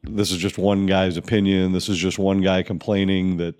this 0.03 0.31
is 0.31 0.39
just 0.39 0.59
one 0.59 0.87
guy's 0.87 1.17
opinion, 1.17 1.73
this 1.73 1.89
is 1.89 1.99
just 1.99 2.19
one 2.19 2.41
guy 2.41 2.63
complaining 2.63 3.37
that 3.37 3.55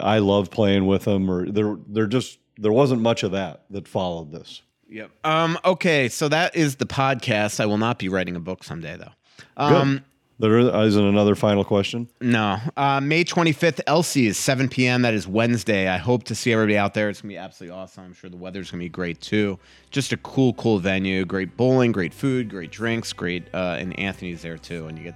I 0.00 0.18
love 0.18 0.50
playing 0.50 0.86
with 0.86 1.06
him, 1.06 1.30
or 1.30 1.50
there 1.50 1.76
there 1.86 2.06
just 2.06 2.38
there 2.56 2.72
wasn't 2.72 3.02
much 3.02 3.22
of 3.22 3.32
that 3.32 3.64
that 3.70 3.86
followed 3.86 4.32
this. 4.32 4.62
Yep. 4.88 5.10
Um, 5.24 5.58
okay, 5.64 6.08
so 6.08 6.28
that 6.28 6.56
is 6.56 6.76
the 6.76 6.86
podcast. 6.86 7.60
I 7.60 7.66
will 7.66 7.78
not 7.78 7.98
be 7.98 8.08
writing 8.08 8.36
a 8.36 8.40
book 8.40 8.64
someday 8.64 8.96
though. 8.96 9.12
Um, 9.56 9.92
Good. 9.92 10.02
There 10.38 10.58
isn't 10.58 11.02
another 11.02 11.34
final 11.34 11.64
question. 11.64 12.08
No. 12.20 12.58
Uh, 12.76 13.00
May 13.00 13.24
25th, 13.24 13.80
Elsie 13.86 14.26
is 14.26 14.36
7 14.36 14.68
p.m. 14.68 15.02
That 15.02 15.14
is 15.14 15.26
Wednesday. 15.26 15.88
I 15.88 15.96
hope 15.96 16.24
to 16.24 16.34
see 16.34 16.52
everybody 16.52 16.76
out 16.76 16.92
there. 16.92 17.08
It's 17.08 17.22
going 17.22 17.30
to 17.30 17.34
be 17.34 17.38
absolutely 17.38 17.76
awesome. 17.78 18.04
I'm 18.04 18.12
sure 18.12 18.28
the 18.28 18.36
weather's 18.36 18.70
going 18.70 18.80
to 18.80 18.84
be 18.84 18.90
great 18.90 19.20
too. 19.22 19.58
Just 19.90 20.12
a 20.12 20.18
cool, 20.18 20.52
cool 20.54 20.78
venue. 20.78 21.24
Great 21.24 21.56
bowling, 21.56 21.90
great 21.90 22.12
food, 22.12 22.50
great 22.50 22.70
drinks, 22.70 23.14
great. 23.14 23.44
Uh, 23.54 23.76
and 23.78 23.98
Anthony's 23.98 24.42
there 24.42 24.58
too. 24.58 24.86
And 24.88 24.98
you 24.98 25.04
get 25.04 25.14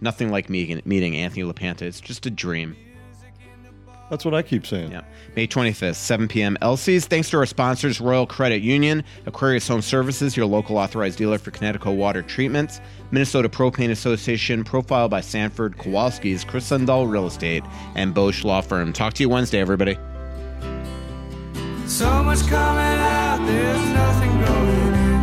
nothing 0.00 0.30
like 0.30 0.48
meeting, 0.48 0.80
meeting 0.84 1.16
Anthony 1.16 1.42
LaPanta. 1.42 1.82
It's 1.82 2.00
just 2.00 2.26
a 2.26 2.30
dream. 2.30 2.76
That's 4.10 4.24
what 4.24 4.34
I 4.34 4.42
keep 4.42 4.66
saying. 4.66 4.90
Yeah. 4.90 5.02
May 5.36 5.46
25th, 5.46 5.94
7 5.94 6.26
p.m. 6.26 6.58
Elsie's. 6.60 7.06
Thanks 7.06 7.30
to 7.30 7.38
our 7.38 7.46
sponsors, 7.46 8.00
Royal 8.00 8.26
Credit 8.26 8.60
Union, 8.60 9.04
Aquarius 9.24 9.68
Home 9.68 9.80
Services, 9.80 10.36
your 10.36 10.46
local 10.46 10.76
authorized 10.76 11.16
dealer 11.16 11.38
for 11.38 11.52
Kinetico 11.52 11.96
water 11.96 12.20
treatments, 12.20 12.80
Minnesota 13.12 13.48
Propane 13.48 13.90
Association, 13.90 14.64
Profile 14.64 15.08
by 15.08 15.20
Sanford, 15.20 15.78
Kowalski's, 15.78 16.42
Kris 16.42 16.68
Lindahl 16.70 17.08
Real 17.08 17.28
Estate, 17.28 17.62
and 17.94 18.12
Bosch 18.12 18.42
Law 18.42 18.60
Firm. 18.60 18.92
Talk 18.92 19.14
to 19.14 19.22
you 19.22 19.28
Wednesday, 19.28 19.60
everybody. 19.60 19.96
So 21.86 22.22
much 22.24 22.40
coming 22.48 22.98
out, 23.00 23.38
there's 23.46 23.88
nothing 23.90 24.30
going 24.30 24.94
in. 24.94 25.20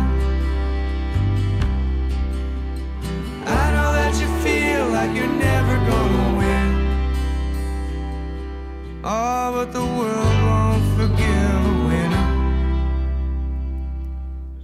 I 3.46 3.70
know 3.72 3.92
that 3.92 4.18
you 4.18 4.28
feel 4.42 4.88
like 4.88 5.14
you're 5.14 5.26
never 5.26 5.77
Oh, 9.04 9.52
but 9.52 9.72
the 9.72 9.80
world 9.80 10.42
won't 10.44 10.82
forgive 10.96 11.66
a 11.66 11.86
winner. 11.86 12.26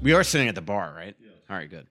We 0.02 0.12
are 0.12 0.24
sitting 0.24 0.48
at 0.48 0.54
the 0.54 0.60
bar, 0.60 0.92
right? 0.96 1.16
All 1.50 1.56
right, 1.56 1.68
good. 1.68 1.82